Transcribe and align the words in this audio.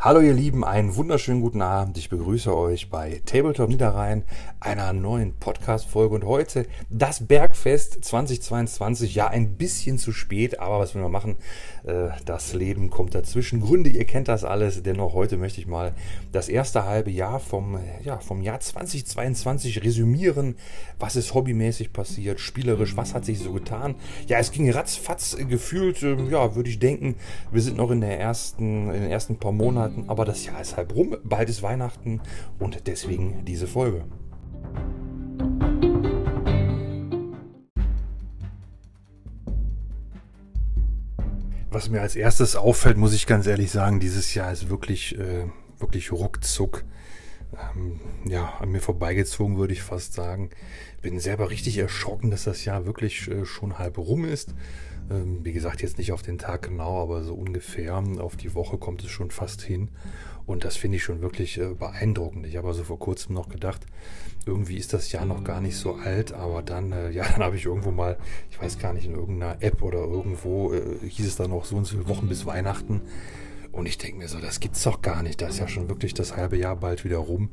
Hallo 0.00 0.20
ihr 0.20 0.32
Lieben, 0.32 0.62
einen 0.62 0.94
wunderschönen 0.94 1.40
guten 1.40 1.60
Abend. 1.60 1.98
Ich 1.98 2.08
begrüße 2.08 2.56
euch 2.56 2.88
bei 2.88 3.20
Tabletop 3.26 3.68
Niederrhein, 3.68 4.22
einer 4.60 4.92
neuen 4.92 5.34
Podcast-Folge 5.34 6.14
und 6.14 6.24
heute 6.24 6.66
das 6.88 7.26
Bergfest 7.26 8.04
2022. 8.04 9.16
Ja, 9.16 9.26
ein 9.26 9.56
bisschen 9.56 9.98
zu 9.98 10.12
spät, 10.12 10.60
aber 10.60 10.78
was 10.78 10.94
will 10.94 11.02
man 11.02 11.10
machen? 11.10 11.34
Äh, 11.82 12.10
das 12.24 12.54
Leben 12.54 12.90
kommt 12.90 13.16
dazwischen. 13.16 13.60
Gründe, 13.60 13.90
ihr 13.90 14.04
kennt 14.04 14.28
das 14.28 14.44
alles. 14.44 14.84
Dennoch 14.84 15.14
heute 15.14 15.36
möchte 15.36 15.60
ich 15.60 15.66
mal 15.66 15.96
das 16.30 16.48
erste 16.48 16.84
halbe 16.84 17.10
Jahr 17.10 17.40
vom, 17.40 17.80
ja, 18.04 18.18
vom 18.18 18.40
Jahr 18.40 18.60
2022 18.60 19.82
resümieren. 19.82 20.54
Was 21.00 21.16
ist 21.16 21.34
hobbymäßig 21.34 21.92
passiert, 21.92 22.38
spielerisch, 22.38 22.96
was 22.96 23.14
hat 23.14 23.24
sich 23.24 23.40
so 23.40 23.52
getan? 23.52 23.96
Ja, 24.28 24.38
es 24.38 24.52
ging 24.52 24.70
ratzfatz 24.70 25.36
gefühlt, 25.48 26.04
ähm, 26.04 26.30
ja, 26.30 26.54
würde 26.54 26.70
ich 26.70 26.78
denken, 26.78 27.16
wir 27.50 27.62
sind 27.62 27.76
noch 27.76 27.90
in, 27.90 28.00
der 28.00 28.20
ersten, 28.20 28.90
in 28.92 29.02
den 29.02 29.10
ersten 29.10 29.38
paar 29.38 29.50
Monaten 29.50 29.87
Monaten, 29.88 30.08
aber 30.08 30.24
das 30.24 30.44
Jahr 30.44 30.60
ist 30.60 30.76
halb 30.76 30.94
rum, 30.94 31.16
bald 31.24 31.48
ist 31.48 31.62
Weihnachten 31.62 32.20
und 32.58 32.86
deswegen 32.86 33.44
diese 33.44 33.66
Folge. 33.66 34.04
Was 41.70 41.90
mir 41.90 42.00
als 42.00 42.16
erstes 42.16 42.56
auffällt, 42.56 42.96
muss 42.96 43.12
ich 43.12 43.26
ganz 43.26 43.46
ehrlich 43.46 43.70
sagen, 43.70 44.00
dieses 44.00 44.34
Jahr 44.34 44.50
ist 44.52 44.70
wirklich, 44.70 45.18
äh, 45.18 45.46
wirklich 45.78 46.12
ruckzuck 46.12 46.84
ähm, 47.76 48.00
ja, 48.24 48.54
an 48.58 48.70
mir 48.70 48.80
vorbeigezogen, 48.80 49.58
würde 49.58 49.74
ich 49.74 49.82
fast 49.82 50.14
sagen. 50.14 50.50
Bin 51.02 51.20
selber 51.20 51.50
richtig 51.50 51.78
erschrocken, 51.78 52.30
dass 52.30 52.44
das 52.44 52.64
Jahr 52.64 52.86
wirklich 52.86 53.28
äh, 53.28 53.44
schon 53.44 53.78
halb 53.78 53.98
rum 53.98 54.24
ist. 54.24 54.54
Ähm, 55.10 55.44
wie 55.44 55.52
gesagt, 55.52 55.82
jetzt 55.82 55.98
nicht 55.98 56.12
auf 56.12 56.22
den 56.22 56.38
Tag 56.38 56.62
genau, 56.62 57.02
aber 57.02 57.22
so 57.22 57.34
ungefähr 57.34 57.96
auf 58.18 58.36
die 58.36 58.54
Woche 58.54 58.78
kommt 58.78 59.02
es 59.04 59.10
schon 59.10 59.30
fast 59.30 59.62
hin. 59.62 59.88
Und 60.46 60.64
das 60.64 60.76
finde 60.76 60.96
ich 60.96 61.04
schon 61.04 61.20
wirklich 61.20 61.58
äh, 61.58 61.74
beeindruckend. 61.74 62.46
Ich 62.46 62.56
habe 62.56 62.68
also 62.68 62.82
vor 62.82 62.98
kurzem 62.98 63.34
noch 63.34 63.48
gedacht, 63.48 63.84
irgendwie 64.46 64.76
ist 64.76 64.94
das 64.94 65.12
Jahr 65.12 65.26
noch 65.26 65.44
gar 65.44 65.60
nicht 65.60 65.76
so 65.76 65.96
alt, 65.96 66.32
aber 66.32 66.62
dann, 66.62 66.92
äh, 66.92 67.10
ja, 67.12 67.24
dann 67.28 67.42
habe 67.42 67.56
ich 67.56 67.66
irgendwo 67.66 67.90
mal, 67.90 68.16
ich 68.50 68.60
weiß 68.60 68.78
gar 68.78 68.92
nicht, 68.92 69.06
in 69.06 69.14
irgendeiner 69.14 69.62
App 69.62 69.82
oder 69.82 69.98
irgendwo 69.98 70.72
äh, 70.72 71.06
hieß 71.06 71.26
es 71.26 71.36
dann 71.36 71.50
noch 71.50 71.64
so 71.64 71.76
und 71.76 71.84
so 71.84 72.08
Wochen 72.08 72.28
bis 72.28 72.46
Weihnachten. 72.46 73.02
Und 73.78 73.86
ich 73.86 73.96
denke 73.96 74.18
mir 74.18 74.26
so, 74.26 74.40
das 74.40 74.58
gibt's 74.58 74.82
doch 74.82 75.02
gar 75.02 75.22
nicht. 75.22 75.40
Da 75.40 75.46
ist 75.46 75.60
ja 75.60 75.68
schon 75.68 75.88
wirklich 75.88 76.12
das 76.12 76.36
halbe 76.36 76.56
Jahr 76.56 76.74
bald 76.74 77.04
wieder 77.04 77.18
rum. 77.18 77.50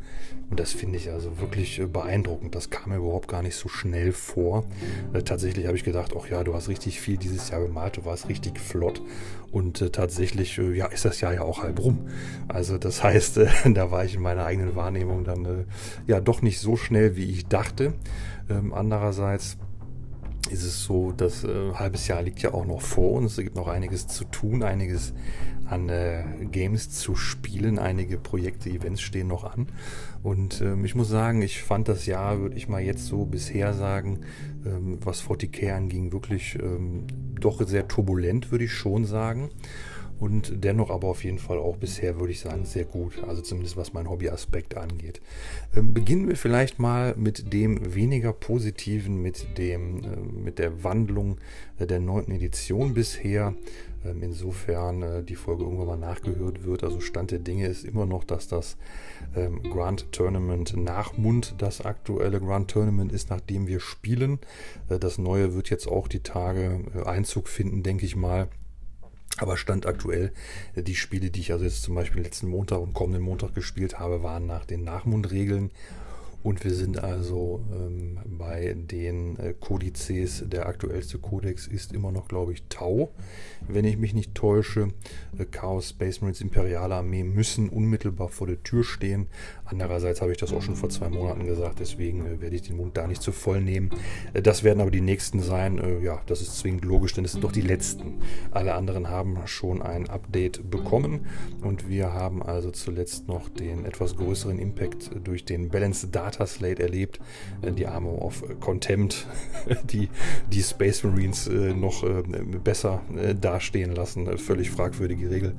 Und 0.50 0.59
das 0.59 0.72
finde 0.72 0.98
ich 0.98 1.12
also 1.12 1.40
wirklich 1.40 1.78
äh, 1.80 1.86
beeindruckend. 1.86 2.56
Das 2.56 2.72
kam 2.72 2.90
mir 2.90 2.98
überhaupt 2.98 3.28
gar 3.28 3.44
nicht 3.44 3.56
so 3.56 3.70
schnell 3.70 4.12
vor. 4.12 4.66
Äh, 5.14 5.22
tatsächlich 5.22 5.68
habe 5.68 5.78
ich 5.78 5.84
gedacht, 5.84 6.16
ach 6.20 6.28
ja, 6.28 6.44
du 6.44 6.56
hast 6.56 6.68
richtig 6.68 7.00
viel 7.00 7.18
dieses 7.18 7.52
Jahr 7.52 7.62
gemalt, 7.62 7.98
du 7.98 8.06
warst 8.06 8.28
richtig 8.28 8.59
flott. 8.59 9.03
Und 9.52 9.80
äh, 9.84 9.92
tatsächlich, 9.92 10.58
äh, 10.58 10.76
ja, 10.76 10.88
ist 10.88 11.06
das 11.06 11.22
Jahr 11.22 11.36
ja 11.36 11.44
auch 11.44 11.62
halb 11.62 11.80
rum. 11.80 12.08
Also 12.48 12.80
das 12.80 13.03
heißt, 13.03 13.38
äh, 13.38 13.48
da 13.66 13.92
war 13.92 14.03
ich 14.03 14.16
in 14.16 14.22
meiner 14.23 14.46
eigenen 14.46 14.76
Wahrnehmung 14.76 15.26
dann 15.26 15.46
äh, 15.46 15.66
ja 16.08 16.22
doch 16.22 16.42
nicht 16.42 16.59
so 16.59 16.76
schnell, 16.76 17.16
wie 17.18 17.30
ich 17.30 17.46
dachte. 17.46 17.94
Ähm, 18.50 18.73
andererseits 18.73 19.58
ist 20.50 20.64
es 20.64 20.84
so, 20.84 21.12
das 21.12 21.44
äh, 21.44 21.73
halbes 21.73 22.08
Jahr 22.08 22.22
liegt 22.22 22.42
ja 22.42 22.53
auch 22.53 22.66
noch 22.66 22.81
vor 22.81 23.14
uns. 23.14 23.38
Es 23.38 23.44
gibt 23.44 23.56
noch 23.56 23.68
einiges 23.68 24.08
zu 24.08 24.26
tun, 24.26 24.64
einiges 24.64 25.14
an 25.66 25.90
äh, 25.90 26.24
Games 26.52 26.90
zu 26.90 27.16
spielen. 27.16 27.80
Einige 27.80 28.18
Projekte, 28.18 28.70
Events 28.70 29.02
stehen 29.02 29.28
noch 29.28 29.44
an. 29.44 29.68
Und 30.24 30.62
ähm, 30.62 30.86
ich 30.86 30.96
muss 30.96 31.10
sagen, 31.10 31.42
ich 31.42 31.64
fand 31.64 31.88
das 31.88 32.06
Jahr, 32.06 32.40
würde 32.40 32.56
ich 32.56 32.68
mal 32.68 32.82
jetzt 32.82 33.06
so 33.06 33.26
bisher 33.26 33.74
sagen, 33.74 34.22
ähm, 34.66 35.00
was 35.04 35.24
40k 35.24 35.74
anging, 35.74 36.12
wirklich 36.12 36.58
ähm, 36.62 37.06
doch 37.40 37.66
sehr 37.66 37.88
turbulent, 37.88 38.52
würde 38.52 38.66
ich 38.66 38.74
schon 38.74 39.06
sagen 39.06 39.50
und 40.20 40.64
dennoch 40.64 40.90
aber 40.90 41.08
auf 41.10 41.24
jeden 41.24 41.40
Fall 41.40 41.58
auch 41.58 41.78
bisher, 41.78 42.20
würde 42.20 42.32
ich 42.32 42.40
sagen, 42.40 42.66
sehr 42.66 42.86
gut. 42.86 43.24
Also 43.28 43.42
zumindest 43.42 43.78
was 43.78 43.94
mein 43.94 44.10
Hobbyaspekt 44.10 44.78
angeht. 44.78 45.22
Ähm, 45.76 45.94
beginnen 45.94 46.28
wir 46.28 46.38
vielleicht 46.38 46.80
mal 46.80 47.16
mit 47.18 47.53
dem 47.53 47.94
weniger 47.94 48.34
positiven, 48.34 49.22
mit, 49.22 49.58
dem, 49.58 50.04
äh, 50.04 50.42
mit 50.44 50.59
der 50.59 50.84
Wandlung 50.84 51.38
äh, 51.80 51.86
der 51.86 52.00
neunten 52.00 52.31
Edition 52.31 52.94
bisher. 52.94 53.54
Ähm, 54.06 54.22
insofern 54.22 55.02
äh, 55.02 55.24
die 55.24 55.36
Folge 55.36 55.64
irgendwann 55.64 55.88
mal 55.88 55.98
nachgehört 55.98 56.64
wird. 56.64 56.84
Also 56.84 57.00
Stand 57.00 57.31
der 57.31 57.40
Dinge 57.40 57.68
ist 57.68 57.84
immer 57.84 58.06
noch, 58.06 58.24
dass 58.24 58.48
das 58.48 58.78
ähm, 59.36 59.62
Grand 59.64 60.12
Tournament 60.12 60.75
nach 60.78 61.18
Mund 61.18 61.56
das 61.58 61.81
aktuelle 61.81 62.40
Grand 62.40 62.70
Tournament 62.70 63.12
ist, 63.12 63.30
nachdem 63.30 63.68
wir 63.68 63.80
spielen. 63.80 64.40
Äh, 64.90 65.00
das 65.00 65.18
neue 65.18 65.56
wird 65.56 65.70
jetzt 65.70 65.88
auch 65.88 66.08
die 66.08 66.22
Tage 66.22 66.86
äh, 66.96 67.04
Einzug 67.04 67.48
finden, 67.48 67.84
denke 67.84 68.06
ich 68.06 68.16
mal. 68.16 68.48
Aber 69.38 69.57
Stand 69.57 69.85
aktuell, 69.85 70.31
äh, 70.75 70.84
die 70.84 70.96
Spiele, 70.96 71.29
die 71.29 71.41
ich 71.41 71.51
also 71.51 71.66
jetzt 71.66 71.84
zum 71.84 71.96
Beispiel 71.96 72.22
letzten 72.22 72.47
Montag 72.47 72.79
und 72.79 72.94
kommenden 72.94 73.23
Montag 73.23 73.53
gespielt 73.53 74.00
habe, 74.00 74.23
waren 74.23 74.46
nach 74.46 74.66
den 74.66 74.84
Nachmundregeln 74.84 75.72
und 76.45 76.63
wir 76.63 76.75
sind 76.75 77.03
also 77.03 77.66
ähm, 77.73 78.19
bei 78.38 78.75
den 78.78 79.35
äh, 79.39 79.56
Kodizes, 79.59 80.44
der 80.45 80.67
aktuellste 80.67 81.17
Kodex 81.17 81.66
ist 81.66 81.91
immer 81.91 82.11
noch, 82.11 82.28
glaube 82.28 82.53
ich, 82.53 82.61
Tau. 82.69 83.09
Wenn 83.67 83.83
ich 83.83 83.97
mich 83.97 84.13
nicht 84.13 84.35
täusche, 84.35 84.89
äh, 85.39 85.45
Chaos 85.45 85.89
Space 85.89 86.22
Marines 86.22 86.41
Imperiale 86.41 86.94
Armee 86.94 87.23
müssen 87.23 87.67
unmittelbar 87.67 88.29
vor 88.29 88.45
der 88.45 88.61
Tür 88.61 88.83
stehen. 88.83 89.25
Andererseits 89.66 90.22
habe 90.22 90.33
ich 90.33 90.38
das 90.38 90.53
auch 90.53 90.61
schon 90.61 90.75
vor 90.75 90.89
zwei 90.89 91.09
Monaten 91.09 91.47
gesagt, 91.47 91.79
deswegen 91.79 92.28
äh, 92.28 92.39
werde 92.39 92.56
ich 92.56 92.62
den 92.62 92.77
Mund 92.77 92.95
da 92.95 93.07
nicht 93.07 93.23
zu 93.23 93.31
voll 93.31 93.62
nehmen. 93.62 93.89
Äh, 94.33 94.44
das 94.44 94.63
werden 94.63 94.81
aber 94.81 94.91
die 94.91 95.01
nächsten 95.01 95.41
sein. 95.41 95.81
Ja, 96.03 96.22
das 96.27 96.41
ist 96.41 96.59
zwingend 96.59 96.85
logisch, 96.85 97.13
denn 97.13 97.25
es 97.25 97.31
sind 97.31 97.44
doch 97.44 97.51
die 97.51 97.62
letzten. 97.62 98.19
Alle 98.51 98.75
anderen 98.75 99.09
haben 99.09 99.39
schon 99.45 99.81
ein 99.81 100.07
Update 100.12 100.69
bekommen 100.69 101.25
und 101.63 101.89
wir 101.89 102.13
haben 102.13 102.44
also 102.44 102.69
zuletzt 102.69 103.27
noch 103.27 103.50
den 103.50 103.83
etwas 103.85 104.16
größeren 104.16 104.59
Impact 104.59 105.09
durch 105.23 105.44
den 105.44 105.69
Balance 105.69 106.07
Data 106.09 106.34
Slate 106.46 106.84
erlebt, 106.84 107.19
äh, 107.62 107.72
die 107.72 107.88
Armor 107.88 108.22
of 108.22 108.44
Contempt, 108.59 109.28
die 109.91 110.09
die 110.51 110.63
Space 110.63 111.03
Marines 111.03 111.47
äh, 111.47 111.73
noch 111.73 112.03
äh, 112.03 112.23
besser 112.63 113.01
dastehen 113.40 113.94
lassen. 113.96 114.38
Völlig 114.38 114.72
fragwürdige 114.72 115.29
Regel. 115.29 115.53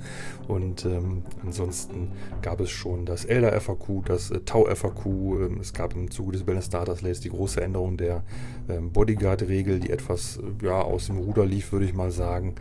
Und 0.49 0.85
ähm, 0.85 1.23
ansonsten 1.45 2.13
gab 2.43 2.61
es 2.61 2.71
schon 2.71 3.07
das 3.07 3.25
Elder 3.25 3.59
FAQ, 3.61 4.05
das 4.07 4.33
Tau 4.45 4.67
FAQ. 4.67 5.07
Ähm, 5.07 5.59
es 5.61 5.73
gab 5.73 5.95
im 5.95 6.11
Zuge 6.11 6.33
des 6.33 6.45
Balance 6.45 6.71
Data 6.71 6.95
Slates 6.95 7.21
die 7.21 7.31
große 7.31 7.61
Änderung 7.61 7.97
der 7.97 8.23
ähm, 8.69 8.93
Bodyguard-Regel, 8.93 9.81
die 9.81 9.91
etwas 9.91 10.39
ja, 10.63 10.81
aus 10.81 11.07
dem 11.07 11.19
Ruder 11.19 11.47
lief, 11.47 11.73
würde 11.73 11.87
ich 11.87 11.95
mal 11.95 12.11
sagen 12.11 12.55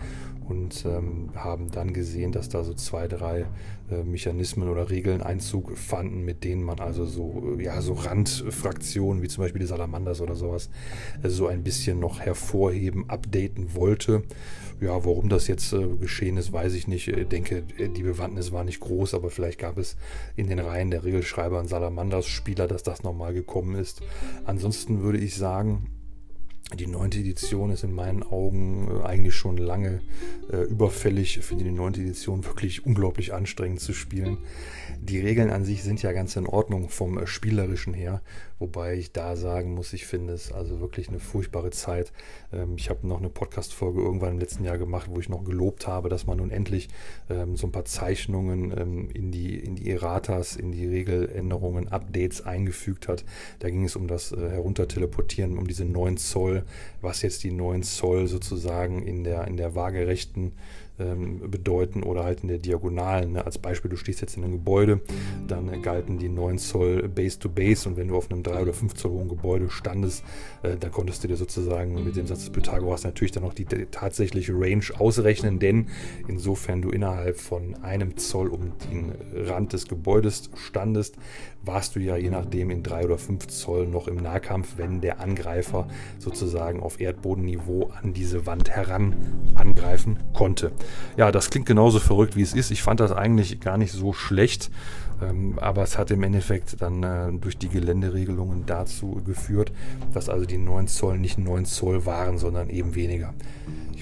und 0.48 0.86
ähm, 0.86 1.30
haben 1.36 1.72
dann 1.72 1.94
gesehen, 1.94 2.32
dass 2.32 2.50
da 2.50 2.64
so 2.64 2.74
zwei, 2.74 3.08
drei 3.08 3.46
Mechanismen 4.04 4.70
oder 4.70 4.90
Regeln 4.90 5.22
Einzug 5.22 5.78
fanden, 5.78 6.26
mit 6.26 6.44
denen 6.44 6.64
man 6.64 6.80
also 6.80 7.06
so, 7.06 7.58
ja, 7.60 7.82
so 7.82 7.94
Randfraktionen 7.94 9.22
wie 9.22 9.28
zum 9.28 9.44
Beispiel 9.44 9.62
die 9.62 9.68
Salamanders 9.68 10.22
oder 10.22 10.36
sowas 10.36 10.70
äh, 11.22 11.30
so 11.30 11.48
ein 11.48 11.64
bisschen 11.64 12.00
noch 12.00 12.20
hervorheben, 12.20 13.10
updaten 13.10 13.76
wollte. 13.76 14.24
Ja, 14.82 15.06
warum 15.06 15.30
das 15.30 15.48
jetzt 15.48 15.72
äh, 15.74 15.88
geschehen 16.00 16.38
ist, 16.38 16.52
weiß 16.52 16.74
ich 16.74 16.88
nicht. 16.88 17.08
Ich 17.08 17.28
denke, 17.28 17.64
die 17.64 18.04
Bewandtnis 18.04 18.52
war 18.52 18.64
nicht 18.64 18.80
groß, 18.80 19.14
aber 19.14 19.30
vielleicht 19.30 19.60
gab 19.60 19.78
es 19.78 19.96
in 20.36 20.48
den 20.48 20.60
Reihen 20.60 20.92
der 20.92 21.04
Regelschreiber 21.04 21.60
und 21.60 21.68
Salamanders-Spieler, 21.68 22.68
dass 22.68 22.84
das 22.84 23.04
nochmal 23.04 23.34
gekommen 23.34 23.76
ist. 23.76 24.02
Ansonsten 24.46 25.02
würde 25.02 25.20
ich 25.20 25.36
sagen, 25.36 25.95
die 26.74 26.88
neunte 26.88 27.20
Edition 27.20 27.70
ist 27.70 27.84
in 27.84 27.94
meinen 27.94 28.24
Augen 28.24 28.90
äh, 28.90 29.06
eigentlich 29.06 29.36
schon 29.36 29.58
lange 29.58 30.02
äh, 30.52 30.64
überfällig. 30.64 31.38
Ich 31.38 31.46
finde 31.46 31.64
die 31.64 31.72
neunte 31.72 32.02
Edition 32.02 32.44
wirklich 32.44 32.86
unglaublich 32.86 33.34
anstrengend 33.34 33.82
zu 33.82 33.94
spielen. 33.94 34.40
Die 35.00 35.20
Regeln 35.20 35.52
an 35.52 35.64
sich 35.64 35.84
sind 35.84 36.02
ja 36.02 36.12
ganz 36.12 36.36
in 36.36 36.48
Ordnung 36.48 36.90
vom 36.90 37.20
äh, 37.20 37.28
Spielerischen 37.28 37.94
her, 37.94 38.22
wobei 38.60 38.96
ich 38.96 39.12
da 39.12 39.36
sagen 39.36 39.74
muss, 39.74 39.94
ich 39.94 40.06
finde 40.06 40.34
es 40.34 40.52
also 40.52 40.80
wirklich 40.80 41.10
eine 41.10 41.20
furchtbare 41.20 41.72
Zeit. 41.72 42.12
Ähm, 42.54 42.76
ich 42.78 42.90
habe 42.90 43.08
noch 43.08 43.20
eine 43.20 43.30
Podcast-Folge 43.30 44.02
irgendwann 44.02 44.32
im 44.32 44.40
letzten 44.40 44.64
Jahr 44.64 44.78
gemacht, 44.78 45.10
wo 45.10 45.20
ich 45.20 45.30
noch 45.30 45.44
gelobt 45.44 45.88
habe, 45.88 46.10
dass 46.10 46.26
man 46.26 46.38
nun 46.38 46.52
endlich 46.52 46.90
ähm, 47.30 47.56
so 47.56 47.68
ein 47.68 47.72
paar 47.72 47.86
Zeichnungen 47.86 48.74
ähm, 48.78 49.10
in, 49.14 49.32
die, 49.32 49.58
in 49.60 49.76
die 49.76 49.90
Erratas, 49.90 50.56
in 50.56 50.72
die 50.72 50.88
Regeländerungen, 50.88 51.90
Updates 51.90 52.42
eingefügt 52.46 53.08
hat. 53.08 53.26
Da 53.60 53.70
ging 53.70 53.86
es 53.86 53.96
um 53.96 54.08
das 54.08 54.32
äh, 54.32 54.50
Herunterteleportieren, 54.50 55.58
um 55.58 55.68
diese 55.68 55.86
9 55.86 56.18
Zoll, 56.18 56.64
was 57.02 57.22
jetzt 57.22 57.44
die 57.44 57.52
9 57.52 57.84
Zoll 57.84 58.28
sozusagen 58.28 59.04
in 59.04 59.24
der, 59.24 59.48
in 59.48 59.58
der 59.58 59.76
waagerechten 59.76 60.54
ähm, 61.00 61.50
bedeuten 61.50 62.04
oder 62.04 62.24
halt 62.24 62.42
in 62.42 62.48
der 62.48 62.58
Diagonalen. 62.58 63.34
Ne? 63.34 63.46
Als 63.46 63.58
Beispiel, 63.58 63.90
du 63.90 63.98
stehst 63.98 64.22
jetzt 64.22 64.38
in 64.38 64.44
einem 64.44 64.54
Gebäude, 64.54 65.02
dann 65.48 65.82
galten 65.82 66.18
die 66.18 66.30
9 66.30 66.58
Zoll 66.58 67.08
Base 67.08 67.40
to 67.40 67.50
Base 67.50 67.88
und 67.88 67.98
wenn 67.98 68.08
du 68.08 68.16
auf 68.16 68.32
einem 68.32 68.44
3 68.44 68.62
oder 68.62 68.74
5 68.74 68.94
Zoll 68.94 69.12
hohen 69.12 69.30
Gebäude 69.30 69.70
standest, 69.70 70.24
äh, 70.64 70.78
dann 70.78 70.92
konntest 70.92 71.24
du 71.24 71.28
dir 71.28 71.38
sozusagen 71.38 72.04
mit 72.04 72.16
dem 72.16 72.28
Satz 72.28 72.40
des 72.40 72.50
Pythagoras 72.50 73.04
natürlich 73.04 73.32
dann 73.32 73.44
auch 73.44 73.54
die, 73.54 73.66
die 73.66 73.86
tatsächliche 73.86 74.54
Range 74.54 74.86
ausrechnen, 74.98 75.60
denn 75.60 75.88
insofern 76.28 76.82
du 76.82 76.90
innerhalb 76.90 77.38
von 77.38 77.76
einem 77.84 78.18
Zoll 78.18 78.48
um 78.48 78.72
den 78.92 79.14
Rand 79.34 79.74
des 79.74 79.88
Gebäudes 79.88 80.50
standest, 80.56 81.18
warst 81.64 81.96
du 81.96 82.00
ja 82.00 82.16
je 82.16 82.30
nachdem 82.30 82.70
in 82.70 82.84
3 82.84 83.06
oder 83.06 83.18
5 83.18 83.48
Zoll 83.48 83.88
noch 83.88 84.08
im 84.08 84.18
Nahkampf, 84.18 84.78
wenn 84.78 85.02
der 85.02 85.20
Angreifer 85.20 85.88
sozusagen 86.20 86.82
auf 86.82 87.00
Erdbodenniveau 87.00 87.92
an 88.02 88.14
diese 88.14 88.46
Wand 88.46 88.70
heran 88.70 89.16
angreifen 89.56 90.20
konnte. 90.34 90.72
Ja, 91.18 91.32
das 91.32 91.50
klingt 91.50 91.66
genauso 91.66 92.00
verrückt, 92.00 92.36
wie 92.36 92.42
es 92.42 92.54
ist. 92.54 92.72
Ich 92.72 92.82
fand 92.82 93.00
das 93.00 93.12
eigentlich 93.12 93.60
gar 93.60 93.78
nicht 93.78 93.92
so 93.92 94.14
schlecht. 94.14 94.70
Ähm, 95.22 95.58
aber 95.60 95.84
es 95.84 95.98
hat 95.98 96.12
im 96.12 96.24
Endeffekt 96.24 96.82
dann 96.82 97.04
äh, 97.04 97.32
durch 97.40 97.58
die 97.58 97.70
Geländeregelungen 97.70 98.66
dazu 98.66 99.22
geführt, 99.26 99.72
dass 100.14 100.30
also 100.30 100.46
die 100.46 100.58
9 100.58 100.88
Zoll 100.88 101.18
nicht 101.18 101.38
9 101.38 101.66
Zoll 101.66 102.06
waren, 102.06 102.38
sondern 102.38 102.70
eben 102.70 102.96
weniger. 102.96 103.34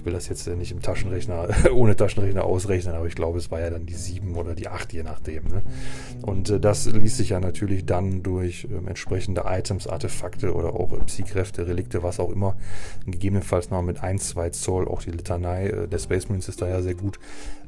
Ich 0.04 0.06
will 0.06 0.12
das 0.12 0.28
jetzt 0.28 0.48
äh, 0.48 0.58
nicht 0.58 0.74
im 0.74 0.82
Taschenrechner, 0.82 1.48
ohne 1.74 1.96
Taschenrechner 1.96 2.44
ausrechnen, 2.44 2.94
aber 2.94 3.08
ich 3.08 3.16
glaube, 3.16 3.38
es 3.38 3.52
war 3.52 3.62
ja 3.62 3.70
dann 3.70 3.86
die 3.86 3.94
7 3.94 4.36
oder 4.36 4.54
die 4.54 4.68
8, 4.68 4.92
je 4.92 5.02
nachdem. 5.02 5.46
Ne? 5.46 5.62
Und 6.24 6.50
äh, 6.50 6.60
das 6.60 6.88
ließ 6.88 7.16
sich 7.16 7.30
ja 7.30 7.40
natürlich 7.40 7.86
dann 7.86 8.22
durch 8.22 8.68
ähm, 8.70 8.90
entsprechende 8.90 9.44
Items, 9.46 9.88
Artefakte 9.88 10.56
oder 10.56 10.74
auch 10.74 10.92
äh, 10.92 10.98
Psykräfte, 11.06 11.68
Relikte, 11.68 12.04
was 12.04 12.20
auch 12.20 12.32
immer, 12.32 12.58
gegebenenfalls 13.06 13.70
noch 13.70 13.82
mit 13.82 14.04
1, 14.04 14.28
2 14.28 14.50
Zoll, 14.50 14.90
auch 14.90 15.04
die 15.04 15.12
Litanei 15.12 15.68
äh, 15.68 15.88
der 15.88 16.00
Space 16.00 16.28
Marines 16.28 16.50
ist 16.50 16.62
da 16.62 16.68
ja 16.68 16.82
sehr 16.82 16.96
gut, 16.96 17.18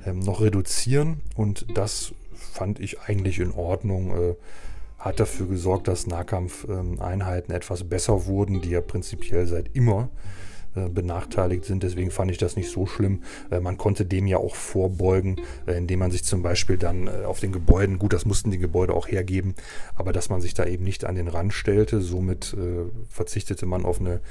ähm, 0.06 0.20
noch 0.20 0.42
reduzieren. 0.42 1.22
Und 1.38 1.66
das 1.74 2.12
fand 2.34 2.82
ich 2.82 3.00
eigentlich 3.00 3.40
in 3.40 3.52
Ordnung. 3.52 4.12
Äh, 4.12 4.36
hat 5.00 5.22
dafür 5.22 5.48
gesorgt, 5.48 5.88
dass 5.88 6.08
Nahkampfeinheiten 6.08 7.52
ähm, 7.52 7.56
etwas 7.56 7.84
besser 7.84 8.26
wurden, 8.26 8.62
die 8.62 8.72
ja 8.72 8.82
prinzipiell 8.82 9.46
seit 9.46 9.74
immer 9.76 10.10
benachteiligt 10.75 11.66
sind. 11.66 11.83
Deswegen 11.83 12.12
fand 12.12 12.31
ich 12.31 12.38
das 12.38 12.56
nicht 12.56 12.69
so 12.69 12.86
schlimm. 12.86 13.24
Äh, 13.50 13.60
man 13.60 13.77
konnte 13.77 14.06
dem 14.06 14.27
ja 14.27 14.38
auch 14.38 14.56
vorbeugen, 14.56 15.38
äh, 15.66 15.77
indem 15.77 16.00
man 16.00 16.12
sich 16.12 16.24
zum 16.24 16.42
Beispiel 16.42 16.77
dann 16.77 17.07
auf 17.25 17.39
den 17.39 17.51
Gebäuden, 17.51 18.00
gut, 18.00 18.13
das 18.13 18.25
mussten 18.25 18.51
die 18.51 18.57
Gebäude 18.57 18.94
auch 18.94 19.07
hergeben, 19.07 19.56
aber 19.95 20.13
dass 20.13 20.30
man 20.30 20.42
sich 20.42 20.54
da 20.54 20.66
eben 20.66 20.83
nicht 20.83 21.06
an 21.06 21.16
den 21.16 21.27
Rand 21.27 21.54
stellte. 21.54 22.01
Somit 22.01 22.56
verzichtete 23.10 23.66
man 23.66 23.86
auf 23.86 24.00
eine 24.00 24.22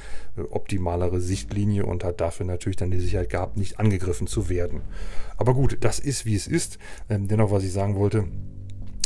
optimalere 0.51 1.21
Sichtlinie 1.21 1.87
und 1.87 2.05
hat 2.05 2.21
dafür 2.21 2.47
natürlich 2.47 2.77
dann 2.77 2.91
die 2.91 3.01
Sicherheit 3.01 3.31
gehabt, 3.31 3.57
nicht 3.57 3.79
angegriffen 3.79 4.27
zu 4.27 4.49
werden. 4.49 4.83
Aber 5.37 5.55
gut, 5.55 5.79
das 5.81 5.99
ist 5.99 6.27
wie 6.27 6.35
es 6.35 6.47
ist. 6.47 6.79
Ähm, 7.09 7.29
dennoch, 7.29 7.51
was 7.51 7.65
ich 7.65 7.73
sagen 7.73 7.97
wollte, 7.97 8.25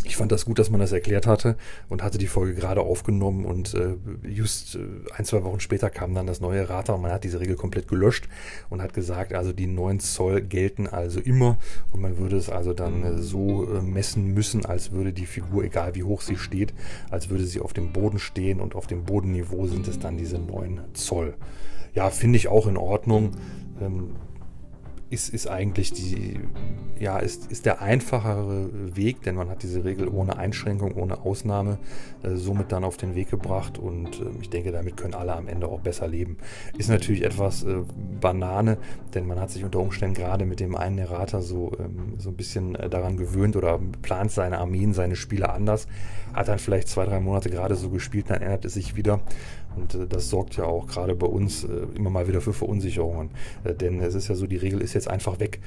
ich 0.04 0.16
fand 0.16 0.32
das 0.32 0.44
gut, 0.44 0.58
dass 0.58 0.70
man 0.70 0.80
das 0.80 0.92
erklärt 0.92 1.26
hatte 1.26 1.56
und 1.88 2.02
hatte 2.02 2.18
die 2.18 2.26
Folge 2.26 2.54
gerade 2.54 2.80
aufgenommen 2.80 3.44
und 3.44 3.74
äh, 3.74 3.96
just 4.26 4.76
äh, 4.76 4.78
ein, 5.16 5.24
zwei 5.24 5.44
Wochen 5.44 5.60
später 5.60 5.90
kam 5.90 6.14
dann 6.14 6.26
das 6.26 6.40
neue 6.40 6.68
Rata 6.68 6.94
und 6.94 7.02
man 7.02 7.10
hat 7.10 7.24
diese 7.24 7.40
Regel 7.40 7.56
komplett 7.56 7.88
gelöscht 7.88 8.28
und 8.70 8.82
hat 8.82 8.94
gesagt, 8.94 9.34
also 9.34 9.52
die 9.52 9.66
9 9.66 10.00
Zoll 10.00 10.42
gelten 10.42 10.86
also 10.86 11.20
immer 11.20 11.58
und 11.92 12.00
man 12.00 12.18
würde 12.18 12.36
es 12.36 12.48
also 12.48 12.72
dann 12.72 13.02
äh, 13.02 13.18
so 13.18 13.64
äh, 13.64 13.82
messen 13.82 14.34
müssen, 14.34 14.64
als 14.64 14.92
würde 14.92 15.12
die 15.12 15.26
Figur, 15.26 15.64
egal 15.64 15.94
wie 15.94 16.04
hoch 16.04 16.22
sie 16.22 16.36
steht, 16.36 16.74
als 17.10 17.28
würde 17.28 17.44
sie 17.44 17.60
auf 17.60 17.72
dem 17.72 17.92
Boden 17.92 18.18
stehen 18.18 18.60
und 18.60 18.74
auf 18.74 18.86
dem 18.86 19.04
Bodenniveau 19.04 19.66
sind 19.66 19.88
es 19.88 19.98
dann 19.98 20.16
diese 20.16 20.38
9 20.38 20.80
Zoll. 20.94 21.34
Ja, 21.94 22.10
finde 22.10 22.36
ich 22.36 22.48
auch 22.48 22.66
in 22.66 22.76
Ordnung. 22.76 23.32
Ähm, 23.80 24.10
ist, 25.10 25.30
ist 25.30 25.46
eigentlich 25.46 25.92
die, 25.92 26.40
ja, 26.98 27.18
ist, 27.18 27.50
ist 27.50 27.64
der 27.64 27.80
einfachere 27.80 28.68
Weg, 28.94 29.22
denn 29.22 29.36
man 29.36 29.48
hat 29.48 29.62
diese 29.62 29.84
Regel 29.84 30.08
ohne 30.08 30.36
Einschränkung, 30.36 30.92
ohne 30.92 31.22
Ausnahme 31.24 31.78
äh, 32.22 32.34
somit 32.34 32.72
dann 32.72 32.84
auf 32.84 32.98
den 32.98 33.14
Weg 33.14 33.30
gebracht. 33.30 33.78
Und 33.78 34.20
äh, 34.20 34.24
ich 34.40 34.50
denke, 34.50 34.70
damit 34.70 34.96
können 34.96 35.14
alle 35.14 35.34
am 35.34 35.48
Ende 35.48 35.68
auch 35.68 35.80
besser 35.80 36.08
leben. 36.08 36.36
Ist 36.76 36.90
natürlich 36.90 37.24
etwas 37.24 37.64
äh, 37.64 37.82
Banane, 38.20 38.76
denn 39.14 39.26
man 39.26 39.40
hat 39.40 39.50
sich 39.50 39.64
unter 39.64 39.80
Umständen 39.80 40.14
gerade 40.14 40.44
mit 40.44 40.60
dem 40.60 40.76
einen 40.76 40.98
Errater 40.98 41.40
so, 41.40 41.72
ähm, 41.78 42.14
so 42.18 42.28
ein 42.28 42.36
bisschen 42.36 42.74
äh, 42.74 42.90
daran 42.90 43.16
gewöhnt 43.16 43.56
oder 43.56 43.80
plant 44.02 44.30
seine 44.30 44.58
Armeen, 44.58 44.92
seine 44.92 45.16
Spieler 45.16 45.54
anders, 45.54 45.86
hat 46.34 46.48
dann 46.48 46.58
vielleicht 46.58 46.88
zwei, 46.88 47.06
drei 47.06 47.20
Monate 47.20 47.48
gerade 47.48 47.76
so 47.76 47.88
gespielt, 47.88 48.26
dann 48.28 48.42
ändert 48.42 48.66
es 48.66 48.74
sich 48.74 48.96
wieder 48.96 49.20
und 49.78 49.94
äh, 49.94 50.06
das 50.06 50.28
sorgt 50.30 50.56
ja 50.56 50.64
auch 50.64 50.86
gerade 50.86 51.14
bei 51.14 51.26
uns 51.26 51.64
äh, 51.64 51.68
immer 51.94 52.10
mal 52.10 52.28
wieder 52.28 52.40
für 52.40 52.52
Verunsicherungen. 52.52 53.30
Äh, 53.64 53.74
denn 53.74 54.00
es 54.00 54.14
ist 54.14 54.28
ja 54.28 54.34
so, 54.34 54.46
die 54.46 54.56
Regel 54.56 54.80
ist 54.80 54.94
jetzt 54.94 55.08
einfach 55.08 55.40
weg. 55.40 55.60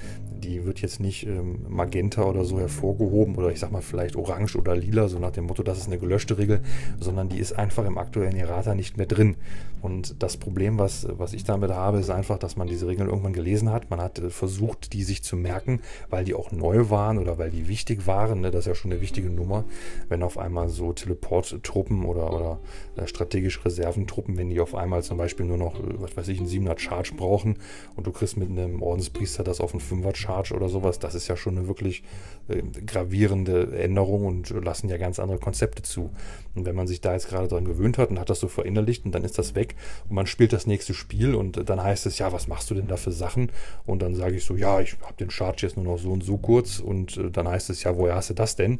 Die 0.43 0.65
wird 0.65 0.81
jetzt 0.81 0.99
nicht 0.99 1.25
ähm, 1.25 1.65
magenta 1.69 2.23
oder 2.23 2.45
so 2.45 2.59
hervorgehoben 2.59 3.35
oder 3.35 3.51
ich 3.51 3.59
sag 3.59 3.71
mal 3.71 3.81
vielleicht 3.81 4.15
orange 4.15 4.55
oder 4.55 4.75
lila, 4.75 5.07
so 5.07 5.19
nach 5.19 5.31
dem 5.31 5.45
Motto, 5.45 5.63
das 5.63 5.79
ist 5.79 5.87
eine 5.87 5.97
gelöschte 5.97 6.37
Regel, 6.37 6.61
sondern 6.99 7.29
die 7.29 7.39
ist 7.39 7.53
einfach 7.53 7.85
im 7.85 7.97
aktuellen 7.97 8.35
Errata 8.35 8.75
nicht 8.75 8.97
mehr 8.97 9.05
drin. 9.05 9.35
Und 9.81 10.21
das 10.21 10.37
Problem, 10.37 10.77
was, 10.77 11.07
was 11.09 11.33
ich 11.33 11.43
damit 11.43 11.71
habe, 11.71 11.99
ist 11.99 12.09
einfach, 12.09 12.37
dass 12.37 12.55
man 12.55 12.67
diese 12.67 12.87
Regeln 12.87 13.09
irgendwann 13.09 13.33
gelesen 13.33 13.71
hat. 13.71 13.89
Man 13.89 13.99
hat 13.99 14.21
versucht, 14.29 14.93
die 14.93 15.03
sich 15.03 15.23
zu 15.23 15.35
merken, 15.35 15.81
weil 16.09 16.23
die 16.23 16.35
auch 16.35 16.51
neu 16.51 16.89
waren 16.89 17.17
oder 17.17 17.37
weil 17.37 17.49
die 17.49 17.67
wichtig 17.67 18.05
waren. 18.05 18.41
Ne? 18.41 18.51
Das 18.51 18.61
ist 18.61 18.67
ja 18.67 18.75
schon 18.75 18.91
eine 18.91 19.01
wichtige 19.01 19.29
Nummer, 19.29 19.63
wenn 20.09 20.23
auf 20.23 20.37
einmal 20.37 20.69
so 20.69 20.93
Teleport-Truppen 20.93 22.05
oder, 22.05 22.33
oder 22.33 22.59
strategische 23.07 23.65
Reserven 23.65 24.07
Truppen, 24.07 24.37
wenn 24.37 24.49
die 24.49 24.59
auf 24.59 24.75
einmal 24.75 25.03
zum 25.03 25.17
Beispiel 25.17 25.45
nur 25.45 25.57
noch, 25.57 25.79
äh, 25.79 25.99
was 25.99 26.15
weiß 26.15 26.27
ich, 26.27 26.39
einen 26.39 26.47
7er 26.47 26.77
Charge 26.77 27.13
brauchen 27.15 27.57
und 27.95 28.07
du 28.07 28.11
kriegst 28.11 28.37
mit 28.37 28.49
einem 28.49 28.81
Ordenspriester 28.81 29.43
das 29.43 29.61
auf 29.61 29.73
einen 29.73 29.81
5er 29.81 30.15
Charge 30.15 30.53
oder 30.53 30.69
sowas, 30.69 30.99
das 30.99 31.15
ist 31.15 31.27
ja 31.27 31.35
schon 31.35 31.57
eine 31.57 31.67
wirklich 31.67 32.03
äh, 32.47 32.61
gravierende 32.85 33.77
Änderung 33.77 34.25
und 34.25 34.49
lassen 34.49 34.89
ja 34.89 34.97
ganz 34.97 35.19
andere 35.19 35.39
Konzepte 35.39 35.81
zu. 35.81 36.11
Und 36.55 36.65
wenn 36.65 36.75
man 36.75 36.87
sich 36.87 37.01
da 37.01 37.13
jetzt 37.13 37.29
gerade 37.29 37.47
dran 37.47 37.65
gewöhnt 37.65 37.97
hat 37.97 38.09
und 38.09 38.19
hat 38.19 38.29
das 38.29 38.39
so 38.39 38.47
verinnerlicht 38.47 39.05
und 39.05 39.13
dann 39.13 39.23
ist 39.23 39.37
das 39.37 39.55
weg 39.55 39.70
und 40.09 40.15
man 40.15 40.27
spielt 40.27 40.53
das 40.53 40.67
nächste 40.67 40.93
Spiel 40.93 41.35
und 41.35 41.69
dann 41.69 41.81
heißt 41.81 42.05
es, 42.05 42.19
ja, 42.19 42.31
was 42.31 42.47
machst 42.47 42.69
du 42.69 42.75
denn 42.75 42.87
da 42.87 42.97
für 42.97 43.11
Sachen? 43.11 43.51
Und 43.85 44.01
dann 44.01 44.15
sage 44.15 44.35
ich 44.35 44.45
so, 44.45 44.55
ja, 44.55 44.79
ich 44.79 44.97
habe 45.01 45.15
den 45.19 45.29
Charge 45.29 45.65
jetzt 45.65 45.77
nur 45.77 45.85
noch 45.85 45.97
so 45.97 46.11
und 46.11 46.23
so 46.23 46.37
kurz 46.37 46.79
und 46.79 47.17
äh, 47.17 47.31
dann 47.31 47.47
heißt 47.47 47.69
es, 47.69 47.83
ja, 47.83 47.95
woher 47.95 48.15
hast 48.15 48.29
du 48.29 48.33
das 48.33 48.55
denn? 48.55 48.79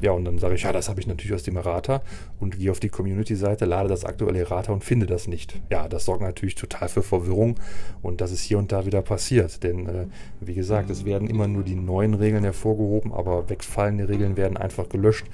Ja, 0.00 0.12
und 0.12 0.24
dann 0.24 0.38
sage 0.38 0.54
ich, 0.54 0.62
ja, 0.62 0.72
das 0.72 0.88
habe 0.88 1.00
ich 1.00 1.06
natürlich 1.06 1.34
aus 1.34 1.42
dem 1.42 1.56
Errata 1.56 2.02
und 2.40 2.58
gehe 2.58 2.70
auf 2.70 2.80
die 2.80 2.88
Community-Seite, 2.88 3.64
lade 3.64 3.88
das 3.88 4.04
aktuelle 4.04 4.40
Errata 4.40 4.72
und 4.72 4.84
finde 4.84 5.06
das 5.06 5.28
nicht. 5.28 5.60
Ja, 5.70 5.88
das 5.88 6.04
sorgt 6.04 6.22
natürlich 6.22 6.54
total 6.54 6.88
für 6.88 7.02
Verwirrung 7.02 7.56
und 8.02 8.20
das 8.20 8.32
ist 8.32 8.42
hier 8.42 8.58
und 8.58 8.72
da 8.72 8.86
wieder 8.86 9.02
passiert. 9.02 9.62
Denn 9.62 9.86
äh, 9.86 10.06
wie 10.40 10.54
gesagt, 10.54 10.90
es 10.90 11.04
werden 11.04 11.28
immer 11.28 11.48
nur 11.48 11.62
die 11.62 11.74
neuen 11.74 12.14
Regeln 12.14 12.44
hervorgehoben, 12.44 13.12
aber 13.12 13.48
wegfallende 13.48 14.08
Regeln 14.08 14.36
werden 14.36 14.56
einfach 14.56 14.88
gelöscht. 14.88 15.26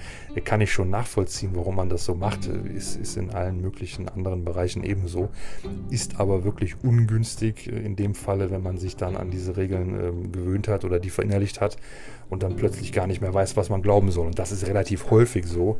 Kann 0.44 0.60
ich 0.60 0.72
schon 0.72 0.90
nachvollziehen, 0.90 1.50
warum 1.54 1.76
man 1.76 1.88
das 1.88 2.04
so 2.04 2.14
macht. 2.14 2.46
Ist, 2.46 2.96
ist 2.96 3.16
in 3.16 3.30
allen 3.30 3.60
möglichen 3.60 4.08
anderen 4.08 4.44
Bereichen 4.44 4.84
ebenso. 4.98 5.28
Ist 5.90 6.20
aber 6.20 6.44
wirklich 6.44 6.76
ungünstig 6.82 7.68
in 7.68 7.96
dem 7.96 8.14
Falle, 8.14 8.50
wenn 8.50 8.62
man 8.62 8.78
sich 8.78 8.96
dann 8.96 9.16
an 9.16 9.30
diese 9.30 9.56
Regeln 9.56 9.94
äh, 9.94 10.28
gewöhnt 10.28 10.68
hat 10.68 10.84
oder 10.84 10.98
die 11.00 11.10
verinnerlicht 11.10 11.60
hat 11.60 11.76
und 12.28 12.42
dann 12.42 12.56
plötzlich 12.56 12.92
gar 12.92 13.06
nicht 13.06 13.20
mehr 13.20 13.32
weiß, 13.32 13.56
was 13.56 13.70
man 13.70 13.82
glauben 13.82 14.10
soll. 14.10 14.26
Und 14.26 14.38
das 14.38 14.52
ist 14.52 14.66
relativ 14.66 15.10
häufig 15.10 15.46
so, 15.46 15.78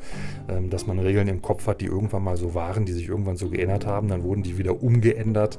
ähm, 0.49 0.70
dass 0.70 0.87
man 0.87 0.99
Regeln 0.99 1.29
im 1.29 1.43
Kopf 1.43 1.67
hat, 1.67 1.81
die 1.81 1.87
irgendwann 1.87 2.25
mal 2.25 2.37
so 2.37 2.55
waren, 2.55 2.85
die 2.85 2.93
sich 2.93 3.09
irgendwann 3.09 3.37
so 3.37 3.50
geändert 3.50 3.87
haben. 3.87 4.09
Dann 4.09 4.23
wurden 4.23 4.43
die 4.43 4.59
wieder 4.59 4.82
umgeändert. 4.82 5.59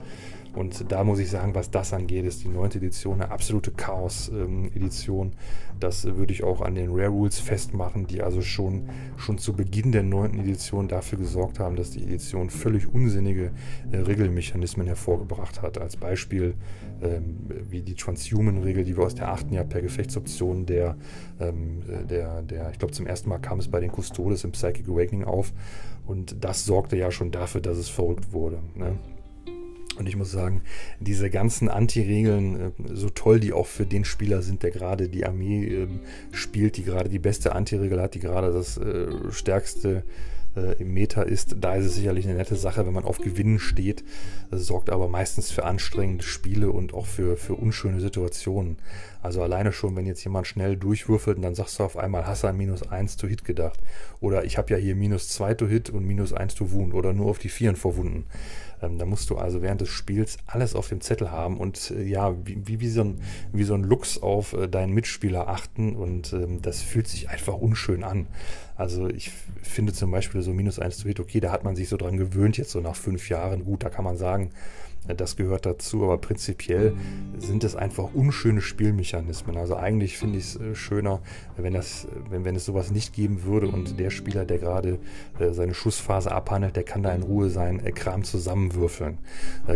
Und 0.53 0.91
da 0.91 1.03
muss 1.03 1.19
ich 1.19 1.29
sagen, 1.29 1.53
was 1.53 1.69
das 1.69 1.93
angeht, 1.93 2.25
ist 2.25 2.43
die 2.43 2.47
neunte 2.47 2.79
Edition 2.79 3.21
eine 3.21 3.31
absolute 3.31 3.71
Chaos-Edition. 3.71 5.33
das 5.79 6.05
würde 6.05 6.33
ich 6.33 6.43
auch 6.43 6.61
an 6.61 6.75
den 6.75 6.89
Rare 6.89 7.09
Rules 7.09 7.39
festmachen, 7.39 8.07
die 8.07 8.21
also 8.21 8.41
schon, 8.41 8.89
schon 9.17 9.37
zu 9.37 9.53
Beginn 9.53 9.91
der 9.91 10.03
neunten 10.03 10.39
Edition 10.39 10.87
dafür 10.87 11.19
gesorgt 11.19 11.59
haben, 11.59 11.75
dass 11.75 11.91
die 11.91 12.03
Edition 12.03 12.49
völlig 12.49 12.91
unsinnige 12.93 13.51
äh, 13.91 13.97
Regelmechanismen 13.97 14.87
hervorgebracht 14.87 15.61
hat. 15.61 15.77
Als 15.77 15.95
Beispiel 15.95 16.55
ähm, 17.01 17.37
wie 17.69 17.81
die 17.81 17.95
Transhuman-Regel, 17.95 18.83
die 18.83 18.97
wir 18.97 19.05
aus 19.05 19.15
der 19.15 19.31
achten 19.31 19.53
Jahr 19.53 19.65
per 19.65 19.81
Gefechtsoption 19.81 20.65
der, 20.65 20.97
ähm, 21.39 21.83
der, 22.09 22.41
der 22.41 22.71
ich 22.71 22.79
glaube 22.79 22.93
zum 22.93 23.07
ersten 23.07 23.29
Mal 23.29 23.39
kam 23.39 23.59
es 23.59 23.67
bei 23.67 23.79
den 23.79 23.91
Custodes 23.91 24.43
im 24.43 24.51
Psychic 24.51 24.87
Awakening 24.89 25.23
auf 25.23 25.53
und 26.05 26.43
das 26.43 26.65
sorgte 26.65 26.97
ja 26.97 27.11
schon 27.11 27.31
dafür, 27.31 27.61
dass 27.61 27.77
es 27.77 27.87
verrückt 27.87 28.33
wurde. 28.33 28.59
Ne? 28.75 28.97
Und 29.99 30.07
ich 30.07 30.15
muss 30.15 30.31
sagen, 30.31 30.61
diese 31.01 31.29
ganzen 31.29 31.67
Anti-Regeln, 31.67 32.59
äh, 32.59 32.71
so 32.93 33.09
toll 33.09 33.41
die 33.41 33.51
auch 33.51 33.67
für 33.67 33.85
den 33.85 34.05
Spieler 34.05 34.41
sind, 34.41 34.63
der 34.63 34.71
gerade 34.71 35.09
die 35.09 35.25
Armee 35.25 35.65
ähm, 35.65 35.99
spielt, 36.31 36.77
die 36.77 36.83
gerade 36.83 37.09
die 37.09 37.19
beste 37.19 37.53
Anti-Regel 37.53 38.01
hat, 38.01 38.15
die 38.15 38.19
gerade 38.19 38.53
das 38.53 38.77
äh, 38.77 39.07
stärkste 39.29 40.03
äh, 40.55 40.81
im 40.81 40.93
Meta 40.93 41.21
ist, 41.21 41.57
da 41.59 41.75
ist 41.75 41.85
es 41.85 41.95
sicherlich 41.95 42.25
eine 42.25 42.37
nette 42.37 42.55
Sache, 42.55 42.85
wenn 42.85 42.93
man 42.93 43.03
auf 43.03 43.19
Gewinnen 43.19 43.59
steht. 43.59 44.03
Das 44.51 44.65
sorgt 44.65 44.89
aber 44.89 45.07
meistens 45.07 45.51
für 45.51 45.65
anstrengende 45.65 46.23
Spiele 46.23 46.71
und 46.71 46.93
auch 46.93 47.05
für, 47.05 47.37
für 47.37 47.55
unschöne 47.55 47.99
Situationen. 47.99 48.77
Also 49.21 49.43
alleine 49.43 49.71
schon, 49.73 49.95
wenn 49.95 50.05
jetzt 50.05 50.23
jemand 50.23 50.47
schnell 50.47 50.77
durchwürfelt 50.77 51.37
und 51.37 51.43
dann 51.43 51.55
sagst 51.55 51.79
du 51.79 51.83
auf 51.83 51.97
einmal, 51.97 52.25
hast 52.25 52.43
du 52.43 52.47
an 52.47 52.57
minus 52.57 52.83
1 52.83 53.17
to 53.17 53.27
Hit 53.27 53.43
gedacht. 53.43 53.79
Oder 54.21 54.45
ich 54.45 54.57
habe 54.57 54.71
ja 54.71 54.77
hier 54.77 54.95
minus 54.95 55.29
2 55.29 55.55
to 55.55 55.67
Hit 55.67 55.89
und 55.89 56.05
minus 56.05 56.33
1 56.33 56.55
to 56.55 56.71
Wound 56.71 56.93
oder 56.93 57.13
nur 57.13 57.27
auf 57.27 57.39
die 57.39 57.49
Vieren 57.49 57.75
verwunden. 57.75 58.25
Ähm, 58.81 58.97
da 58.97 59.05
musst 59.05 59.29
du 59.29 59.37
also 59.37 59.61
während 59.61 59.81
des 59.81 59.89
Spiels 59.89 60.37
alles 60.45 60.75
auf 60.75 60.89
dem 60.89 61.01
Zettel 61.01 61.31
haben 61.31 61.57
und 61.57 61.91
äh, 61.91 62.03
ja, 62.03 62.35
wie, 62.45 62.67
wie, 62.67 62.79
wie, 62.79 62.89
so 62.89 63.01
ein, 63.01 63.21
wie 63.51 63.63
so 63.63 63.73
ein 63.73 63.83
Lux 63.83 64.21
auf 64.21 64.53
äh, 64.53 64.67
deinen 64.67 64.93
Mitspieler 64.93 65.47
achten 65.47 65.95
und 65.95 66.33
ähm, 66.33 66.61
das 66.61 66.81
fühlt 66.81 67.07
sich 67.07 67.29
einfach 67.29 67.55
unschön 67.55 68.03
an. 68.03 68.27
Also 68.75 69.09
ich 69.09 69.31
finde 69.61 69.91
zum 69.91 70.11
Beispiel 70.11 70.41
so 70.41 70.53
minus 70.53 70.79
1 70.79 70.97
zu 70.97 71.07
Hit, 71.07 71.19
okay, 71.19 71.39
da 71.41 71.51
hat 71.51 71.63
man 71.63 71.75
sich 71.75 71.89
so 71.89 71.97
dran 71.97 72.17
gewöhnt, 72.17 72.57
jetzt 72.57 72.71
so 72.71 72.79
nach 72.79 72.95
fünf 72.95 73.27
Jahren. 73.27 73.65
Gut, 73.65 73.83
da 73.83 73.89
kann 73.89 74.05
man 74.05 74.15
sagen, 74.15 74.51
Das 75.07 75.35
gehört 75.35 75.65
dazu, 75.65 76.03
aber 76.03 76.17
prinzipiell 76.17 76.93
sind 77.37 77.63
es 77.63 77.75
einfach 77.75 78.13
unschöne 78.13 78.61
Spielmechanismen. 78.61 79.57
Also 79.57 79.75
eigentlich 79.75 80.17
finde 80.17 80.37
ich 80.37 80.55
es 80.55 80.77
schöner, 80.77 81.21
wenn, 81.57 81.73
das, 81.73 82.07
wenn, 82.29 82.45
wenn 82.45 82.55
es 82.55 82.65
sowas 82.65 82.91
nicht 82.91 83.13
geben 83.13 83.43
würde 83.43 83.67
und 83.67 83.99
der 83.99 84.11
Spieler, 84.11 84.45
der 84.45 84.59
gerade 84.59 84.99
seine 85.51 85.73
Schussphase 85.73 86.31
abhandelt, 86.31 86.75
der 86.75 86.83
kann 86.83 87.01
da 87.01 87.13
in 87.13 87.23
Ruhe 87.23 87.49
sein 87.49 87.83
Kram 87.95 88.23
zusammenwürfeln. 88.23 89.17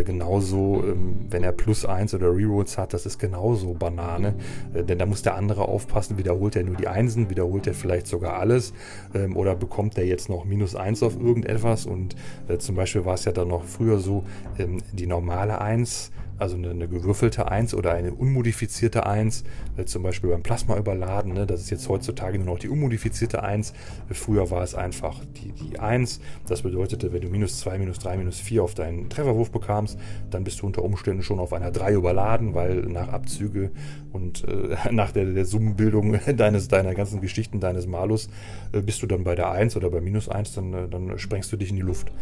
Genauso, 0.04 0.84
ähm, 0.86 1.26
wenn 1.30 1.42
er 1.42 1.52
plus 1.52 1.84
eins 1.84 2.14
oder 2.14 2.34
Rerolls 2.34 2.78
hat, 2.78 2.94
das 2.94 3.06
ist 3.06 3.18
genauso 3.18 3.74
Banane, 3.74 4.34
denn 4.72 4.98
da 4.98 5.06
muss 5.06 5.22
der 5.22 5.34
andere 5.34 5.66
aufpassen, 5.68 6.18
wiederholt 6.18 6.56
er 6.56 6.62
nur 6.62 6.76
die 6.76 6.88
Einsen, 6.88 7.30
wiederholt 7.30 7.66
er 7.66 7.74
vielleicht 7.74 8.06
sogar 8.06 8.34
alles 8.34 8.72
ähm, 9.14 9.36
oder 9.36 9.54
bekommt 9.54 9.98
er 9.98 10.04
jetzt 10.04 10.28
noch 10.28 10.44
minus 10.44 10.76
eins 10.76 11.02
auf 11.02 11.18
irgendetwas 11.18 11.86
und 11.86 12.14
zum 12.58 12.76
Beispiel 12.76 13.04
war 13.04 13.14
es 13.14 13.24
ja 13.24 13.32
dann 13.32 13.48
noch 13.48 13.64
früher 13.64 13.98
so, 13.98 14.24
ähm, 14.58 14.78
die 14.92 15.06
normale 15.14 15.60
1 15.60 16.10
also 16.36 16.56
eine, 16.56 16.70
eine, 16.70 16.88
gewürfelte 16.88 17.48
1 17.48 17.74
oder 17.74 17.92
eine 17.92 18.12
unmodifizierte 18.12 19.06
1, 19.06 19.44
äh, 19.76 19.84
zum 19.84 20.02
Beispiel 20.02 20.30
beim 20.30 20.42
Plasma 20.42 20.76
überladen. 20.76 21.32
Ne? 21.32 21.46
Das 21.46 21.60
ist 21.60 21.70
jetzt 21.70 21.88
heutzutage 21.88 22.38
nur 22.38 22.46
noch 22.46 22.58
die 22.58 22.68
unmodifizierte 22.68 23.42
1. 23.42 23.72
Früher 24.10 24.50
war 24.50 24.62
es 24.62 24.74
einfach 24.74 25.20
die, 25.36 25.52
die 25.52 25.78
1. 25.78 26.20
Das 26.48 26.62
bedeutete, 26.62 27.12
wenn 27.12 27.20
du 27.20 27.28
minus 27.28 27.60
2, 27.60 27.78
minus 27.78 27.98
3, 28.00 28.16
minus 28.16 28.40
4 28.40 28.64
auf 28.64 28.74
deinen 28.74 29.08
Trefferwurf 29.08 29.50
bekamst, 29.50 29.98
dann 30.30 30.44
bist 30.44 30.60
du 30.60 30.66
unter 30.66 30.82
Umständen 30.82 31.22
schon 31.22 31.38
auf 31.38 31.52
einer 31.52 31.70
3 31.70 31.92
überladen, 31.92 32.54
weil 32.54 32.82
nach 32.82 33.08
Abzüge 33.08 33.70
und 34.14 34.44
äh, 34.44 34.76
nach 34.92 35.10
der, 35.10 35.26
der 35.26 35.44
Summenbildung 35.44 36.18
deines, 36.36 36.68
deiner 36.68 36.94
ganzen 36.94 37.20
Geschichten, 37.20 37.60
deines 37.60 37.86
Malus, 37.86 38.30
äh, 38.72 38.80
bist 38.80 39.02
du 39.02 39.06
dann 39.06 39.24
bei 39.24 39.34
der 39.34 39.50
1 39.50 39.76
oder 39.76 39.90
bei 39.90 40.00
minus 40.00 40.28
1, 40.28 40.54
dann, 40.54 40.72
äh, 40.72 40.88
dann 40.88 41.18
sprengst 41.18 41.52
du 41.52 41.56
dich 41.56 41.70
in 41.70 41.76
die 41.76 41.82
Luft. 41.82 42.12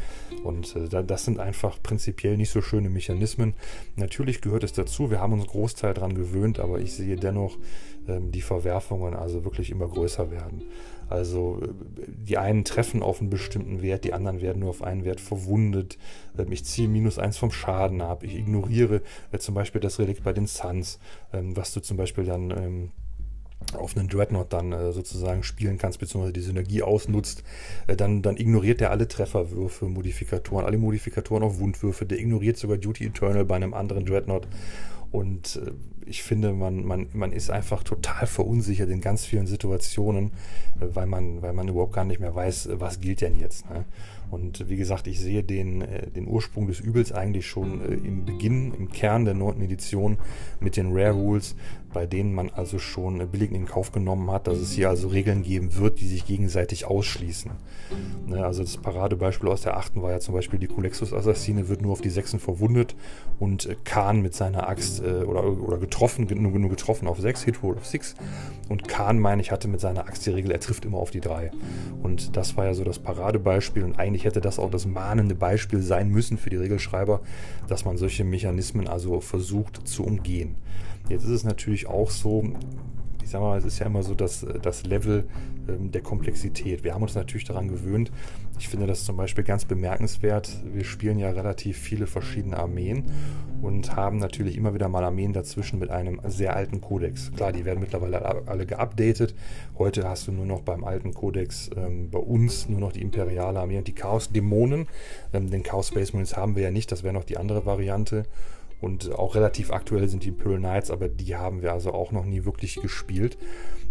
Und 0.43 0.75
äh, 0.75 1.05
das 1.05 1.25
sind 1.25 1.39
einfach 1.39 1.81
prinzipiell 1.83 2.37
nicht 2.37 2.51
so 2.51 2.63
schöne 2.63 2.89
Mechanismen. 2.89 3.55
Natürlich 3.97 4.41
gehört 4.41 4.65
es 4.65 4.73
dazu, 4.73 5.11
wir 5.11 5.21
haben 5.21 5.35
uns 5.35 5.47
Großteil 5.47 5.95
daran 5.95 6.15
gewöhnt, 6.15 6.59
aber 6.59 6.81
ich 6.81 6.95
sehe 6.95 7.17
dennoch 7.17 7.59
ähm, 8.09 8.33
die 8.33 8.43
Verwerfungen 8.43 9.15
also 9.15 9.45
wirklich 9.45 9.71
immer 9.71 9.87
größer 9.87 10.31
werden. 10.31 10.63
Also 11.13 11.61
die 12.07 12.39
einen 12.39 12.65
treffen 12.65 13.03
auf 13.03 13.21
einen 13.21 13.31
bestimmten 13.31 13.83
Wert, 13.83 14.05
die 14.05 14.15
anderen 14.15 14.41
werden 14.41 14.61
nur 14.61 14.71
auf 14.71 14.83
einen 14.83 15.05
Wert 15.05 15.21
verwundet. 15.21 15.99
Ähm, 16.39 16.51
ich 16.51 16.65
ziehe 16.65 16.89
minus 16.89 17.19
eins 17.19 17.37
vom 17.37 17.51
Schaden 17.51 18.01
ab. 18.01 18.23
Ich 18.25 18.35
ignoriere 18.35 19.03
äh, 19.31 19.39
zum 19.39 19.55
Beispiel 19.55 19.81
das 19.81 19.99
Relikt 19.99 20.25
bei 20.25 20.33
den 20.33 20.47
Suns, 20.47 20.99
ähm, 21.33 21.57
was 21.57 21.73
du 21.73 21.81
zum 21.81 21.97
Beispiel 21.97 22.25
dann 22.25 22.51
ähm, 22.51 22.91
auf 23.75 23.97
einen 23.97 24.09
Dreadnought 24.09 24.53
dann 24.53 24.73
äh, 24.73 24.93
sozusagen 24.93 25.43
spielen 25.43 25.79
kannst, 25.79 25.99
beziehungsweise 25.99 26.33
die 26.33 26.41
Synergie 26.41 26.83
ausnutzt, 26.83 27.43
äh, 27.87 27.97
dann, 27.97 28.23
dann 28.23 28.37
ignoriert 28.37 28.81
er 28.81 28.91
alle 28.91 29.09
Trefferwürfe, 29.09 29.87
Modifikatoren, 29.87 30.65
alle 30.65 30.79
Modifikatoren 30.79 31.43
auf 31.43 31.59
Wundwürfe, 31.59 32.07
der 32.07 32.19
ignoriert 32.19 32.57
sogar 32.57 32.79
Duty 32.79 33.07
Eternal 33.07 33.45
bei 33.45 33.57
einem 33.57 33.75
anderen 33.75 34.05
Dreadnought. 34.05 34.47
Und 35.13 35.57
äh, 35.57 35.73
ich 36.07 36.23
finde, 36.23 36.53
man, 36.53 36.85
man, 36.85 37.07
man 37.13 37.33
ist 37.33 37.51
einfach 37.51 37.85
total 37.85 38.27
verunsichert 38.27 38.91
in 38.91 39.01
ganz 39.01 39.25
vielen 39.25 39.47
Situationen, 39.47 40.33
äh, 40.81 40.87
weil 40.93 41.07
man, 41.07 41.43
weil 41.43 41.53
man 41.53 41.69
überhaupt 41.69 41.93
gar 41.93 42.05
nicht 42.05 42.19
mehr 42.19 42.35
weiß, 42.35 42.71
was 42.73 43.01
gilt 43.01 43.21
denn 43.21 43.39
jetzt. 43.39 43.69
Ne? 43.71 43.85
Und 44.31 44.71
wie 44.71 44.77
gesagt, 44.77 45.07
ich 45.07 45.21
sehe 45.21 45.45
den, 45.45 45.83
äh, 45.83 46.11
den 46.11 46.27
Ursprung 46.27 46.67
des 46.67 46.81
Übels 46.81 47.13
eigentlich 47.13 47.47
schon 47.47 47.83
im 48.05 48.25
Beginn, 48.25 48.73
im 48.73 48.91
Kern 48.91 49.27
der 49.27 49.35
neunten 49.35 49.63
Edition 49.63 50.17
mit 50.61 50.77
den 50.77 50.93
Rare 50.93 51.13
Rules, 51.13 51.55
bei 51.93 52.07
denen 52.07 52.35
man 52.35 52.51
also 52.51 52.79
schon 52.79 53.21
äh, 53.21 53.27
billig 53.27 53.53
in 53.53 53.67
Kauf 53.67 53.93
genommen 53.93 54.31
hat, 54.31 54.47
dass 54.47 54.59
es 54.59 54.73
hier 54.73 54.89
also 54.89 55.09
Regeln 55.09 55.43
geben 55.43 55.77
wird, 55.77 56.01
die 56.01 56.09
sich 56.09 56.27
gegenseitig 56.27 56.87
ausschließen. 56.87 57.51
Ne, 58.27 58.45
also 58.45 58.63
das 58.63 58.77
Paradebeispiel 58.77 59.49
aus 59.49 59.63
der 59.63 59.77
achten 59.77 60.03
war 60.03 60.11
ja 60.11 60.21
zum 60.21 60.35
Beispiel 60.35 60.59
die 60.59 60.69
Kulexus-Assassine 60.69 61.69
wird 61.69 61.83
nur 61.83 61.93
auf 61.93 62.01
die 62.01 62.11
sechsen 62.11 62.41
verwundet 62.41 62.95
und 63.39 63.69
Khan 63.85 64.23
mit 64.23 64.35
seiner 64.35 64.69
Axt 64.69 65.03
oder, 65.03 65.45
oder 65.45 65.79
getroffen, 65.79 66.27
nur, 66.31 66.59
nur 66.59 66.71
getroffen 66.71 67.09
auf 67.09 67.21
sechs, 67.21 67.43
Hitroll 67.43 67.77
auf 67.77 67.87
six. 67.87 68.15
Und 68.69 68.89
Khan, 68.89 69.19
meine 69.19 69.43
ich, 69.43 69.51
hatte 69.51 69.69
mit 69.69 69.81
seiner 69.81 70.07
Axt 70.07 70.25
die 70.27 70.31
Regel, 70.31 70.51
er 70.51 70.61
trifft 70.61 70.85
immer 70.85 70.99
auf 70.99 71.11
die 71.11 71.21
drei. 71.21 71.51
Und 72.03 72.37
das 72.37 72.57
war 72.57 72.67
ja 72.67 72.75
so 72.75 72.85
das 72.85 72.99
Paradebeispiel 72.99 73.85
und 73.85 73.99
eigentlich 73.99 74.25
hätte 74.25 74.41
das 74.41 74.59
auch 74.59 74.71
das 74.71 74.87
mahnende 74.87 75.35
Beispiel 75.35 75.83
sein 75.83 76.09
müssen 76.09 76.39
für 76.39 76.51
die 76.51 76.57
Regelschreiber, 76.57 77.21
dass 77.69 77.85
man 77.85 77.97
solche 77.97 78.25
Mechanismen 78.25 78.89
also 78.89 79.21
versucht 79.21 79.87
zu 79.87 80.05
umgehen. 80.05 80.57
Jetzt 81.09 81.25
ist 81.25 81.31
es 81.31 81.45
natürlich 81.45 81.87
auch 81.87 82.11
so, 82.11 82.45
ich 83.23 83.31
sag 83.31 83.41
mal, 83.41 83.59
es 83.59 83.65
ist 83.65 83.79
ja 83.79 83.87
immer 83.87 84.03
so 84.03 84.15
dass 84.15 84.47
das 84.63 84.85
Level 84.85 85.27
ähm, 85.69 85.91
der 85.93 86.03
Komplexität. 86.03 86.85
Wir 86.85 86.95
haben 86.95 87.03
uns 87.03 87.15
natürlich 87.15 87.45
daran 87.45 87.69
gewöhnt. 87.69 88.11
Ich 88.59 88.69
finde 88.69 88.87
das 88.87 89.05
zum 89.05 89.17
Beispiel 89.17 89.45
ganz 89.45 89.65
bemerkenswert. 89.65 90.63
Wir 90.73 90.85
spielen 90.85 91.19
ja 91.19 91.31
relativ 91.31 91.79
viele 91.79 92.07
verschiedene 92.07 92.57
Armeen 92.57 93.05
und 93.61 93.95
haben 93.95 94.19
natürlich 94.19 94.57
immer 94.57 94.75
wieder 94.75 94.89
mal 94.89 95.05
Armeen 95.05 95.33
dazwischen 95.33 95.79
mit 95.79 95.91
einem 95.91 96.21
sehr 96.27 96.57
alten 96.57 96.81
Kodex. 96.81 97.31
Klar, 97.33 97.53
die 97.53 97.65
werden 97.65 97.81
mittlerweile 97.81 98.47
alle 98.47 98.67
geupdatet. 98.67 99.35
Heute 99.79 100.09
hast 100.09 100.27
du 100.27 100.33
nur 100.33 100.47
noch 100.47 100.63
beim 100.63 100.85
alten 100.85 101.15
Kodex 101.15 101.71
ähm, 101.77 102.11
bei 102.11 102.19
uns 102.19 102.69
nur 102.69 102.81
noch 102.81 102.93
die 102.93 103.03
imperiale 103.03 103.61
Armee 103.61 103.79
und 103.79 103.87
die 103.87 103.95
Chaos-Dämonen. 103.95 104.89
Ähm, 105.33 105.51
den 105.51 105.63
Chaos 105.63 105.89
Space 105.89 106.13
Marines 106.13 106.37
haben 106.37 106.57
wir 106.57 106.65
ja 106.65 106.71
nicht, 106.71 106.91
das 106.91 107.03
wäre 107.05 107.15
noch 107.15 107.25
die 107.25 107.37
andere 107.37 107.65
Variante. 107.65 108.25
Und 108.83 109.13
auch 109.13 109.37
relativ 109.37 109.71
aktuell 109.71 110.09
sind 110.09 110.25
die 110.25 110.31
Imperial 110.31 110.59
Knights, 110.59 110.91
aber 110.91 111.09
die 111.09 111.37
haben 111.37 111.63
wir 111.63 111.73
also 111.73 111.93
auch 111.93 112.11
noch 112.11 112.25
nie 112.25 112.45
wirklich 112.45 112.75
gespielt. 112.83 113.39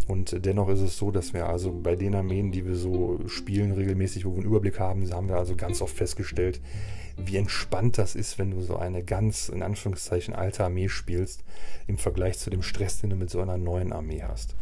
Und 0.07 0.45
dennoch 0.45 0.67
ist 0.67 0.81
es 0.81 0.97
so, 0.97 1.11
dass 1.11 1.33
wir 1.33 1.47
also 1.47 1.71
bei 1.71 1.95
den 1.95 2.13
Armeen, 2.13 2.51
die 2.51 2.65
wir 2.65 2.75
so 2.75 3.17
spielen, 3.27 3.71
regelmäßig, 3.71 4.25
wo 4.25 4.31
wir 4.31 4.39
einen 4.39 4.47
Überblick 4.47 4.79
haben, 4.79 5.09
haben 5.09 5.29
wir 5.29 5.37
also 5.37 5.55
ganz 5.55 5.81
oft 5.81 5.95
festgestellt, 5.95 6.59
wie 7.15 7.37
entspannt 7.37 7.97
das 7.97 8.15
ist, 8.15 8.37
wenn 8.37 8.51
du 8.51 8.59
so 8.59 8.75
eine 8.75 9.01
ganz, 9.01 9.47
in 9.47 9.63
Anführungszeichen, 9.63 10.33
alte 10.33 10.65
Armee 10.65 10.89
spielst, 10.89 11.45
im 11.87 11.97
Vergleich 11.97 12.37
zu 12.37 12.49
dem 12.49 12.61
Stress, 12.61 12.99
den 12.99 13.11
du 13.11 13.15
mit 13.15 13.29
so 13.29 13.39
einer 13.39 13.57
neuen 13.57 13.93
Armee 13.93 14.23
hast. 14.23 14.55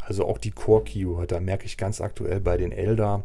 Also 0.00 0.26
auch 0.26 0.38
die 0.38 0.52
Core-Keyword, 0.52 1.30
da 1.30 1.40
merke 1.40 1.66
ich 1.66 1.76
ganz 1.76 2.00
aktuell 2.00 2.40
bei 2.40 2.56
den 2.56 2.72
Elder, 2.72 3.24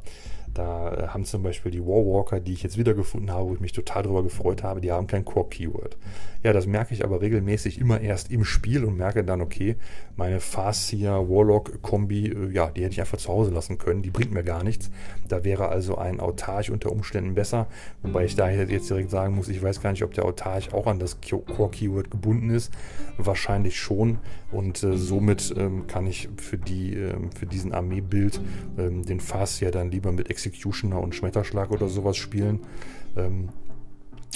da 0.53 0.93
äh, 0.93 1.07
haben 1.07 1.25
zum 1.25 1.43
Beispiel 1.43 1.71
die 1.71 1.85
Warwalker, 1.85 2.39
die 2.39 2.53
ich 2.53 2.63
jetzt 2.63 2.77
wiedergefunden 2.77 3.31
habe, 3.31 3.49
wo 3.49 3.53
ich 3.53 3.59
mich 3.59 3.71
total 3.71 4.03
darüber 4.03 4.23
gefreut 4.23 4.63
habe, 4.63 4.81
die 4.81 4.91
haben 4.91 5.07
kein 5.07 5.25
Core-Keyword. 5.25 5.97
Ja, 6.43 6.53
das 6.53 6.67
merke 6.67 6.93
ich 6.93 7.03
aber 7.03 7.21
regelmäßig 7.21 7.79
immer 7.79 8.01
erst 8.01 8.31
im 8.31 8.43
Spiel 8.43 8.83
und 8.83 8.97
merke 8.97 9.23
dann, 9.23 9.41
okay, 9.41 9.77
meine 10.15 10.39
Farseer 10.39 11.29
Warlock-Kombi, 11.29 12.27
äh, 12.27 12.51
ja, 12.51 12.69
die 12.69 12.83
hätte 12.83 12.93
ich 12.93 13.01
einfach 13.01 13.17
zu 13.17 13.29
Hause 13.29 13.51
lassen 13.51 13.77
können, 13.77 14.03
die 14.03 14.11
bringt 14.11 14.31
mir 14.31 14.43
gar 14.43 14.63
nichts. 14.63 14.91
Da 15.27 15.43
wäre 15.43 15.69
also 15.69 15.97
ein 15.97 16.19
Autarch 16.19 16.69
unter 16.69 16.91
Umständen 16.91 17.33
besser, 17.33 17.67
wobei 18.03 18.25
ich 18.25 18.35
da 18.35 18.49
jetzt 18.49 18.89
direkt 18.89 19.09
sagen 19.09 19.35
muss, 19.35 19.47
ich 19.47 19.61
weiß 19.61 19.81
gar 19.81 19.91
nicht, 19.91 20.03
ob 20.03 20.13
der 20.13 20.25
Autarch 20.25 20.73
auch 20.73 20.85
an 20.87 20.99
das 20.99 21.17
Core-Keyword 21.21 22.11
gebunden 22.11 22.49
ist. 22.49 22.71
Wahrscheinlich 23.17 23.79
schon 23.79 24.19
und 24.51 24.83
äh, 24.83 24.97
somit 24.97 25.53
ähm, 25.57 25.87
kann 25.87 26.05
ich 26.05 26.29
für, 26.37 26.57
die, 26.57 26.93
ähm, 26.93 27.31
für 27.31 27.45
diesen 27.45 27.73
Armeebild 27.73 28.39
ähm, 28.77 29.03
den 29.03 29.19
Farseer 29.19 29.71
dann 29.71 29.89
lieber 29.89 30.11
mit 30.11 30.29
Ex 30.29 30.42
Executioner 30.45 30.99
und 31.01 31.15
Schmetterschlag 31.15 31.71
oder 31.71 31.87
sowas 31.87 32.17
spielen. 32.17 32.59
Ähm, 33.15 33.49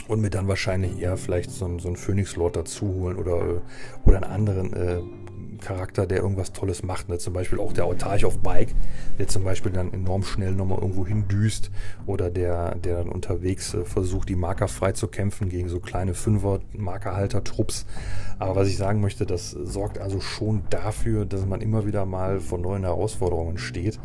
und 0.08 0.22
mir 0.22 0.30
dann 0.30 0.48
wahrscheinlich 0.48 1.00
eher 1.00 1.18
vielleicht 1.18 1.52
so, 1.52 1.66
einen, 1.66 1.80
so 1.80 1.88
einen 1.88 1.98
Phoenix 1.98 2.36
Lord 2.36 2.56
dazu 2.56 2.88
holen 2.94 3.18
oder, 3.18 3.62
oder 4.06 4.18
einen 4.18 4.32
anderen 4.32 4.74
äh, 4.74 5.02
Charakter, 5.60 6.06
der 6.06 6.20
irgendwas 6.20 6.54
Tolles 6.54 6.84
macht. 6.84 7.10
Ne? 7.10 7.18
Zum 7.18 7.34
Beispiel 7.34 7.60
auch 7.60 7.74
der 7.74 7.86
Autarch 7.86 8.26
auf 8.26 8.40
Bike, 8.40 8.74
der 9.18 9.28
zum 9.28 9.44
Beispiel 9.44 9.72
dann 9.72 9.94
enorm 9.94 10.24
schnell 10.24 10.54
nochmal 10.54 10.80
irgendwo 10.80 11.06
hindüst 11.06 11.72
oder 12.06 12.30
der, 12.30 12.76
der 12.76 12.98
dann 12.98 13.10
unterwegs 13.10 13.74
äh, 13.74 13.84
versucht, 13.84 14.30
die 14.30 14.36
Marker 14.36 14.68
frei 14.68 14.92
zu 14.92 15.08
kämpfen 15.08 15.50
gegen 15.50 15.70
so 15.70 15.80
kleine 15.80 16.14
Fünfer-Markerhalter-Trupps. 16.14 17.86
Aber 18.40 18.56
was 18.56 18.68
ich 18.68 18.78
sagen 18.78 19.02
möchte, 19.02 19.26
das 19.26 19.52
sorgt 19.52 19.98
also 19.98 20.20
schon 20.20 20.64
dafür, 20.70 21.26
dass 21.26 21.46
man 21.46 21.62
immer 21.62 21.86
wieder 21.86 22.06
mal 22.06 22.40
vor 22.40 22.60
neuen 22.60 22.84
Herausforderungen 22.84 23.58
steht 23.58 24.00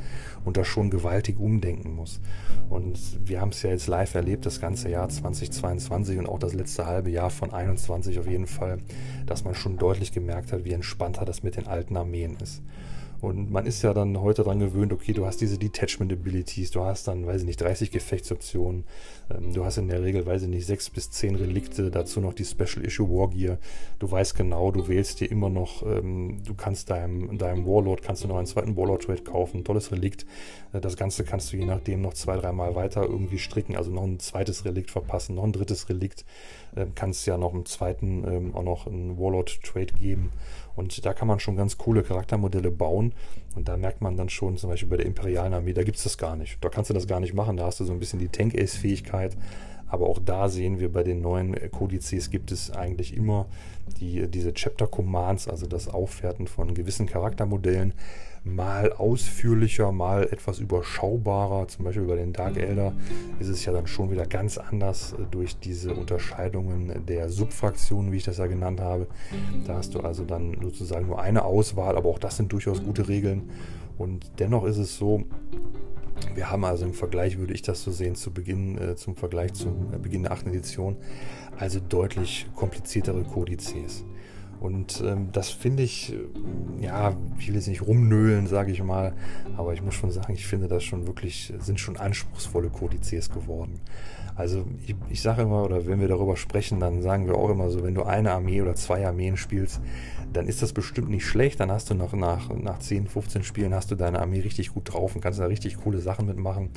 und 0.44 0.56
da 0.56 0.64
schon 0.64 0.90
gewaltig 0.90 1.38
umdenken 1.38 1.94
muss. 1.94 2.20
Und 2.68 2.98
wir 3.28 3.40
haben 3.40 3.50
es 3.50 3.62
ja 3.62 3.70
jetzt 3.70 3.86
live 3.86 4.14
erlebt, 4.14 4.46
das 4.46 4.60
ganze 4.60 4.88
Jahr 4.88 5.08
2022 5.08 6.18
und 6.18 6.26
auch 6.26 6.38
das 6.38 6.54
letzte 6.54 6.86
halbe 6.86 7.10
Jahr 7.10 7.30
von 7.30 7.50
2021 7.50 8.18
auf 8.18 8.26
jeden 8.26 8.46
Fall, 8.46 8.78
dass 9.26 9.44
man 9.44 9.54
schon 9.54 9.76
deutlich 9.76 10.12
gemerkt 10.12 10.52
hat, 10.52 10.64
wie 10.64 10.72
entspannter 10.72 11.24
das 11.24 11.42
mit 11.42 11.56
den 11.56 11.66
alten 11.66 11.96
Armeen 11.96 12.36
ist. 12.42 12.62
Und 13.22 13.52
man 13.52 13.66
ist 13.66 13.82
ja 13.82 13.94
dann 13.94 14.20
heute 14.20 14.42
daran 14.42 14.58
gewöhnt, 14.58 14.92
okay, 14.92 15.12
du 15.12 15.24
hast 15.24 15.40
diese 15.40 15.56
Detachment 15.56 16.12
Abilities, 16.12 16.72
du 16.72 16.82
hast 16.82 17.06
dann, 17.06 17.24
weiß 17.24 17.42
ich 17.42 17.46
nicht, 17.46 17.60
30 17.60 17.92
Gefechtsoptionen, 17.92 18.82
ähm, 19.30 19.54
du 19.54 19.64
hast 19.64 19.78
in 19.78 19.86
der 19.86 20.02
Regel, 20.02 20.26
weiß 20.26 20.42
ich 20.42 20.48
nicht, 20.48 20.66
6 20.66 20.90
bis 20.90 21.08
10 21.12 21.36
Relikte, 21.36 21.92
dazu 21.92 22.20
noch 22.20 22.34
die 22.34 22.44
Special 22.44 22.84
Issue 22.84 23.08
Wargear. 23.08 23.58
Du 24.00 24.10
weißt 24.10 24.34
genau, 24.34 24.72
du 24.72 24.88
wählst 24.88 25.20
dir 25.20 25.30
immer 25.30 25.50
noch, 25.50 25.86
ähm, 25.86 26.42
du 26.44 26.54
kannst 26.54 26.90
deinem, 26.90 27.38
deinem 27.38 27.64
Warlord, 27.64 28.02
kannst 28.02 28.24
du 28.24 28.28
noch 28.28 28.38
einen 28.38 28.46
zweiten 28.46 28.76
Warlord 28.76 29.04
Trade 29.04 29.22
kaufen, 29.22 29.62
tolles 29.62 29.92
Relikt. 29.92 30.26
Äh, 30.72 30.80
das 30.80 30.96
Ganze 30.96 31.22
kannst 31.22 31.52
du 31.52 31.56
je 31.56 31.64
nachdem 31.64 32.02
noch 32.02 32.14
zwei, 32.14 32.36
dreimal 32.36 32.74
weiter 32.74 33.04
irgendwie 33.04 33.38
stricken, 33.38 33.76
also 33.76 33.92
noch 33.92 34.02
ein 34.02 34.18
zweites 34.18 34.64
Relikt 34.64 34.90
verpassen, 34.90 35.36
noch 35.36 35.44
ein 35.44 35.52
drittes 35.52 35.88
Relikt. 35.88 36.24
Äh, 36.74 36.86
kannst 36.96 37.24
ja 37.28 37.38
noch 37.38 37.54
im 37.54 37.66
zweiten 37.66 38.24
ähm, 38.26 38.54
auch 38.56 38.64
noch 38.64 38.88
einen 38.88 39.16
Warlord 39.16 39.62
Trade 39.62 39.92
geben. 39.94 40.32
Und 40.74 41.04
da 41.04 41.12
kann 41.12 41.28
man 41.28 41.40
schon 41.40 41.56
ganz 41.56 41.78
coole 41.78 42.02
Charaktermodelle 42.02 42.70
bauen. 42.70 43.12
Und 43.54 43.68
da 43.68 43.76
merkt 43.76 44.00
man 44.00 44.16
dann 44.16 44.28
schon, 44.28 44.56
zum 44.56 44.70
Beispiel 44.70 44.88
bei 44.88 44.96
der 44.96 45.06
Imperialen 45.06 45.54
Armee, 45.54 45.72
da 45.72 45.82
gibt 45.82 45.98
es 45.98 46.04
das 46.04 46.18
gar 46.18 46.36
nicht. 46.36 46.58
Da 46.62 46.68
kannst 46.68 46.90
du 46.90 46.94
das 46.94 47.06
gar 47.06 47.20
nicht 47.20 47.34
machen. 47.34 47.56
Da 47.56 47.66
hast 47.66 47.80
du 47.80 47.84
so 47.84 47.92
ein 47.92 47.98
bisschen 47.98 48.18
die 48.18 48.28
Tank-Ace-Fähigkeit. 48.28 49.36
Aber 49.88 50.08
auch 50.08 50.18
da 50.18 50.48
sehen 50.48 50.80
wir 50.80 50.90
bei 50.90 51.02
den 51.02 51.20
neuen 51.20 51.54
Kodizes 51.70 52.30
gibt 52.30 52.50
es 52.50 52.70
eigentlich 52.70 53.14
immer 53.14 53.46
die, 54.00 54.26
diese 54.26 54.54
Chapter 54.54 54.86
Commands, 54.86 55.48
also 55.48 55.66
das 55.66 55.86
Aufwerten 55.86 56.46
von 56.46 56.72
gewissen 56.72 57.06
Charaktermodellen 57.06 57.92
mal 58.44 58.92
ausführlicher, 58.92 59.92
mal 59.92 60.24
etwas 60.24 60.58
überschaubarer. 60.58 61.68
Zum 61.68 61.84
Beispiel 61.84 62.04
bei 62.04 62.16
den 62.16 62.32
Dark 62.32 62.56
Elder 62.56 62.92
ist 63.38 63.48
es 63.48 63.64
ja 63.64 63.72
dann 63.72 63.86
schon 63.86 64.10
wieder 64.10 64.26
ganz 64.26 64.58
anders 64.58 65.12
äh, 65.12 65.24
durch 65.30 65.58
diese 65.58 65.94
Unterscheidungen 65.94 67.06
der 67.06 67.28
Subfraktionen, 67.28 68.12
wie 68.12 68.16
ich 68.16 68.24
das 68.24 68.38
ja 68.38 68.46
genannt 68.46 68.80
habe. 68.80 69.06
Da 69.66 69.74
hast 69.74 69.94
du 69.94 70.00
also 70.00 70.24
dann 70.24 70.56
sozusagen 70.60 71.06
nur 71.06 71.20
eine 71.20 71.44
Auswahl, 71.44 71.96
aber 71.96 72.08
auch 72.08 72.18
das 72.18 72.36
sind 72.36 72.52
durchaus 72.52 72.82
gute 72.82 73.08
Regeln. 73.08 73.50
Und 73.98 74.32
dennoch 74.38 74.64
ist 74.64 74.78
es 74.78 74.96
so, 74.96 75.24
wir 76.34 76.50
haben 76.50 76.64
also 76.64 76.84
im 76.84 76.94
Vergleich, 76.94 77.38
würde 77.38 77.54
ich 77.54 77.62
das 77.62 77.82
so 77.82 77.90
sehen, 77.90 78.14
zu 78.14 78.32
Beginn, 78.32 78.78
äh, 78.78 78.96
zum 78.96 79.16
Vergleich 79.16 79.52
zum 79.54 79.92
äh, 79.92 79.98
Beginn 79.98 80.22
der 80.22 80.32
8. 80.32 80.48
Edition, 80.48 80.96
also 81.58 81.80
deutlich 81.80 82.46
kompliziertere 82.54 83.22
Kodizes. 83.22 84.04
Und 84.62 85.02
ähm, 85.04 85.30
das 85.32 85.50
finde 85.50 85.82
ich, 85.82 86.12
äh, 86.12 86.84
ja, 86.84 87.16
ich 87.36 87.48
will 87.48 87.56
jetzt 87.56 87.66
nicht 87.66 87.82
rumnöhlen, 87.82 88.46
sage 88.46 88.70
ich 88.70 88.80
mal, 88.80 89.12
aber 89.56 89.74
ich 89.74 89.82
muss 89.82 89.94
schon 89.94 90.12
sagen, 90.12 90.32
ich 90.34 90.46
finde 90.46 90.68
das 90.68 90.84
schon 90.84 91.08
wirklich, 91.08 91.52
sind 91.58 91.80
schon 91.80 91.96
anspruchsvolle 91.96 92.70
Kodizes 92.70 93.28
geworden. 93.28 93.80
Also 94.36 94.64
ich, 94.86 94.94
ich 95.10 95.20
sage 95.20 95.42
immer, 95.42 95.64
oder 95.64 95.86
wenn 95.86 96.00
wir 96.00 96.08
darüber 96.08 96.36
sprechen, 96.36 96.78
dann 96.78 97.02
sagen 97.02 97.26
wir 97.26 97.36
auch 97.36 97.50
immer 97.50 97.70
so, 97.70 97.82
wenn 97.82 97.94
du 97.94 98.04
eine 98.04 98.30
Armee 98.30 98.62
oder 98.62 98.76
zwei 98.76 99.04
Armeen 99.06 99.36
spielst, 99.36 99.80
dann 100.32 100.46
ist 100.46 100.62
das 100.62 100.72
bestimmt 100.72 101.10
nicht 101.10 101.26
schlecht. 101.26 101.60
Dann 101.60 101.70
hast 101.70 101.90
du 101.90 101.94
noch 101.94 102.14
nach, 102.14 102.48
nach 102.54 102.78
10, 102.78 103.08
15 103.08 103.42
Spielen 103.42 103.74
hast 103.74 103.90
du 103.90 103.94
deine 103.94 104.20
Armee 104.20 104.40
richtig 104.40 104.72
gut 104.72 104.92
drauf 104.92 105.14
und 105.14 105.20
kannst 105.20 105.40
da 105.40 105.46
richtig 105.46 105.76
coole 105.76 105.98
Sachen 105.98 106.26
mitmachen. 106.26 106.70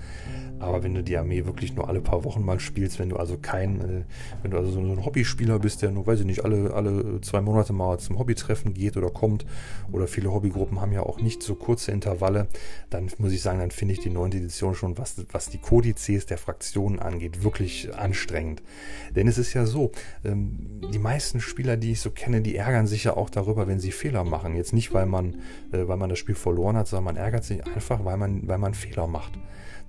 Aber 0.59 0.83
wenn 0.83 0.93
du 0.93 1.03
die 1.03 1.17
Armee 1.17 1.45
wirklich 1.45 1.75
nur 1.75 1.87
alle 1.87 2.01
paar 2.01 2.23
Wochen 2.23 2.43
mal 2.43 2.59
spielst, 2.59 2.99
wenn 2.99 3.09
du 3.09 3.17
also 3.17 3.37
kein, 3.37 3.81
äh, 3.81 4.03
wenn 4.41 4.51
du 4.51 4.57
also 4.57 4.71
so 4.71 4.79
ein 4.79 5.05
Hobbyspieler 5.05 5.59
bist, 5.59 5.81
der 5.81 5.91
nur, 5.91 6.05
weiß 6.05 6.21
ich 6.21 6.25
nicht, 6.25 6.43
alle, 6.43 6.73
alle 6.73 7.21
zwei 7.21 7.41
Monate 7.41 7.73
mal 7.75 7.99
zum 7.99 8.17
Hobbytreffen 8.17 8.73
geht 8.73 8.97
oder 8.97 9.09
kommt, 9.09 9.45
oder 9.91 10.07
viele 10.07 10.31
Hobbygruppen 10.31 10.81
haben 10.81 10.91
ja 10.91 11.03
auch 11.03 11.19
nicht 11.19 11.43
so 11.43 11.55
kurze 11.55 11.91
Intervalle, 11.91 12.47
dann 12.89 13.09
muss 13.17 13.31
ich 13.31 13.41
sagen, 13.41 13.59
dann 13.59 13.71
finde 13.71 13.93
ich 13.93 13.99
die 13.99 14.09
neunte 14.09 14.37
Edition 14.37 14.75
schon, 14.75 14.97
was, 14.97 15.15
was 15.31 15.49
die 15.49 15.57
Kodizes 15.57 16.25
der 16.25 16.37
Fraktionen 16.37 16.99
angeht, 16.99 17.43
wirklich 17.43 17.93
anstrengend. 17.95 18.61
Denn 19.15 19.27
es 19.27 19.37
ist 19.37 19.53
ja 19.53 19.65
so, 19.65 19.91
ähm, 20.23 20.81
die 20.91 20.99
meisten 20.99 21.39
Spieler, 21.39 21.77
die 21.77 21.91
ich 21.91 22.01
so 22.01 22.11
kenne, 22.11 22.41
die 22.41 22.55
ärgern 22.55 22.87
sich 22.87 23.03
ja 23.03 23.15
auch 23.15 23.29
darüber, 23.29 23.67
wenn 23.67 23.79
sie 23.79 23.91
Fehler 23.91 24.23
machen. 24.23 24.55
Jetzt 24.55 24.73
nicht, 24.73 24.93
weil 24.93 25.05
man, 25.05 25.35
äh, 25.71 25.87
weil 25.87 25.97
man 25.97 26.09
das 26.09 26.19
Spiel 26.19 26.35
verloren 26.35 26.77
hat, 26.77 26.87
sondern 26.87 27.15
man 27.15 27.17
ärgert 27.17 27.43
sich 27.43 27.65
einfach, 27.65 28.03
weil 28.05 28.17
man, 28.17 28.47
weil 28.47 28.57
man 28.57 28.73
Fehler 28.73 29.07
macht. 29.07 29.33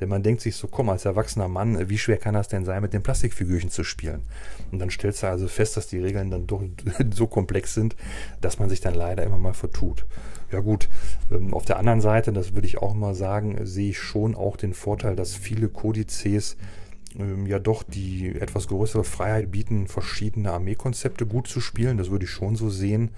Denn 0.00 0.09
man 0.09 0.23
denkt 0.23 0.43
sich 0.43 0.57
so, 0.57 0.67
komm, 0.69 0.88
als 0.91 1.05
erwachsener 1.05 1.49
Mann, 1.49 1.88
wie 1.88 1.99
schwer 1.99 2.19
kann 2.19 2.35
das 2.35 2.49
denn 2.49 2.65
sein, 2.65 2.83
mit 2.83 2.93
den 2.93 3.03
Plastikfigürchen 3.03 3.71
zu 3.71 3.85
spielen? 3.85 4.23
Und 4.71 4.79
dann 4.79 4.91
stellst 4.91 5.23
du 5.23 5.29
also 5.29 5.49
fest, 5.49 5.76
dass 5.76 5.87
die 5.87 5.99
Regeln 5.99 6.31
dann 6.31 6.47
doch 6.47 6.62
so 7.15 7.26
komplex 7.26 7.75
sind, 7.75 7.97
dass 8.41 8.59
man 8.59 8.69
sich 8.69 8.81
dann 8.81 8.95
leider 8.95 9.25
immer 9.25 9.38
mal 9.38 9.55
vertut. 9.55 10.05
Ja 10.53 10.61
gut, 10.61 10.88
ähm, 11.33 11.55
auf 11.55 11.65
der 11.65 11.79
anderen 11.79 12.00
Seite, 12.00 12.33
das 12.33 12.55
würde 12.55 12.67
ich 12.67 12.79
auch 12.79 12.95
mal 12.95 13.15
sagen, 13.15 13.59
sehe 13.67 13.91
ich 13.91 13.99
schon 13.99 14.35
auch 14.35 14.57
den 14.57 14.75
Vorteil, 14.75 15.17
dass 15.17 15.35
viele 15.35 15.69
Kodizes 15.69 16.57
ähm, 17.19 17.47
ja 17.47 17.59
doch 17.59 17.83
die 17.83 18.35
etwas 18.38 18.69
größere 18.69 19.05
Freiheit 19.05 19.50
bieten, 19.50 19.88
verschiedene 19.88 20.53
Armeekonzepte 20.53 21.26
gut 21.26 21.49
zu 21.49 21.61
spielen. 21.61 21.99
Das 21.99 22.11
würde 22.11 22.25
ich 22.26 22.31
schon 22.31 22.57
so 22.57 22.71
sehen. 22.71 23.11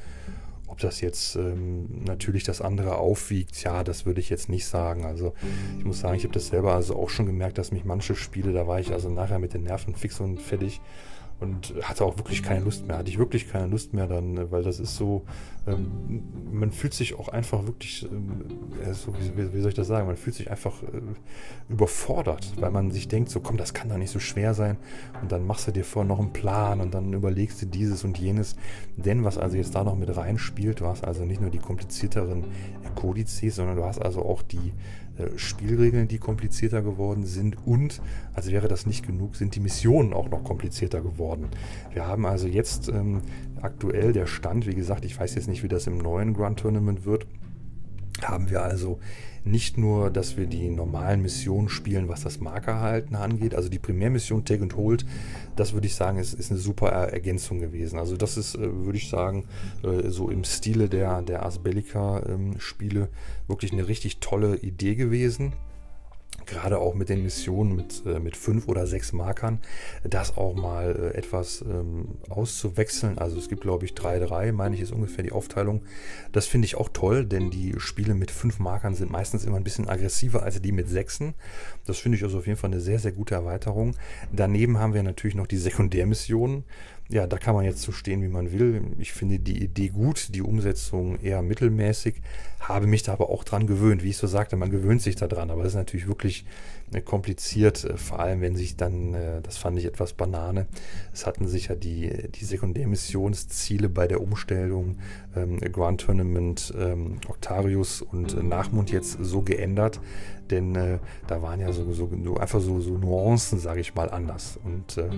Ob 0.78 0.82
das 0.82 1.00
jetzt 1.00 1.34
ähm, 1.34 2.04
natürlich 2.04 2.44
das 2.44 2.60
andere 2.60 2.98
aufwiegt, 2.98 3.60
ja, 3.64 3.82
das 3.82 4.06
würde 4.06 4.20
ich 4.20 4.30
jetzt 4.30 4.48
nicht 4.48 4.64
sagen. 4.64 5.04
Also 5.04 5.34
ich 5.76 5.84
muss 5.84 5.98
sagen, 5.98 6.14
ich 6.14 6.22
habe 6.22 6.32
das 6.32 6.46
selber 6.46 6.72
also 6.74 6.94
auch 6.94 7.10
schon 7.10 7.26
gemerkt, 7.26 7.58
dass 7.58 7.72
mich 7.72 7.84
manche 7.84 8.14
Spiele, 8.14 8.52
da 8.52 8.68
war 8.68 8.78
ich 8.78 8.92
also 8.92 9.10
nachher 9.10 9.40
mit 9.40 9.54
den 9.54 9.64
Nerven 9.64 9.96
fix 9.96 10.20
und 10.20 10.40
fertig 10.40 10.80
und 11.40 11.74
hatte 11.82 12.04
auch 12.04 12.16
wirklich 12.18 12.42
keine 12.42 12.64
Lust 12.64 12.86
mehr. 12.86 12.98
Hatte 12.98 13.10
ich 13.10 13.18
wirklich 13.18 13.48
keine 13.48 13.66
Lust 13.66 13.94
mehr 13.94 14.06
dann, 14.06 14.50
weil 14.50 14.62
das 14.62 14.80
ist 14.80 14.96
so, 14.96 15.24
ähm, 15.66 16.22
man 16.50 16.72
fühlt 16.72 16.94
sich 16.94 17.18
auch 17.18 17.28
einfach 17.28 17.64
wirklich, 17.66 18.08
ähm, 18.10 18.44
so, 18.92 19.14
wie, 19.14 19.54
wie, 19.54 19.60
soll 19.60 19.68
ich 19.68 19.76
das 19.76 19.86
sagen, 19.86 20.06
man 20.06 20.16
fühlt 20.16 20.34
sich 20.34 20.50
einfach 20.50 20.82
äh, 20.82 21.00
überfordert, 21.68 22.52
weil 22.58 22.72
man 22.72 22.90
sich 22.90 23.06
denkt, 23.06 23.30
so 23.30 23.40
komm, 23.40 23.56
das 23.56 23.72
kann 23.72 23.88
doch 23.88 23.98
nicht 23.98 24.10
so 24.10 24.18
schwer 24.18 24.54
sein. 24.54 24.78
Und 25.22 25.30
dann 25.30 25.46
machst 25.46 25.68
du 25.68 25.72
dir 25.72 25.84
vor 25.84 26.04
noch 26.04 26.18
einen 26.18 26.32
Plan 26.32 26.80
und 26.80 26.92
dann 26.92 27.12
überlegst 27.12 27.62
du 27.62 27.66
dieses 27.66 28.02
und 28.02 28.18
jenes. 28.18 28.56
Denn 28.96 29.24
was 29.24 29.38
also 29.38 29.56
jetzt 29.56 29.74
da 29.76 29.84
noch 29.84 29.96
mit 29.96 30.16
reinspielt, 30.16 30.80
war 30.80 30.92
es 30.92 31.04
also 31.04 31.24
nicht 31.24 31.40
nur 31.40 31.50
die 31.50 31.58
komplizierteren 31.58 32.44
Kodizes, 32.96 33.56
sondern 33.56 33.76
du 33.76 33.84
hast 33.84 34.00
also 34.02 34.24
auch 34.24 34.42
die 34.42 34.72
Spielregeln, 35.36 36.08
die 36.08 36.18
komplizierter 36.18 36.82
geworden 36.82 37.24
sind 37.24 37.56
und, 37.66 38.00
als 38.34 38.50
wäre 38.50 38.68
das 38.68 38.86
nicht 38.86 39.06
genug, 39.06 39.36
sind 39.36 39.54
die 39.54 39.60
Missionen 39.60 40.12
auch 40.12 40.28
noch 40.28 40.44
komplizierter 40.44 41.00
geworden. 41.00 41.48
Wir 41.92 42.06
haben 42.06 42.26
also 42.26 42.46
jetzt 42.46 42.88
ähm, 42.88 43.22
aktuell 43.60 44.12
der 44.12 44.26
Stand, 44.26 44.66
wie 44.66 44.74
gesagt, 44.74 45.04
ich 45.04 45.18
weiß 45.18 45.34
jetzt 45.34 45.48
nicht, 45.48 45.62
wie 45.62 45.68
das 45.68 45.86
im 45.86 45.98
neuen 45.98 46.34
Grand 46.34 46.60
Tournament 46.60 47.04
wird, 47.04 47.26
haben 48.22 48.50
wir 48.50 48.62
also 48.62 48.98
nicht 49.44 49.78
nur, 49.78 50.10
dass 50.10 50.36
wir 50.36 50.46
die 50.46 50.68
normalen 50.68 51.22
Missionen 51.22 51.68
spielen, 51.68 52.08
was 52.08 52.22
das 52.22 52.40
Markerhalten 52.40 53.16
angeht. 53.16 53.54
Also 53.54 53.68
die 53.68 53.78
Primärmission 53.78 54.44
Take 54.44 54.62
and 54.62 54.76
Hold, 54.76 55.06
das 55.56 55.72
würde 55.72 55.86
ich 55.86 55.94
sagen, 55.94 56.18
ist, 56.18 56.34
ist 56.34 56.50
eine 56.50 56.60
super 56.60 56.88
Ergänzung 56.88 57.60
gewesen. 57.60 57.98
Also 57.98 58.16
das 58.16 58.36
ist, 58.36 58.54
äh, 58.54 58.84
würde 58.84 58.98
ich 58.98 59.08
sagen, 59.08 59.46
äh, 59.82 60.08
so 60.10 60.28
im 60.30 60.44
Stile 60.44 60.88
der, 60.88 61.22
der 61.22 61.44
Asbellica-Spiele 61.46 63.00
ähm, 63.00 63.08
wirklich 63.46 63.72
eine 63.72 63.88
richtig 63.88 64.18
tolle 64.18 64.56
Idee 64.56 64.94
gewesen 64.94 65.54
gerade 66.48 66.78
auch 66.78 66.94
mit 66.94 67.08
den 67.08 67.22
Missionen 67.22 67.76
mit, 67.76 68.02
äh, 68.06 68.18
mit 68.18 68.36
fünf 68.36 68.68
oder 68.68 68.86
sechs 68.86 69.12
Markern, 69.12 69.60
das 70.04 70.36
auch 70.36 70.54
mal 70.54 71.12
äh, 71.14 71.16
etwas 71.16 71.62
ähm, 71.62 72.16
auszuwechseln. 72.28 73.18
Also 73.18 73.38
es 73.38 73.48
gibt, 73.48 73.62
glaube 73.62 73.84
ich, 73.84 73.92
3-3, 73.92 74.52
meine 74.52 74.74
ich, 74.74 74.80
ist 74.80 74.92
ungefähr 74.92 75.22
die 75.24 75.32
Aufteilung. 75.32 75.82
Das 76.32 76.46
finde 76.46 76.66
ich 76.66 76.76
auch 76.76 76.88
toll, 76.88 77.24
denn 77.24 77.50
die 77.50 77.74
Spiele 77.78 78.14
mit 78.14 78.30
fünf 78.30 78.58
Markern 78.58 78.94
sind 78.94 79.10
meistens 79.10 79.44
immer 79.44 79.56
ein 79.56 79.64
bisschen 79.64 79.88
aggressiver 79.88 80.42
als 80.42 80.60
die 80.60 80.72
mit 80.72 80.88
sechsen. 80.88 81.34
Das 81.86 81.98
finde 81.98 82.18
ich 82.18 82.24
also 82.24 82.38
auf 82.38 82.46
jeden 82.46 82.58
Fall 82.58 82.70
eine 82.70 82.80
sehr, 82.80 82.98
sehr 82.98 83.12
gute 83.12 83.34
Erweiterung. 83.34 83.94
Daneben 84.32 84.78
haben 84.78 84.94
wir 84.94 85.02
natürlich 85.02 85.36
noch 85.36 85.46
die 85.46 85.58
Sekundärmissionen 85.58 86.64
ja, 87.10 87.26
da 87.26 87.38
kann 87.38 87.54
man 87.54 87.64
jetzt 87.64 87.82
so 87.82 87.90
stehen, 87.90 88.22
wie 88.22 88.28
man 88.28 88.52
will. 88.52 88.82
Ich 88.98 89.12
finde 89.12 89.38
die 89.38 89.62
Idee 89.62 89.88
gut, 89.88 90.34
die 90.34 90.42
Umsetzung 90.42 91.18
eher 91.20 91.40
mittelmäßig, 91.40 92.16
habe 92.60 92.86
mich 92.86 93.02
da 93.02 93.14
aber 93.14 93.30
auch 93.30 93.44
dran 93.44 93.66
gewöhnt. 93.66 94.02
Wie 94.02 94.10
ich 94.10 94.18
so 94.18 94.26
sagte, 94.26 94.56
man 94.56 94.70
gewöhnt 94.70 95.00
sich 95.00 95.16
da 95.16 95.26
dran, 95.26 95.50
aber 95.50 95.62
das 95.62 95.72
ist 95.72 95.78
natürlich 95.78 96.06
wirklich 96.06 96.44
kompliziert, 97.04 97.84
äh, 97.84 97.96
vor 97.96 98.20
allem 98.20 98.40
wenn 98.40 98.56
sich 98.56 98.76
dann, 98.76 99.14
äh, 99.14 99.40
das 99.42 99.58
fand 99.58 99.78
ich 99.78 99.84
etwas 99.84 100.12
Banane, 100.12 100.66
es 101.12 101.26
hatten 101.26 101.46
sich 101.46 101.68
ja 101.68 101.74
die, 101.74 102.30
die 102.30 102.44
Sekundärmissionsziele 102.44 103.88
bei 103.88 104.06
der 104.06 104.20
Umstellung 104.20 104.98
ähm, 105.36 105.58
Grand 105.58 106.00
Tournament, 106.00 106.72
ähm, 106.78 107.18
Octarius 107.28 108.02
und 108.02 108.42
Nachmund 108.42 108.90
jetzt 108.90 109.18
so 109.20 109.42
geändert, 109.42 110.00
denn 110.50 110.74
äh, 110.74 110.98
da 111.26 111.42
waren 111.42 111.60
ja 111.60 111.72
so, 111.72 111.92
so, 111.92 112.10
so 112.24 112.36
einfach 112.36 112.60
so, 112.60 112.80
so 112.80 112.96
Nuancen, 112.96 113.58
sage 113.58 113.80
ich 113.80 113.94
mal, 113.94 114.10
anders. 114.10 114.58
Und 114.64 114.96
äh, 114.96 115.08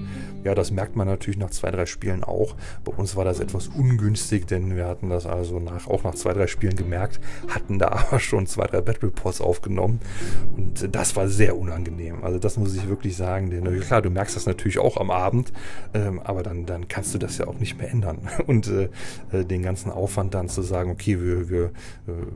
ja, 0.44 0.54
das 0.54 0.70
merkt 0.70 0.96
man 0.96 1.06
natürlich 1.06 1.38
nach 1.38 1.50
zwei, 1.50 1.70
drei 1.70 1.86
Spielen 1.86 2.24
auch. 2.24 2.56
Bei 2.84 2.92
uns 2.92 3.16
war 3.16 3.24
das 3.24 3.40
etwas 3.40 3.68
ungünstig, 3.68 4.46
denn 4.46 4.76
wir 4.76 4.86
hatten 4.86 5.08
das 5.08 5.26
also 5.26 5.60
nach, 5.60 5.86
auch 5.86 6.04
nach 6.04 6.14
zwei, 6.14 6.32
drei 6.32 6.46
Spielen 6.46 6.76
gemerkt, 6.76 7.20
hatten 7.48 7.78
da 7.78 7.88
aber 8.08 8.18
schon 8.18 8.46
zwei, 8.46 8.66
drei 8.66 8.80
Battle 8.80 9.08
Reports 9.08 9.40
aufgenommen. 9.40 10.00
Und 10.56 10.82
äh, 10.82 10.88
das 10.88 11.16
war 11.16 11.28
sehr 11.28 11.56
unangenehm. 11.60 12.24
Also 12.24 12.38
das 12.38 12.56
muss 12.56 12.74
ich 12.74 12.88
wirklich 12.88 13.16
sagen. 13.16 13.50
Denn 13.50 13.66
äh, 13.66 13.78
klar, 13.78 14.02
du 14.02 14.10
merkst 14.10 14.34
das 14.34 14.46
natürlich 14.46 14.78
auch 14.78 14.96
am 14.96 15.10
Abend, 15.10 15.52
ähm, 15.94 16.18
aber 16.20 16.42
dann, 16.42 16.66
dann 16.66 16.88
kannst 16.88 17.14
du 17.14 17.18
das 17.18 17.38
ja 17.38 17.46
auch 17.46 17.58
nicht 17.58 17.78
mehr 17.78 17.90
ändern. 17.90 18.28
Und 18.46 18.68
äh, 18.68 18.88
äh, 19.32 19.44
den 19.44 19.62
ganzen 19.62 19.90
Aufwand 19.90 20.34
dann 20.34 20.48
zu 20.48 20.62
sagen, 20.62 20.90
okay, 20.90 21.20
wir, 21.20 21.48
wir, 21.48 21.70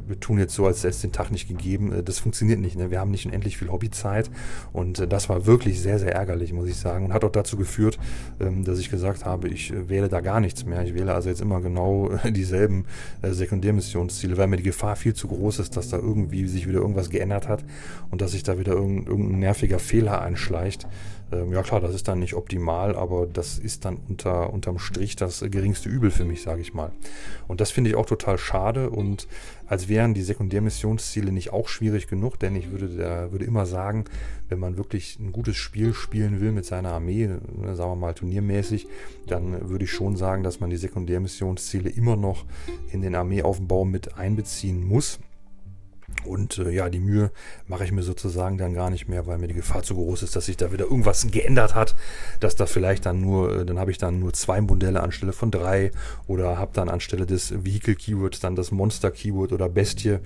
wir 0.06 0.20
tun 0.20 0.38
jetzt 0.38 0.54
so, 0.54 0.66
als 0.66 0.78
hätte 0.78 0.88
es 0.88 1.00
den 1.00 1.12
Tag 1.12 1.30
nicht 1.30 1.48
gegeben, 1.48 2.02
das 2.04 2.18
funktioniert 2.18 2.60
nicht. 2.60 2.76
Ne? 2.76 2.90
Wir 2.90 3.00
haben 3.00 3.10
nicht 3.10 3.26
unendlich 3.26 3.56
viel 3.56 3.70
Hobbyzeit 3.70 4.30
und 4.72 4.98
äh, 4.98 5.08
das 5.08 5.28
war 5.28 5.46
wirklich 5.46 5.80
sehr, 5.80 5.98
sehr 5.98 6.14
ärgerlich, 6.14 6.52
muss 6.52 6.68
ich 6.68 6.76
sagen. 6.76 7.06
Und 7.06 7.12
hat 7.12 7.24
auch 7.24 7.32
dazu 7.32 7.56
geführt, 7.56 7.98
ähm, 8.40 8.64
dass 8.64 8.78
ich 8.78 8.90
gesagt 8.90 9.24
habe, 9.24 9.48
ich 9.48 9.72
äh, 9.72 9.88
wähle 9.88 10.08
da 10.08 10.20
gar 10.20 10.40
nichts 10.40 10.64
mehr. 10.64 10.82
Ich 10.84 10.94
wähle 10.94 11.14
also 11.14 11.28
jetzt 11.28 11.40
immer 11.40 11.60
genau 11.60 12.10
äh, 12.10 12.32
dieselben 12.32 12.84
Sekundärmissionsziele, 13.22 14.36
weil 14.36 14.48
mir 14.48 14.56
die 14.56 14.62
Gefahr 14.62 14.96
viel 14.96 15.14
zu 15.14 15.28
groß 15.28 15.60
ist, 15.60 15.76
dass 15.76 15.88
da 15.88 15.96
irgendwie 15.96 16.46
sich 16.46 16.68
wieder 16.68 16.80
irgendwas 16.80 17.10
geändert 17.10 17.48
hat 17.48 17.64
und 18.10 18.20
dass 18.20 18.32
sich 18.32 18.42
da 18.42 18.58
wieder 18.58 18.72
irgendein, 18.72 19.06
irgendein 19.14 19.38
nerviger 19.38 19.78
Fehler 19.78 20.20
einschleicht. 20.20 20.86
Ähm, 21.32 21.52
ja 21.52 21.62
klar, 21.62 21.80
das 21.80 21.94
ist 21.94 22.08
dann 22.08 22.18
nicht 22.18 22.34
optimal, 22.34 22.96
aber 22.96 23.26
das 23.26 23.58
ist 23.58 23.84
dann 23.84 23.98
unter, 24.08 24.52
unterm 24.52 24.78
Strich 24.78 25.16
das 25.16 25.40
geringste 25.40 25.88
Übel 25.88 26.10
für 26.10 26.24
mich, 26.24 26.42
sage 26.42 26.60
ich 26.60 26.74
mal. 26.74 26.92
Und 27.48 27.60
das 27.60 27.70
finde 27.70 27.90
ich 27.90 27.96
auch 27.96 28.06
total 28.06 28.38
schade 28.38 28.90
und 28.90 29.26
als 29.66 29.88
wären 29.88 30.12
die 30.12 30.22
Sekundärmissionsziele 30.22 31.32
nicht 31.32 31.52
auch 31.52 31.68
schwierig 31.68 32.06
genug, 32.06 32.38
denn 32.38 32.54
ich 32.54 32.70
würde, 32.70 32.88
da, 32.88 33.32
würde 33.32 33.46
immer 33.46 33.64
sagen, 33.64 34.04
wenn 34.48 34.58
man 34.58 34.76
wirklich 34.76 35.18
ein 35.18 35.32
gutes 35.32 35.56
Spiel 35.56 35.94
spielen 35.94 36.40
will 36.40 36.52
mit 36.52 36.66
seiner 36.66 36.90
Armee, 36.90 37.26
ne, 37.26 37.74
sagen 37.74 37.90
wir 37.92 37.96
mal 37.96 38.14
turniermäßig, 38.14 38.86
dann 39.26 39.68
würde 39.70 39.84
ich 39.84 39.92
schon 39.92 40.16
sagen, 40.16 40.42
dass 40.42 40.60
man 40.60 40.70
die 40.70 40.76
Sekundärmissionsziele 40.76 41.88
immer 41.88 42.16
noch 42.16 42.44
in 42.92 43.00
den 43.00 43.14
Armeeaufbau 43.14 43.84
mit 43.84 44.18
einbeziehen 44.18 44.84
muss. 44.84 45.18
Und 46.26 46.58
äh, 46.58 46.70
ja, 46.70 46.88
die 46.88 47.00
Mühe 47.00 47.30
mache 47.66 47.84
ich 47.84 47.92
mir 47.92 48.02
sozusagen 48.02 48.58
dann 48.58 48.74
gar 48.74 48.90
nicht 48.90 49.08
mehr, 49.08 49.26
weil 49.26 49.38
mir 49.38 49.48
die 49.48 49.54
Gefahr 49.54 49.82
zu 49.82 49.94
groß 49.94 50.22
ist, 50.22 50.36
dass 50.36 50.46
sich 50.46 50.56
da 50.56 50.72
wieder 50.72 50.84
irgendwas 50.84 51.26
geändert 51.30 51.74
hat, 51.74 51.94
dass 52.40 52.56
da 52.56 52.66
vielleicht 52.66 53.06
dann 53.06 53.20
nur, 53.20 53.60
äh, 53.60 53.66
dann 53.66 53.78
habe 53.78 53.90
ich 53.90 53.98
dann 53.98 54.18
nur 54.18 54.32
zwei 54.32 54.60
Modelle 54.60 55.02
anstelle 55.02 55.32
von 55.32 55.50
drei 55.50 55.90
oder 56.26 56.58
habe 56.58 56.72
dann 56.74 56.88
anstelle 56.88 57.26
des 57.26 57.64
Vehicle 57.64 57.94
Keywords 57.94 58.40
dann 58.40 58.56
das 58.56 58.70
Monster 58.70 59.10
Keyword 59.10 59.52
oder 59.52 59.68
Bestie. 59.68 60.18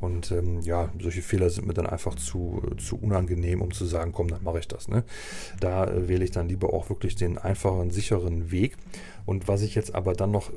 Und 0.00 0.30
ähm, 0.30 0.60
ja, 0.60 0.90
solche 1.00 1.22
Fehler 1.22 1.50
sind 1.50 1.66
mir 1.66 1.74
dann 1.74 1.86
einfach 1.86 2.14
zu, 2.14 2.62
zu 2.76 2.96
unangenehm, 2.96 3.62
um 3.62 3.72
zu 3.72 3.86
sagen, 3.86 4.12
komm, 4.12 4.28
dann 4.28 4.42
mache 4.42 4.58
ich 4.58 4.68
das. 4.68 4.88
Ne? 4.88 5.04
Da 5.60 5.84
äh, 5.84 6.08
wähle 6.08 6.24
ich 6.24 6.30
dann 6.30 6.48
lieber 6.48 6.72
auch 6.72 6.90
wirklich 6.90 7.16
den 7.16 7.38
einfachen, 7.38 7.90
sicheren 7.90 8.50
Weg. 8.50 8.76
Und 9.24 9.48
was 9.48 9.62
ich 9.62 9.74
jetzt 9.74 9.94
aber 9.94 10.12
dann 10.12 10.30
noch 10.30 10.50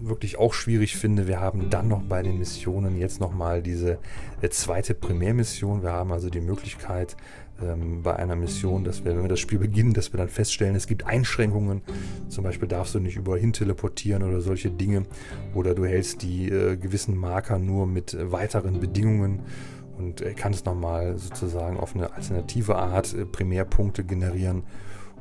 wirklich 0.00 0.38
auch 0.38 0.54
schwierig 0.54 0.96
finde, 0.96 1.26
wir 1.26 1.40
haben 1.40 1.70
dann 1.70 1.88
noch 1.88 2.02
bei 2.02 2.22
den 2.22 2.38
Missionen 2.38 2.98
jetzt 2.98 3.20
nochmal 3.20 3.62
diese 3.62 3.98
äh, 4.40 4.48
zweite 4.48 4.94
Primärmission. 4.94 5.82
Wir 5.82 5.92
haben 5.92 6.12
also 6.12 6.30
die 6.30 6.40
Möglichkeit 6.40 7.16
ähm, 7.62 8.02
bei 8.02 8.16
einer 8.16 8.36
Mission, 8.36 8.84
dass 8.84 9.04
wir, 9.04 9.14
wenn 9.14 9.22
wir 9.22 9.28
das 9.28 9.40
Spiel 9.40 9.58
beginnen, 9.58 9.92
dass 9.92 10.12
wir 10.12 10.18
dann 10.18 10.28
feststellen, 10.28 10.74
es 10.74 10.86
gibt 10.86 11.06
Einschränkungen. 11.06 11.82
Zum 12.28 12.44
Beispiel 12.44 12.68
darfst 12.68 12.94
du 12.94 13.00
nicht 13.00 13.16
überhin 13.16 13.52
teleportieren 13.52 14.22
oder 14.22 14.40
solche 14.40 14.70
Dinge. 14.70 15.04
Oder 15.54 15.74
du 15.74 15.84
hältst 15.84 16.22
die 16.22 16.48
äh, 16.48 16.76
gewissen 16.76 17.16
Marker 17.16 17.58
nur 17.58 17.86
mit 17.86 18.14
äh, 18.14 18.32
weiteren 18.32 18.80
Bedingungen 18.80 19.40
und 19.98 20.20
äh, 20.20 20.34
kannst 20.34 20.66
nochmal 20.66 21.18
sozusagen 21.18 21.78
auf 21.78 21.94
eine 21.94 22.12
alternative 22.12 22.76
Art 22.76 23.14
Primärpunkte 23.32 24.04
generieren 24.04 24.64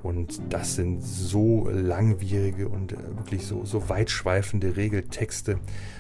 und 0.04 0.42
das 0.50 0.76
sind 0.76 1.02
so 1.02 1.70
langwierige 1.70 2.68
und 2.68 2.94
äh, 2.94 2.98
wirklich 3.18 3.46
so, 3.46 3.66
so 3.66 3.90
weitschweifende 3.90 4.76
Regeltexte, 4.76 5.60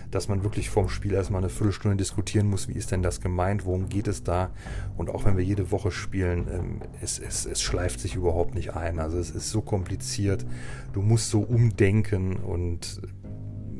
dass 0.09 0.27
man 0.27 0.43
wirklich 0.43 0.69
vorm 0.69 0.89
Spiel 0.89 1.13
erstmal 1.13 1.41
eine 1.41 1.49
Viertelstunde 1.49 1.97
diskutieren 1.97 2.49
muss, 2.49 2.67
wie 2.67 2.73
ist 2.73 2.91
denn 2.91 3.03
das 3.03 3.21
gemeint, 3.21 3.65
worum 3.65 3.89
geht 3.89 4.07
es 4.07 4.23
da. 4.23 4.51
Und 4.97 5.09
auch 5.09 5.25
wenn 5.25 5.37
wir 5.37 5.43
jede 5.43 5.71
Woche 5.71 5.91
spielen, 5.91 6.47
ähm, 6.51 6.81
es, 7.01 7.19
es, 7.19 7.45
es 7.45 7.61
schleift 7.61 7.99
sich 7.99 8.15
überhaupt 8.15 8.55
nicht 8.55 8.75
ein. 8.75 8.99
Also 8.99 9.17
es 9.17 9.31
ist 9.31 9.49
so 9.49 9.61
kompliziert, 9.61 10.45
du 10.93 11.01
musst 11.01 11.29
so 11.29 11.41
umdenken 11.41 12.37
und 12.37 13.01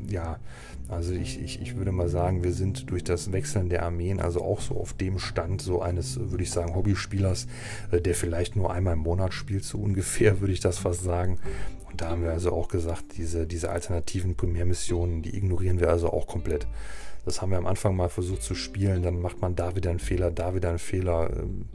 ja, 0.08 0.38
also 0.92 1.12
ich, 1.14 1.40
ich, 1.40 1.60
ich 1.60 1.76
würde 1.76 1.90
mal 1.90 2.08
sagen, 2.08 2.44
wir 2.44 2.52
sind 2.52 2.90
durch 2.90 3.02
das 3.02 3.32
Wechseln 3.32 3.68
der 3.68 3.82
Armeen 3.82 4.20
also 4.20 4.42
auch 4.42 4.60
so 4.60 4.76
auf 4.76 4.92
dem 4.92 5.18
Stand 5.18 5.62
so 5.62 5.80
eines, 5.80 6.18
würde 6.18 6.44
ich 6.44 6.50
sagen, 6.50 6.74
Hobbyspielers, 6.74 7.46
äh, 7.90 8.00
der 8.00 8.14
vielleicht 8.14 8.56
nur 8.56 8.72
einmal 8.72 8.94
im 8.94 9.00
Monat 9.00 9.32
spielt, 9.34 9.64
so 9.64 9.78
ungefähr, 9.78 10.40
würde 10.40 10.52
ich 10.52 10.60
das 10.60 10.78
fast 10.78 11.02
sagen. 11.02 11.38
Und 11.90 12.00
da 12.00 12.10
haben 12.10 12.22
wir 12.22 12.30
also 12.30 12.52
auch 12.52 12.68
gesagt, 12.68 13.16
diese, 13.16 13.46
diese 13.46 13.70
alternativen 13.70 14.34
Primärmissionen, 14.34 15.22
die 15.22 15.36
ignorieren 15.36 15.80
wir 15.80 15.90
also 15.90 16.12
auch 16.12 16.26
komplett. 16.26 16.66
Das 17.24 17.40
haben 17.40 17.50
wir 17.50 17.58
am 17.58 17.66
Anfang 17.66 17.96
mal 17.96 18.08
versucht 18.08 18.42
zu 18.42 18.54
spielen, 18.54 19.02
dann 19.02 19.20
macht 19.20 19.40
man 19.40 19.54
da 19.54 19.76
wieder 19.76 19.90
einen 19.90 19.98
Fehler, 19.98 20.30
da 20.30 20.54
wieder 20.54 20.70
einen 20.70 20.78
Fehler. 20.78 21.30
Ähm, 21.30 21.66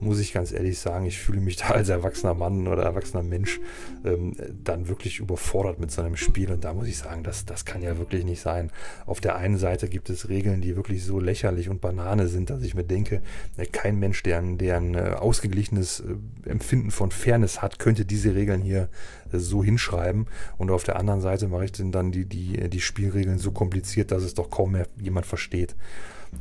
muss 0.00 0.20
ich 0.20 0.32
ganz 0.32 0.52
ehrlich 0.52 0.78
sagen, 0.78 1.06
ich 1.06 1.18
fühle 1.18 1.40
mich 1.40 1.56
da 1.56 1.68
als 1.68 1.88
erwachsener 1.88 2.34
Mann 2.34 2.68
oder 2.68 2.82
erwachsener 2.82 3.22
Mensch 3.22 3.60
ähm, 4.04 4.36
dann 4.62 4.88
wirklich 4.88 5.18
überfordert 5.18 5.78
mit 5.78 5.90
so 5.90 6.02
einem 6.02 6.16
Spiel. 6.16 6.52
Und 6.52 6.64
da 6.64 6.74
muss 6.74 6.86
ich 6.86 6.98
sagen, 6.98 7.22
das, 7.22 7.44
das 7.44 7.64
kann 7.64 7.82
ja 7.82 7.98
wirklich 7.98 8.24
nicht 8.24 8.40
sein. 8.40 8.70
Auf 9.06 9.20
der 9.20 9.36
einen 9.36 9.58
Seite 9.58 9.88
gibt 9.88 10.10
es 10.10 10.28
Regeln, 10.28 10.60
die 10.60 10.76
wirklich 10.76 11.04
so 11.04 11.18
lächerlich 11.18 11.68
und 11.68 11.80
Banane 11.80 12.28
sind, 12.28 12.50
dass 12.50 12.62
ich 12.62 12.74
mir 12.74 12.84
denke, 12.84 13.22
äh, 13.56 13.66
kein 13.66 13.98
Mensch, 13.98 14.22
der 14.22 14.38
ein, 14.38 14.58
der 14.58 14.76
ein 14.76 14.94
äh, 14.94 15.14
ausgeglichenes 15.18 16.00
äh, 16.00 16.48
Empfinden 16.48 16.90
von 16.90 17.10
Fairness 17.10 17.62
hat, 17.62 17.78
könnte 17.78 18.04
diese 18.04 18.34
Regeln 18.34 18.60
hier 18.60 18.88
so 19.32 19.64
hinschreiben. 19.64 20.26
Und 20.58 20.70
auf 20.70 20.84
der 20.84 20.96
anderen 20.96 21.20
Seite 21.20 21.48
mache 21.48 21.64
ich 21.64 21.72
dann 21.72 22.12
die, 22.12 22.26
die, 22.26 22.68
die 22.68 22.80
Spielregeln 22.80 23.38
so 23.38 23.50
kompliziert, 23.50 24.10
dass 24.10 24.22
es 24.22 24.34
doch 24.34 24.50
kaum 24.50 24.72
mehr 24.72 24.86
jemand 25.00 25.26
versteht. 25.26 25.74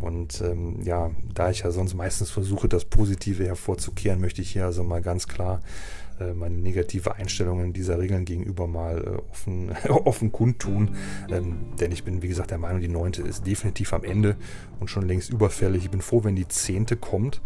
Und 0.02 0.42
ähm, 0.42 0.82
ja, 0.84 1.12
da 1.34 1.50
ich 1.50 1.62
ja 1.62 1.72
sonst 1.72 1.94
meistens 1.94 2.30
versuche, 2.30 2.68
das 2.68 2.86
Positive 2.86 3.46
hervorzukehren, 3.46 4.22
möchte 4.22 4.42
ich 4.42 4.52
hier 4.52 4.66
also 4.66 4.84
mal 4.84 5.02
ganz 5.02 5.28
klar 5.28 5.62
meine 6.34 6.56
negative 6.56 7.16
Einstellungen 7.16 7.74
dieser 7.74 8.00
Regeln 8.00 8.26
gegenüber 8.26 8.68
mal 8.68 9.04
äh, 9.04 9.32
offen, 9.32 9.72
offen 9.90 10.32
kundtun. 10.32 10.96
Ähm, 11.30 11.58
denn 11.80 11.92
ich 11.92 12.04
bin, 12.04 12.22
wie 12.22 12.28
gesagt, 12.28 12.52
der 12.52 12.58
Meinung, 12.58 12.82
die 12.82 12.88
neunte 12.88 13.22
ist 13.22 13.46
definitiv 13.46 13.94
am 13.94 14.04
Ende 14.04 14.36
und 14.80 14.90
schon 14.90 15.08
längst 15.08 15.30
überfällig. 15.30 15.86
Ich 15.86 15.92
bin 15.92 16.02
froh, 16.02 16.24
wenn 16.24 16.36
die 16.36 16.48
zehnte 16.48 16.96
kommt, 16.96 17.42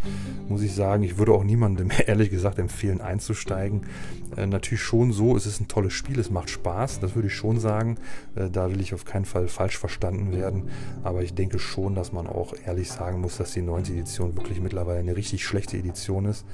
muss 0.47 0.61
ich 0.61 0.73
sagen. 0.73 1.03
Ich 1.03 1.17
würde 1.17 1.33
auch 1.33 1.43
niemandem 1.43 1.89
ehrlich 2.05 2.29
gesagt 2.29 2.59
empfehlen, 2.59 3.01
einzusteigen. 3.01 3.87
Äh, 4.35 4.45
natürlich 4.45 4.83
schon 4.83 5.11
so, 5.11 5.35
es 5.35 5.45
ist 5.45 5.59
ein 5.59 5.67
tolles 5.67 5.93
Spiel, 5.93 6.19
es 6.19 6.29
macht 6.29 6.49
Spaß, 6.49 6.99
das 6.99 7.15
würde 7.15 7.27
ich 7.27 7.35
schon 7.35 7.59
sagen. 7.59 7.97
Äh, 8.35 8.49
da 8.49 8.71
will 8.71 8.81
ich 8.81 8.93
auf 8.93 9.05
keinen 9.05 9.25
Fall 9.25 9.47
falsch 9.47 9.77
verstanden 9.77 10.31
werden. 10.31 10.69
Aber 11.03 11.23
ich 11.23 11.33
denke 11.33 11.59
schon, 11.59 11.95
dass 11.95 12.11
man 12.11 12.27
auch 12.27 12.53
ehrlich 12.65 12.91
sagen 12.91 13.21
muss, 13.21 13.37
dass 13.37 13.51
die 13.51 13.61
neunte 13.61 13.93
Edition 13.93 14.35
wirklich 14.35 14.61
mittlerweile 14.61 14.99
eine 14.99 15.15
richtig 15.15 15.43
schlechte 15.45 15.77
Edition 15.77 16.25
ist 16.25 16.45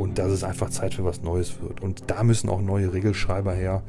und 0.00 0.18
dass 0.18 0.32
es 0.32 0.44
einfach 0.44 0.70
Zeit 0.70 0.94
für 0.94 1.04
was 1.04 1.22
Neues 1.22 1.60
wird. 1.60 1.82
Und 1.82 2.04
da 2.06 2.22
müssen 2.22 2.48
auch 2.48 2.62
neue 2.62 2.94
Regelschreiber 2.94 3.52
her. 3.52 3.82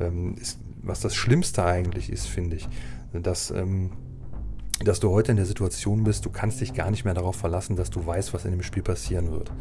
Ähm, 0.00 0.34
ist, 0.40 0.58
was 0.82 1.00
das 1.00 1.14
Schlimmste 1.14 1.62
eigentlich 1.62 2.10
ist, 2.10 2.26
finde 2.26 2.56
ich, 2.56 2.68
dass, 3.12 3.50
ähm, 3.50 3.90
dass 4.82 4.98
du 4.98 5.10
heute 5.10 5.32
in 5.32 5.36
der 5.36 5.44
Situation 5.44 6.04
bist, 6.04 6.24
du 6.24 6.30
kannst 6.30 6.62
dich 6.62 6.72
gar 6.72 6.90
nicht 6.90 7.04
mehr 7.04 7.12
darauf 7.12 7.36
verlassen, 7.36 7.76
dass 7.76 7.90
du 7.90 8.04
weißt, 8.04 8.32
was 8.32 8.46
in 8.46 8.52
dem 8.52 8.62
Spiel 8.62 8.82
passieren 8.82 9.30
wird. 9.30 9.52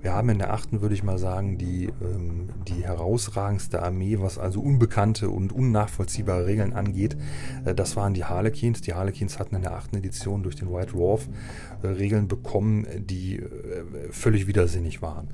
Wir 0.00 0.12
haben 0.12 0.28
in 0.28 0.38
der 0.38 0.52
achten, 0.52 0.80
würde 0.80 0.94
ich 0.94 1.02
mal 1.02 1.18
sagen, 1.18 1.58
die, 1.58 1.86
ähm, 2.00 2.50
die 2.66 2.84
herausragendste 2.84 3.82
Armee, 3.82 4.18
was 4.20 4.38
also 4.38 4.60
unbekannte 4.60 5.30
und 5.30 5.52
unnachvollziehbare 5.52 6.46
Regeln 6.46 6.72
angeht. 6.72 7.16
Äh, 7.64 7.74
das 7.74 7.96
waren 7.96 8.14
die 8.14 8.24
Harlequins. 8.24 8.80
Die 8.80 8.94
Harlequins 8.94 9.38
hatten 9.38 9.56
in 9.56 9.62
der 9.62 9.74
achten 9.74 9.96
Edition 9.96 10.42
durch 10.42 10.56
den 10.56 10.70
White 10.70 10.92
Dwarf 10.92 11.28
äh, 11.82 11.88
Regeln 11.88 12.28
bekommen, 12.28 12.86
die 12.98 13.36
äh, 13.36 13.42
völlig 14.10 14.46
widersinnig 14.46 15.02
waren. 15.02 15.28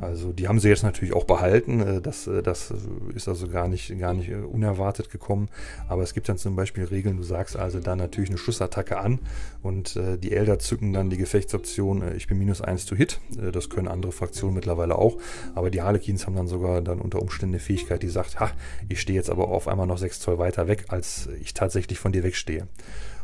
Also 0.00 0.32
die 0.32 0.48
haben 0.48 0.60
sie 0.60 0.68
jetzt 0.68 0.82
natürlich 0.82 1.14
auch 1.14 1.24
behalten. 1.24 1.80
Äh, 1.80 2.00
das, 2.00 2.26
äh, 2.26 2.42
das 2.42 2.72
ist 3.14 3.28
also 3.28 3.48
gar 3.48 3.68
nicht, 3.68 3.98
gar 3.98 4.14
nicht 4.14 4.30
äh, 4.30 4.36
unerwartet 4.36 5.10
gekommen. 5.10 5.48
Aber 5.88 6.02
es 6.02 6.14
gibt 6.14 6.28
dann 6.28 6.38
zum 6.38 6.56
Beispiel 6.56 6.84
Regeln, 6.84 7.16
du 7.16 7.22
sagst 7.22 7.56
also 7.56 7.80
dann 7.80 7.98
natürlich 7.98 8.30
eine 8.30 8.38
Schussattacke 8.38 8.98
an 8.98 9.18
und 9.62 9.98
die 10.22 10.32
Elder 10.32 10.58
zücken 10.58 10.92
dann 10.92 11.10
die 11.10 11.16
Gefechtsoption, 11.16 12.16
ich 12.16 12.26
bin 12.26 12.38
minus 12.38 12.60
eins 12.60 12.86
to 12.86 12.96
hit. 12.96 13.20
Das 13.52 13.68
können 13.68 13.88
andere 13.88 14.12
Fraktionen 14.12 14.54
mittlerweile 14.54 14.96
auch. 14.96 15.18
Aber 15.54 15.70
die 15.70 15.82
Harlequins 15.82 16.26
haben 16.26 16.36
dann 16.36 16.46
sogar 16.46 16.80
dann 16.80 17.00
unter 17.00 17.20
Umständen 17.20 17.54
eine 17.54 17.60
Fähigkeit, 17.60 18.02
die 18.02 18.08
sagt, 18.08 18.40
ha, 18.40 18.50
ich 18.88 19.00
stehe 19.00 19.16
jetzt 19.18 19.30
aber 19.30 19.48
auf 19.48 19.68
einmal 19.68 19.86
noch 19.86 19.98
sechs 19.98 20.20
Zoll 20.20 20.38
weiter 20.38 20.68
weg, 20.68 20.86
als 20.88 21.28
ich 21.40 21.54
tatsächlich 21.54 21.98
von 21.98 22.12
dir 22.12 22.22
wegstehe. 22.22 22.68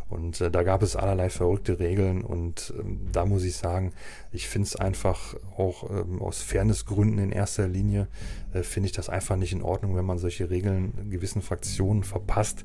Und 0.09 0.41
äh, 0.41 0.51
da 0.51 0.63
gab 0.63 0.83
es 0.83 0.95
allerlei 0.95 1.31
verrückte 1.31 1.81
Regeln 1.81 2.23
und 2.23 2.73
ähm, 2.79 3.01
da 3.11 3.27
muss 3.27 3.43
ich 3.43 3.57
sagen, 3.57 3.93
ich 4.31 4.47
finde 4.47 4.67
es 4.67 4.77
einfach 4.77 5.35
auch 5.57 5.91
ähm, 5.91 6.23
aus 6.23 6.43
Fairnessgründen 6.43 7.19
in 7.19 7.33
erster 7.33 7.67
Linie, 7.67 8.07
äh, 8.55 8.63
finde 8.63 8.87
ich 8.87 8.93
das 8.93 9.09
einfach 9.09 9.37
nicht 9.37 9.53
in 9.53 9.63
Ordnung, 9.63 9.97
wenn 9.97 10.05
man 10.05 10.19
solche 10.19 10.49
Regeln 10.49 11.11
gewissen 11.11 11.43
Fraktionen 11.43 12.05
verpasst, 12.05 12.65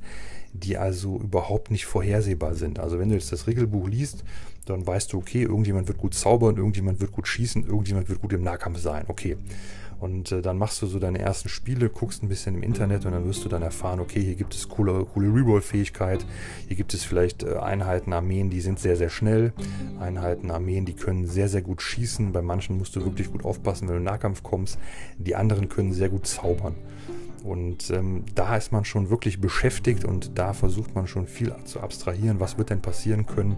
die 0.53 0.77
also 0.77 1.17
überhaupt 1.17 1.71
nicht 1.71 1.85
vorhersehbar 1.85 2.53
sind. 2.53 2.77
Also 2.77 2.99
wenn 2.99 3.09
du 3.09 3.15
jetzt 3.15 3.31
das 3.31 3.47
Regelbuch 3.47 3.87
liest, 3.87 4.23
dann 4.65 4.85
weißt 4.85 5.11
du, 5.13 5.17
okay, 5.17 5.41
irgendjemand 5.41 5.87
wird 5.87 5.97
gut 5.97 6.13
zaubern, 6.13 6.57
irgendjemand 6.57 7.01
wird 7.01 7.11
gut 7.11 7.27
schießen, 7.27 7.65
irgendjemand 7.65 8.07
wird 8.09 8.21
gut 8.21 8.33
im 8.33 8.43
Nahkampf 8.43 8.79
sein. 8.79 9.05
Okay. 9.07 9.37
Und 10.01 10.31
äh, 10.31 10.41
dann 10.41 10.57
machst 10.57 10.81
du 10.81 10.87
so 10.87 10.97
deine 10.97 11.19
ersten 11.19 11.47
Spiele, 11.47 11.87
guckst 11.87 12.23
ein 12.23 12.27
bisschen 12.27 12.55
im 12.55 12.63
Internet 12.63 13.05
und 13.05 13.11
dann 13.11 13.23
wirst 13.25 13.45
du 13.45 13.49
dann 13.49 13.61
erfahren, 13.61 13.99
okay, 13.99 14.19
hier 14.19 14.33
gibt 14.33 14.55
es 14.55 14.67
coole, 14.67 15.05
coole 15.05 15.27
Reroll-Fähigkeit, 15.27 16.25
hier 16.67 16.75
gibt 16.75 16.95
es 16.95 17.03
vielleicht 17.03 17.43
äh, 17.43 17.57
Einheiten, 17.57 18.11
Armeen, 18.11 18.49
die 18.49 18.61
sind 18.61 18.79
sehr, 18.79 18.95
sehr 18.95 19.09
schnell, 19.09 19.53
Einheiten, 19.99 20.49
Armeen, 20.49 20.85
die 20.85 20.95
können 20.95 21.27
sehr, 21.27 21.47
sehr 21.47 21.61
gut 21.61 21.83
schießen. 21.83 22.31
Bei 22.31 22.41
manchen 22.41 22.79
musst 22.79 22.95
du 22.95 23.05
wirklich 23.05 23.31
gut 23.31 23.45
aufpassen, 23.45 23.87
wenn 23.87 23.93
du 23.93 23.99
in 23.99 24.05
Nahkampf 24.05 24.41
kommst. 24.41 24.79
Die 25.19 25.35
anderen 25.35 25.69
können 25.69 25.93
sehr 25.93 26.09
gut 26.09 26.25
zaubern. 26.25 26.73
Und 27.43 27.91
ähm, 27.91 28.23
da 28.33 28.57
ist 28.57 28.71
man 28.71 28.85
schon 28.85 29.11
wirklich 29.11 29.39
beschäftigt 29.39 30.03
und 30.03 30.31
da 30.37 30.53
versucht 30.53 30.95
man 30.95 31.05
schon 31.05 31.27
viel 31.27 31.53
zu 31.65 31.79
abstrahieren, 31.79 32.39
was 32.39 32.57
wird 32.57 32.71
denn 32.71 32.81
passieren 32.81 33.27
können. 33.27 33.55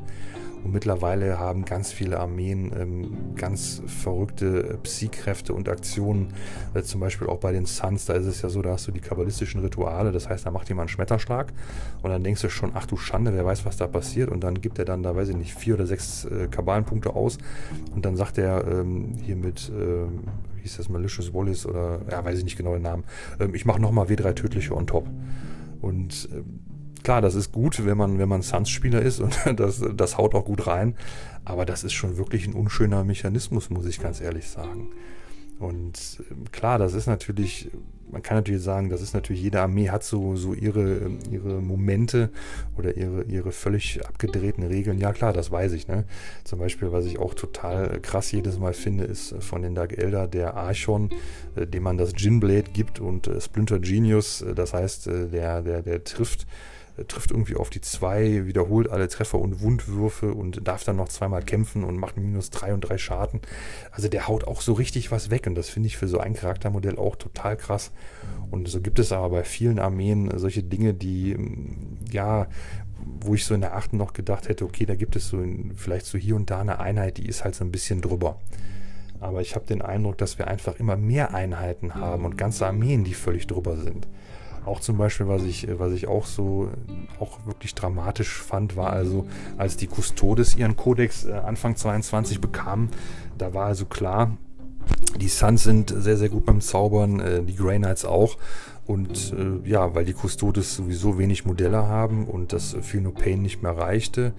Und 0.64 0.72
mittlerweile 0.72 1.40
haben 1.40 1.66
ganz 1.66 1.92
viele 1.92 2.20
Armeen 2.20 2.72
ähm, 2.78 3.36
ganz 3.36 3.82
verrückte 3.86 4.80
Psy-Kräfte 4.82 5.54
und 5.54 5.68
Aktionen. 5.68 6.30
Äh, 6.74 6.84
zum 6.84 7.02
Beispiel 7.02 7.28
auch 7.28 7.40
bei 7.40 7.52
den 7.52 7.66
Suns, 7.66 8.06
da 8.06 8.14
ist 8.14 8.26
es 8.26 8.42
ja 8.42 8.50
so, 8.50 8.62
da 8.62 8.72
hast 8.72 8.88
du 8.88 8.92
die 8.92 9.02
kabbalistischen 9.02 9.62
Rituale. 9.62 10.12
Das 10.12 10.30
heißt, 10.30 10.46
da 10.46 10.52
macht 10.52 10.70
jemand 10.70 10.90
einen 10.90 10.96
Schmetterschlag 10.96 11.52
und 12.02 12.10
dann 12.10 12.24
denkst 12.24 12.42
du 12.42 12.50
schon, 12.50 12.72
ach 12.74 12.86
du 12.86 12.96
Schande, 12.96 13.34
wer 13.34 13.46
weiß, 13.46 13.66
was 13.66 13.78
da 13.78 13.88
passiert. 13.88 14.30
Und 14.30 14.44
dann 14.44 14.62
gibt 14.62 14.80
er 14.80 14.86
dann 14.86 15.04
da, 15.04 15.16
weiß 15.16 15.30
ich 15.30 15.36
nicht, 15.36 15.54
vier 15.54 15.74
oder 15.76 15.86
sechs 15.86 16.26
äh, 16.26 16.48
Kabalenpunkte 16.48 17.14
aus. 17.14 17.38
Und 17.94 18.06
dann 18.06 18.16
sagt 18.16 18.38
er 18.38 18.66
ähm, 18.66 19.16
hier 19.22 19.36
mit, 19.36 19.70
äh, 19.70 20.06
wie 20.56 20.62
hieß 20.62 20.78
das, 20.78 20.88
Malicious 20.88 21.34
Wallace 21.34 21.66
oder, 21.66 22.00
ja, 22.10 22.24
weiß 22.24 22.38
ich 22.38 22.46
nicht 22.46 22.58
genau 22.58 22.74
den 22.74 22.84
Namen, 22.84 23.04
ähm, 23.40 23.54
ich 23.54 23.66
mache 23.66 23.82
nochmal 23.82 24.08
W3 24.08 24.34
tödliche 24.34 24.76
on 24.76 24.88
top. 24.88 25.10
Und 25.82 26.30
ähm, 26.32 26.73
Klar, 27.04 27.22
das 27.22 27.36
ist 27.36 27.52
gut, 27.52 27.86
wenn 27.86 27.98
man, 27.98 28.18
wenn 28.18 28.30
man 28.30 28.42
Suns-Spieler 28.42 29.02
ist 29.02 29.20
und 29.20 29.38
das, 29.58 29.84
das 29.96 30.18
haut 30.18 30.34
auch 30.36 30.46
gut 30.46 30.68
rein. 30.68 30.96
Aber 31.46 31.66
das 31.66 31.84
ist 31.84 31.94
schon 31.94 32.18
wirklich 32.18 32.48
ein 32.48 32.54
unschöner 32.54 33.04
Mechanismus, 33.04 33.70
muss 33.70 33.86
ich 33.86 34.00
ganz 34.00 34.22
ehrlich 34.22 34.48
sagen. 34.50 34.90
Und 35.60 36.24
ähm, 36.32 36.52
klar, 36.52 36.78
das 36.78 36.94
ist 36.94 37.08
natürlich, 37.08 37.70
man 38.12 38.22
kann 38.22 38.38
natürlich 38.38 38.62
sagen, 38.62 38.90
das 38.90 39.02
ist 39.02 39.14
natürlich, 39.14 39.42
jede 39.42 39.62
Armee 39.62 39.90
hat 39.90 40.04
so, 40.04 40.36
so 40.36 40.54
ihre, 40.54 41.12
ihre 41.32 41.62
Momente 41.62 42.30
oder 42.78 42.96
ihre, 42.96 43.24
ihre 43.24 43.52
völlig 43.52 44.06
abgedrehten 44.06 44.64
Regeln. 44.64 45.00
Ja 45.00 45.14
klar, 45.14 45.34
das 45.34 45.52
weiß 45.52 45.74
ich. 45.74 45.88
Ne? 45.88 46.06
Zum 46.44 46.60
Beispiel, 46.60 46.92
was 46.92 47.06
ich 47.06 47.20
auch 47.20 47.34
total 47.34 48.00
krass 48.02 48.32
jedes 48.32 48.60
Mal 48.60 48.74
finde, 48.74 49.04
ist 49.04 49.36
von 49.40 49.62
den 49.62 49.76
Dark 49.76 49.98
Elder 49.98 50.28
der 50.28 50.56
Archon, 50.56 51.10
äh, 51.56 51.68
dem 51.68 51.84
man 51.84 51.98
das 51.98 52.14
Ginblade 52.14 52.72
gibt 52.74 53.00
und 53.00 53.28
äh, 53.28 53.40
Splinter 53.42 53.80
Genius, 53.80 54.42
äh, 54.42 54.56
das 54.56 54.74
heißt, 54.74 55.08
äh, 55.08 55.28
der, 55.30 55.62
der, 55.62 55.82
der 55.82 56.04
trifft 56.04 56.48
trifft 57.08 57.32
irgendwie 57.32 57.56
auf 57.56 57.70
die 57.70 57.82
zwei, 57.82 58.46
wiederholt 58.46 58.90
alle 58.90 59.08
Treffer 59.08 59.40
und 59.40 59.62
Wundwürfe 59.62 60.34
und 60.34 60.68
darf 60.68 60.84
dann 60.84 60.98
noch 60.98 61.10
zweimal 61.10 61.42
kämpfen 61.42 61.84
und 61.84 61.98
macht 61.98 62.18
minus 62.18 62.52
drei 62.52 62.74
und 62.74 62.82
drei 62.82 62.98
Schaden. 62.98 63.42
Also 63.92 64.10
der 64.10 64.28
haut 64.28 64.44
auch 64.44 64.62
so 64.62 64.74
richtig 64.74 65.12
was 65.12 65.32
weg 65.32 65.48
und 65.48 65.56
das 65.56 65.70
finde 65.70 65.88
ich 65.88 65.98
für 65.98 66.08
so 66.08 66.20
ein 66.20 66.36
Charaktermodell 66.36 66.98
auch 66.98 67.16
total 67.16 67.58
krass. 67.58 67.92
Und 68.52 68.68
so 68.68 68.80
gibt 68.80 69.00
es 69.00 69.12
aber 69.12 69.30
bei 69.30 69.44
vielen 69.44 69.80
Armeen 69.80 70.32
solche 70.38 70.62
Dinge, 70.62 70.94
die, 70.94 71.36
ja, 72.12 72.48
wo 73.22 73.34
ich 73.34 73.46
so 73.46 73.56
in 73.56 73.62
der 73.62 73.76
achten 73.76 73.98
noch 73.98 74.14
gedacht 74.14 74.48
hätte, 74.48 74.66
okay, 74.66 74.86
da 74.86 74.96
gibt 74.96 75.16
es 75.16 75.28
so 75.28 75.44
vielleicht 75.76 76.06
so 76.06 76.18
hier 76.18 76.36
und 76.36 76.50
da 76.50 76.62
eine 76.62 76.80
Einheit, 76.80 77.18
die 77.18 77.28
ist 77.28 77.44
halt 77.44 77.56
so 77.56 77.66
ein 77.66 77.72
bisschen 77.72 78.02
drüber. 78.02 78.40
Aber 79.20 79.42
ich 79.42 79.56
habe 79.56 79.66
den 79.66 79.82
Eindruck, 79.82 80.18
dass 80.18 80.38
wir 80.38 80.48
einfach 80.48 80.80
immer 80.80 80.98
mehr 80.98 81.34
Einheiten 81.34 81.96
haben 81.96 82.26
und 82.26 82.38
ganze 82.38 82.68
Armeen, 82.68 83.04
die 83.04 83.14
völlig 83.14 83.48
drüber 83.48 83.78
sind. 83.78 84.08
Auch 84.66 84.80
zum 84.80 84.98
Beispiel, 84.98 85.28
was 85.28 85.44
ich, 85.44 85.68
was 85.78 85.94
ich 85.94 86.08
auch 86.08 86.26
so 86.26 86.70
auch 87.20 87.46
wirklich 87.46 87.76
dramatisch 87.76 88.42
fand, 88.42 88.76
war 88.76 88.92
also, 88.92 89.28
als 89.58 89.78
die 89.78 89.88
Custodes 89.88 90.56
ihren 90.56 90.76
Kodex 90.76 91.26
äh, 91.26 91.34
Anfang 91.34 91.76
22 91.76 92.40
bekamen, 92.40 92.90
da 93.38 93.54
war 93.54 93.66
also 93.66 93.86
klar, 93.86 94.38
die 95.20 95.28
Suns 95.28 95.64
sind 95.64 95.94
sehr, 95.96 96.18
sehr 96.18 96.30
gut 96.30 96.46
beim 96.46 96.62
Zaubern, 96.62 97.20
äh, 97.20 97.44
die 97.44 97.56
Grey 97.56 97.78
Knights 97.78 98.06
auch. 98.06 98.38
Und 98.86 99.34
äh, 99.38 99.70
ja, 99.70 99.96
weil 99.96 100.04
die 100.04 100.14
Custodes 100.14 100.76
sowieso 100.76 101.18
wenig 101.18 101.46
Modelle 101.46 101.88
haben 101.88 102.28
und 102.28 102.52
das 102.52 102.76
Feel 102.82 103.02
No 103.02 103.12
Pain 103.12 103.42
nicht 103.42 103.64
mehr 103.64 103.78
reichte, 103.78 104.34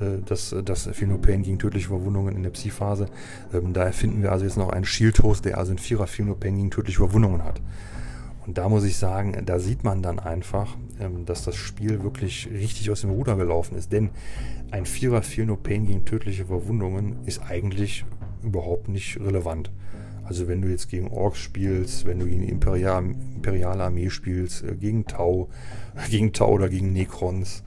äh, 0.00 0.18
das, 0.24 0.54
das 0.64 0.88
Feel 0.92 1.08
No 1.08 1.16
Pain 1.16 1.42
gegen 1.42 1.58
tödliche 1.58 1.88
Verwundungen 1.88 2.36
in 2.36 2.42
der 2.42 2.50
Psi-Phase, 2.50 3.06
ähm, 3.54 3.72
da 3.72 3.84
erfinden 3.84 4.22
wir 4.22 4.32
also 4.32 4.44
jetzt 4.44 4.58
noch 4.58 4.68
einen 4.68 4.84
Shield-Host, 4.84 5.46
der 5.46 5.56
also 5.56 5.72
ein 5.72 5.78
Vierer 5.78 6.06
Feel 6.06 6.26
No 6.26 6.34
Pain 6.34 6.56
gegen 6.56 6.70
tödliche 6.70 6.98
Verwundungen 6.98 7.42
hat. 7.42 7.62
Und 8.46 8.58
da 8.58 8.68
muss 8.68 8.84
ich 8.84 8.96
sagen, 8.96 9.36
da 9.44 9.58
sieht 9.58 9.82
man 9.82 10.02
dann 10.02 10.18
einfach, 10.18 10.76
ähm, 11.00 11.24
dass 11.24 11.44
das 11.44 11.56
Spiel 11.56 12.02
wirklich 12.02 12.48
richtig 12.52 12.90
aus 12.90 13.00
dem 13.00 13.10
Ruder 13.10 13.36
gelaufen 13.36 13.76
ist. 13.76 13.92
Denn 13.92 14.10
ein 14.70 14.86
Vierer 14.86 15.22
Feel 15.22 15.46
No 15.46 15.56
Pain 15.56 15.86
gegen 15.86 16.04
tödliche 16.04 16.46
Verwundungen 16.46 17.16
ist 17.26 17.42
eigentlich 17.42 18.04
überhaupt 18.42 18.88
nicht 18.88 19.18
relevant. 19.20 19.72
Also 20.24 20.48
wenn 20.48 20.62
du 20.62 20.68
jetzt 20.68 20.88
gegen 20.88 21.08
Orks 21.08 21.38
spielst, 21.38 22.04
wenn 22.04 22.18
du 22.18 22.26
gegen 22.26 22.42
die 22.42 22.48
Imperial, 22.48 23.04
Imperiale 23.34 23.84
Armee 23.84 24.10
spielst, 24.10 24.62
äh, 24.64 24.76
gegen 24.76 25.06
Tau, 25.06 25.48
gegen 26.10 26.32
Tau 26.32 26.52
oder 26.52 26.68
gegen 26.68 26.92
Necrons, 26.92 27.64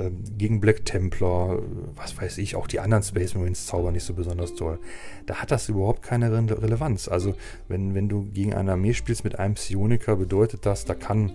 ähm, 0.00 0.24
gegen 0.36 0.60
Black 0.60 0.84
Templar, 0.84 1.58
was 1.94 2.16
weiß 2.20 2.38
ich, 2.38 2.56
auch 2.56 2.66
die 2.66 2.80
anderen 2.80 3.02
Space 3.02 3.34
Marines 3.34 3.66
zaubern 3.66 3.92
nicht 3.92 4.04
so 4.04 4.14
besonders 4.14 4.54
toll. 4.54 4.78
Da 5.26 5.36
hat 5.36 5.50
das 5.50 5.68
überhaupt 5.68 6.02
keine 6.02 6.32
Re 6.32 6.62
Relevanz. 6.62 7.08
Also 7.08 7.34
wenn, 7.68 7.94
wenn 7.94 8.08
du 8.08 8.24
gegen 8.32 8.54
eine 8.54 8.72
Armee 8.72 8.94
spielst 8.94 9.24
mit 9.24 9.38
einem 9.38 9.54
Psioniker, 9.54 10.16
bedeutet 10.16 10.64
das, 10.66 10.84
da 10.84 10.94
kann, 10.94 11.32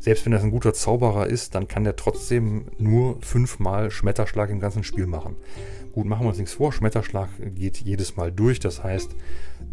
selbst 0.00 0.24
wenn 0.24 0.32
das 0.32 0.42
ein 0.42 0.50
guter 0.50 0.72
Zauberer 0.72 1.26
ist, 1.26 1.54
dann 1.54 1.68
kann 1.68 1.84
der 1.84 1.96
trotzdem 1.96 2.66
nur 2.78 3.20
fünfmal 3.20 3.90
Schmetterschlag 3.90 4.50
im 4.50 4.60
ganzen 4.60 4.84
Spiel 4.84 5.06
machen. 5.06 5.36
Gut, 5.92 6.06
machen 6.06 6.24
wir 6.24 6.28
uns 6.28 6.38
nichts 6.38 6.54
vor, 6.54 6.72
Schmetterschlag 6.72 7.28
geht 7.54 7.78
jedes 7.78 8.16
Mal 8.16 8.30
durch, 8.30 8.60
das 8.60 8.84
heißt, 8.84 9.16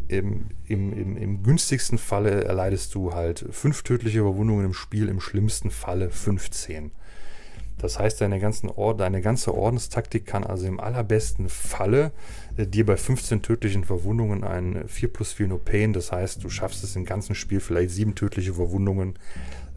im, 0.07 0.47
im, 0.65 0.93
im, 0.93 1.17
im 1.17 1.43
günstigsten 1.43 1.97
Falle 1.97 2.43
erleidest 2.43 2.95
du 2.95 3.13
halt 3.13 3.45
fünf 3.51 3.83
tödliche 3.83 4.19
Überwundungen 4.19 4.65
im 4.65 4.73
Spiel, 4.73 5.09
im 5.09 5.19
schlimmsten 5.19 5.71
Falle 5.71 6.09
15. 6.09 6.91
Das 7.77 7.99
heißt, 7.99 8.21
deine, 8.21 8.39
ganzen 8.39 8.69
Or 8.69 8.95
deine 8.95 9.21
ganze 9.21 9.53
Ordenstaktik 9.53 10.25
kann 10.25 10.43
also 10.43 10.65
im 10.65 10.79
allerbesten 10.79 11.49
Falle 11.49 12.11
äh, 12.57 12.65
dir 12.65 12.85
bei 12.85 12.97
15 12.97 13.41
tödlichen 13.41 13.83
Verwundungen 13.83 14.43
ein 14.43 14.87
4 14.87 15.11
plus 15.11 15.33
4 15.33 15.47
No 15.47 15.57
Pain, 15.57 15.93
das 15.93 16.11
heißt, 16.11 16.43
du 16.43 16.49
schaffst 16.49 16.83
es 16.83 16.95
im 16.95 17.05
ganzen 17.05 17.35
Spiel 17.35 17.59
vielleicht 17.59 17.91
sieben 17.91 18.15
tödliche 18.15 18.53
Verwundungen 18.53 19.15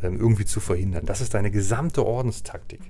ähm, 0.03 0.19
irgendwie 0.19 0.45
zu 0.45 0.61
verhindern. 0.61 1.07
Das 1.07 1.21
ist 1.21 1.35
deine 1.35 1.51
gesamte 1.51 2.07
Ordenstaktik. 2.07 2.81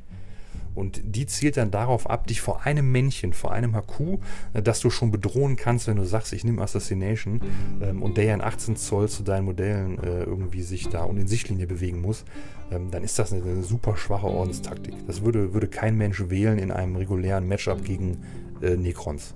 Und 0.78 1.00
die 1.02 1.26
zielt 1.26 1.56
dann 1.56 1.72
darauf 1.72 2.08
ab, 2.08 2.28
dich 2.28 2.40
vor 2.40 2.64
einem 2.64 2.92
Männchen, 2.92 3.32
vor 3.32 3.50
einem 3.50 3.74
Haku, 3.74 4.18
äh, 4.52 4.62
das 4.62 4.78
du 4.78 4.90
schon 4.90 5.10
bedrohen 5.10 5.56
kannst, 5.56 5.88
wenn 5.88 5.96
du 5.96 6.04
sagst, 6.04 6.32
ich 6.32 6.44
nehme 6.44 6.62
Assassination 6.62 7.40
ähm, 7.80 8.00
und 8.00 8.16
der 8.16 8.24
ja 8.24 8.34
in 8.34 8.40
18 8.40 8.76
Zoll 8.76 9.08
zu 9.08 9.24
deinen 9.24 9.44
Modellen 9.44 9.98
äh, 9.98 10.22
irgendwie 10.22 10.62
sich 10.62 10.88
da 10.88 11.02
und 11.02 11.16
in 11.16 11.26
Sichtlinie 11.26 11.66
bewegen 11.66 12.00
muss, 12.00 12.24
ähm, 12.70 12.90
dann 12.90 13.04
ist 13.04 13.18
das 13.18 13.32
eine, 13.32 13.42
eine, 13.42 13.62
super 13.62 13.96
schwache 13.96 14.26
Ordenstaktik. 14.26 14.94
Das 15.06 15.24
würde, 15.24 15.54
würde 15.54 15.68
kein 15.68 15.96
Mensch 15.96 16.28
wählen 16.28 16.58
in 16.58 16.70
einem 16.70 16.96
regulären 16.96 17.46
Matchup 17.46 17.84
gegen 17.84 18.18
äh, 18.62 18.76
Necrons. 18.76 19.34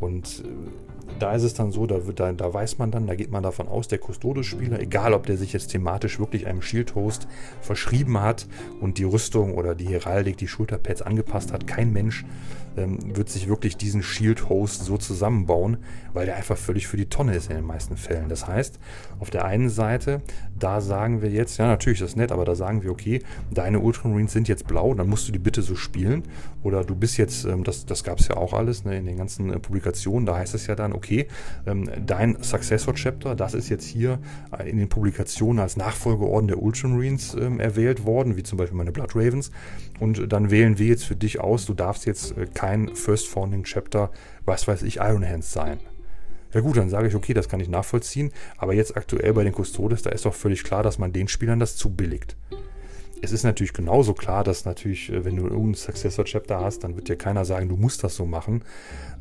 Und 0.00 0.44
äh, 0.44 0.48
da 1.18 1.34
ist 1.34 1.42
es 1.42 1.54
dann 1.54 1.70
so, 1.70 1.86
da, 1.86 2.06
wird, 2.06 2.20
da, 2.20 2.32
da 2.32 2.52
weiß 2.52 2.78
man 2.78 2.90
dann, 2.90 3.06
da 3.06 3.14
geht 3.14 3.30
man 3.30 3.42
davon 3.42 3.68
aus, 3.68 3.88
der 3.88 3.98
Custodes-Spieler, 3.98 4.80
egal 4.80 5.12
ob 5.12 5.26
der 5.26 5.36
sich 5.36 5.52
jetzt 5.52 5.68
thematisch 5.68 6.18
wirklich 6.18 6.46
einem 6.46 6.62
Shield-Host 6.62 7.28
verschrieben 7.60 8.20
hat 8.20 8.46
und 8.80 8.98
die 8.98 9.04
Rüstung 9.04 9.54
oder 9.54 9.74
die 9.74 9.88
Heraldik, 9.88 10.36
die 10.36 10.48
Schulterpads 10.48 11.02
angepasst 11.02 11.52
hat, 11.52 11.66
kein 11.66 11.92
Mensch 11.92 12.24
ähm, 12.76 13.16
wird 13.16 13.28
sich 13.28 13.48
wirklich 13.48 13.76
diesen 13.76 14.02
Shield-Host 14.02 14.84
so 14.84 14.96
zusammenbauen, 14.96 15.78
weil 16.12 16.26
der 16.26 16.36
einfach 16.36 16.56
völlig 16.56 16.86
für 16.86 16.96
die 16.96 17.08
Tonne 17.08 17.34
ist 17.34 17.50
in 17.50 17.56
den 17.56 17.64
meisten 17.64 17.96
Fällen. 17.96 18.28
Das 18.28 18.46
heißt, 18.46 18.78
auf 19.20 19.30
der 19.30 19.44
einen 19.44 19.68
Seite, 19.68 20.22
da 20.58 20.80
sagen 20.80 21.22
wir 21.22 21.30
jetzt, 21.30 21.58
ja 21.58 21.66
natürlich 21.66 22.00
ist 22.00 22.10
das 22.10 22.16
nett, 22.16 22.32
aber 22.32 22.44
da 22.44 22.54
sagen 22.54 22.82
wir, 22.82 22.90
okay, 22.90 23.22
deine 23.50 23.80
Ultramarines 23.80 24.32
sind 24.32 24.48
jetzt 24.48 24.66
blau, 24.66 24.94
dann 24.94 25.08
musst 25.08 25.28
du 25.28 25.32
die 25.32 25.38
bitte 25.38 25.62
so 25.62 25.74
spielen. 25.74 26.22
Oder 26.62 26.84
du 26.84 26.94
bist 26.94 27.16
jetzt, 27.18 27.44
ähm, 27.44 27.64
das, 27.64 27.86
das 27.86 28.04
gab 28.04 28.20
es 28.20 28.28
ja 28.28 28.36
auch 28.36 28.52
alles 28.52 28.84
ne, 28.84 28.96
in 28.96 29.06
den 29.06 29.16
ganzen 29.16 29.52
äh, 29.52 29.58
Publikationen, 29.58 30.26
da 30.26 30.36
heißt 30.36 30.54
es 30.54 30.66
ja 30.66 30.74
dann, 30.74 30.92
okay, 30.92 31.26
ähm, 31.66 31.88
dein 32.06 32.42
Successor-Chapter, 32.42 33.34
das 33.34 33.54
ist 33.54 33.68
jetzt 33.68 33.84
hier 33.84 34.18
äh, 34.56 34.68
in 34.68 34.78
den 34.78 34.88
Publikationen 34.88 35.60
als 35.60 35.76
Nachfolgeorden 35.76 36.48
der 36.48 36.62
Ultramarines 36.62 37.34
ähm, 37.34 37.60
erwählt 37.60 38.04
worden, 38.04 38.36
wie 38.36 38.42
zum 38.42 38.58
Beispiel 38.58 38.76
meine 38.76 38.92
Blood 38.92 39.14
Ravens. 39.14 39.50
Und 40.00 40.32
dann 40.32 40.50
wählen 40.50 40.78
wir 40.78 40.86
jetzt 40.86 41.04
für 41.04 41.16
dich 41.16 41.40
aus, 41.40 41.66
du 41.66 41.74
darfst 41.74 42.06
jetzt 42.06 42.36
äh, 42.36 42.46
kein 42.52 42.94
First 42.94 43.28
Founding 43.28 43.64
Chapter, 43.64 44.10
was 44.44 44.66
weiß 44.66 44.82
ich, 44.82 44.96
Iron 44.96 45.26
Hands 45.26 45.50
sein. 45.50 45.78
Ja 46.54 46.60
gut, 46.60 46.76
dann 46.76 46.88
sage 46.88 47.08
ich, 47.08 47.14
okay, 47.16 47.34
das 47.34 47.48
kann 47.48 47.60
ich 47.60 47.68
nachvollziehen, 47.68 48.32
aber 48.56 48.74
jetzt 48.74 48.96
aktuell 48.96 49.34
bei 49.34 49.42
den 49.42 49.52
Custodes, 49.52 50.02
da 50.02 50.10
ist 50.10 50.24
doch 50.24 50.34
völlig 50.34 50.62
klar, 50.62 50.84
dass 50.84 50.98
man 50.98 51.12
den 51.12 51.26
Spielern 51.26 51.58
das 51.58 51.76
zubilligt. 51.76 52.36
Es 53.20 53.32
ist 53.32 53.42
natürlich 53.42 53.72
genauso 53.72 54.14
klar, 54.14 54.44
dass 54.44 54.64
natürlich, 54.64 55.10
äh, 55.10 55.24
wenn 55.24 55.36
du 55.36 55.44
irgendein 55.44 55.74
Successor-Chapter 55.74 56.60
hast, 56.60 56.84
dann 56.84 56.94
wird 56.94 57.08
dir 57.08 57.16
keiner 57.16 57.44
sagen, 57.44 57.68
du 57.68 57.76
musst 57.76 58.04
das 58.04 58.14
so 58.14 58.26
machen. 58.26 58.62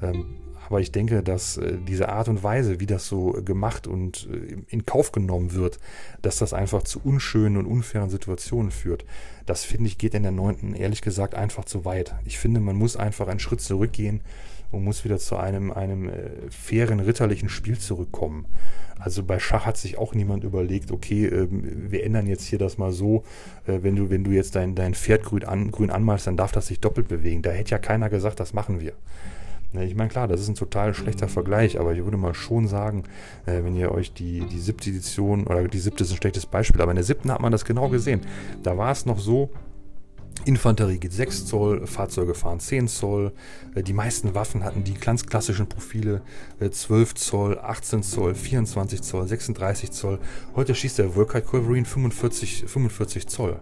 Ähm, 0.02 0.36
aber 0.68 0.80
ich 0.80 0.92
denke, 0.92 1.24
dass 1.24 1.58
äh, 1.58 1.78
diese 1.88 2.10
Art 2.10 2.28
und 2.28 2.44
Weise, 2.44 2.80
wie 2.80 2.86
das 2.86 3.08
so 3.08 3.32
gemacht 3.46 3.88
und 3.88 4.28
äh, 4.32 4.58
in 4.68 4.86
Kauf 4.86 5.12
genommen 5.12 5.54
wird, 5.54 5.80
dass 6.22 6.38
das 6.38 6.54
einfach 6.54 6.84
zu 6.84 7.00
unschönen 7.04 7.58
und 7.58 7.66
unfairen 7.66 8.10
Situationen 8.10 8.72
führt, 8.72 9.06
das 9.46 9.64
finde 9.64 9.88
ich 9.88 9.98
geht 9.98 10.14
in 10.14 10.24
der 10.24 10.32
neunten 10.32 10.74
ehrlich 10.74 11.02
gesagt 11.02 11.36
einfach 11.36 11.66
zu 11.66 11.86
weit. 11.86 12.16
Ich 12.26 12.40
finde, 12.40 12.60
man 12.60 12.76
muss 12.76 12.96
einfach 12.96 13.28
einen 13.28 13.40
Schritt 13.40 13.62
zurückgehen 13.62 14.22
und 14.74 14.84
muss 14.84 15.06
wieder 15.06 15.20
zu 15.20 15.38
einem, 15.38 15.72
einem 15.72 16.10
äh, 16.10 16.30
fairen, 16.50 17.00
ritterlichen 17.00 17.48
Spiel 17.48 17.78
zurückkommen. 17.78 18.46
Also 19.00 19.24
bei 19.24 19.40
Schach 19.40 19.66
hat 19.66 19.78
sich 19.78 19.98
auch 19.98 20.16
niemand 20.16 20.44
überlegt, 20.44 20.92
okay, 20.92 21.26
ähm, 21.26 21.92
wir 21.92 22.04
ändern 22.04 22.28
jetzt 22.28 22.46
hier 22.46 22.60
das 22.60 22.78
mal 22.78 22.92
so, 22.92 23.24
äh, 23.68 23.80
wenn, 23.82 23.96
du, 23.96 24.10
wenn 24.10 24.24
du 24.24 24.32
jetzt 24.32 24.56
dein, 24.56 24.76
dein 24.76 24.94
Pferd 24.94 25.24
grün, 25.24 25.44
an, 25.44 25.72
grün 25.72 25.90
anmalst, 25.90 26.28
dann 26.28 26.38
darf 26.38 26.52
das 26.52 26.68
sich 26.68 26.80
doppelt 26.80 27.08
bewegen. 27.08 27.42
Da 27.42 27.52
hätte 27.52 27.72
ja 27.72 27.78
keiner 27.78 28.10
gesagt, 28.10 28.40
das 28.40 28.54
machen 28.54 28.82
wir. 28.82 28.94
Ne, 29.74 29.86
ich 29.86 29.96
meine, 29.96 30.10
klar, 30.10 30.28
das 30.28 30.40
ist 30.40 30.50
ein 30.50 30.56
total 30.56 30.94
schlechter 30.94 31.28
Vergleich, 31.28 31.80
aber 31.80 31.94
ich 31.94 32.04
würde 32.04 32.18
mal 32.18 32.34
schon 32.34 32.68
sagen, 32.68 33.04
äh, 33.46 33.64
wenn 33.64 33.76
ihr 33.76 33.92
euch 33.92 34.14
die, 34.14 34.42
die 34.42 34.60
siebte 34.60 34.90
Edition, 34.90 35.46
oder 35.48 35.68
die 35.68 35.80
siebte 35.80 36.04
ist 36.04 36.12
ein 36.12 36.18
schlechtes 36.18 36.46
Beispiel, 36.46 36.82
aber 36.82 36.92
in 36.92 36.96
der 36.96 37.04
siebten 37.04 37.32
hat 37.32 37.42
man 37.42 37.52
das 37.52 37.66
genau 37.66 37.90
gesehen. 37.90 38.22
Da 38.62 38.78
war 38.78 38.92
es 38.92 39.06
noch 39.06 39.20
so, 39.20 39.50
Infanterie 40.46 40.98
geht 40.98 41.14
6 41.14 41.46
Zoll, 41.46 41.88
Fahrzeuge 41.88 42.34
fahren 42.34 42.60
10 42.60 42.88
Zoll. 42.88 43.32
Äh, 43.76 43.84
die 43.84 43.94
meisten 43.94 44.36
Waffen 44.36 44.64
hatten 44.64 44.84
die 44.84 44.94
ganz 44.94 45.26
klassischen 45.26 45.68
Profile 45.68 46.22
12 46.60 47.12
äh, 47.12 47.16
Zoll, 47.16 47.60
18 47.60 48.04
Zoll, 48.04 48.36
24 48.36 49.02
Zoll, 49.02 49.28
36 49.28 49.92
Zoll. 49.92 50.20
Heute 50.56 50.76
schießt 50.76 51.00
der 51.00 51.16
Volkite 51.16 51.44
Culverine 51.44 51.86
45, 51.86 52.66
45 52.68 53.28
Zoll. 53.28 53.60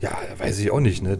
Ja, 0.00 0.16
weiß 0.38 0.58
ich 0.58 0.70
auch 0.70 0.80
nicht, 0.80 1.02
ne? 1.02 1.16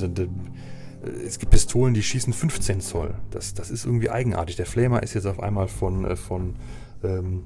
es 1.25 1.39
gibt 1.39 1.51
Pistolen, 1.51 1.95
die 1.95 2.03
schießen 2.03 2.33
15 2.33 2.81
Zoll. 2.81 3.15
Das, 3.31 3.55
das 3.55 3.71
ist 3.71 3.85
irgendwie 3.85 4.11
eigenartig. 4.11 4.57
Der 4.57 4.67
Flamer 4.67 5.03
ist 5.03 5.15
jetzt 5.15 5.27
auf 5.27 5.41
einmal 5.41 5.69
von, 5.69 6.05
äh, 6.05 6.17
von 6.17 6.57
ähm, 7.03 7.45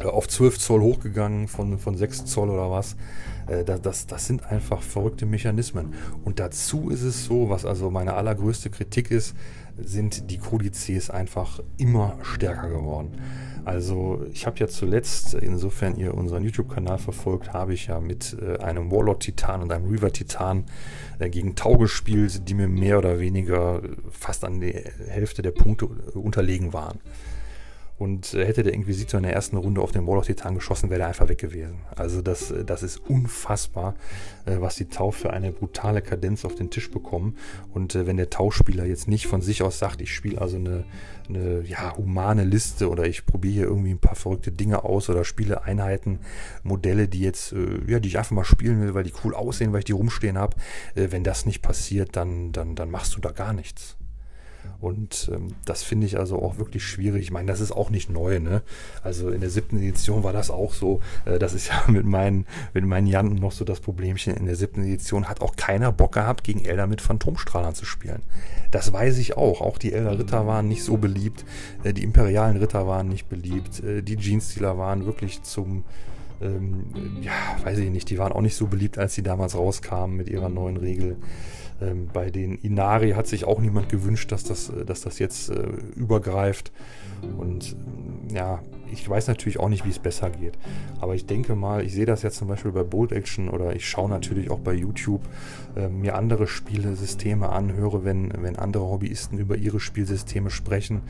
äh, 0.00 0.04
auf 0.04 0.28
12 0.28 0.58
Zoll 0.58 0.80
hochgegangen 0.80 1.48
von, 1.48 1.78
von 1.78 1.96
6 1.96 2.24
Zoll 2.24 2.50
oder 2.50 2.70
was. 2.70 2.96
Äh, 3.46 3.64
das, 3.64 3.82
das, 3.82 4.06
das 4.06 4.26
sind 4.26 4.44
einfach 4.46 4.82
verrückte 4.82 5.26
Mechanismen. 5.26 5.94
Und 6.24 6.40
dazu 6.40 6.90
ist 6.90 7.02
es 7.02 7.24
so, 7.24 7.48
was 7.48 7.64
also 7.64 7.90
meine 7.90 8.14
allergrößte 8.14 8.70
Kritik 8.70 9.10
ist, 9.10 9.34
sind 9.78 10.30
die 10.30 10.38
Kodizes 10.38 11.10
einfach 11.10 11.60
immer 11.78 12.18
stärker 12.22 12.68
geworden. 12.68 13.12
Also 13.64 14.26
ich 14.32 14.44
habe 14.46 14.58
ja 14.58 14.66
zuletzt, 14.66 15.34
insofern 15.34 15.96
ihr 15.96 16.14
unseren 16.14 16.42
YouTube-Kanal 16.42 16.98
verfolgt, 16.98 17.52
habe 17.52 17.74
ich 17.74 17.86
ja 17.86 18.00
mit 18.00 18.36
äh, 18.40 18.58
einem 18.58 18.90
Warlord-Titan 18.90 19.62
und 19.62 19.72
einem 19.72 19.88
Reaver-Titan 19.88 20.64
äh, 21.20 21.30
gegen 21.30 21.54
Tau 21.54 21.78
gespielt, 21.78 22.48
die 22.48 22.54
mir 22.54 22.66
mehr 22.66 22.98
oder 22.98 23.20
weniger 23.20 23.80
fast 24.10 24.44
an 24.44 24.60
die 24.60 24.72
Hälfte 24.72 25.42
der 25.42 25.52
Punkte 25.52 25.86
unterlegen 25.86 26.72
waren. 26.72 26.98
Und 28.02 28.34
äh, 28.34 28.44
hätte 28.44 28.64
der 28.64 28.74
Inquisitor 28.74 29.18
in 29.18 29.22
der 29.22 29.32
ersten 29.32 29.56
Runde 29.56 29.80
auf 29.80 29.92
den 29.92 30.08
Warlock-Titan 30.08 30.56
geschossen, 30.56 30.90
wäre 30.90 31.02
er 31.02 31.06
einfach 31.06 31.28
weg 31.28 31.38
gewesen. 31.38 31.76
Also 31.94 32.20
das, 32.20 32.50
äh, 32.50 32.64
das 32.64 32.82
ist 32.82 32.98
unfassbar, 33.08 33.94
äh, 34.44 34.56
was 34.58 34.74
die 34.74 34.86
Tau 34.86 35.12
für 35.12 35.32
eine 35.32 35.52
brutale 35.52 36.02
Kadenz 36.02 36.44
auf 36.44 36.56
den 36.56 36.68
Tisch 36.68 36.90
bekommen. 36.90 37.36
Und 37.72 37.94
wenn 37.94 38.16
der 38.16 38.28
Tauspieler 38.28 38.86
jetzt 38.86 39.06
nicht 39.06 39.28
von 39.28 39.40
sich 39.40 39.62
aus 39.62 39.78
sagt, 39.78 40.00
ich 40.00 40.12
spiele 40.12 40.40
also 40.40 40.56
eine, 40.56 40.82
eine 41.28 41.62
ja, 41.62 41.96
humane 41.96 42.42
Liste 42.42 42.88
oder 42.88 43.06
ich 43.06 43.24
probiere 43.24 43.54
hier 43.54 43.64
irgendwie 43.64 43.92
ein 43.92 44.00
paar 44.00 44.16
verrückte 44.16 44.50
Dinge 44.50 44.82
aus 44.82 45.08
oder 45.08 45.24
spiele 45.24 45.62
Einheiten, 45.62 46.18
Modelle, 46.64 47.06
die 47.06 47.20
jetzt, 47.20 47.54
ja, 47.86 48.00
die 48.00 48.08
ich 48.08 48.18
einfach 48.18 48.32
mal 48.32 48.44
spielen 48.44 48.80
will, 48.80 48.94
weil 48.94 49.04
die 49.04 49.12
cool 49.22 49.34
aussehen, 49.34 49.72
weil 49.72 49.80
ich 49.80 49.84
die 49.84 49.92
rumstehen 49.92 50.38
habe. 50.38 50.56
wenn 50.94 51.22
das 51.22 51.46
nicht 51.46 51.62
passiert, 51.62 52.16
dann, 52.16 52.50
dann, 52.50 52.74
dann 52.74 52.90
machst 52.90 53.14
du 53.14 53.20
da 53.20 53.30
gar 53.30 53.52
nichts. 53.52 53.96
Und 54.80 55.30
ähm, 55.32 55.54
das 55.64 55.84
finde 55.84 56.06
ich 56.06 56.18
also 56.18 56.42
auch 56.42 56.58
wirklich 56.58 56.84
schwierig. 56.84 57.22
Ich 57.22 57.30
meine, 57.30 57.46
das 57.46 57.60
ist 57.60 57.70
auch 57.70 57.88
nicht 57.88 58.10
neu. 58.10 58.40
Ne? 58.40 58.62
Also 59.02 59.30
in 59.30 59.40
der 59.40 59.50
siebten 59.50 59.78
Edition 59.78 60.24
war 60.24 60.32
das 60.32 60.50
auch 60.50 60.74
so. 60.74 61.00
Äh, 61.24 61.38
das 61.38 61.54
ist 61.54 61.68
ja 61.68 61.84
mit 61.90 62.04
meinen, 62.04 62.46
mit 62.74 62.84
meinen 62.84 63.06
Janten 63.06 63.36
noch 63.36 63.52
so 63.52 63.64
das 63.64 63.80
Problemchen. 63.80 64.34
In 64.34 64.46
der 64.46 64.56
siebten 64.56 64.82
Edition 64.82 65.28
hat 65.28 65.40
auch 65.40 65.54
keiner 65.54 65.92
Bock 65.92 66.12
gehabt, 66.12 66.42
gegen 66.42 66.64
Elder 66.64 66.88
mit 66.88 67.00
Phantomstrahlern 67.00 67.74
zu 67.74 67.84
spielen. 67.84 68.22
Das 68.72 68.92
weiß 68.92 69.18
ich 69.18 69.36
auch. 69.36 69.60
Auch 69.60 69.78
die 69.78 69.92
Elder 69.92 70.18
Ritter 70.18 70.46
waren 70.46 70.66
nicht 70.68 70.82
so 70.82 70.96
beliebt. 70.96 71.44
Äh, 71.84 71.92
die 71.92 72.02
imperialen 72.02 72.56
Ritter 72.56 72.86
waren 72.88 73.08
nicht 73.08 73.28
beliebt. 73.28 73.84
Äh, 73.84 74.02
die 74.02 74.16
Jeans-Stealer 74.16 74.78
waren 74.78 75.06
wirklich 75.06 75.42
zum 75.42 75.84
ähm, 76.40 76.86
ja, 77.20 77.32
weiß 77.62 77.78
ich 77.78 77.90
nicht, 77.90 78.10
die 78.10 78.18
waren 78.18 78.32
auch 78.32 78.40
nicht 78.40 78.56
so 78.56 78.66
beliebt, 78.66 78.98
als 78.98 79.14
sie 79.14 79.22
damals 79.22 79.54
rauskamen 79.54 80.16
mit 80.16 80.28
ihrer 80.28 80.48
neuen 80.48 80.76
Regel. 80.76 81.16
Ähm, 81.82 82.08
bei 82.12 82.30
den 82.30 82.56
Inari 82.56 83.12
hat 83.12 83.26
sich 83.26 83.44
auch 83.44 83.60
niemand 83.60 83.88
gewünscht, 83.88 84.30
dass 84.32 84.44
das, 84.44 84.70
äh, 84.70 84.84
dass 84.84 85.00
das 85.00 85.18
jetzt 85.18 85.50
äh, 85.50 85.68
übergreift. 85.96 86.72
Und 87.38 87.72
ähm, 87.72 88.34
ja, 88.34 88.60
ich 88.92 89.08
weiß 89.08 89.28
natürlich 89.28 89.58
auch 89.58 89.68
nicht, 89.68 89.84
wie 89.84 89.90
es 89.90 89.98
besser 89.98 90.30
geht. 90.30 90.58
Aber 91.00 91.14
ich 91.14 91.26
denke 91.26 91.54
mal, 91.54 91.84
ich 91.84 91.92
sehe 91.92 92.06
das 92.06 92.22
jetzt 92.22 92.36
zum 92.36 92.48
Beispiel 92.48 92.72
bei 92.72 92.82
Bold 92.82 93.12
Action 93.12 93.48
oder 93.48 93.74
ich 93.74 93.88
schaue 93.88 94.10
natürlich 94.10 94.50
auch 94.50 94.60
bei 94.60 94.74
YouTube 94.74 95.22
äh, 95.76 95.88
mir 95.88 96.14
andere 96.16 96.46
Spielesysteme 96.46 97.48
an, 97.48 97.72
höre, 97.72 98.04
wenn, 98.04 98.32
wenn 98.38 98.56
andere 98.56 98.84
Hobbyisten 98.84 99.38
über 99.38 99.56
ihre 99.56 99.80
Spielsysteme 99.80 100.50
sprechen 100.50 101.02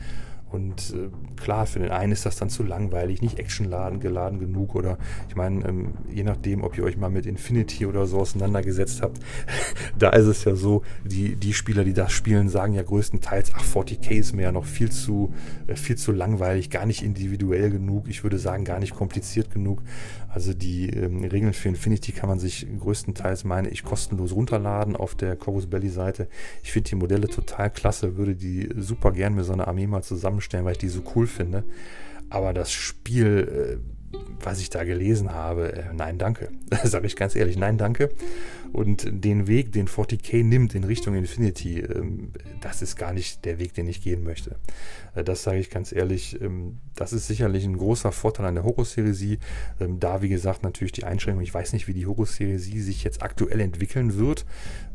und 0.53 0.93
äh, 0.93 1.09
klar, 1.41 1.65
für 1.65 1.79
den 1.79 1.89
einen 1.89 2.11
ist 2.11 2.27
das 2.27 2.35
dann 2.35 2.47
zu 2.47 2.61
langweilig, 2.61 3.23
nicht 3.23 3.39
actionladen 3.39 3.99
geladen 3.99 4.39
genug. 4.39 4.75
Oder 4.75 4.99
ich 5.27 5.35
meine, 5.35 5.67
ähm, 5.67 5.93
je 6.13 6.23
nachdem, 6.23 6.63
ob 6.63 6.77
ihr 6.77 6.83
euch 6.83 6.95
mal 6.95 7.09
mit 7.09 7.25
Infinity 7.25 7.87
oder 7.87 8.05
so 8.05 8.19
auseinandergesetzt 8.19 9.01
habt, 9.01 9.19
da 9.97 10.09
ist 10.09 10.27
es 10.27 10.43
ja 10.45 10.55
so, 10.55 10.83
die, 11.03 11.35
die 11.35 11.53
Spieler, 11.53 11.83
die 11.83 11.93
das 11.93 12.11
spielen, 12.11 12.49
sagen 12.49 12.75
ja 12.75 12.83
größtenteils, 12.83 13.51
ach, 13.55 13.65
40k 13.65 14.11
ist 14.11 14.33
mir 14.33 14.43
ja 14.43 14.51
noch 14.51 14.65
viel 14.65 14.91
zu, 14.91 15.33
äh, 15.65 15.75
viel 15.75 15.97
zu 15.97 16.11
langweilig, 16.11 16.69
gar 16.69 16.85
nicht 16.85 17.01
individuell 17.01 17.71
genug. 17.71 18.07
Ich 18.07 18.23
würde 18.23 18.37
sagen, 18.37 18.63
gar 18.63 18.79
nicht 18.79 18.93
kompliziert 18.93 19.49
genug. 19.49 19.81
Also 20.33 20.53
die 20.53 20.89
ähm, 20.89 21.23
Regeln 21.23 21.53
für 21.53 21.69
Infinity 21.69 22.11
kann 22.11 22.27
man 22.27 22.39
sich 22.39 22.65
größtenteils, 22.79 23.43
meine 23.43 23.69
ich, 23.69 23.83
kostenlos 23.83 24.33
runterladen 24.33 24.95
auf 24.95 25.13
der 25.13 25.35
Corus 25.35 25.67
Belly 25.67 25.89
Seite. 25.89 26.27
Ich 26.63 26.71
finde 26.71 26.89
die 26.89 26.95
Modelle 26.95 27.27
total 27.27 27.69
klasse, 27.69 28.17
würde 28.17 28.35
die 28.35 28.67
super 28.77 29.11
gern 29.11 29.35
mit 29.35 29.45
so 29.45 29.53
einer 29.53 29.67
Armee 29.67 29.85
mal 29.85 30.01
zusammenstellen, 30.01 30.65
weil 30.65 30.71
ich 30.71 30.79
die 30.79 30.89
so 30.89 31.03
cool 31.15 31.27
finde. 31.27 31.63
Aber 32.31 32.51
das 32.51 32.71
Spiel, 32.71 33.77
äh, 33.77 34.17
was 34.43 34.59
ich 34.59 34.71
da 34.71 34.83
gelesen 34.83 35.33
habe, 35.33 35.71
äh, 35.71 35.93
nein, 35.93 36.17
danke. 36.17 36.49
Sage 36.83 37.05
ich 37.05 37.15
ganz 37.15 37.35
ehrlich, 37.35 37.57
nein, 37.57 37.77
danke. 37.77 38.09
Und 38.73 39.07
den 39.23 39.45
Weg, 39.45 39.71
den 39.71 39.87
40k 39.87 40.43
nimmt 40.43 40.73
in 40.73 40.83
Richtung 40.83 41.13
Infinity, 41.13 41.79
ähm, 41.79 42.31
das 42.59 42.81
ist 42.81 42.95
gar 42.95 43.13
nicht 43.13 43.45
der 43.45 43.59
Weg, 43.59 43.75
den 43.75 43.87
ich 43.87 44.01
gehen 44.01 44.23
möchte. 44.23 44.55
Äh, 45.13 45.23
das 45.23 45.43
sage 45.43 45.59
ich 45.59 45.69
ganz 45.69 45.91
ehrlich. 45.91 46.41
Ähm, 46.41 46.79
das 46.95 47.13
ist 47.13 47.27
sicherlich 47.27 47.65
ein 47.65 47.77
großer 47.77 48.11
Vorteil 48.11 48.47
an 48.47 48.55
der 48.55 48.63
Horus-Heresie. 48.63 49.37
Ähm, 49.79 49.99
da, 49.99 50.23
wie 50.23 50.29
gesagt, 50.29 50.63
natürlich 50.63 50.91
die 50.91 51.03
Einschränkung. 51.03 51.43
Ich 51.43 51.53
weiß 51.53 51.73
nicht, 51.73 51.87
wie 51.87 51.93
die 51.93 52.07
Horus-Heresie 52.07 52.81
sich 52.81 53.03
jetzt 53.03 53.21
aktuell 53.21 53.59
entwickeln 53.59 54.17
wird. 54.17 54.43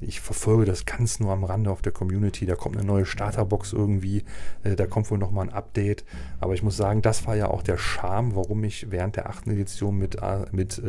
Ich 0.00 0.20
verfolge 0.20 0.64
das 0.64 0.84
ganz 0.84 1.20
nur 1.20 1.32
am 1.32 1.44
Rande 1.44 1.70
auf 1.70 1.80
der 1.80 1.92
Community. 1.92 2.46
Da 2.46 2.56
kommt 2.56 2.76
eine 2.76 2.84
neue 2.84 3.06
Starterbox 3.06 3.72
irgendwie. 3.72 4.24
Äh, 4.64 4.74
da 4.74 4.86
kommt 4.88 5.08
wohl 5.12 5.18
nochmal 5.18 5.46
ein 5.46 5.54
Update. 5.54 6.04
Aber 6.40 6.54
ich 6.54 6.64
muss 6.64 6.76
sagen, 6.76 7.00
das 7.00 7.28
war 7.28 7.36
ja 7.36 7.48
auch 7.48 7.62
der 7.62 7.78
Charme, 7.78 8.34
warum 8.34 8.64
ich 8.64 8.90
während 8.90 9.14
der 9.14 9.30
achten 9.30 9.50
Edition 9.50 9.96
mit, 9.96 10.16
äh, 10.16 10.46
mit 10.50 10.82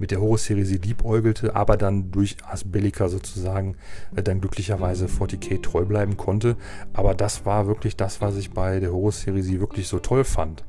mit 0.00 0.10
der 0.10 0.20
Horus-Serie 0.20 0.64
sie 0.64 0.78
liebäugelte, 0.78 1.54
aber 1.54 1.76
dann 1.76 2.10
durch 2.10 2.36
Asbellica 2.44 3.08
sozusagen 3.08 3.76
äh, 4.16 4.22
dann 4.22 4.40
glücklicherweise 4.40 5.06
40k 5.06 5.62
treu 5.62 5.84
bleiben 5.84 6.16
konnte. 6.16 6.56
Aber 6.92 7.14
das 7.14 7.46
war 7.46 7.68
wirklich 7.68 7.96
das, 7.96 8.20
was 8.20 8.36
ich 8.36 8.50
bei 8.50 8.80
der 8.80 8.92
Horus-Serie 8.92 9.60
wirklich 9.60 9.86
so 9.86 9.98
toll 10.00 10.24
fand. 10.24 10.64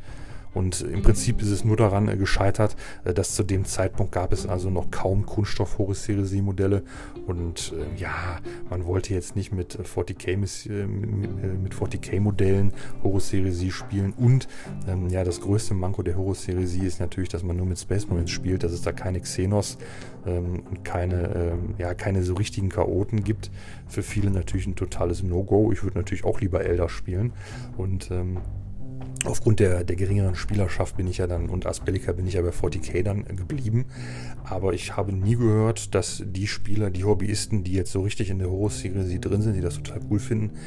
Und 0.53 0.81
im 0.81 1.01
Prinzip 1.01 1.41
ist 1.41 1.49
es 1.49 1.63
nur 1.63 1.77
daran 1.77 2.07
äh, 2.07 2.17
gescheitert, 2.17 2.75
äh, 3.03 3.13
dass 3.13 3.35
zu 3.35 3.43
dem 3.43 3.65
Zeitpunkt 3.65 4.11
gab 4.11 4.33
es 4.33 4.45
also 4.45 4.69
noch 4.69 4.91
kaum 4.91 5.25
kunststoff 5.25 5.77
heresie 5.77 6.41
modelle 6.41 6.83
Und 7.25 7.73
äh, 7.73 7.99
ja, 7.99 8.39
man 8.69 8.85
wollte 8.85 9.13
jetzt 9.13 9.35
nicht 9.35 9.51
mit 9.51 9.77
40k, 9.77 10.37
mit 10.37 11.73
40k-Modellen 11.73 12.73
Horus-Heresie 13.03 13.71
spielen. 13.71 14.13
Und 14.17 14.47
ähm, 14.87 15.09
ja, 15.09 15.23
das 15.23 15.41
größte 15.41 15.73
Manko 15.73 16.03
der 16.03 16.17
Horus-Heresie 16.17 16.85
ist 16.85 16.99
natürlich, 16.99 17.29
dass 17.29 17.43
man 17.43 17.57
nur 17.57 17.65
mit 17.65 17.79
Space 17.79 18.07
Marines 18.07 18.31
spielt, 18.31 18.63
dass 18.63 18.71
es 18.71 18.81
da 18.81 18.91
keine 18.91 19.21
Xenos 19.21 19.77
ähm, 20.25 20.63
und 20.69 20.83
keine, 20.83 21.33
ähm, 21.35 21.75
ja, 21.77 21.93
keine 21.93 22.23
so 22.23 22.33
richtigen 22.33 22.69
Chaoten 22.69 23.23
gibt. 23.23 23.51
Für 23.87 24.03
viele 24.03 24.31
natürlich 24.31 24.67
ein 24.67 24.75
totales 24.75 25.23
No-Go. 25.23 25.71
Ich 25.71 25.83
würde 25.83 25.97
natürlich 25.97 26.25
auch 26.25 26.41
lieber 26.41 26.63
Elder 26.63 26.89
spielen. 26.89 27.33
Und 27.77 28.11
ähm, 28.11 28.37
Aufgrund 29.25 29.59
der, 29.59 29.83
der 29.83 29.95
geringeren 29.95 30.33
Spielerschaft 30.33 30.97
bin 30.97 31.05
ich 31.05 31.19
ja 31.19 31.27
dann 31.27 31.49
und 31.49 31.67
Aspellica 31.67 32.11
bin 32.11 32.25
ich 32.25 32.33
ja 32.33 32.41
bei 32.41 32.49
40k 32.49 33.03
dann 33.03 33.23
geblieben. 33.35 33.85
Aber 34.43 34.73
ich 34.73 34.97
habe 34.97 35.13
nie 35.13 35.35
gehört, 35.35 35.93
dass 35.93 36.23
die 36.25 36.47
Spieler, 36.47 36.89
die 36.89 37.03
Hobbyisten, 37.03 37.63
die 37.63 37.73
jetzt 37.73 37.91
so 37.91 38.01
richtig 38.01 38.31
in 38.31 38.39
der 38.39 38.49
Horus-Serie 38.49 39.19
drin 39.19 39.41
sind, 39.41 39.53
die 39.53 39.61
das 39.61 39.75
total 39.75 40.01
cool 40.09 40.19
finden, 40.19 40.57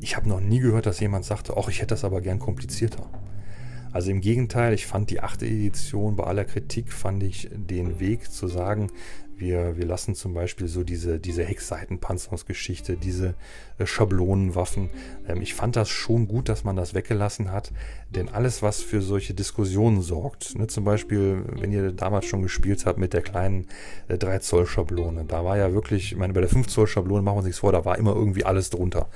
ich 0.00 0.16
habe 0.16 0.28
noch 0.28 0.40
nie 0.40 0.60
gehört, 0.60 0.84
dass 0.84 1.00
jemand 1.00 1.24
sagte, 1.24 1.54
ach, 1.56 1.68
ich 1.68 1.78
hätte 1.78 1.94
das 1.94 2.04
aber 2.04 2.20
gern 2.20 2.38
komplizierter. 2.38 3.08
Also 3.92 4.10
im 4.10 4.20
Gegenteil, 4.20 4.72
ich 4.72 4.86
fand 4.86 5.10
die 5.10 5.20
achte 5.20 5.46
Edition 5.46 6.16
bei 6.16 6.24
aller 6.24 6.44
Kritik, 6.44 6.92
fand 6.92 7.22
ich 7.22 7.50
den 7.52 8.00
Weg 8.00 8.30
zu 8.30 8.48
sagen, 8.48 8.90
wir, 9.42 9.76
wir 9.76 9.84
lassen 9.84 10.14
zum 10.14 10.32
Beispiel 10.32 10.68
so 10.68 10.84
diese, 10.84 11.18
diese 11.18 11.44
Heckseitenpanzerungsgeschichte, 11.44 12.96
diese 12.96 13.34
äh, 13.78 13.86
Schablonenwaffen. 13.86 14.88
Ähm, 15.28 15.42
ich 15.42 15.54
fand 15.54 15.76
das 15.76 15.90
schon 15.90 16.28
gut, 16.28 16.48
dass 16.48 16.64
man 16.64 16.76
das 16.76 16.94
weggelassen 16.94 17.50
hat, 17.50 17.72
denn 18.10 18.28
alles, 18.28 18.62
was 18.62 18.80
für 18.80 19.02
solche 19.02 19.34
Diskussionen 19.34 20.00
sorgt, 20.00 20.56
ne, 20.56 20.68
zum 20.68 20.84
Beispiel, 20.84 21.44
wenn 21.48 21.72
ihr 21.72 21.92
damals 21.92 22.26
schon 22.26 22.42
gespielt 22.42 22.86
habt 22.86 22.98
mit 22.98 23.12
der 23.12 23.22
kleinen 23.22 23.66
äh, 24.08 24.16
3 24.16 24.38
Zoll 24.38 24.66
Schablone, 24.66 25.24
da 25.26 25.44
war 25.44 25.58
ja 25.58 25.74
wirklich, 25.74 26.12
ich 26.12 26.18
meine, 26.18 26.32
bei 26.32 26.40
der 26.40 26.48
5 26.48 26.68
Zoll 26.68 26.86
Schablone 26.86 27.22
machen 27.22 27.34
wir 27.34 27.38
uns 27.38 27.46
nichts 27.46 27.60
vor, 27.60 27.72
da 27.72 27.84
war 27.84 27.98
immer 27.98 28.14
irgendwie 28.14 28.44
alles 28.44 28.70
drunter. 28.70 29.08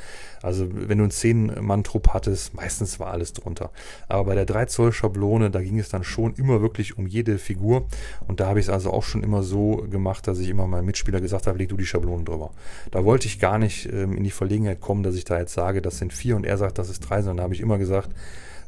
Also 0.46 0.68
wenn 0.70 0.98
du 0.98 1.04
einen 1.04 1.10
10-Mann-Trupp 1.10 2.14
hattest, 2.14 2.54
meistens 2.54 3.00
war 3.00 3.08
alles 3.08 3.32
drunter. 3.32 3.70
Aber 4.08 4.26
bei 4.26 4.34
der 4.36 4.46
3 4.46 4.66
Zoll 4.66 4.92
Schablone, 4.92 5.50
da 5.50 5.60
ging 5.60 5.78
es 5.80 5.88
dann 5.88 6.04
schon 6.04 6.34
immer 6.34 6.62
wirklich 6.62 6.96
um 6.96 7.08
jede 7.08 7.38
Figur 7.38 7.88
und 8.28 8.38
da 8.38 8.46
habe 8.46 8.60
ich 8.60 8.66
es 8.66 8.70
also 8.70 8.92
auch 8.92 9.02
schon 9.02 9.24
immer 9.24 9.42
so 9.42 9.84
gemacht, 9.90 10.28
dass 10.28 10.38
ich 10.38 10.48
immer 10.48 10.68
meinem 10.68 10.86
Mitspieler 10.86 11.20
gesagt 11.20 11.48
habe, 11.48 11.58
leg 11.58 11.68
du 11.68 11.76
die 11.76 11.84
Schablonen 11.84 12.24
drüber. 12.24 12.52
Da 12.92 13.04
wollte 13.04 13.26
ich 13.26 13.40
gar 13.40 13.58
nicht 13.58 13.92
ähm, 13.92 14.16
in 14.16 14.22
die 14.22 14.30
Verlegenheit 14.30 14.80
kommen, 14.80 15.02
dass 15.02 15.16
ich 15.16 15.24
da 15.24 15.36
jetzt 15.36 15.52
sage, 15.52 15.82
das 15.82 15.98
sind 15.98 16.12
vier 16.12 16.36
und 16.36 16.46
er 16.46 16.58
sagt, 16.58 16.78
das 16.78 16.90
ist 16.90 17.00
drei, 17.00 17.22
sondern 17.22 17.38
da 17.38 17.42
habe 17.42 17.54
ich 17.54 17.60
immer 17.60 17.78
gesagt, 17.78 18.10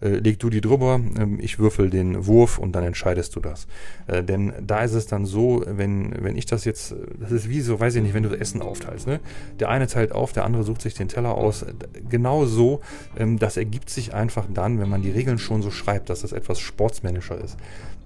äh, 0.01 0.09
leg 0.09 0.39
du 0.39 0.51
die 0.51 0.61
drüber, 0.61 1.01
ähm, 1.19 1.39
ich 1.41 1.59
würfel 1.59 1.91
den 1.91 2.27
Wurf 2.27 2.59
und 2.59 2.73
dann 2.73 2.85
entscheidest 2.85 3.35
du 3.37 3.41
das. 3.41 3.67
Äh, 4.07 4.23
denn 4.23 4.53
da 4.65 4.83
ist 4.83 4.95
es 4.95 5.07
dann 5.07 5.27
so, 5.27 5.65
wenn, 5.67 6.15
wenn 6.21 6.37
ich 6.37 6.47
das 6.47 6.65
jetzt, 6.65 6.95
das 7.21 7.33
ist 7.33 7.49
wie 7.49 7.61
so, 7.61 7.79
weiß 7.79 7.95
ich 7.97 8.03
nicht, 8.03 8.15
wenn 8.15 8.23
du 8.23 8.29
das 8.29 8.41
Essen 8.41 8.63
aufteilst. 8.63 9.07
Ne? 9.07 9.21
Der 9.59 9.69
eine 9.69 9.87
teilt 9.87 10.13
auf, 10.13 10.33
der 10.33 10.45
andere 10.45 10.65
sucht 10.65 10.83
sich 10.83 10.95
den 10.95 11.09
Teller 11.09 11.35
aus. 11.35 11.65
Genau 12.09 12.47
so, 12.47 12.81
ähm, 13.17 13.39
das 13.39 13.57
ergibt 13.57 13.91
sich 13.91 14.15
einfach 14.15 14.47
dann, 14.53 14.81
wenn 14.81 14.89
man 14.89 15.03
die 15.03 15.11
Regeln 15.11 15.39
schon 15.39 15.63
so 15.63 15.71
schreibt, 15.71 16.11
dass 16.11 16.21
das 16.23 16.33
etwas 16.33 16.61
sportsmännischer 16.61 17.39
ist 17.43 17.57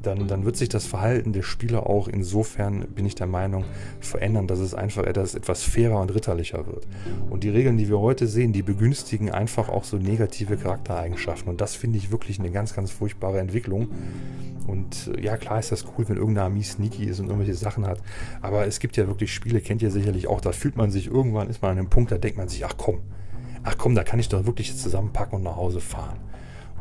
dann, 0.02 0.28
dann 0.28 0.44
wird 0.44 0.56
sich 0.56 0.68
das 0.68 0.86
Verhalten 0.86 1.32
der 1.32 1.42
Spieler 1.42 1.86
auch 1.88 2.08
insofern, 2.08 2.86
bin 2.88 3.06
ich 3.06 3.14
der 3.14 3.26
Meinung, 3.26 3.64
verändern, 4.00 4.46
dass 4.46 4.58
es 4.58 4.74
einfach 4.74 5.04
dass 5.12 5.34
etwas 5.34 5.62
fairer 5.62 6.00
und 6.00 6.14
ritterlicher 6.14 6.66
wird. 6.66 6.86
Und 7.30 7.44
die 7.44 7.50
Regeln, 7.50 7.78
die 7.78 7.88
wir 7.88 7.98
heute 7.98 8.26
sehen, 8.26 8.52
die 8.52 8.62
begünstigen 8.62 9.30
einfach 9.30 9.68
auch 9.68 9.84
so 9.84 9.96
negative 9.96 10.56
Charaktereigenschaften. 10.56 11.50
Und 11.50 11.60
das 11.60 11.74
finde 11.74 11.98
ich 11.98 12.10
wirklich 12.10 12.38
eine 12.38 12.50
ganz, 12.50 12.74
ganz 12.74 12.90
furchtbare 12.90 13.40
Entwicklung. 13.40 13.88
Und 14.66 15.10
äh, 15.16 15.22
ja, 15.22 15.36
klar 15.36 15.58
ist 15.58 15.72
das 15.72 15.84
cool, 15.96 16.08
wenn 16.08 16.16
irgendeine 16.16 16.46
Armee 16.46 16.62
sneaky 16.62 17.04
ist 17.04 17.20
und 17.20 17.26
irgendwelche 17.26 17.54
Sachen 17.54 17.86
hat. 17.86 18.00
Aber 18.40 18.66
es 18.66 18.80
gibt 18.80 18.96
ja 18.96 19.06
wirklich 19.06 19.32
Spiele, 19.32 19.60
kennt 19.60 19.82
ihr 19.82 19.90
sicherlich 19.90 20.26
auch, 20.26 20.40
da 20.40 20.52
fühlt 20.52 20.76
man 20.76 20.90
sich 20.90 21.08
irgendwann, 21.08 21.48
ist 21.48 21.62
man 21.62 21.72
an 21.72 21.78
einem 21.78 21.90
Punkt, 21.90 22.12
da 22.12 22.18
denkt 22.18 22.38
man 22.38 22.48
sich, 22.48 22.64
ach 22.64 22.74
komm, 22.76 23.00
ach 23.62 23.76
komm, 23.78 23.94
da 23.94 24.04
kann 24.04 24.20
ich 24.20 24.28
doch 24.28 24.46
wirklich 24.46 24.76
zusammenpacken 24.76 25.36
und 25.36 25.44
nach 25.44 25.56
Hause 25.56 25.80
fahren. 25.80 26.18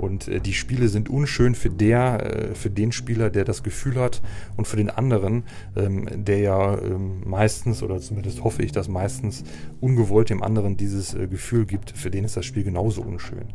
Und 0.01 0.27
äh, 0.27 0.39
die 0.39 0.53
Spiele 0.53 0.89
sind 0.89 1.09
unschön 1.09 1.53
für 1.53 1.69
der, 1.69 2.51
äh, 2.51 2.55
für 2.55 2.71
den 2.71 2.91
Spieler, 2.91 3.29
der 3.29 3.45
das 3.45 3.61
Gefühl 3.61 3.95
hat 3.95 4.21
und 4.57 4.67
für 4.67 4.77
den 4.77 4.89
anderen, 4.89 5.43
ähm, 5.75 6.07
der 6.11 6.39
ja 6.39 6.77
ähm, 6.79 7.21
meistens, 7.23 7.83
oder 7.83 7.99
zumindest 7.99 8.43
hoffe 8.43 8.63
ich, 8.63 8.71
dass 8.71 8.87
meistens 8.87 9.43
ungewollt 9.79 10.31
dem 10.31 10.41
anderen 10.41 10.75
dieses 10.75 11.13
äh, 11.13 11.27
Gefühl 11.27 11.67
gibt, 11.67 11.91
für 11.91 12.09
den 12.09 12.23
ist 12.23 12.35
das 12.35 12.47
Spiel 12.47 12.63
genauso 12.63 13.03
unschön. 13.03 13.53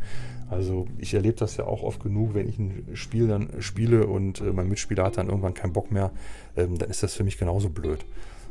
Also 0.49 0.87
ich 0.99 1.15
erlebe 1.15 1.37
das 1.37 1.57
ja 1.57 1.65
auch 1.65 1.83
oft 1.83 2.01
genug, 2.01 2.35
wenn 2.35 2.49
ich 2.49 2.61
ein 2.61 2.91
Spiel 2.95 3.27
dann 3.27 3.49
spiele 3.59 4.07
und 4.07 4.41
äh, 4.41 4.53
mein 4.53 4.69
Mitspieler 4.69 5.03
hat 5.03 5.17
dann 5.17 5.27
irgendwann 5.27 5.55
keinen 5.55 5.73
Bock 5.73 5.91
mehr, 5.91 6.13
ähm, 6.57 6.79
dann 6.79 6.89
ist 6.89 7.03
das 7.03 7.15
für 7.15 7.25
mich 7.25 7.39
genauso 7.39 7.71
blöd. 7.71 8.07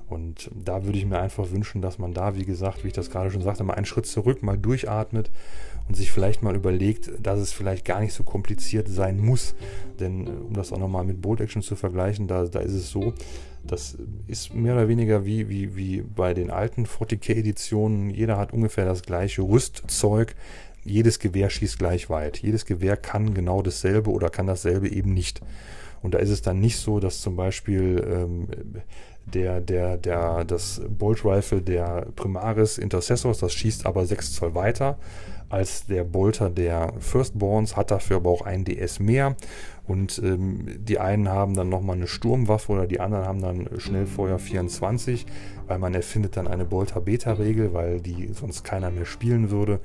Und 0.09 0.51
da 0.53 0.83
würde 0.83 0.97
ich 0.97 1.05
mir 1.05 1.19
einfach 1.19 1.49
wünschen, 1.49 1.81
dass 1.81 1.97
man 1.97 2.13
da, 2.13 2.35
wie 2.35 2.45
gesagt, 2.45 2.83
wie 2.83 2.89
ich 2.89 2.93
das 2.93 3.09
gerade 3.09 3.31
schon 3.31 3.41
sagte, 3.41 3.63
mal 3.63 3.73
einen 3.73 3.87
Schritt 3.87 4.05
zurück, 4.05 4.43
mal 4.43 4.57
durchatmet 4.57 5.31
und 5.87 5.95
sich 5.95 6.11
vielleicht 6.11 6.41
mal 6.41 6.55
überlegt, 6.55 7.11
dass 7.21 7.39
es 7.39 7.51
vielleicht 7.51 7.85
gar 7.85 7.99
nicht 7.99 8.13
so 8.13 8.23
kompliziert 8.23 8.87
sein 8.87 9.19
muss. 9.19 9.55
Denn 9.99 10.27
äh, 10.27 10.29
um 10.29 10.53
das 10.53 10.71
auch 10.71 10.79
nochmal 10.79 11.05
mit 11.05 11.21
Bolt 11.21 11.41
Action 11.41 11.61
zu 11.61 11.75
vergleichen, 11.75 12.27
da, 12.27 12.45
da 12.45 12.59
ist 12.59 12.73
es 12.73 12.89
so, 12.89 13.13
das 13.63 13.97
ist 14.27 14.53
mehr 14.53 14.73
oder 14.73 14.87
weniger 14.87 15.25
wie, 15.25 15.49
wie, 15.49 15.75
wie 15.75 16.01
bei 16.01 16.33
den 16.33 16.51
alten 16.51 16.85
40k-Editionen. 16.85 18.09
Jeder 18.09 18.37
hat 18.37 18.53
ungefähr 18.53 18.85
das 18.85 19.03
gleiche 19.03 19.41
Rüstzeug. 19.41 20.35
Jedes 20.83 21.19
Gewehr 21.19 21.49
schießt 21.49 21.79
gleich 21.79 22.09
weit. 22.09 22.37
Jedes 22.37 22.65
Gewehr 22.65 22.95
kann 22.97 23.33
genau 23.33 23.61
dasselbe 23.61 24.11
oder 24.11 24.29
kann 24.29 24.47
dasselbe 24.47 24.89
eben 24.89 25.13
nicht. 25.13 25.41
Und 26.01 26.13
da 26.13 26.19
ist 26.19 26.29
es 26.29 26.43
dann 26.43 26.59
nicht 26.59 26.77
so, 26.77 26.99
dass 26.99 27.21
zum 27.21 27.35
Beispiel 27.35 28.05
ähm, 28.07 28.47
der, 29.25 29.61
der, 29.61 29.97
der, 29.97 30.45
das 30.45 30.81
Bolt 30.87 31.25
Rifle 31.25 31.61
der 31.61 32.07
Primaris 32.15 32.77
Intercessors, 32.77 33.39
das 33.39 33.53
schießt 33.53 33.87
aber 33.87 34.05
6 34.05 34.33
Zoll 34.33 34.53
weiter 34.53 34.99
als 35.49 35.85
der 35.85 36.03
Bolter 36.03 36.49
der 36.49 36.93
Firstborns, 36.99 37.75
hat 37.75 37.91
dafür 37.91 38.17
aber 38.17 38.29
auch 38.29 38.41
ein 38.41 38.65
DS 38.65 38.99
mehr. 38.99 39.35
Und 39.87 40.19
ähm, 40.23 40.65
die 40.79 40.99
einen 40.99 41.29
haben 41.29 41.53
dann 41.53 41.69
nochmal 41.69 41.95
eine 41.95 42.07
Sturmwaffe 42.07 42.71
oder 42.71 42.87
die 42.87 42.99
anderen 42.99 43.25
haben 43.25 43.41
dann 43.41 43.69
Schnellfeuer 43.77 44.39
24, 44.39 45.25
weil 45.67 45.77
man 45.77 45.93
erfindet 45.93 46.37
dann 46.37 46.47
eine 46.47 46.65
Bolter-Beta-Regel, 46.65 47.73
weil 47.73 48.01
die 48.01 48.29
sonst 48.33 48.63
keiner 48.63 48.89
mehr 48.89 49.05
spielen 49.05 49.51
würde. 49.51 49.79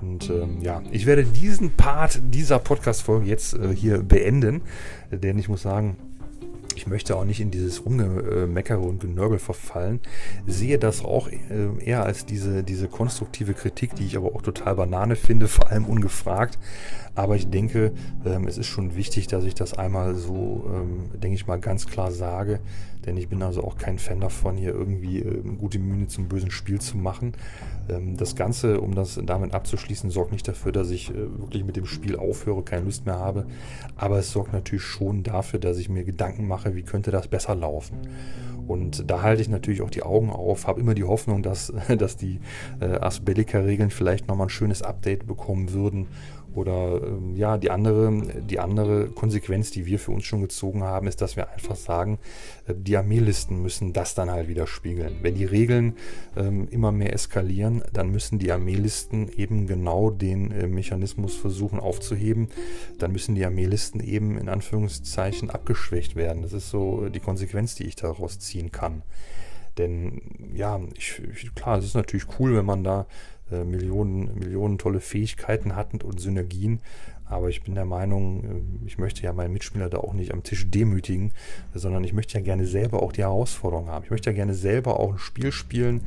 Und 0.00 0.30
ähm, 0.30 0.58
ja, 0.60 0.82
ich 0.92 1.06
werde 1.06 1.24
diesen 1.24 1.72
Part 1.76 2.20
dieser 2.30 2.58
Podcast-Folge 2.58 3.26
jetzt 3.26 3.54
äh, 3.54 3.74
hier 3.74 4.02
beenden, 4.02 4.62
denn 5.10 5.38
ich 5.38 5.48
muss 5.48 5.62
sagen, 5.62 5.96
ich 6.76 6.86
möchte 6.86 7.16
auch 7.16 7.24
nicht 7.24 7.40
in 7.40 7.50
dieses 7.50 7.84
Rumgemeckere 7.84 8.80
und 8.80 9.00
Genörgel 9.00 9.38
verfallen. 9.38 10.00
Sehe 10.46 10.78
das 10.78 11.04
auch 11.04 11.28
äh, 11.28 11.38
eher 11.84 12.04
als 12.04 12.26
diese, 12.26 12.62
diese 12.62 12.88
konstruktive 12.88 13.54
Kritik, 13.54 13.94
die 13.94 14.06
ich 14.06 14.16
aber 14.16 14.34
auch 14.34 14.42
total 14.42 14.76
Banane 14.76 15.16
finde, 15.16 15.48
vor 15.48 15.70
allem 15.70 15.86
ungefragt. 15.86 16.58
Aber 17.14 17.36
ich 17.36 17.48
denke, 17.48 17.92
ähm, 18.24 18.46
es 18.46 18.58
ist 18.58 18.66
schon 18.66 18.96
wichtig, 18.96 19.28
dass 19.28 19.44
ich 19.44 19.54
das 19.54 19.74
einmal 19.74 20.14
so, 20.16 20.68
ähm, 20.72 21.10
denke 21.20 21.36
ich 21.36 21.46
mal, 21.46 21.60
ganz 21.60 21.86
klar 21.86 22.10
sage. 22.10 22.60
Denn 23.06 23.16
ich 23.16 23.28
bin 23.28 23.42
also 23.42 23.62
auch 23.62 23.76
kein 23.76 23.98
Fan 23.98 24.20
davon, 24.20 24.56
hier 24.56 24.72
irgendwie 24.72 25.20
ähm, 25.20 25.58
gute 25.58 25.78
Mühe 25.78 26.06
zum 26.06 26.28
bösen 26.28 26.50
Spiel 26.50 26.80
zu 26.80 26.96
machen. 26.96 27.32
Ähm, 27.88 28.16
das 28.16 28.36
Ganze, 28.36 28.80
um 28.80 28.94
das 28.94 29.20
damit 29.24 29.54
abzuschließen, 29.54 30.10
sorgt 30.10 30.32
nicht 30.32 30.46
dafür, 30.48 30.72
dass 30.72 30.90
ich 30.90 31.10
äh, 31.10 31.14
wirklich 31.14 31.64
mit 31.64 31.76
dem 31.76 31.86
Spiel 31.86 32.16
aufhöre, 32.16 32.62
keine 32.62 32.84
Lust 32.84 33.06
mehr 33.06 33.18
habe. 33.18 33.46
Aber 33.96 34.18
es 34.18 34.32
sorgt 34.32 34.52
natürlich 34.52 34.84
schon 34.84 35.22
dafür, 35.22 35.60
dass 35.60 35.78
ich 35.78 35.88
mir 35.88 36.04
Gedanken 36.04 36.46
mache, 36.46 36.74
wie 36.74 36.82
könnte 36.82 37.10
das 37.10 37.28
besser 37.28 37.54
laufen. 37.54 37.98
Und 38.66 39.10
da 39.10 39.22
halte 39.22 39.42
ich 39.42 39.48
natürlich 39.48 39.82
auch 39.82 39.90
die 39.90 40.02
Augen 40.02 40.30
auf, 40.30 40.66
habe 40.66 40.80
immer 40.80 40.94
die 40.94 41.04
Hoffnung, 41.04 41.42
dass, 41.42 41.72
dass 41.98 42.16
die 42.16 42.40
äh, 42.80 42.86
Asbellica-Regeln 42.86 43.90
vielleicht 43.90 44.28
nochmal 44.28 44.46
ein 44.46 44.50
schönes 44.50 44.82
Update 44.82 45.26
bekommen 45.26 45.72
würden 45.72 46.08
oder 46.54 47.02
ähm, 47.02 47.36
ja, 47.36 47.58
die 47.58 47.70
andere, 47.70 48.22
die 48.40 48.58
andere 48.58 49.08
Konsequenz, 49.08 49.70
die 49.70 49.86
wir 49.86 49.98
für 49.98 50.12
uns 50.12 50.24
schon 50.24 50.40
gezogen 50.40 50.82
haben, 50.82 51.06
ist, 51.06 51.20
dass 51.20 51.36
wir 51.36 51.50
einfach 51.50 51.76
sagen, 51.76 52.18
äh, 52.66 52.74
die 52.76 52.96
Armeelisten 52.96 53.62
müssen 53.62 53.92
das 53.92 54.14
dann 54.14 54.30
halt 54.30 54.48
wieder 54.48 54.66
spiegeln. 54.66 55.16
Wenn 55.22 55.34
die 55.34 55.44
Regeln 55.44 55.96
ähm, 56.36 56.68
immer 56.70 56.92
mehr 56.92 57.12
eskalieren, 57.12 57.82
dann 57.92 58.10
müssen 58.10 58.38
die 58.38 58.52
Armeelisten 58.52 59.28
eben 59.36 59.66
genau 59.66 60.10
den 60.10 60.50
äh, 60.50 60.66
Mechanismus 60.66 61.34
versuchen 61.34 61.80
aufzuheben. 61.80 62.48
Dann 62.98 63.12
müssen 63.12 63.34
die 63.34 63.44
Armeelisten 63.44 64.00
eben 64.00 64.38
in 64.38 64.48
Anführungszeichen 64.48 65.50
abgeschwächt 65.50 66.16
werden. 66.16 66.42
Das 66.42 66.52
ist 66.52 66.70
so 66.70 67.08
die 67.08 67.20
Konsequenz, 67.20 67.74
die 67.74 67.84
ich 67.84 67.96
daraus 67.96 68.38
ziehen 68.38 68.70
kann. 68.70 69.02
Denn 69.78 70.22
ja, 70.54 70.80
ich, 70.96 71.20
ich, 71.32 71.54
klar, 71.54 71.78
es 71.78 71.84
ist 71.84 71.94
natürlich 71.94 72.26
cool, 72.38 72.54
wenn 72.54 72.64
man 72.64 72.84
da 72.84 73.06
äh, 73.50 73.64
Millionen, 73.64 74.38
Millionen 74.38 74.78
tolle 74.78 75.00
Fähigkeiten 75.00 75.76
hat 75.76 76.04
und 76.04 76.20
Synergien. 76.20 76.80
Aber 77.26 77.48
ich 77.48 77.62
bin 77.62 77.74
der 77.74 77.84
Meinung, 77.84 78.44
äh, 78.44 78.86
ich 78.86 78.98
möchte 78.98 79.22
ja 79.22 79.32
meinen 79.32 79.52
Mitspieler 79.52 79.88
da 79.88 79.98
auch 79.98 80.12
nicht 80.12 80.32
am 80.32 80.42
Tisch 80.42 80.70
demütigen, 80.70 81.32
sondern 81.74 82.04
ich 82.04 82.12
möchte 82.12 82.34
ja 82.38 82.44
gerne 82.44 82.66
selber 82.66 83.02
auch 83.02 83.12
die 83.12 83.22
Herausforderung 83.22 83.88
haben. 83.88 84.04
Ich 84.04 84.10
möchte 84.10 84.30
ja 84.30 84.36
gerne 84.36 84.54
selber 84.54 85.00
auch 85.00 85.12
ein 85.12 85.18
Spiel 85.18 85.52
spielen, 85.52 86.02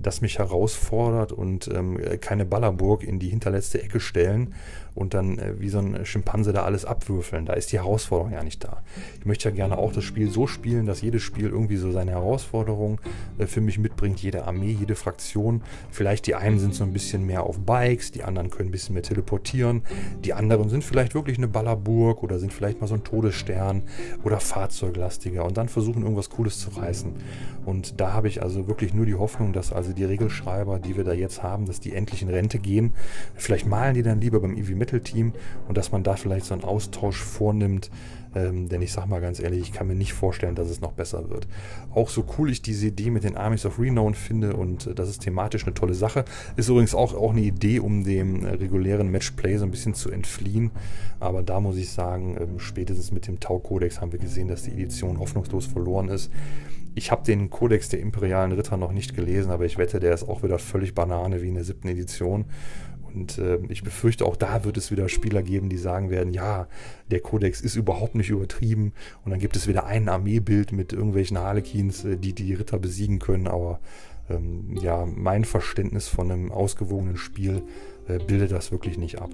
das 0.00 0.20
mich 0.20 0.38
herausfordert 0.38 1.32
und 1.32 1.68
ähm, 1.68 1.98
keine 2.20 2.44
Ballerburg 2.44 3.02
in 3.02 3.18
die 3.18 3.28
hinterletzte 3.28 3.82
Ecke 3.82 4.00
stellen 4.00 4.54
und 5.00 5.14
dann 5.14 5.38
äh, 5.38 5.58
wie 5.58 5.70
so 5.70 5.78
ein 5.78 6.04
Schimpanse 6.04 6.52
da 6.52 6.64
alles 6.64 6.84
abwürfeln. 6.84 7.46
Da 7.46 7.54
ist 7.54 7.72
die 7.72 7.78
Herausforderung 7.78 8.32
ja 8.32 8.44
nicht 8.44 8.62
da. 8.62 8.82
Ich 9.18 9.24
möchte 9.24 9.48
ja 9.48 9.54
gerne 9.54 9.78
auch 9.78 9.92
das 9.92 10.04
Spiel 10.04 10.30
so 10.30 10.46
spielen, 10.46 10.84
dass 10.84 11.00
jedes 11.00 11.22
Spiel 11.22 11.48
irgendwie 11.48 11.76
so 11.76 11.90
seine 11.90 12.10
Herausforderung 12.10 13.00
äh, 13.38 13.46
für 13.46 13.62
mich 13.62 13.78
mitbringt. 13.78 14.20
Jede 14.20 14.44
Armee, 14.44 14.76
jede 14.78 14.94
Fraktion. 14.94 15.62
Vielleicht 15.90 16.26
die 16.26 16.34
einen 16.34 16.58
sind 16.58 16.74
so 16.74 16.84
ein 16.84 16.92
bisschen 16.92 17.24
mehr 17.24 17.44
auf 17.44 17.60
Bikes, 17.60 18.12
die 18.12 18.24
anderen 18.24 18.50
können 18.50 18.68
ein 18.68 18.72
bisschen 18.72 18.92
mehr 18.92 19.02
teleportieren. 19.02 19.82
Die 20.22 20.34
anderen 20.34 20.68
sind 20.68 20.84
vielleicht 20.84 21.14
wirklich 21.14 21.38
eine 21.38 21.48
Ballerburg 21.48 22.22
oder 22.22 22.38
sind 22.38 22.52
vielleicht 22.52 22.82
mal 22.82 22.86
so 22.86 22.94
ein 22.94 23.02
Todesstern 23.02 23.84
oder 24.22 24.38
fahrzeuglastiger 24.38 25.46
und 25.46 25.56
dann 25.56 25.70
versuchen 25.70 26.02
irgendwas 26.02 26.28
Cooles 26.28 26.58
zu 26.58 26.70
reißen. 26.78 27.14
Und 27.64 28.00
da 28.00 28.12
habe 28.12 28.28
ich 28.28 28.42
also 28.42 28.68
wirklich 28.68 28.92
nur 28.92 29.06
die 29.06 29.14
Hoffnung, 29.14 29.52
dass 29.54 29.72
also 29.72 29.92
die 29.92 30.04
Regelschreiber, 30.04 30.78
die 30.78 30.96
wir 30.96 31.04
da 31.04 31.12
jetzt 31.12 31.42
haben, 31.42 31.64
dass 31.64 31.80
die 31.80 31.94
endlich 31.94 32.20
in 32.20 32.28
Rente 32.28 32.58
gehen. 32.58 32.92
Vielleicht 33.34 33.66
malen 33.66 33.94
die 33.94 34.02
dann 34.02 34.20
lieber 34.20 34.40
beim 34.40 34.56
EV 34.56 34.74
Metal 34.90 35.00
Team 35.00 35.32
und 35.68 35.76
dass 35.76 35.92
man 35.92 36.02
da 36.02 36.16
vielleicht 36.16 36.46
so 36.46 36.54
einen 36.54 36.64
Austausch 36.64 37.18
vornimmt. 37.18 37.90
Ähm, 38.32 38.68
denn 38.68 38.80
ich 38.80 38.92
sag 38.92 39.06
mal 39.06 39.20
ganz 39.20 39.40
ehrlich, 39.40 39.60
ich 39.60 39.72
kann 39.72 39.88
mir 39.88 39.96
nicht 39.96 40.12
vorstellen, 40.12 40.54
dass 40.54 40.70
es 40.70 40.80
noch 40.80 40.92
besser 40.92 41.28
wird. 41.30 41.48
Auch 41.92 42.08
so 42.08 42.24
cool 42.38 42.48
ich 42.48 42.62
diese 42.62 42.86
Idee 42.86 43.10
mit 43.10 43.24
den 43.24 43.36
Armies 43.36 43.66
of 43.66 43.80
Renown 43.80 44.14
finde 44.14 44.54
und 44.54 44.86
äh, 44.86 44.94
das 44.94 45.08
ist 45.08 45.22
thematisch 45.22 45.64
eine 45.64 45.74
tolle 45.74 45.94
Sache. 45.94 46.24
Ist 46.54 46.68
übrigens 46.68 46.94
auch, 46.94 47.12
auch 47.14 47.32
eine 47.32 47.40
Idee, 47.40 47.80
um 47.80 48.04
dem 48.04 48.44
äh, 48.44 48.50
regulären 48.50 49.10
Matchplay 49.10 49.56
so 49.56 49.64
ein 49.64 49.72
bisschen 49.72 49.94
zu 49.94 50.10
entfliehen. 50.12 50.70
Aber 51.18 51.42
da 51.42 51.58
muss 51.58 51.76
ich 51.76 51.90
sagen, 51.90 52.36
äh, 52.36 52.46
spätestens 52.58 53.10
mit 53.10 53.26
dem 53.26 53.40
Tau-Kodex 53.40 54.00
haben 54.00 54.12
wir 54.12 54.20
gesehen, 54.20 54.46
dass 54.46 54.62
die 54.62 54.72
Edition 54.72 55.18
hoffnungslos 55.18 55.66
verloren 55.66 56.08
ist. 56.08 56.30
Ich 56.94 57.10
habe 57.10 57.24
den 57.24 57.50
Kodex 57.50 57.88
der 57.88 58.00
imperialen 58.00 58.52
Ritter 58.52 58.76
noch 58.76 58.92
nicht 58.92 59.14
gelesen, 59.14 59.50
aber 59.50 59.64
ich 59.64 59.78
wette, 59.78 60.00
der 60.00 60.12
ist 60.12 60.28
auch 60.28 60.42
wieder 60.42 60.58
völlig 60.58 60.94
Banane 60.94 61.40
wie 61.40 61.48
in 61.48 61.54
der 61.54 61.64
siebten 61.64 61.88
Edition. 61.88 62.46
Und 63.14 63.38
äh, 63.38 63.58
ich 63.68 63.82
befürchte, 63.82 64.24
auch 64.24 64.36
da 64.36 64.64
wird 64.64 64.76
es 64.76 64.90
wieder 64.90 65.08
Spieler 65.08 65.42
geben, 65.42 65.68
die 65.68 65.78
sagen 65.78 66.10
werden, 66.10 66.32
ja, 66.32 66.68
der 67.10 67.20
Kodex 67.20 67.60
ist 67.60 67.76
überhaupt 67.76 68.14
nicht 68.14 68.30
übertrieben. 68.30 68.92
Und 69.24 69.30
dann 69.30 69.40
gibt 69.40 69.56
es 69.56 69.66
wieder 69.66 69.86
ein 69.86 70.08
Armeebild 70.08 70.72
mit 70.72 70.92
irgendwelchen 70.92 71.38
Harlequins, 71.38 72.04
äh, 72.04 72.16
die 72.16 72.32
die 72.32 72.54
Ritter 72.54 72.78
besiegen 72.78 73.18
können. 73.18 73.46
Aber 73.46 73.80
ähm, 74.28 74.76
ja, 74.80 75.06
mein 75.06 75.44
Verständnis 75.44 76.08
von 76.08 76.30
einem 76.30 76.52
ausgewogenen 76.52 77.16
Spiel 77.16 77.62
äh, 78.08 78.18
bildet 78.18 78.52
das 78.52 78.72
wirklich 78.72 78.98
nicht 78.98 79.20
ab. 79.20 79.30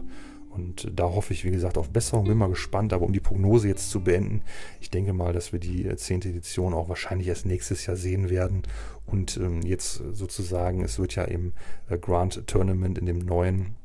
Und 0.57 0.91
da 0.95 1.05
hoffe 1.05 1.33
ich, 1.33 1.45
wie 1.45 1.51
gesagt, 1.51 1.79
auf 1.79 1.91
Besserung. 1.91 2.27
Bin 2.27 2.39
mal 2.39 2.49
gespannt. 2.49 2.93
Aber 2.93 3.05
um 3.05 3.13
die 3.13 3.21
Prognose 3.21 3.69
jetzt 3.69 3.91
zu 3.91 4.01
beenden, 4.01 4.43
ich 4.81 4.91
denke 4.91 5.13
mal, 5.13 5.33
dass 5.33 5.53
wir 5.53 5.61
die 5.61 5.87
äh, 5.87 5.97
zehnte 5.97 6.29
Edition 6.29 6.75
auch 6.75 6.89
wahrscheinlich 6.89 7.29
erst 7.29 7.47
nächstes 7.47 7.87
Jahr 7.87 7.97
sehen 7.97 8.31
werden. 8.31 8.63
Und 9.07 9.37
ähm, 9.37 9.63
jetzt 9.63 10.03
sozusagen, 10.13 10.83
es 10.83 10.99
wird 10.99 11.15
ja 11.15 11.25
im 11.25 11.53
äh, 11.89 11.99
Grand 11.99 12.47
Tournament 12.47 12.99
in 12.99 13.07
dem 13.07 13.19
neuen 13.19 13.77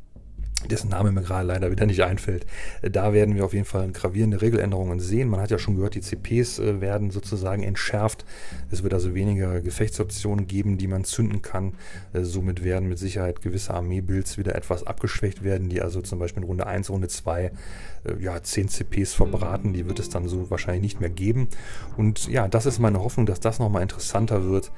dessen 0.69 0.89
Name 0.89 1.11
mir 1.11 1.21
gerade 1.21 1.47
leider 1.47 1.71
wieder 1.71 1.85
nicht 1.85 2.03
einfällt. 2.03 2.45
Da 2.81 3.13
werden 3.13 3.35
wir 3.35 3.45
auf 3.45 3.53
jeden 3.53 3.65
Fall 3.65 3.91
gravierende 3.91 4.41
Regeländerungen 4.41 4.99
sehen. 4.99 5.29
Man 5.29 5.41
hat 5.41 5.51
ja 5.51 5.57
schon 5.57 5.75
gehört, 5.75 5.95
die 5.95 6.01
CPs 6.01 6.59
äh, 6.59 6.81
werden 6.81 7.11
sozusagen 7.11 7.63
entschärft. 7.63 8.25
Es 8.69 8.83
wird 8.83 8.93
also 8.93 9.13
weniger 9.13 9.61
Gefechtsoptionen 9.61 10.47
geben, 10.47 10.77
die 10.77 10.87
man 10.87 11.03
zünden 11.03 11.41
kann. 11.41 11.73
Äh, 12.13 12.23
somit 12.23 12.63
werden 12.63 12.89
mit 12.89 12.99
Sicherheit 12.99 13.41
gewisse 13.41 13.73
Armeebuilds 13.73 14.37
wieder 14.37 14.55
etwas 14.55 14.85
abgeschwächt 14.85 15.43
werden, 15.43 15.69
die 15.69 15.81
also 15.81 16.01
zum 16.01 16.19
Beispiel 16.19 16.43
in 16.43 16.47
Runde 16.47 16.67
1, 16.67 16.89
Runde 16.89 17.07
2 17.07 17.45
äh, 17.45 17.51
ja, 18.19 18.41
10 18.41 18.69
CPs 18.69 19.13
verbraten. 19.13 19.73
Die 19.73 19.87
wird 19.87 19.99
es 19.99 20.09
dann 20.09 20.27
so 20.27 20.49
wahrscheinlich 20.49 20.81
nicht 20.81 20.99
mehr 20.99 21.09
geben. 21.09 21.47
Und 21.97 22.27
ja, 22.27 22.47
das 22.47 22.65
ist 22.65 22.79
meine 22.79 23.03
Hoffnung, 23.03 23.25
dass 23.25 23.39
das 23.39 23.59
nochmal 23.59 23.81
interessanter 23.81 24.43
wird 24.43 24.71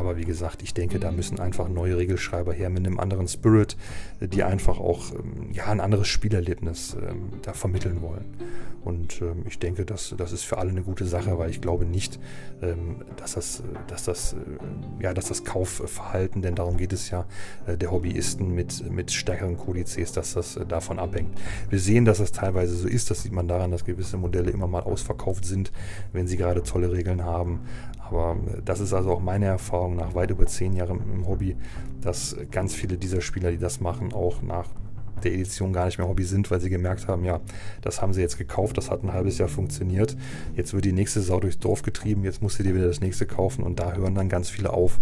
Aber 0.00 0.16
wie 0.16 0.24
gesagt, 0.24 0.62
ich 0.62 0.72
denke, 0.72 0.98
da 0.98 1.12
müssen 1.12 1.40
einfach 1.40 1.68
neue 1.68 1.98
Regelschreiber 1.98 2.54
her 2.54 2.70
mit 2.70 2.86
einem 2.86 2.98
anderen 2.98 3.28
Spirit, 3.28 3.76
die 4.18 4.42
einfach 4.42 4.80
auch 4.80 5.12
ähm, 5.12 5.52
ja, 5.52 5.66
ein 5.66 5.78
anderes 5.78 6.08
Spielerlebnis 6.08 6.96
ähm, 7.06 7.28
da 7.42 7.52
vermitteln 7.52 8.00
wollen. 8.00 8.24
Und 8.82 9.20
ähm, 9.20 9.44
ich 9.46 9.58
denke, 9.58 9.84
das, 9.84 10.14
das 10.16 10.32
ist 10.32 10.44
für 10.44 10.56
alle 10.56 10.70
eine 10.70 10.80
gute 10.80 11.04
Sache, 11.04 11.38
weil 11.38 11.50
ich 11.50 11.60
glaube 11.60 11.84
nicht, 11.84 12.18
ähm, 12.62 13.02
dass 13.18 13.34
das, 13.34 13.62
dass 13.88 14.04
das, 14.04 14.32
äh, 14.32 15.02
ja, 15.02 15.12
dass 15.12 15.28
das 15.28 15.44
Kaufverhalten, 15.44 16.40
denn 16.40 16.54
darum 16.54 16.78
geht 16.78 16.94
es 16.94 17.10
ja, 17.10 17.26
äh, 17.66 17.76
der 17.76 17.90
Hobbyisten 17.90 18.54
mit, 18.54 18.90
mit 18.90 19.12
stärkeren 19.12 19.58
Kodizes, 19.58 20.12
dass 20.12 20.32
das 20.32 20.56
äh, 20.56 20.64
davon 20.64 20.98
abhängt. 20.98 21.38
Wir 21.68 21.78
sehen, 21.78 22.06
dass 22.06 22.18
das 22.18 22.32
teilweise 22.32 22.74
so 22.74 22.88
ist. 22.88 23.10
Das 23.10 23.22
sieht 23.22 23.32
man 23.32 23.48
daran, 23.48 23.70
dass 23.70 23.84
gewisse 23.84 24.16
Modelle 24.16 24.50
immer 24.50 24.66
mal 24.66 24.82
ausverkauft 24.82 25.44
sind, 25.44 25.72
wenn 26.14 26.26
sie 26.26 26.38
gerade 26.38 26.62
tolle 26.62 26.90
Regeln 26.90 27.22
haben. 27.22 27.60
Aber 28.10 28.36
äh, 28.46 28.62
das 28.64 28.80
ist 28.80 28.92
also 28.92 29.10
auch 29.12 29.20
meine 29.20 29.46
Erfahrung 29.46 29.96
nach 29.96 30.14
weit 30.14 30.30
über 30.30 30.46
zehn 30.46 30.74
Jahren 30.74 31.00
im 31.12 31.26
Hobby, 31.26 31.56
dass 32.00 32.36
ganz 32.50 32.74
viele 32.74 32.96
dieser 32.96 33.20
Spieler, 33.20 33.50
die 33.50 33.58
das 33.58 33.80
machen, 33.80 34.12
auch 34.12 34.42
nach 34.42 34.66
der 35.22 35.34
Edition 35.34 35.72
gar 35.72 35.86
nicht 35.86 35.98
mehr 35.98 36.08
Hobby 36.08 36.24
sind, 36.24 36.50
weil 36.50 36.60
sie 36.60 36.70
gemerkt 36.70 37.06
haben, 37.06 37.24
ja, 37.24 37.40
das 37.82 38.00
haben 38.00 38.12
sie 38.12 38.20
jetzt 38.20 38.38
gekauft, 38.38 38.78
das 38.78 38.90
hat 38.90 39.02
ein 39.02 39.12
halbes 39.12 39.38
Jahr 39.38 39.48
funktioniert, 39.48 40.16
jetzt 40.56 40.72
wird 40.72 40.84
die 40.84 40.92
nächste 40.92 41.20
Sau 41.20 41.40
durchs 41.40 41.58
Dorf 41.58 41.82
getrieben, 41.82 42.24
jetzt 42.24 42.42
musst 42.42 42.58
du 42.58 42.62
dir 42.62 42.74
wieder 42.74 42.86
das 42.86 43.00
nächste 43.00 43.26
kaufen 43.26 43.62
und 43.62 43.78
da 43.78 43.92
hören 43.92 44.14
dann 44.14 44.28
ganz 44.28 44.48
viele 44.48 44.72
auf. 44.72 44.98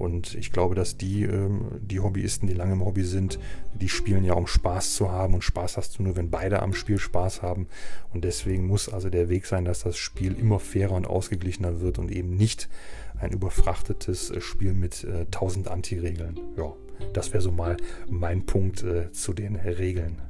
Und 0.00 0.34
ich 0.34 0.50
glaube, 0.50 0.74
dass 0.74 0.96
die, 0.96 1.24
ähm, 1.24 1.66
die 1.82 2.00
Hobbyisten, 2.00 2.48
die 2.48 2.54
lange 2.54 2.72
im 2.72 2.84
Hobby 2.84 3.04
sind, 3.04 3.38
die 3.74 3.90
spielen 3.90 4.24
ja, 4.24 4.32
um 4.32 4.46
Spaß 4.46 4.94
zu 4.94 5.12
haben. 5.12 5.34
Und 5.34 5.44
Spaß 5.44 5.76
hast 5.76 5.98
du 5.98 6.02
nur, 6.02 6.16
wenn 6.16 6.30
beide 6.30 6.62
am 6.62 6.72
Spiel 6.72 6.98
Spaß 6.98 7.42
haben. 7.42 7.68
Und 8.14 8.24
deswegen 8.24 8.66
muss 8.66 8.88
also 8.88 9.10
der 9.10 9.28
Weg 9.28 9.44
sein, 9.44 9.66
dass 9.66 9.82
das 9.82 9.98
Spiel 9.98 10.32
immer 10.38 10.58
fairer 10.58 10.94
und 10.94 11.06
ausgeglichener 11.06 11.80
wird 11.82 11.98
und 11.98 12.10
eben 12.10 12.34
nicht 12.34 12.70
ein 13.18 13.32
überfrachtetes 13.32 14.32
Spiel 14.38 14.72
mit 14.72 15.04
äh, 15.04 15.26
1000 15.26 15.68
Anti-Regeln. 15.68 16.40
Ja, 16.56 16.72
das 17.12 17.32
wäre 17.34 17.42
so 17.42 17.52
mal 17.52 17.76
mein 18.08 18.46
Punkt 18.46 18.82
äh, 18.82 19.12
zu 19.12 19.34
den 19.34 19.56
Regeln. 19.56 20.22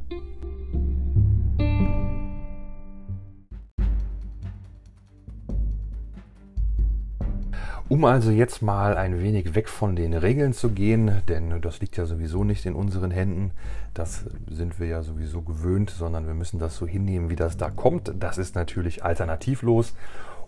Um 7.91 8.05
also 8.05 8.31
jetzt 8.31 8.63
mal 8.63 8.97
ein 8.97 9.21
wenig 9.21 9.57
weg 9.57 9.69
von 9.69 9.97
den 9.97 10.15
Regeln 10.15 10.53
zu 10.53 10.71
gehen, 10.71 11.23
denn 11.27 11.61
das 11.61 11.81
liegt 11.81 11.97
ja 11.97 12.07
sowieso 12.07 12.45
nicht 12.45 12.65
in 12.65 12.77
unseren 12.77 13.11
Händen, 13.11 13.51
das 13.95 14.27
sind 14.49 14.79
wir 14.79 14.87
ja 14.87 15.03
sowieso 15.03 15.43
gewöhnt, 15.43 15.91
sondern 15.91 16.29
wir 16.29 16.35
müssen 16.35 16.61
das 16.61 16.77
so 16.77 16.87
hinnehmen, 16.87 17.31
wie 17.31 17.37
das 17.37 17.57
da 17.57 17.69
kommt. 17.69 18.13
Das 18.17 18.39
ist 18.39 18.55
natürlich 18.55 19.05
alternativlos 19.05 19.95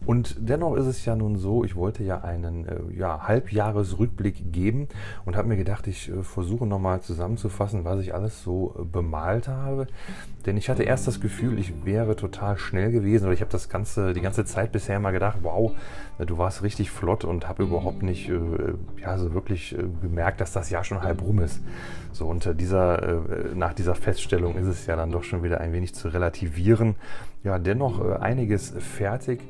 und 0.04 0.36
dennoch 0.38 0.74
ist 0.76 0.86
es 0.86 1.04
ja 1.04 1.14
nun 1.14 1.36
so, 1.36 1.64
ich 1.64 1.76
wollte 1.76 2.02
ja 2.02 2.22
einen 2.22 2.66
äh, 2.66 2.80
ja, 2.96 3.26
Halbjahresrückblick 3.28 4.52
geben 4.52 4.88
und 5.24 5.36
habe 5.36 5.48
mir 5.48 5.56
gedacht, 5.56 5.86
ich 5.86 6.10
äh, 6.10 6.22
versuche 6.22 6.66
nochmal 6.66 7.00
zusammenzufassen, 7.00 7.84
was 7.84 8.00
ich 8.00 8.14
alles 8.14 8.42
so 8.42 8.74
äh, 8.78 8.84
bemalt 8.84 9.46
habe. 9.46 9.86
Denn 10.44 10.56
ich 10.56 10.68
hatte 10.68 10.82
erst 10.82 11.06
das 11.06 11.20
Gefühl, 11.20 11.58
ich 11.58 11.84
wäre 11.84 12.16
total 12.16 12.58
schnell 12.58 12.90
gewesen 12.90 13.26
oder 13.26 13.34
ich 13.34 13.40
habe 13.40 13.52
das 13.52 13.68
ganze, 13.68 14.12
die 14.12 14.20
ganze 14.20 14.44
Zeit 14.44 14.72
bisher 14.72 14.96
immer 14.96 15.12
gedacht, 15.12 15.38
wow, 15.42 15.72
äh, 16.18 16.26
du 16.26 16.36
warst 16.36 16.64
richtig 16.64 16.90
flott 16.90 17.24
und 17.24 17.48
habe 17.48 17.62
überhaupt 17.62 18.02
nicht 18.02 18.28
äh, 18.28 18.38
ja, 19.00 19.18
so 19.18 19.34
wirklich 19.34 19.78
äh, 19.78 19.84
gemerkt, 20.00 20.40
dass 20.40 20.52
das 20.52 20.70
Jahr 20.70 20.82
schon 20.82 21.02
halb 21.02 21.22
rum 21.22 21.38
ist. 21.38 21.60
So 22.10 22.26
unter 22.26 22.52
dieser, 22.52 23.22
nach 23.54 23.72
dieser 23.72 23.94
Feststellung 23.94 24.56
ist 24.56 24.66
es 24.66 24.84
ja 24.84 24.96
dann 24.96 25.10
doch 25.10 25.24
schon 25.24 25.42
wieder 25.42 25.62
ein 25.62 25.72
wenig 25.72 25.94
zu 25.94 26.08
relativieren 26.08 26.96
ja, 27.44 27.58
dennoch 27.58 28.04
äh, 28.04 28.14
einiges 28.16 28.70
fertig. 28.78 29.40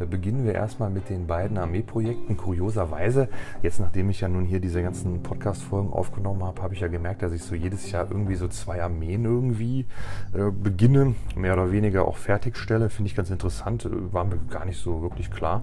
Äh, 0.00 0.06
beginnen 0.06 0.44
wir 0.44 0.54
erstmal 0.54 0.90
mit 0.90 1.10
den 1.10 1.26
beiden 1.26 1.58
Armeeprojekten. 1.58 2.36
Kurioserweise, 2.36 3.28
jetzt 3.62 3.80
nachdem 3.80 4.10
ich 4.10 4.20
ja 4.20 4.28
nun 4.28 4.44
hier 4.44 4.60
diese 4.60 4.82
ganzen 4.82 5.22
Podcast-Folgen 5.22 5.92
aufgenommen 5.92 6.42
habe, 6.44 6.62
habe 6.62 6.74
ich 6.74 6.80
ja 6.80 6.88
gemerkt, 6.88 7.22
dass 7.22 7.32
ich 7.32 7.42
so 7.42 7.54
jedes 7.54 7.90
Jahr 7.90 8.06
irgendwie 8.10 8.36
so 8.36 8.48
zwei 8.48 8.82
Armeen 8.82 9.24
irgendwie 9.24 9.86
äh, 10.32 10.50
beginne, 10.50 11.14
mehr 11.36 11.52
oder 11.54 11.72
weniger 11.72 12.06
auch 12.06 12.16
fertigstelle. 12.16 12.88
Finde 12.88 13.10
ich 13.10 13.16
ganz 13.16 13.30
interessant, 13.30 13.84
äh, 13.84 14.12
war 14.12 14.24
mir 14.24 14.38
gar 14.50 14.64
nicht 14.64 14.78
so 14.78 15.02
wirklich 15.02 15.30
klar. 15.30 15.62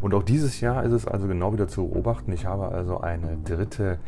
Und 0.00 0.14
auch 0.14 0.22
dieses 0.22 0.60
Jahr 0.60 0.84
ist 0.84 0.92
es 0.92 1.06
also 1.06 1.26
genau 1.26 1.52
wieder 1.52 1.68
zu 1.68 1.88
beobachten. 1.88 2.32
Ich 2.32 2.46
habe 2.46 2.68
also 2.68 3.00
eine 3.00 3.38
dritte 3.44 3.98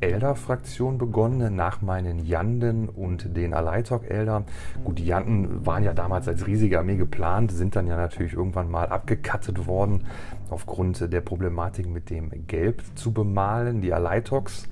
Elder-Fraktion 0.00 0.98
begonnen, 0.98 1.54
nach 1.56 1.80
meinen 1.80 2.18
Janden 2.24 2.88
und 2.88 3.36
den 3.36 3.54
Aleitok-Elder. 3.54 4.44
Gut, 4.84 4.98
die 4.98 5.06
Janden 5.06 5.64
waren 5.64 5.82
ja 5.82 5.92
damals 5.92 6.28
als 6.28 6.46
riesige 6.46 6.78
Armee 6.78 6.96
geplant, 6.96 7.52
sind 7.52 7.76
dann 7.76 7.86
ja 7.86 7.96
natürlich 7.96 8.34
irgendwann 8.34 8.70
mal 8.70 8.88
abgekattet 8.88 9.66
worden, 9.66 10.04
aufgrund 10.50 11.12
der 11.12 11.20
Problematik 11.20 11.88
mit 11.88 12.10
dem 12.10 12.30
Gelb 12.46 12.82
zu 12.94 13.12
bemalen. 13.12 13.80
Die 13.80 13.92
Aleitoks, 13.92 14.68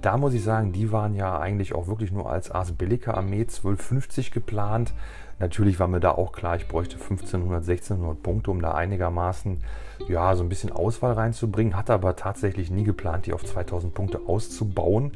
da 0.00 0.16
muss 0.16 0.34
ich 0.34 0.42
sagen, 0.42 0.72
die 0.72 0.92
waren 0.92 1.14
ja 1.14 1.38
eigentlich 1.38 1.74
auch 1.74 1.86
wirklich 1.86 2.12
nur 2.12 2.30
als 2.30 2.50
Ars 2.50 2.72
Bellica 2.72 3.14
Armee 3.14 3.42
1250 3.42 4.30
geplant. 4.30 4.94
Natürlich 5.38 5.80
war 5.80 5.88
mir 5.88 6.00
da 6.00 6.12
auch 6.12 6.32
klar, 6.32 6.56
ich 6.56 6.68
bräuchte 6.68 6.96
1500, 6.96 7.62
1600 7.62 8.22
Punkte, 8.22 8.50
um 8.50 8.62
da 8.62 8.72
einigermaßen 8.74 9.62
ja, 10.08 10.34
so 10.36 10.42
ein 10.42 10.48
bisschen 10.48 10.72
Auswahl 10.72 11.12
reinzubringen. 11.12 11.76
Hatte 11.76 11.92
aber 11.92 12.16
tatsächlich 12.16 12.70
nie 12.70 12.84
geplant, 12.84 13.26
die 13.26 13.32
auf 13.32 13.44
2000 13.44 13.94
Punkte 13.94 14.20
auszubauen. 14.26 15.12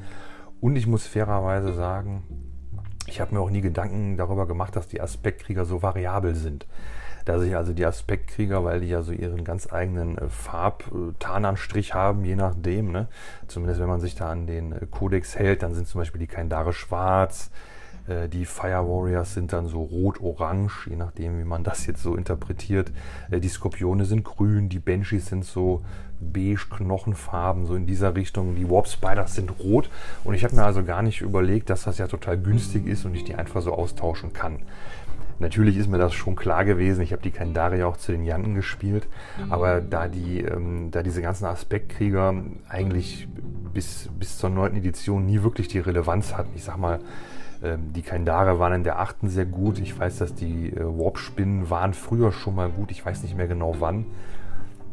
Und 0.60 0.76
ich 0.76 0.86
muss 0.86 1.06
fairerweise 1.06 1.72
sagen, 1.72 2.22
ich 3.06 3.20
habe 3.20 3.34
mir 3.34 3.40
auch 3.40 3.50
nie 3.50 3.60
Gedanken 3.60 4.16
darüber 4.16 4.46
gemacht, 4.46 4.76
dass 4.76 4.88
die 4.88 5.00
Aspektkrieger 5.00 5.64
so 5.64 5.82
variabel 5.82 6.34
sind. 6.34 6.66
Dass 7.24 7.42
ich 7.42 7.56
also 7.56 7.72
die 7.72 7.84
Aspektkrieger, 7.84 8.64
weil 8.64 8.80
die 8.80 8.88
ja 8.88 9.02
so 9.02 9.12
ihren 9.12 9.44
ganz 9.44 9.70
eigenen 9.72 10.18
äh, 10.18 10.28
Farbtarnanstrich 10.28 11.94
haben, 11.94 12.24
je 12.24 12.36
nachdem, 12.36 12.90
ne? 12.90 13.08
zumindest 13.48 13.80
wenn 13.80 13.88
man 13.88 14.00
sich 14.00 14.14
da 14.14 14.30
an 14.30 14.46
den 14.46 14.72
äh, 14.72 14.86
Kodex 14.90 15.38
hält, 15.38 15.62
dann 15.62 15.74
sind 15.74 15.86
zum 15.86 16.00
Beispiel 16.00 16.20
die 16.20 16.26
Kaindare 16.26 16.72
schwarz, 16.72 17.50
die 18.28 18.44
Fire 18.44 18.88
Warriors 18.88 19.34
sind 19.34 19.52
dann 19.52 19.66
so 19.66 19.82
rot-orange, 19.82 20.88
je 20.88 20.96
nachdem, 20.96 21.38
wie 21.38 21.44
man 21.44 21.64
das 21.64 21.86
jetzt 21.86 22.02
so 22.02 22.14
interpretiert. 22.14 22.90
Äh, 23.30 23.40
die 23.40 23.48
Skorpione 23.48 24.04
sind 24.04 24.24
grün, 24.24 24.68
die 24.68 24.78
Banshees 24.78 25.26
sind 25.26 25.44
so 25.44 25.82
beige-knochenfarben, 26.20 27.66
so 27.66 27.74
in 27.74 27.86
dieser 27.86 28.14
Richtung. 28.14 28.56
Die 28.56 28.68
Warp 28.68 28.88
Spiders 28.88 29.34
sind 29.34 29.52
rot. 29.60 29.90
Und 30.24 30.34
ich 30.34 30.44
habe 30.44 30.56
mir 30.56 30.64
also 30.64 30.82
gar 30.82 31.02
nicht 31.02 31.20
überlegt, 31.20 31.70
dass 31.70 31.84
das 31.84 31.98
ja 31.98 32.06
total 32.06 32.38
günstig 32.38 32.86
ist 32.86 33.04
und 33.04 33.14
ich 33.14 33.24
die 33.24 33.34
einfach 33.34 33.62
so 33.62 33.72
austauschen 33.72 34.32
kann. 34.32 34.60
Natürlich 35.40 35.76
ist 35.76 35.88
mir 35.88 35.98
das 35.98 36.14
schon 36.14 36.34
klar 36.34 36.64
gewesen. 36.64 37.02
Ich 37.02 37.12
habe 37.12 37.22
die 37.22 37.30
Kandaria 37.30 37.86
auch 37.86 37.96
zu 37.96 38.10
den 38.10 38.24
Janten 38.24 38.54
gespielt. 38.54 39.06
Mhm. 39.44 39.52
Aber 39.52 39.80
da, 39.80 40.08
die, 40.08 40.40
ähm, 40.40 40.90
da 40.90 41.02
diese 41.02 41.22
ganzen 41.22 41.44
Aspektkrieger 41.44 42.34
eigentlich 42.68 43.28
bis, 43.72 44.08
bis 44.18 44.38
zur 44.38 44.50
neunten 44.50 44.78
Edition 44.78 45.26
nie 45.26 45.42
wirklich 45.42 45.68
die 45.68 45.78
Relevanz 45.78 46.34
hatten, 46.34 46.50
ich 46.56 46.64
sag 46.64 46.78
mal, 46.78 46.98
die 47.62 48.02
Kaindare 48.02 48.58
waren 48.58 48.72
in 48.72 48.84
der 48.84 49.00
achten 49.00 49.28
sehr 49.28 49.46
gut. 49.46 49.78
Ich 49.78 49.98
weiß, 49.98 50.18
dass 50.18 50.34
die 50.34 50.72
äh, 50.72 50.80
Warp-Spinnen 50.80 51.70
waren 51.70 51.92
früher 51.92 52.32
schon 52.32 52.54
mal 52.54 52.68
gut. 52.68 52.90
Ich 52.90 53.04
weiß 53.04 53.22
nicht 53.22 53.36
mehr 53.36 53.48
genau 53.48 53.76
wann. 53.80 54.06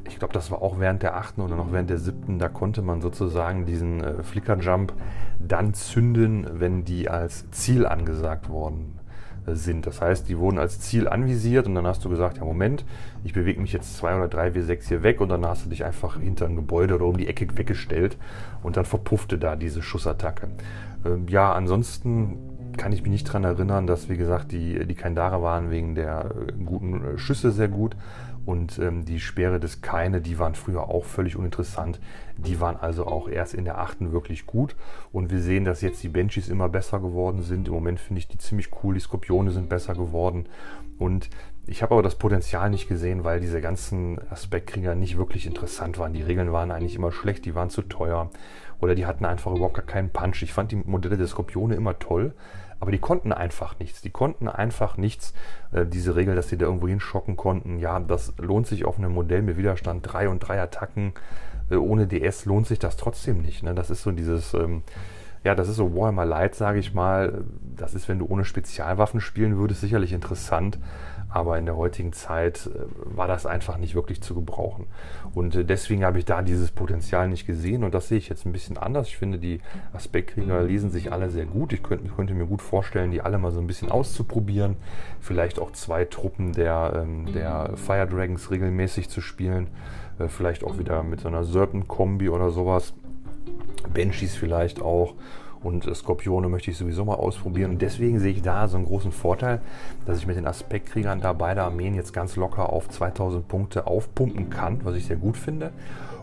Ich 0.07 0.19
glaube, 0.19 0.33
das 0.33 0.51
war 0.51 0.61
auch 0.61 0.79
während 0.79 1.03
der 1.03 1.15
achten 1.15 1.41
oder 1.41 1.55
noch 1.55 1.71
während 1.71 1.89
der 1.89 1.97
siebten. 1.97 2.39
Da 2.39 2.47
konnte 2.47 2.81
man 2.81 3.01
sozusagen 3.01 3.65
diesen 3.65 4.03
äh, 4.03 4.23
Flicker-Jump 4.23 4.93
dann 5.39 5.73
zünden, 5.73 6.47
wenn 6.53 6.85
die 6.85 7.09
als 7.09 7.49
Ziel 7.51 7.85
angesagt 7.85 8.49
worden 8.49 8.99
äh, 9.45 9.53
sind. 9.53 9.85
Das 9.85 10.01
heißt, 10.01 10.27
die 10.29 10.37
wurden 10.37 10.57
als 10.57 10.79
Ziel 10.79 11.07
anvisiert 11.07 11.67
und 11.67 11.75
dann 11.75 11.85
hast 11.85 12.03
du 12.03 12.09
gesagt, 12.09 12.37
ja 12.37 12.45
Moment, 12.45 12.83
ich 13.23 13.33
bewege 13.33 13.61
mich 13.61 13.73
jetzt 13.73 13.95
zwei 13.97 14.15
oder 14.15 14.27
drei 14.27 14.49
W6 14.49 14.87
hier 14.87 15.03
weg 15.03 15.21
und 15.21 15.29
dann 15.29 15.45
hast 15.45 15.65
du 15.65 15.69
dich 15.69 15.85
einfach 15.85 16.19
hinter 16.19 16.45
ein 16.45 16.55
Gebäude 16.55 16.95
oder 16.95 17.05
um 17.05 17.17
die 17.17 17.27
Ecke 17.27 17.47
weggestellt 17.57 18.17
und 18.63 18.77
dann 18.77 18.85
verpuffte 18.85 19.37
da 19.37 19.55
diese 19.55 19.81
Schussattacke. 19.81 20.47
Ähm, 21.05 21.27
ja, 21.27 21.53
ansonsten 21.53 22.37
kann 22.77 22.91
ich 22.91 23.01
mich 23.01 23.11
nicht 23.11 23.27
daran 23.27 23.43
erinnern, 23.43 23.87
dass, 23.87 24.09
wie 24.09 24.17
gesagt, 24.17 24.51
die, 24.51 24.85
die 24.85 24.95
Kaindare 24.95 25.41
waren 25.41 25.69
wegen 25.69 25.95
der 25.95 26.31
äh, 26.31 26.51
guten 26.63 27.03
äh, 27.03 27.17
Schüsse 27.17 27.51
sehr 27.51 27.67
gut. 27.67 27.95
Und 28.45 28.77
ähm, 28.77 29.05
die 29.05 29.19
Speere 29.19 29.59
des 29.59 29.81
Keine, 29.81 30.21
die 30.21 30.37
waren 30.37 30.53
früher 30.53 30.83
auch 30.87 31.03
völlig 31.03 31.35
uninteressant. 31.35 31.99
Die 32.37 32.59
waren 32.59 32.77
also 32.77 33.07
auch 33.07 33.27
erst 33.27 33.55
in 33.55 33.65
der 33.65 33.79
achten 33.79 34.11
wirklich 34.11 34.45
gut. 34.45 34.75
Und 35.11 35.31
wir 35.31 35.39
sehen, 35.39 35.65
dass 35.65 35.81
jetzt 35.81 36.03
die 36.03 36.09
Benchies 36.09 36.47
immer 36.47 36.69
besser 36.69 36.99
geworden 36.99 37.41
sind. 37.41 37.67
Im 37.67 37.73
Moment 37.73 37.99
finde 37.99 38.19
ich 38.19 38.27
die 38.27 38.37
ziemlich 38.37 38.69
cool. 38.83 38.93
Die 38.93 38.99
Skorpione 38.99 39.49
sind 39.49 39.67
besser 39.67 39.95
geworden. 39.95 40.45
Und 40.99 41.29
ich 41.65 41.81
habe 41.81 41.95
aber 41.95 42.03
das 42.03 42.15
Potenzial 42.15 42.69
nicht 42.69 42.87
gesehen, 42.87 43.23
weil 43.23 43.39
diese 43.39 43.61
ganzen 43.61 44.19
Aspektkrieger 44.29 44.93
nicht 44.93 45.17
wirklich 45.17 45.47
interessant 45.47 45.97
waren. 45.97 46.13
Die 46.13 46.21
Regeln 46.21 46.51
waren 46.51 46.69
eigentlich 46.69 46.95
immer 46.95 47.11
schlecht, 47.11 47.45
die 47.45 47.55
waren 47.55 47.71
zu 47.71 47.81
teuer. 47.81 48.29
Oder 48.79 48.93
die 48.93 49.07
hatten 49.07 49.25
einfach 49.25 49.51
überhaupt 49.51 49.73
gar 49.73 49.85
keinen 49.85 50.11
Punch. 50.11 50.43
Ich 50.43 50.53
fand 50.53 50.71
die 50.71 50.75
Modelle 50.75 51.17
der 51.17 51.27
Skorpione 51.27 51.73
immer 51.73 51.97
toll. 51.97 52.33
Aber 52.85 52.91
die 52.91 52.99
konnten 52.99 53.33
einfach 53.33 53.79
nichts. 53.79 54.03
Die 54.03 54.11
konnten 54.11 54.47
einfach 54.47 54.95
nichts. 54.95 55.33
Äh, 55.71 55.87
diese 55.87 56.15
Regel, 56.15 56.35
dass 56.35 56.49
sie 56.49 56.57
da 56.57 56.67
irgendwo 56.67 56.87
hinschocken 56.87 57.35
konnten, 57.35 57.79
ja, 57.79 57.99
das 57.99 58.33
lohnt 58.37 58.67
sich 58.67 58.85
auf 58.85 58.99
einem 58.99 59.11
Modell 59.11 59.41
mit 59.41 59.57
Widerstand 59.57 60.05
3 60.05 60.29
und 60.29 60.37
3 60.37 60.61
Attacken. 60.61 61.13
Äh, 61.71 61.77
ohne 61.77 62.05
DS 62.05 62.45
lohnt 62.45 62.67
sich 62.67 62.77
das 62.77 62.95
trotzdem 62.95 63.41
nicht. 63.41 63.63
Ne? 63.63 63.73
Das 63.73 63.89
ist 63.89 64.03
so 64.03 64.11
dieses, 64.11 64.53
ähm, 64.53 64.83
ja, 65.45 65.55
das 65.55 65.69
ist 65.69 65.75
so 65.77 65.95
Warhammer 65.95 66.25
Light, 66.25 66.55
sage 66.55 66.79
ich 66.79 66.93
mal. 66.93 67.45
Das 67.75 67.93
ist, 67.93 68.09
wenn 68.09 68.19
du 68.19 68.25
ohne 68.25 68.45
Spezialwaffen 68.45 69.21
spielen 69.21 69.57
würdest, 69.57 69.81
sicherlich 69.81 70.11
interessant. 70.11 70.79
aber 71.35 71.57
in 71.57 71.65
der 71.65 71.75
heutigen 71.75 72.13
Zeit 72.13 72.69
äh, 72.73 72.79
war 73.03 73.27
das 73.27 73.45
einfach 73.45 73.77
nicht 73.77 73.93
wirklich 73.93 74.21
zu 74.21 74.33
gebrauchen. 74.33 74.87
Und 75.33 75.53
äh, 75.55 75.65
deswegen 75.65 76.05
habe 76.05 76.17
ich 76.17 76.23
da 76.23 76.41
dieses 76.41 76.71
Potenzial 76.71 77.27
nicht 77.27 77.45
gesehen 77.45 77.83
und 77.83 77.93
das 77.93 78.07
sehe 78.07 78.17
ich 78.17 78.29
jetzt 78.29 78.45
ein 78.45 78.53
bisschen 78.53 78.77
anders. 78.77 79.07
Ich 79.09 79.17
finde, 79.17 79.37
die 79.37 79.59
Aspektkrieger 79.91 80.63
lesen 80.63 80.91
sich 80.91 81.11
alle 81.11 81.29
sehr 81.29 81.45
gut. 81.45 81.73
Ich 81.73 81.83
könnte, 81.83 82.07
könnte 82.07 82.33
mir 82.33 82.45
gut 82.45 82.61
vorstellen, 82.61 83.11
die 83.11 83.21
alle 83.21 83.37
mal 83.37 83.51
so 83.51 83.59
ein 83.59 83.67
bisschen 83.67 83.91
auszuprobieren. 83.91 84.77
Vielleicht 85.19 85.59
auch 85.59 85.71
zwei 85.73 86.05
Truppen 86.05 86.53
der, 86.53 87.03
ähm, 87.03 87.31
der 87.33 87.71
Fire 87.75 88.07
Dragons 88.07 88.49
regelmäßig 88.49 89.09
zu 89.09 89.19
spielen. 89.19 89.67
Äh, 90.19 90.29
vielleicht 90.29 90.63
auch 90.63 90.79
wieder 90.79 91.03
mit 91.03 91.19
so 91.19 91.27
einer 91.27 91.43
Serpent-Kombi 91.43 92.29
oder 92.29 92.49
sowas. 92.49 92.93
Banshees 93.93 94.35
vielleicht 94.35 94.81
auch 94.81 95.13
und 95.65 95.83
Skorpione 95.95 96.47
möchte 96.47 96.69
ich 96.69 96.77
sowieso 96.77 97.05
mal 97.05 97.15
ausprobieren. 97.15 97.71
Und 97.71 97.81
deswegen 97.81 98.19
sehe 98.19 98.33
ich 98.33 98.43
da 98.43 98.67
so 98.67 98.77
einen 98.77 98.85
großen 98.85 99.11
Vorteil, 99.11 99.61
dass 100.05 100.19
ich 100.19 100.27
mit 100.27 100.37
den 100.37 100.45
Aspektkriegern 100.45 101.21
da 101.21 101.33
beide 101.33 101.63
Armeen 101.63 101.95
jetzt 101.95 102.13
ganz 102.13 102.35
locker 102.35 102.71
auf 102.71 102.87
2000 102.87 103.47
Punkte 103.47 103.87
aufpumpen 103.87 104.51
kann, 104.51 104.81
was 104.83 104.95
ich 104.95 105.05
sehr 105.05 105.15
gut 105.15 105.37
finde. 105.37 105.71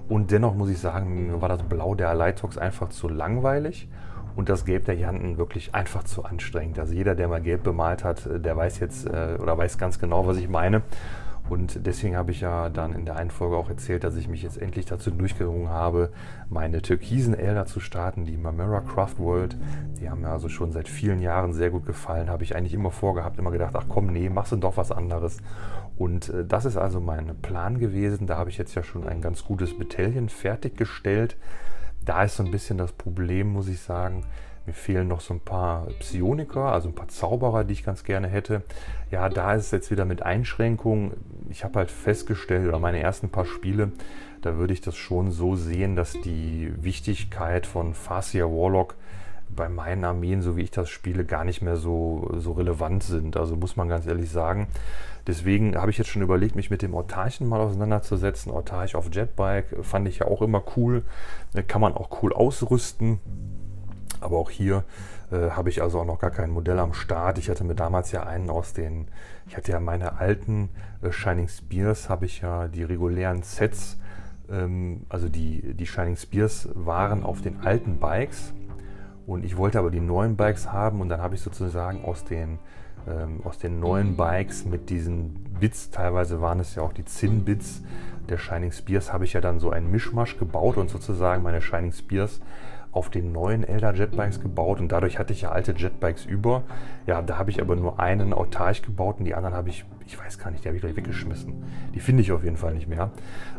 Und 0.08 0.30
dennoch 0.30 0.54
muss 0.54 0.70
ich 0.70 0.78
sagen, 0.78 1.26
mir 1.26 1.40
war 1.40 1.48
das 1.48 1.62
Blau 1.64 1.94
der 1.94 2.10
Aleitox 2.10 2.56
einfach 2.56 2.90
zu 2.90 3.08
langweilig 3.08 3.88
und 4.36 4.48
das 4.48 4.64
Gelb 4.64 4.84
der 4.84 4.94
Janten 4.94 5.38
wirklich 5.38 5.74
einfach 5.74 6.04
zu 6.04 6.24
anstrengend. 6.24 6.78
Also 6.78 6.94
jeder, 6.94 7.14
der 7.14 7.28
mal 7.28 7.40
Gelb 7.40 7.64
bemalt 7.64 8.04
hat, 8.04 8.28
der 8.32 8.56
weiß 8.56 8.78
jetzt 8.78 9.06
äh, 9.06 9.38
oder 9.40 9.58
weiß 9.58 9.76
ganz 9.78 9.98
genau, 9.98 10.26
was 10.26 10.36
ich 10.36 10.48
meine. 10.48 10.82
Und 11.52 11.86
deswegen 11.86 12.16
habe 12.16 12.30
ich 12.30 12.40
ja 12.40 12.70
dann 12.70 12.94
in 12.94 13.04
der 13.04 13.16
einen 13.16 13.30
Folge 13.30 13.58
auch 13.58 13.68
erzählt, 13.68 14.04
dass 14.04 14.16
ich 14.16 14.26
mich 14.26 14.42
jetzt 14.42 14.56
endlich 14.56 14.86
dazu 14.86 15.10
durchgerungen 15.10 15.68
habe, 15.68 16.10
meine 16.48 16.80
türkisen 16.80 17.34
Elder 17.34 17.66
zu 17.66 17.78
starten, 17.78 18.24
die 18.24 18.38
Mamera 18.38 18.80
Craft 18.80 19.18
World. 19.18 19.58
Die 20.00 20.08
haben 20.08 20.22
mir 20.22 20.30
also 20.30 20.48
schon 20.48 20.72
seit 20.72 20.88
vielen 20.88 21.20
Jahren 21.20 21.52
sehr 21.52 21.68
gut 21.68 21.84
gefallen. 21.84 22.30
Habe 22.30 22.42
ich 22.42 22.56
eigentlich 22.56 22.72
immer 22.72 22.90
vorgehabt, 22.90 23.38
immer 23.38 23.50
gedacht, 23.50 23.74
ach 23.76 23.84
komm, 23.86 24.06
nee, 24.06 24.30
machst 24.30 24.52
du 24.52 24.56
doch 24.56 24.78
was 24.78 24.90
anderes. 24.90 25.42
Und 25.98 26.30
äh, 26.30 26.46
das 26.46 26.64
ist 26.64 26.78
also 26.78 27.00
mein 27.00 27.36
Plan 27.42 27.78
gewesen. 27.78 28.26
Da 28.26 28.38
habe 28.38 28.48
ich 28.48 28.56
jetzt 28.56 28.74
ja 28.74 28.82
schon 28.82 29.06
ein 29.06 29.20
ganz 29.20 29.44
gutes 29.44 29.76
Battalion 29.76 30.30
fertiggestellt. 30.30 31.36
Da 32.02 32.24
ist 32.24 32.36
so 32.36 32.44
ein 32.44 32.50
bisschen 32.50 32.78
das 32.78 32.92
Problem, 32.92 33.52
muss 33.52 33.68
ich 33.68 33.80
sagen, 33.80 34.24
mir 34.66 34.72
fehlen 34.72 35.08
noch 35.08 35.20
so 35.20 35.34
ein 35.34 35.40
paar 35.40 35.86
Psioniker, 35.98 36.72
also 36.72 36.88
ein 36.88 36.94
paar 36.94 37.08
Zauberer, 37.08 37.64
die 37.64 37.72
ich 37.72 37.84
ganz 37.84 38.04
gerne 38.04 38.28
hätte. 38.28 38.62
Ja, 39.10 39.28
da 39.28 39.54
ist 39.54 39.66
es 39.66 39.70
jetzt 39.72 39.90
wieder 39.90 40.04
mit 40.04 40.22
Einschränkungen. 40.22 41.12
Ich 41.50 41.64
habe 41.64 41.78
halt 41.78 41.90
festgestellt, 41.90 42.68
oder 42.68 42.78
meine 42.78 43.00
ersten 43.00 43.28
paar 43.28 43.44
Spiele, 43.44 43.92
da 44.40 44.56
würde 44.56 44.72
ich 44.72 44.80
das 44.80 44.96
schon 44.96 45.30
so 45.30 45.56
sehen, 45.56 45.96
dass 45.96 46.12
die 46.12 46.72
Wichtigkeit 46.80 47.66
von 47.66 47.94
Farsia 47.94 48.46
Warlock 48.46 48.94
bei 49.54 49.68
meinen 49.68 50.04
Armeen, 50.04 50.42
so 50.42 50.56
wie 50.56 50.62
ich 50.62 50.70
das 50.70 50.88
spiele, 50.88 51.24
gar 51.24 51.44
nicht 51.44 51.62
mehr 51.62 51.76
so, 51.76 52.30
so 52.38 52.52
relevant 52.52 53.02
sind. 53.02 53.36
Also 53.36 53.56
muss 53.56 53.76
man 53.76 53.88
ganz 53.88 54.06
ehrlich 54.06 54.30
sagen. 54.30 54.68
Deswegen 55.26 55.76
habe 55.76 55.90
ich 55.90 55.98
jetzt 55.98 56.10
schon 56.10 56.22
überlegt, 56.22 56.56
mich 56.56 56.70
mit 56.70 56.82
dem 56.82 56.94
Autarchen 56.94 57.46
mal 57.48 57.60
auseinanderzusetzen. 57.60 58.50
Autarch 58.50 58.96
auf 58.96 59.14
Jetbike 59.14 59.84
fand 59.84 60.08
ich 60.08 60.20
ja 60.20 60.26
auch 60.26 60.42
immer 60.42 60.62
cool. 60.76 61.04
Kann 61.68 61.80
man 61.80 61.94
auch 61.94 62.22
cool 62.22 62.32
ausrüsten. 62.32 63.20
Aber 64.22 64.38
auch 64.38 64.50
hier 64.50 64.84
äh, 65.30 65.50
habe 65.50 65.68
ich 65.68 65.82
also 65.82 66.00
auch 66.00 66.04
noch 66.04 66.18
gar 66.18 66.30
kein 66.30 66.50
Modell 66.50 66.78
am 66.78 66.94
Start. 66.94 67.38
Ich 67.38 67.48
hatte 67.50 67.64
mir 67.64 67.74
damals 67.74 68.12
ja 68.12 68.24
einen 68.24 68.50
aus 68.50 68.72
den, 68.72 69.08
ich 69.46 69.56
hatte 69.56 69.72
ja 69.72 69.80
meine 69.80 70.18
alten 70.18 70.68
äh, 71.02 71.10
Shining 71.10 71.48
Spears, 71.48 72.08
habe 72.08 72.26
ich 72.26 72.40
ja 72.40 72.68
die 72.68 72.84
regulären 72.84 73.42
Sets, 73.42 73.98
ähm, 74.50 75.06
also 75.08 75.28
die, 75.28 75.74
die 75.74 75.86
Shining 75.86 76.16
Spears 76.16 76.68
waren 76.74 77.24
auf 77.24 77.40
den 77.40 77.60
alten 77.60 77.98
Bikes 77.98 78.52
und 79.26 79.44
ich 79.44 79.56
wollte 79.56 79.78
aber 79.78 79.90
die 79.90 80.00
neuen 80.00 80.36
Bikes 80.36 80.72
haben 80.72 81.00
und 81.00 81.08
dann 81.08 81.20
habe 81.20 81.34
ich 81.34 81.40
sozusagen 81.40 82.04
aus 82.04 82.24
den, 82.24 82.58
ähm, 83.08 83.40
aus 83.44 83.58
den 83.58 83.80
neuen 83.80 84.16
Bikes 84.16 84.64
mit 84.64 84.90
diesen 84.90 85.44
Bits, 85.58 85.90
teilweise 85.90 86.40
waren 86.40 86.60
es 86.60 86.74
ja 86.74 86.82
auch 86.82 86.92
die 86.92 87.04
Zinn-Bits 87.04 87.82
der 88.28 88.38
Shining 88.38 88.72
Spears, 88.72 89.12
habe 89.12 89.24
ich 89.24 89.32
ja 89.32 89.40
dann 89.40 89.60
so 89.60 89.70
einen 89.70 89.90
Mischmasch 89.90 90.38
gebaut 90.38 90.76
und 90.76 90.90
sozusagen 90.90 91.42
meine 91.42 91.62
Shining 91.62 91.92
Spears 91.92 92.40
auf 92.92 93.08
den 93.08 93.32
neuen 93.32 93.64
Elder 93.64 93.94
Jetbikes 93.94 94.40
gebaut 94.40 94.78
und 94.78 94.92
dadurch 94.92 95.18
hatte 95.18 95.32
ich 95.32 95.42
ja 95.42 95.50
alte 95.50 95.72
Jetbikes 95.72 96.26
über. 96.26 96.62
Ja, 97.06 97.22
da 97.22 97.38
habe 97.38 97.50
ich 97.50 97.60
aber 97.60 97.74
nur 97.74 97.98
einen 97.98 98.34
autarch 98.34 98.82
gebaut 98.82 99.16
und 99.18 99.24
die 99.24 99.34
anderen 99.34 99.56
habe 99.56 99.70
ich, 99.70 99.86
ich 100.06 100.18
weiß 100.18 100.38
gar 100.38 100.50
nicht, 100.50 100.62
die 100.62 100.68
habe 100.68 100.76
ich 100.76 100.82
gleich 100.82 100.94
weggeschmissen. 100.94 101.54
Die 101.94 102.00
finde 102.00 102.20
ich 102.20 102.32
auf 102.32 102.44
jeden 102.44 102.58
Fall 102.58 102.74
nicht 102.74 102.88
mehr. 102.88 103.10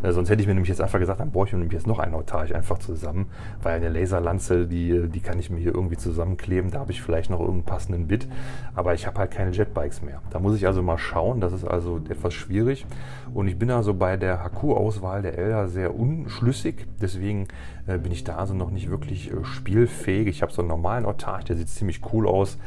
Äh, 0.03 0.11
sonst 0.11 0.29
hätte 0.29 0.41
ich 0.41 0.47
mir 0.47 0.53
nämlich 0.53 0.69
jetzt 0.69 0.81
einfach 0.81 0.99
gesagt, 0.99 1.19
dann 1.19 1.31
brauche 1.31 1.47
ich 1.47 1.53
mir 1.53 1.59
nämlich 1.59 1.73
jetzt 1.73 1.87
noch 1.87 1.97
einen 1.97 2.13
autarch 2.13 2.53
einfach 2.53 2.77
zusammen, 2.77 3.25
weil 3.63 3.77
eine 3.77 3.89
Laserlanze, 3.89 4.67
die, 4.67 5.07
die 5.09 5.19
kann 5.19 5.39
ich 5.39 5.49
mir 5.49 5.57
hier 5.57 5.73
irgendwie 5.73 5.97
zusammenkleben. 5.97 6.69
Da 6.69 6.79
habe 6.79 6.91
ich 6.91 7.01
vielleicht 7.01 7.31
noch 7.31 7.39
irgendeinen 7.39 7.65
passenden 7.65 8.07
Bit, 8.07 8.27
aber 8.75 8.93
ich 8.93 9.07
habe 9.07 9.17
halt 9.17 9.31
keine 9.31 9.49
Jetbikes 9.49 10.03
mehr. 10.03 10.21
Da 10.29 10.39
muss 10.39 10.55
ich 10.55 10.67
also 10.67 10.83
mal 10.83 10.99
schauen. 10.99 11.41
Das 11.41 11.53
ist 11.53 11.65
also 11.65 11.99
etwas 12.07 12.35
schwierig 12.35 12.85
und 13.33 13.47
ich 13.47 13.57
bin 13.57 13.71
also 13.71 13.95
bei 13.95 14.15
der 14.15 14.43
HQ-Auswahl 14.43 15.23
der 15.23 15.39
Elder 15.39 15.67
sehr 15.67 15.95
unschlüssig. 15.95 16.85
Deswegen 17.01 17.47
äh, 17.87 17.97
bin 17.97 18.11
ich 18.11 18.23
da 18.23 18.35
also 18.35 18.53
noch 18.53 18.69
nicht 18.69 18.89
wirklich 18.89 19.22
äh, 19.31 19.43
spielfähig. 19.43 20.27
Ich 20.27 20.41
habe 20.41 20.51
so 20.51 20.61
einen 20.61 20.69
normalen 20.69 21.05
Autarch, 21.05 21.45
der 21.45 21.55
sieht 21.55 21.69
ziemlich 21.69 22.01
cool 22.11 22.27
aus. 22.27 22.57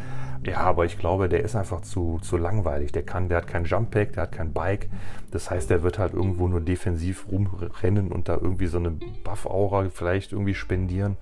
Ja, 0.45 0.59
aber 0.59 0.85
ich 0.85 0.97
glaube, 0.99 1.29
der 1.29 1.43
ist 1.43 1.57
einfach 1.57 1.81
zu, 1.81 2.21
zu 2.23 2.37
langweilig. 2.37 2.93
Der 2.93 3.03
kann, 3.03 3.29
der 3.29 3.39
hat 3.39 3.49
kein 3.49 3.65
Jump 3.65 3.91
Pack, 3.91 4.13
der 4.13 4.25
hat 4.25 4.33
kein 4.33 4.53
Bike. 4.53 4.89
Das 5.33 5.51
heißt, 5.51 5.71
der 5.71 5.83
wird 5.83 5.99
halt 5.99 6.15
irgendwo 6.15 6.47
nur 6.47 6.61
defensiv 6.61 7.27
rumrennen 7.31 8.13
und 8.13 8.29
da 8.29 8.35
irgendwie 8.35 8.67
so 8.67 8.79
eine 8.79 8.91
Buff-Aura 8.91 9.89
vielleicht 9.93 10.33
irgendwie 10.33 10.55
spendieren. 10.55 11.17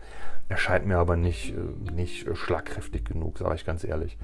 Erscheint 0.49 0.87
mir 0.87 0.99
aber 0.99 1.17
nicht, 1.17 1.55
äh, 1.55 1.93
nicht 1.93 2.27
schlagkräftig 2.37 3.05
genug, 3.05 3.39
sage 3.39 3.55
ich 3.55 3.65
ganz 3.65 3.83
ehrlich. 3.83 4.19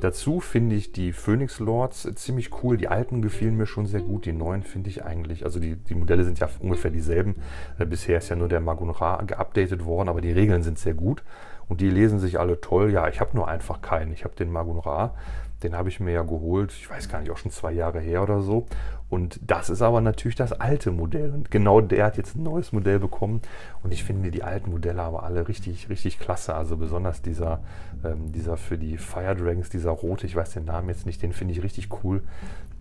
Dazu 0.00 0.40
finde 0.40 0.74
ich 0.74 0.90
die 0.90 1.12
Phoenix 1.12 1.60
Lords 1.60 2.08
ziemlich 2.16 2.62
cool. 2.62 2.76
Die 2.76 2.88
alten 2.88 3.22
gefielen 3.22 3.56
mir 3.56 3.66
schon 3.66 3.86
sehr 3.86 4.00
gut. 4.00 4.26
Die 4.26 4.32
neuen 4.32 4.64
finde 4.64 4.90
ich 4.90 5.04
eigentlich, 5.04 5.44
also 5.44 5.60
die, 5.60 5.76
die 5.76 5.94
Modelle 5.94 6.24
sind 6.24 6.40
ja 6.40 6.48
ungefähr 6.58 6.90
dieselben. 6.90 7.36
Äh, 7.78 7.86
bisher 7.86 8.18
ist 8.18 8.28
ja 8.28 8.36
nur 8.36 8.48
der 8.48 8.60
Magun 8.60 8.90
Ra 8.90 9.22
geupdatet 9.22 9.84
worden, 9.84 10.08
aber 10.08 10.20
die 10.20 10.32
Regeln 10.32 10.62
sind 10.62 10.78
sehr 10.78 10.94
gut. 10.94 11.22
Und 11.68 11.80
die 11.80 11.90
lesen 11.90 12.18
sich 12.18 12.40
alle 12.40 12.60
toll. 12.60 12.90
Ja, 12.90 13.06
ich 13.08 13.20
habe 13.20 13.36
nur 13.36 13.46
einfach 13.46 13.80
keinen. 13.80 14.12
Ich 14.12 14.24
habe 14.24 14.34
den 14.34 14.50
Magun 14.50 14.80
Ra. 14.80 15.14
Den 15.62 15.76
habe 15.76 15.88
ich 15.88 16.00
mir 16.00 16.12
ja 16.12 16.22
geholt, 16.22 16.72
ich 16.72 16.88
weiß 16.88 17.08
gar 17.10 17.20
nicht, 17.20 17.30
auch 17.30 17.36
schon 17.36 17.50
zwei 17.50 17.72
Jahre 17.72 18.00
her 18.00 18.22
oder 18.22 18.40
so. 18.40 18.66
Und 19.10 19.40
das 19.44 19.70
ist 19.70 19.82
aber 19.82 20.00
natürlich 20.00 20.36
das 20.36 20.52
alte 20.52 20.92
Modell. 20.92 21.32
Und 21.32 21.50
genau 21.50 21.80
der 21.80 22.06
hat 22.06 22.16
jetzt 22.16 22.36
ein 22.36 22.44
neues 22.44 22.72
Modell 22.72 23.00
bekommen. 23.00 23.42
Und 23.82 23.92
ich 23.92 24.04
finde 24.04 24.30
die 24.30 24.44
alten 24.44 24.70
Modelle 24.70 25.02
aber 25.02 25.24
alle 25.24 25.48
richtig, 25.48 25.88
richtig 25.88 26.20
klasse. 26.20 26.54
Also 26.54 26.76
besonders 26.76 27.20
dieser, 27.20 27.60
ähm, 28.04 28.30
dieser 28.30 28.56
für 28.56 28.78
die 28.78 28.98
Fire 28.98 29.34
Dragons, 29.34 29.68
dieser 29.68 29.90
rote, 29.90 30.26
ich 30.26 30.36
weiß 30.36 30.52
den 30.52 30.64
Namen 30.64 30.88
jetzt 30.88 31.06
nicht, 31.06 31.22
den 31.22 31.32
finde 31.32 31.54
ich 31.54 31.62
richtig 31.64 31.88
cool. 32.04 32.22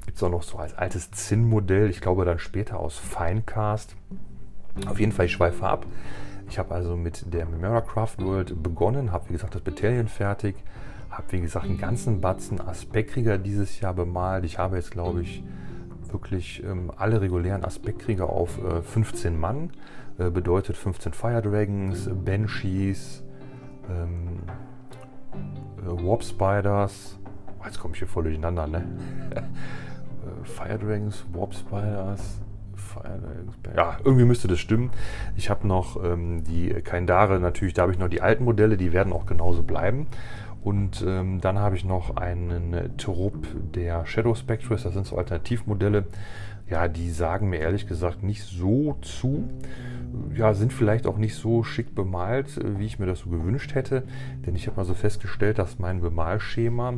Gibt 0.05 0.17
es 0.17 0.23
auch 0.23 0.29
noch 0.29 0.43
so 0.43 0.59
als 0.59 0.77
altes 0.77 1.09
Zinn-Modell, 1.09 1.89
ich 1.89 1.99
glaube 1.99 2.25
dann 2.25 2.39
später 2.39 2.79
aus 2.79 2.97
Finecast. 2.97 3.95
Auf 4.87 4.99
jeden 4.99 5.11
Fall, 5.11 5.25
ich 5.25 5.31
schweife 5.31 5.65
ab. 5.65 5.87
Ich 6.47 6.59
habe 6.59 6.73
also 6.73 6.95
mit 6.95 7.31
der 7.33 7.45
Memora 7.45 7.81
Craft 7.81 8.17
World 8.19 8.61
begonnen, 8.61 9.11
habe 9.11 9.29
wie 9.29 9.33
gesagt 9.33 9.55
das 9.55 9.61
Battalion 9.61 10.07
fertig, 10.07 10.55
habe 11.09 11.31
wie 11.31 11.41
gesagt 11.41 11.65
einen 11.65 11.77
ganzen 11.77 12.21
Batzen 12.21 12.61
Aspektkrieger 12.61 13.37
dieses 13.37 13.79
Jahr 13.79 13.93
bemalt. 13.93 14.45
Ich 14.45 14.57
habe 14.57 14.75
jetzt 14.75 14.91
glaube 14.91 15.21
ich 15.21 15.43
wirklich 16.13 16.63
ähm, 16.63 16.91
alle 16.95 17.21
regulären 17.21 17.63
Aspektkrieger 17.63 18.29
auf 18.29 18.57
äh, 18.63 18.81
15 18.81 19.39
Mann, 19.39 19.71
äh, 20.17 20.29
bedeutet 20.29 20.77
15 20.77 21.13
Fire 21.13 21.41
Dragons, 21.41 22.09
Banshees, 22.25 23.23
ähm, 23.89 24.39
äh, 25.83 26.03
Warp 26.03 26.23
Spiders. 26.23 27.17
Oh, 27.59 27.65
jetzt 27.65 27.79
komme 27.79 27.93
ich 27.93 27.99
hier 27.99 28.07
voll 28.07 28.23
durcheinander, 28.23 28.67
ne? 28.67 28.85
Äh, 30.19 30.45
Fire 30.45 30.77
Dragons, 30.77 31.25
Warp 31.31 31.53
Spiders, 31.53 32.41
ja, 33.75 33.97
irgendwie 34.03 34.25
müsste 34.25 34.47
das 34.47 34.59
stimmen. 34.59 34.91
Ich 35.35 35.49
habe 35.49 35.67
noch 35.67 36.03
ähm, 36.03 36.43
die 36.43 36.69
Kaindare, 36.83 37.39
natürlich, 37.39 37.73
da 37.73 37.83
habe 37.83 37.91
ich 37.91 37.99
noch 37.99 38.09
die 38.09 38.21
alten 38.21 38.43
Modelle, 38.43 38.77
die 38.77 38.93
werden 38.93 39.13
auch 39.13 39.25
genauso 39.25 39.63
bleiben. 39.63 40.07
Und 40.69 41.03
ähm, 41.03 41.41
dann 41.41 41.57
habe 41.57 41.75
ich 41.75 41.83
noch 41.83 42.15
einen 42.15 42.95
Trupp 42.97 43.47
der 43.73 44.05
Shadow 44.05 44.35
Spectres, 44.35 44.83
das 44.83 44.93
sind 44.93 45.07
so 45.07 45.17
Alternativmodelle. 45.17 46.05
Ja, 46.69 46.87
die 46.87 47.09
sagen 47.09 47.49
mir 47.49 47.57
ehrlich 47.57 47.87
gesagt 47.87 48.21
nicht 48.21 48.43
so 48.43 48.95
zu 49.01 49.49
ja, 50.35 50.53
sind 50.53 50.73
vielleicht 50.73 51.07
auch 51.07 51.17
nicht 51.17 51.35
so 51.35 51.63
schick 51.63 51.93
bemalt, 51.95 52.57
äh, 52.57 52.79
wie 52.79 52.85
ich 52.85 52.99
mir 52.99 53.05
das 53.05 53.19
so 53.19 53.29
gewünscht 53.29 53.75
hätte. 53.75 54.03
Denn 54.45 54.55
ich 54.55 54.67
habe 54.67 54.77
mal 54.77 54.85
so 54.85 54.93
festgestellt, 54.93 55.59
dass 55.59 55.79
mein 55.79 56.01
Bemalschema, 56.01 56.89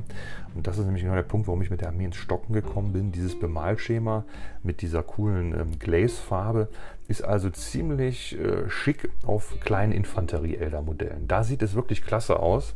und 0.55 0.67
das 0.67 0.77
ist 0.77 0.85
nämlich 0.85 1.03
genau 1.03 1.15
der 1.15 1.23
Punkt, 1.23 1.47
warum 1.47 1.61
ich 1.61 1.69
mit 1.69 1.81
der 1.81 1.89
Armee 1.89 2.05
ins 2.05 2.17
Stocken 2.17 2.53
gekommen 2.53 2.93
bin, 2.93 3.11
dieses 3.11 3.39
Bemalschema 3.39 4.25
mit 4.63 4.81
dieser 4.81 5.03
coolen 5.03 5.53
ähm, 5.53 5.79
Glaze-Farbe 5.79 6.69
ist 7.07 7.23
also 7.23 7.49
ziemlich 7.49 8.39
äh, 8.39 8.69
schick 8.69 9.09
auf 9.25 9.59
kleinen 9.59 9.91
Infanterie-Elder-Modellen. 9.91 11.27
Da 11.27 11.43
sieht 11.43 11.61
es 11.61 11.75
wirklich 11.75 12.03
klasse 12.03 12.39
aus. 12.39 12.75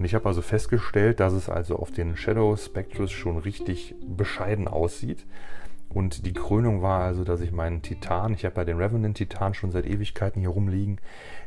Und 0.00 0.06
ich 0.06 0.14
habe 0.14 0.24
also 0.24 0.40
festgestellt, 0.40 1.20
dass 1.20 1.34
es 1.34 1.50
also 1.50 1.76
auf 1.76 1.90
den 1.90 2.16
Shadow 2.16 2.56
Spectres 2.56 3.10
schon 3.10 3.36
richtig 3.36 3.94
bescheiden 4.00 4.66
aussieht. 4.66 5.26
Und 5.90 6.24
die 6.24 6.32
Krönung 6.32 6.80
war 6.80 7.02
also, 7.02 7.22
dass 7.22 7.42
ich 7.42 7.52
meinen 7.52 7.82
Titan, 7.82 8.32
ich 8.32 8.46
habe 8.46 8.56
ja 8.56 8.64
den 8.64 8.78
Revenant 8.78 9.18
Titan 9.18 9.52
schon 9.52 9.70
seit 9.70 9.84
Ewigkeiten 9.84 10.40
hier 10.40 10.48
rumliegen, 10.48 11.02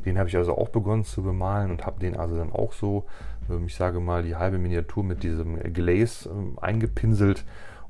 den 0.05 0.19
habe 0.19 0.29
ich 0.29 0.37
also 0.37 0.55
auch 0.55 0.69
begonnen 0.69 1.03
zu 1.03 1.23
bemalen 1.23 1.71
und 1.71 1.87
habe 1.87 1.99
den 1.99 2.15
also 2.15 2.37
dann 2.37 2.51
auch 2.51 2.73
so, 2.73 3.05
ähm, 3.49 3.65
ich 3.65 3.73
sage 3.73 3.99
mal, 3.99 4.21
die 4.21 4.35
halbe 4.35 4.59
Miniatur 4.59 5.03
mit 5.03 5.23
diesem 5.23 5.57
Glaze 5.73 6.29
ähm, 6.29 6.59
eingepinselt. 6.61 7.45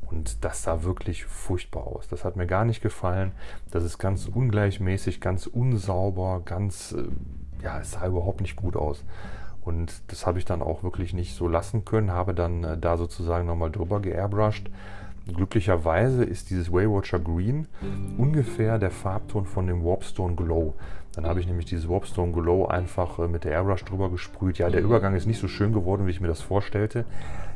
Und 0.10 0.46
das 0.46 0.64
sah 0.64 0.84
wirklich 0.84 1.26
furchtbar 1.26 1.88
aus. 1.88 2.08
Das 2.08 2.24
hat 2.24 2.38
mir 2.38 2.48
gar 2.48 2.64
nicht 2.64 2.82
gefallen. 2.82 3.34
Das 3.70 3.84
ist 3.84 3.98
ganz 3.98 4.28
ungleichmäßig, 4.28 5.20
ganz 5.20 5.46
unsauber, 5.46 6.42
ganz, 6.46 6.94
äh, 6.94 7.04
ja, 7.62 7.82
es 7.82 7.92
sah 7.92 8.08
überhaupt 8.08 8.40
nicht 8.40 8.56
gut 8.56 8.78
aus. 8.78 9.04
Und 9.66 10.02
das 10.08 10.26
habe 10.26 10.40
ich 10.40 10.46
dann 10.46 10.62
auch 10.62 10.84
wirklich 10.84 11.14
nicht 11.14 11.36
so 11.36 11.48
lassen 11.48 11.86
können, 11.86 12.12
habe 12.12 12.34
dann 12.34 12.64
äh, 12.64 12.78
da 12.78 12.98
sozusagen 12.98 13.48
nochmal 13.48 13.72
drüber 13.72 14.00
geairbrushed. 14.00 14.70
Glücklicherweise 15.26 16.26
ist 16.26 16.50
dieses 16.50 16.70
Waywatcher 16.70 17.20
Green 17.20 17.68
ungefähr 18.18 18.78
der 18.78 18.92
Farbton 18.92 19.46
von 19.46 19.68
dem 19.68 19.86
Warpstone 19.86 20.36
Glow. 20.36 20.74
Dann 21.16 21.28
habe 21.28 21.40
ich 21.40 21.48
nämlich 21.48 21.66
dieses 21.66 21.88
Warpstone 21.88 22.32
Glow 22.32 22.66
einfach 22.66 23.20
äh, 23.20 23.28
mit 23.28 23.44
der 23.44 23.52
Airbrush 23.52 23.86
drüber 23.86 24.10
gesprüht. 24.10 24.58
Ja, 24.58 24.70
der 24.70 24.82
Übergang 24.82 25.16
ist 25.16 25.28
nicht 25.28 25.40
so 25.40 25.48
schön 25.48 25.72
geworden, 25.72 26.08
wie 26.08 26.12
ich 26.12 26.22
mir 26.22 26.28
das 26.28 26.42
vorstellte. 26.42 27.06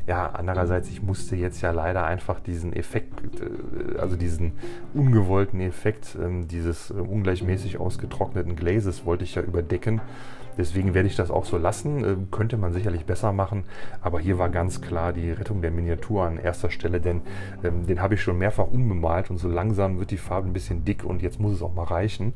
Ja, 0.06 0.28
andererseits, 0.28 0.90
ich 0.90 1.02
musste 1.02 1.36
jetzt 1.36 1.62
ja 1.62 1.72
leider 1.72 2.06
einfach 2.06 2.40
diesen 2.40 2.72
Effekt, 2.72 3.20
äh, 3.42 3.98
also 3.98 4.16
diesen 4.16 4.54
ungewollten 4.94 5.60
Effekt 5.60 6.16
ähm, 6.22 6.48
dieses 6.48 6.92
äh, 6.92 6.94
ungleichmäßig 6.94 7.80
ausgetrockneten 7.80 8.56
Glazes 8.56 9.06
wollte 9.06 9.24
ich 9.24 9.34
ja 9.34 9.42
überdecken. 9.42 10.02
Deswegen 10.58 10.94
werde 10.94 11.08
ich 11.08 11.16
das 11.16 11.32
auch 11.32 11.46
so 11.46 11.58
lassen. 11.58 12.04
Ähm, 12.04 12.32
könnte 12.32 12.58
man 12.58 12.74
sicherlich 12.74 13.06
besser 13.06 13.32
machen. 13.32 13.64
Aber 14.02 14.20
hier 14.20 14.38
war 14.38 14.50
ganz 14.50 14.82
klar 14.82 15.14
die 15.14 15.32
Rettung 15.32 15.62
der 15.62 15.72
Miniatur 15.72 16.26
an 16.26 16.38
erster 16.38 16.70
Stelle, 16.70 17.00
denn 17.00 17.22
ähm, 17.64 17.86
den 17.88 18.02
habe 18.02 18.16
ich 18.16 18.22
schon 18.22 18.38
mehrfach 18.38 18.68
unbemalt 18.68 19.30
und 19.30 19.38
so 19.38 19.48
langsam 19.48 20.00
wird 20.00 20.12
die 20.12 20.18
Farbe 20.18 20.48
ein 20.48 20.54
bisschen 20.54 20.86
dick 20.86 21.04
und 21.04 21.22
jetzt 21.22 21.40
muss 21.40 21.54
es 21.54 21.62
auch 21.62 21.74
mal 21.74 21.84
reichen. 21.84 22.34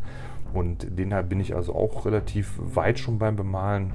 Und 0.53 0.97
den 0.97 1.13
bin 1.29 1.39
ich 1.39 1.55
also 1.55 1.73
auch 1.75 2.05
relativ 2.05 2.53
weit 2.57 2.99
schon 2.99 3.17
beim 3.17 3.35
Bemalen. 3.35 3.93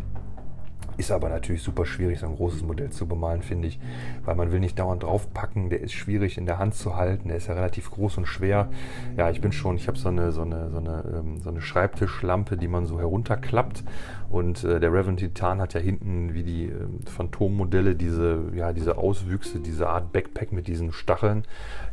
Ist 0.99 1.11
aber 1.11 1.29
natürlich 1.29 1.62
super 1.62 1.85
schwierig, 1.85 2.20
so 2.20 2.27
ein 2.27 2.37
großes 2.37 2.62
Modell 2.62 2.89
zu 2.89 3.07
bemalen, 3.07 3.43
finde 3.43 3.68
ich, 3.68 3.79
weil 4.24 4.35
man 4.35 4.51
will 4.51 4.61
nicht 4.61 4.79
dauernd 4.79 5.03
draufpacken. 5.03 5.68
Der 5.68 5.83
ist 5.83 5.93
schwierig 5.93 6.39
in 6.39 6.47
der 6.47 6.59
Hand 6.59 6.74
zu 6.74 6.97
halten. 6.97 7.29
Der 7.29 7.37
ist 7.37 7.49
ja 7.49 7.55
relativ 7.55 7.91
groß 7.91 8.16
und 8.16 8.27
schwer. 8.27 8.70
Ja, 9.14 9.29
ich 9.29 9.43
bin 9.43 9.53
schon, 9.53 9.77
ich 9.77 9.89
habe 9.89 9.99
so 9.99 10.09
eine, 10.09 10.33
so 10.33 10.41
eine, 10.41 10.70
so 10.70 10.79
eine, 10.79 11.05
ähm, 11.18 11.41
so 11.43 11.51
eine 11.51 11.61
Schreibtischlampe, 11.61 12.57
die 12.57 12.68
man 12.68 12.87
so 12.87 12.99
herunterklappt. 12.99 13.85
Und 14.29 14.64
äh, 14.64 14.81
der 14.81 14.93
Reverend 14.93 15.20
Titan 15.20 15.61
hat 15.61 15.74
ja 15.74 15.81
hinten 15.81 16.35
wie 16.35 16.43
die 16.43 16.66
äh, 16.66 16.74
Phantommodelle 17.07 17.95
diese, 17.95 18.45
ja, 18.55 18.72
diese 18.72 18.99
Auswüchse, 18.99 19.61
diese 19.61 19.89
Art 19.89 20.12
Backpack 20.12 20.53
mit 20.53 20.66
diesen 20.66 20.93
Stacheln. 20.93 21.45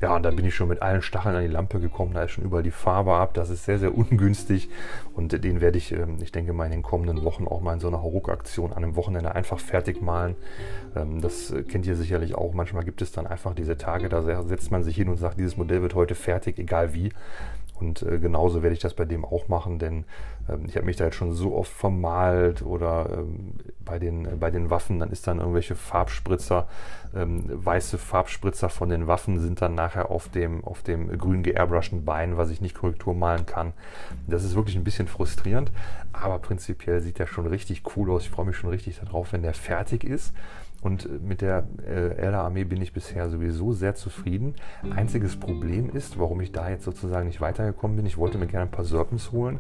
Ja, 0.02 0.16
und 0.16 0.24
da 0.24 0.32
bin 0.32 0.46
ich 0.46 0.56
schon 0.56 0.68
mit 0.68 0.82
allen 0.82 1.02
Stacheln 1.02 1.36
an 1.36 1.44
die 1.44 1.48
Lampe 1.48 1.80
gekommen. 1.80 2.14
Da 2.14 2.24
ist 2.24 2.32
schon 2.32 2.44
überall 2.44 2.64
die 2.64 2.72
Farbe 2.72 3.14
ab. 3.14 3.34
Das 3.34 3.50
ist 3.50 3.66
sehr, 3.66 3.80
sehr 3.80 3.96
ungünstig. 3.98 4.70
Und 5.14 5.44
den 5.44 5.62
werde 5.62 5.78
ich, 5.78 5.92
äh, 5.92 6.06
ich 6.22 6.32
denke 6.32 6.54
mal, 6.54 6.66
in 6.66 6.72
den 6.72 6.84
kommenden 6.84 7.24
Wochen 7.24 7.48
auch 7.48 7.62
mal 7.62 7.74
in 7.74 7.80
so 7.80 7.88
einer 7.88 8.02
Hauruck-Aktion 8.02 8.72
an 8.72 8.84
einem 8.84 8.96
Wochenende 8.96 9.36
einfach 9.36 9.60
fertig 9.60 10.02
malen. 10.02 10.36
Ähm, 10.96 11.22
das 11.22 11.54
kennt 11.70 11.86
ihr 11.86 11.96
sicherlich 11.96 12.36
auch. 12.36 12.54
Manchmal 12.54 12.84
gibt 12.84 13.02
es 13.02 13.12
dann 13.12 13.28
einfach 13.28 13.54
diese 13.54 13.78
Tage, 13.78 14.10
da 14.10 14.22
setzt 14.44 14.72
man 14.72 14.84
sich 14.84 14.96
hin 14.96 15.10
und 15.10 15.18
sagt, 15.18 15.40
dieses 15.40 15.58
Modell 15.58 15.82
wird 15.82 15.96
heute 15.96 16.16
fertig, 16.16 16.60
egal 16.60 16.94
wie. 16.94 17.12
Und 17.80 18.04
äh, 18.04 18.20
genauso 18.20 18.62
werde 18.62 18.74
ich 18.74 18.80
das 18.80 18.94
bei 18.94 19.06
dem 19.06 19.26
auch 19.26 19.48
machen, 19.48 19.80
denn 19.80 20.06
ähm, 20.48 20.66
ich 20.68 20.76
habe 20.76 20.86
mich 20.86 20.96
da 20.96 21.06
jetzt 21.06 21.16
schon 21.16 21.34
so 21.34 21.56
oft 21.56 21.72
vermalt 21.72 22.62
oder 22.62 23.10
ähm, 23.12 23.56
bei, 23.84 24.00
den, 24.00 24.26
äh, 24.26 24.36
bei 24.40 24.52
den 24.52 24.70
Waffen, 24.70 25.00
dann 25.00 25.12
ist 25.12 25.28
dann 25.28 25.40
irgendwelche 25.40 25.76
Farbspritzer, 25.76 26.68
ähm, 27.16 27.44
weiße 27.48 27.98
Farbspritzer 27.98 28.70
von 28.70 28.90
den 28.90 29.08
Waffen 29.08 29.40
sind 29.40 29.62
dann 29.62 29.76
nachher 29.76 30.12
auf 30.12 30.30
dem, 30.30 30.64
auf 30.64 30.84
dem 30.84 31.18
grün 31.18 31.44
geairbrushten 31.44 32.06
Bein, 32.06 32.38
was 32.38 32.50
ich 32.50 32.62
nicht 32.62 32.76
Korrektur 32.76 33.14
malen 33.14 33.46
kann. 33.46 33.74
Das 34.28 34.44
ist 34.44 34.56
wirklich 34.56 34.76
ein 34.76 34.84
bisschen 34.84 35.08
frustrierend, 35.08 35.72
aber 36.12 36.40
prinzipiell 36.40 37.02
sieht 37.02 37.20
der 37.20 37.28
schon 37.28 37.48
richtig 37.48 37.84
cool 37.96 38.12
aus. 38.12 38.24
Ich 38.24 38.30
freue 38.30 38.46
mich 38.46 38.56
schon 38.56 38.70
richtig 38.70 39.00
darauf, 39.00 39.34
wenn 39.34 39.42
der 39.42 39.54
fertig 39.54 40.04
ist. 40.04 40.34
Und 40.84 41.06
äh, 41.06 41.10
mit 41.22 41.42
der 41.42 41.68
äh, 41.86 42.16
Elder-Armee 42.18 42.66
bin 42.66 42.82
ich 42.82 42.94
bisher 42.94 43.30
sowieso 43.30 43.74
sehr 43.74 43.96
zufrieden. 43.96 44.56
Einziges 44.96 45.38
Problem 45.38 45.90
ist, 45.90 46.20
warum 46.20 46.42
ich 46.42 46.52
da 46.52 46.70
jetzt 46.70 46.84
sozusagen 46.84 47.28
nicht 47.28 47.42
weitergekommen 47.42 47.98
bin, 47.98 48.06
ich 48.06 48.18
wollte 48.18 48.38
mir 48.38 48.48
gerne 48.48 48.66
ein 48.66 48.72
paar 48.72 48.86
Serpents 48.86 49.32
holen. 49.32 49.60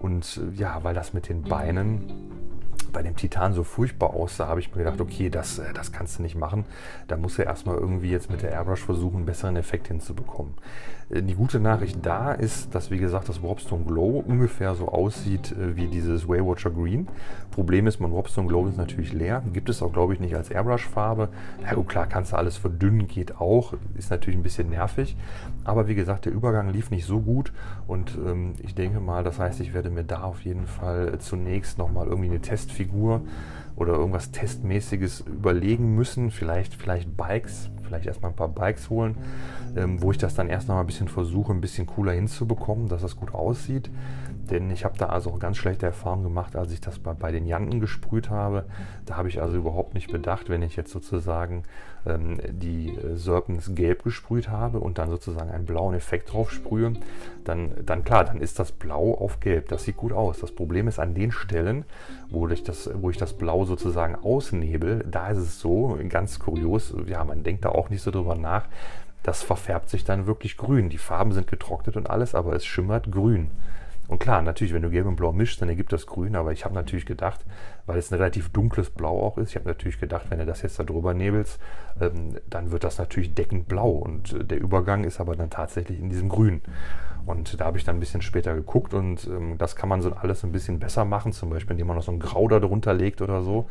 Und 0.00 0.40
äh, 0.42 0.56
ja, 0.56 0.82
weil 0.82 0.94
das 0.94 1.12
mit 1.12 1.28
den 1.28 1.42
Beinen 1.42 2.28
bei 2.92 3.02
dem 3.02 3.16
Titan 3.16 3.52
so 3.52 3.64
furchtbar 3.64 4.14
aussah, 4.14 4.48
habe 4.48 4.60
ich 4.60 4.70
mir 4.74 4.82
gedacht, 4.82 5.00
okay, 5.00 5.30
das, 5.30 5.58
äh, 5.58 5.72
das 5.74 5.92
kannst 5.92 6.18
du 6.18 6.22
nicht 6.22 6.36
machen. 6.36 6.64
Da 7.06 7.16
musst 7.16 7.38
du 7.38 7.42
erstmal 7.42 7.76
irgendwie 7.76 8.10
jetzt 8.10 8.30
mit 8.30 8.42
der 8.42 8.50
Airbrush 8.50 8.84
versuchen, 8.84 9.16
einen 9.16 9.26
besseren 9.26 9.56
Effekt 9.56 9.88
hinzubekommen. 9.88 10.54
Äh, 11.10 11.22
die 11.22 11.34
gute 11.34 11.60
Nachricht 11.60 11.98
da 12.04 12.32
ist, 12.32 12.74
dass 12.74 12.90
wie 12.90 12.98
gesagt 12.98 13.28
das 13.28 13.42
Warpstone 13.42 13.84
Glow 13.84 14.22
ungefähr 14.26 14.74
so 14.74 14.88
aussieht 14.88 15.54
wie 15.58 15.86
dieses 15.86 16.28
Waywatcher 16.28 16.70
Green. 16.70 17.08
Problem 17.50 17.86
ist, 17.86 18.00
mein 18.00 18.12
Warpstone 18.12 18.48
Glow 18.48 18.66
ist 18.66 18.76
natürlich 18.76 19.12
leer. 19.12 19.42
Gibt 19.52 19.68
es 19.68 19.82
auch, 19.82 19.92
glaube 19.92 20.14
ich, 20.14 20.20
nicht 20.20 20.34
als 20.34 20.50
Airbrush-Farbe. 20.50 21.28
Na 21.62 21.74
gut, 21.74 21.88
klar, 21.88 22.06
kannst 22.06 22.32
du 22.32 22.36
alles 22.36 22.56
verdünnen, 22.56 23.08
geht 23.08 23.40
auch. 23.40 23.74
Ist 23.96 24.10
natürlich 24.10 24.38
ein 24.38 24.42
bisschen 24.42 24.70
nervig. 24.70 25.16
Aber 25.64 25.88
wie 25.88 25.94
gesagt, 25.94 26.24
der 26.24 26.32
Übergang 26.32 26.70
lief 26.70 26.90
nicht 26.90 27.04
so 27.04 27.20
gut. 27.20 27.52
Und 27.86 28.16
ähm, 28.26 28.54
ich 28.62 28.74
denke 28.74 29.00
mal, 29.00 29.22
das 29.22 29.38
heißt, 29.38 29.60
ich 29.60 29.74
werde 29.74 29.90
mir 29.90 30.04
da 30.04 30.22
auf 30.22 30.40
jeden 30.42 30.66
Fall 30.66 31.18
zunächst 31.18 31.78
nochmal 31.78 32.06
irgendwie 32.06 32.30
eine 32.30 32.40
Testfigur 32.40 33.22
oder 33.76 33.92
irgendwas 33.92 34.32
Testmäßiges 34.32 35.20
überlegen 35.20 35.94
müssen. 35.94 36.30
Vielleicht, 36.30 36.74
vielleicht 36.74 37.16
Bikes, 37.16 37.70
vielleicht 37.82 38.06
erstmal 38.06 38.32
ein 38.32 38.36
paar 38.36 38.48
Bikes 38.48 38.90
holen, 38.90 39.16
ähm, 39.76 40.02
wo 40.02 40.10
ich 40.10 40.18
das 40.18 40.34
dann 40.34 40.48
erst 40.48 40.68
noch 40.68 40.74
mal 40.74 40.80
ein 40.80 40.86
bisschen 40.86 41.08
versuche, 41.08 41.52
ein 41.52 41.60
bisschen 41.60 41.86
cooler 41.86 42.12
hinzubekommen, 42.12 42.88
dass 42.88 43.02
das 43.02 43.16
gut 43.16 43.34
aussieht. 43.34 43.90
Denn 44.50 44.70
ich 44.70 44.84
habe 44.84 44.96
da 44.96 45.06
also 45.06 45.30
auch 45.30 45.38
ganz 45.38 45.58
schlechte 45.58 45.86
Erfahrungen 45.86 46.24
gemacht, 46.24 46.56
als 46.56 46.72
ich 46.72 46.80
das 46.80 46.98
bei, 46.98 47.12
bei 47.12 47.30
den 47.30 47.46
Janten 47.46 47.80
gesprüht 47.80 48.30
habe. 48.30 48.64
Da 49.04 49.16
habe 49.16 49.28
ich 49.28 49.42
also 49.42 49.56
überhaupt 49.56 49.94
nicht 49.94 50.10
bedacht, 50.10 50.48
wenn 50.48 50.62
ich 50.62 50.74
jetzt 50.74 50.90
sozusagen 50.90 51.64
ähm, 52.06 52.38
die 52.48 52.90
äh, 52.90 53.16
Serpents 53.16 53.74
gelb 53.74 54.02
gesprüht 54.04 54.48
habe 54.48 54.80
und 54.80 54.98
dann 54.98 55.10
sozusagen 55.10 55.50
einen 55.50 55.64
blauen 55.64 55.94
Effekt 55.94 56.32
drauf 56.32 56.50
sprühe, 56.50 56.94
dann, 57.44 57.72
dann 57.84 58.04
klar, 58.04 58.24
dann 58.24 58.40
ist 58.40 58.58
das 58.58 58.72
Blau 58.72 59.14
auf 59.14 59.40
Gelb. 59.40 59.68
Das 59.68 59.84
sieht 59.84 59.96
gut 59.96 60.12
aus. 60.12 60.38
Das 60.40 60.52
Problem 60.52 60.88
ist 60.88 60.98
an 60.98 61.14
den 61.14 61.32
Stellen, 61.32 61.84
wo 62.30 62.48
ich 62.48 62.62
das, 62.62 62.90
wo 62.94 63.10
ich 63.10 63.16
das 63.16 63.32
Blau 63.32 63.64
sozusagen 63.64 64.14
ausnebel, 64.16 65.04
da 65.10 65.30
ist 65.30 65.38
es 65.38 65.60
so, 65.60 65.98
ganz 66.08 66.38
kurios, 66.38 66.94
ja, 67.06 67.24
man 67.24 67.42
denkt 67.42 67.64
da 67.64 67.70
auch 67.70 67.90
nicht 67.90 68.02
so 68.02 68.10
drüber 68.10 68.34
nach, 68.36 68.66
das 69.22 69.42
verfärbt 69.42 69.90
sich 69.90 70.04
dann 70.04 70.26
wirklich 70.26 70.56
grün. 70.56 70.88
Die 70.88 70.98
Farben 70.98 71.32
sind 71.32 71.48
getrocknet 71.48 71.96
und 71.96 72.08
alles, 72.08 72.34
aber 72.34 72.54
es 72.54 72.64
schimmert 72.64 73.10
grün. 73.10 73.50
Und 74.08 74.20
klar, 74.20 74.40
natürlich, 74.40 74.72
wenn 74.72 74.82
du 74.82 74.90
Gelb 74.90 75.06
und 75.06 75.16
Blau 75.16 75.32
mischst, 75.32 75.60
dann 75.60 75.68
ergibt 75.68 75.92
das 75.92 76.06
Grün. 76.06 76.34
Aber 76.34 76.52
ich 76.52 76.64
habe 76.64 76.74
natürlich 76.74 77.04
gedacht, 77.04 77.44
weil 77.88 77.98
es 77.98 78.12
ein 78.12 78.18
relativ 78.18 78.50
dunkles 78.50 78.90
Blau 78.90 79.20
auch 79.20 79.38
ist, 79.38 79.50
ich 79.50 79.56
habe 79.56 79.66
natürlich 79.66 79.98
gedacht, 79.98 80.26
wenn 80.28 80.38
du 80.38 80.46
das 80.46 80.60
jetzt 80.60 80.78
da 80.78 80.84
drüber 80.84 81.14
nebelst, 81.14 81.58
ähm, 82.00 82.36
dann 82.48 82.70
wird 82.70 82.84
das 82.84 82.98
natürlich 82.98 83.34
deckend 83.34 83.66
blau. 83.66 83.90
Und 83.90 84.34
äh, 84.34 84.44
der 84.44 84.60
Übergang 84.60 85.04
ist 85.04 85.20
aber 85.20 85.34
dann 85.34 85.48
tatsächlich 85.48 85.98
in 85.98 86.10
diesem 86.10 86.28
Grün. 86.28 86.60
Und 87.24 87.58
da 87.58 87.64
habe 87.64 87.78
ich 87.78 87.84
dann 87.84 87.96
ein 87.96 88.00
bisschen 88.00 88.22
später 88.22 88.54
geguckt 88.54 88.92
und 88.92 89.26
ähm, 89.26 89.56
das 89.58 89.74
kann 89.74 89.88
man 89.88 90.02
so 90.02 90.12
alles 90.12 90.44
ein 90.44 90.52
bisschen 90.52 90.78
besser 90.78 91.04
machen, 91.06 91.32
zum 91.32 91.50
Beispiel 91.50 91.72
indem 91.72 91.88
man 91.88 91.96
noch 91.96 92.02
so 92.02 92.12
ein 92.12 92.20
Grau 92.20 92.46
da 92.46 92.60
drunter 92.60 92.92
legt 92.92 93.22
oder 93.22 93.42
so. 93.42 93.68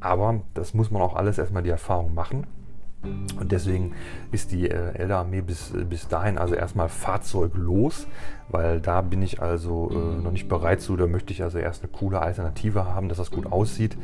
Aber 0.00 0.40
das 0.54 0.72
muss 0.72 0.90
man 0.90 1.02
auch 1.02 1.14
alles 1.14 1.38
erstmal 1.38 1.62
die 1.62 1.70
Erfahrung 1.70 2.14
machen. 2.14 2.46
Und 3.02 3.50
deswegen 3.50 3.94
ist 4.30 4.52
die 4.52 4.70
äh, 4.70 4.94
Elder-Armee 4.94 5.40
bis, 5.40 5.72
bis 5.88 6.06
dahin 6.06 6.38
also 6.38 6.54
erstmal 6.54 6.88
fahrzeuglos, 6.88 8.06
weil 8.48 8.80
da 8.80 9.00
bin 9.00 9.22
ich 9.22 9.42
also 9.42 9.90
äh, 9.90 10.22
noch 10.22 10.30
nicht 10.30 10.48
bereit 10.48 10.80
zu, 10.80 10.96
da 10.96 11.06
möchte 11.06 11.32
ich 11.32 11.42
also 11.42 11.58
erst 11.58 11.82
eine 11.82 11.90
coole 11.90 12.20
Alternative 12.20 12.84
haben, 12.86 13.08
dass 13.08 13.18
das 13.18 13.30
gut 13.30 13.50
aussieht, 13.50 13.96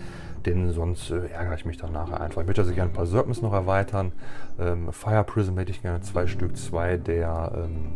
denn 0.46 0.72
sonst 0.72 1.11
äh, 1.11 1.28
ärgere 1.28 1.55
ich 1.55 1.64
mich 1.64 1.76
dann 1.76 1.92
nachher 1.92 2.20
einfach. 2.20 2.40
Ich 2.40 2.46
möchte 2.46 2.62
also 2.62 2.74
gerne 2.74 2.90
ein 2.90 2.94
paar 2.94 3.07
Serpents 3.07 3.40
noch 3.40 3.53
erweitern. 3.53 4.12
Ähm, 4.59 4.92
Fire 4.92 5.22
Prism 5.24 5.57
hätte 5.59 5.70
ich 5.70 5.82
gerne 5.82 6.01
zwei 6.01 6.26
Stück, 6.26 6.57
zwei 6.57 6.96
der... 6.96 7.53
Ähm, 7.55 7.92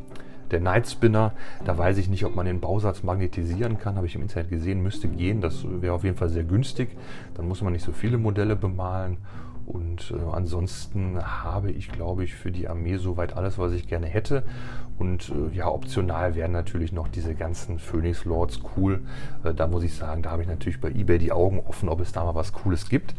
der 0.53 0.61
Night 0.61 0.87
Spinner, 0.87 1.33
da 1.65 1.79
weiß 1.79 1.97
ich 1.97 2.11
nicht, 2.11 2.27
ob 2.27 2.37
man 2.37 2.45
den 2.45 2.61
Bausatz 2.61 3.03
magnetisieren 3.03 3.79
kann, 3.79 3.97
habe 3.97 4.07
ich 4.07 4.15
im 4.15 4.21
Internet 4.21 4.51
gesehen, 4.51 4.83
müsste 4.83 5.09
gehen. 5.09 5.41
Das 5.41 5.65
wäre 5.67 5.95
auf 5.95 6.05
jeden 6.05 6.19
Fall 6.19 6.29
sehr 6.29 6.45
günstig. 6.45 6.95
Dann 7.35 7.49
muss 7.49 7.63
man 7.63 7.73
nicht 7.73 7.87
so 7.87 7.93
viele 7.93 8.19
Modelle 8.19 8.55
bemalen. 8.55 9.17
Und 9.67 10.13
äh, 10.17 10.31
ansonsten 10.33 11.19
habe 11.23 11.71
ich, 11.71 11.91
glaube 11.91 12.25
ich, 12.25 12.35
für 12.35 12.51
die 12.51 12.69
Armee 12.69 12.97
soweit 12.97 13.37
alles, 13.37 13.59
was 13.59 13.73
ich 13.73 13.87
gerne 13.87 14.07
hätte. 14.07 14.45
Und 14.99 15.31
äh, 15.31 15.57
ja, 15.57 15.69
optional 15.69 16.35
wären 16.35 16.53
natürlich 16.53 16.93
noch 16.93 17.09
diese 17.09 17.35
ganzen 17.35 17.79
Phoenix 17.79 18.25
Lords 18.25 18.61
cool. 18.77 19.01
Äh, 19.45 19.55
da 19.55 19.67
muss 19.67 19.83
ich 19.83 19.95
sagen, 19.95 20.23
da 20.23 20.31
habe 20.31 20.43
ich 20.43 20.49
natürlich 20.49 20.81
bei 20.81 20.91
eBay 20.91 21.19
die 21.19 21.33
Augen 21.33 21.61
offen, 21.61 21.89
ob 21.89 22.01
es 22.01 22.13
da 22.13 22.25
mal 22.25 22.35
was 22.35 22.53
Cooles 22.53 22.89
gibt. 22.89 23.15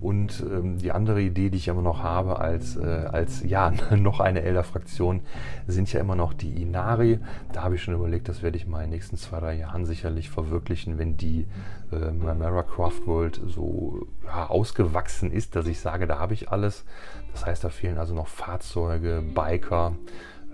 Und 0.00 0.44
ähm, 0.50 0.78
die 0.78 0.92
andere 0.92 1.22
Idee, 1.22 1.50
die 1.50 1.56
ich 1.56 1.68
immer 1.68 1.82
noch 1.82 2.02
habe 2.02 2.38
als, 2.38 2.76
äh, 2.76 2.84
als 2.84 3.42
ja, 3.42 3.72
noch 3.96 4.20
eine 4.20 4.42
Elder-Fraktion, 4.42 5.20
sind 5.66 5.92
ja 5.92 6.00
immer 6.00 6.16
noch 6.16 6.34
die 6.34 6.62
Inari. 6.62 7.20
Da 7.52 7.62
habe 7.62 7.76
ich 7.76 7.82
schon 7.82 7.94
überlegt, 7.94 8.28
das 8.28 8.42
werde 8.42 8.56
ich 8.56 8.66
mal 8.66 8.80
in 8.80 8.90
den 8.90 8.94
nächsten 8.94 9.16
zwei, 9.16 9.40
drei 9.40 9.54
Jahren 9.54 9.84
sicherlich 9.86 10.30
verwirklichen, 10.30 10.98
wenn 10.98 11.16
die 11.16 11.46
äh, 11.92 12.10
Mamera 12.10 12.62
Craft 12.62 13.06
World 13.06 13.40
so 13.46 14.06
ja, 14.24 14.46
ausgewachsen 14.48 15.30
ist, 15.30 15.56
dass 15.56 15.66
ich 15.66 15.80
sage, 15.80 16.06
da 16.06 16.18
habe 16.18 16.34
ich 16.34 16.50
alles. 16.50 16.84
Das 17.32 17.46
heißt, 17.46 17.64
da 17.64 17.68
fehlen 17.68 17.98
also 17.98 18.14
noch 18.14 18.28
Fahrzeuge, 18.28 19.22
Biker, 19.34 19.94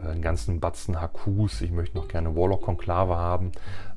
einen 0.05 0.23
ganzen 0.23 0.61
Batzen 0.61 1.01
Hakus. 1.01 1.61
Ich 1.61 1.71
möchte 1.71 1.97
noch 1.97 2.09
gerne 2.09 2.35
Warlock-Konklave 2.35 3.17
haben. 3.17 3.53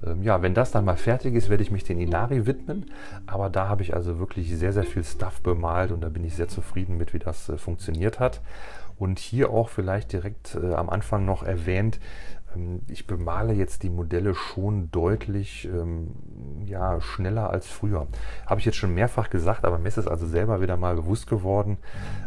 Ähm, 0.06 0.24
ja, 0.24 0.42
wenn 0.42 0.54
das 0.54 0.72
dann 0.72 0.86
mal 0.86 0.98
fertig 0.98 1.36
ist, 1.36 1.50
werde 1.50 1.64
ich 1.64 1.72
mich 1.72 1.84
den 1.84 2.00
Inari 2.00 2.46
widmen. 2.46 2.92
Aber 3.26 3.50
da 3.50 3.68
habe 3.68 3.82
ich 3.82 3.94
also 3.94 4.20
wirklich 4.20 4.56
sehr, 4.56 4.74
sehr 4.74 4.84
viel 4.84 5.04
Stuff 5.04 5.42
bemalt 5.42 5.92
und 5.92 6.02
da 6.02 6.10
bin 6.10 6.24
ich 6.24 6.36
sehr 6.36 6.48
zufrieden 6.48 6.98
mit, 6.98 7.14
wie 7.14 7.20
das 7.20 7.50
äh, 7.50 7.58
funktioniert 7.58 8.20
hat. 8.20 8.42
Und 8.98 9.20
hier 9.20 9.50
auch 9.50 9.70
vielleicht 9.70 10.14
direkt 10.14 10.56
äh, 10.56 10.74
am 10.74 10.90
Anfang 10.90 11.26
noch 11.26 11.44
erwähnt, 11.44 12.00
ähm, 12.56 12.82
ich 12.88 13.08
bemale 13.08 13.54
jetzt 13.54 13.84
die 13.84 13.90
Modelle 13.90 14.36
schon 14.36 14.92
deutlich 14.92 15.66
ähm, 15.66 16.12
ja, 16.66 17.02
schneller 17.02 17.50
als 17.50 17.68
früher. 17.68 18.08
Habe 18.46 18.60
ich 18.60 18.66
jetzt 18.66 18.78
schon 18.78 18.94
mehrfach 18.94 19.30
gesagt, 19.30 19.66
aber 19.66 19.78
mir 19.78 19.88
ist 19.88 19.98
es 19.98 20.08
also 20.08 20.28
selber 20.28 20.62
wieder 20.62 20.78
mal 20.78 20.96
bewusst 20.96 21.28
geworden, 21.28 21.78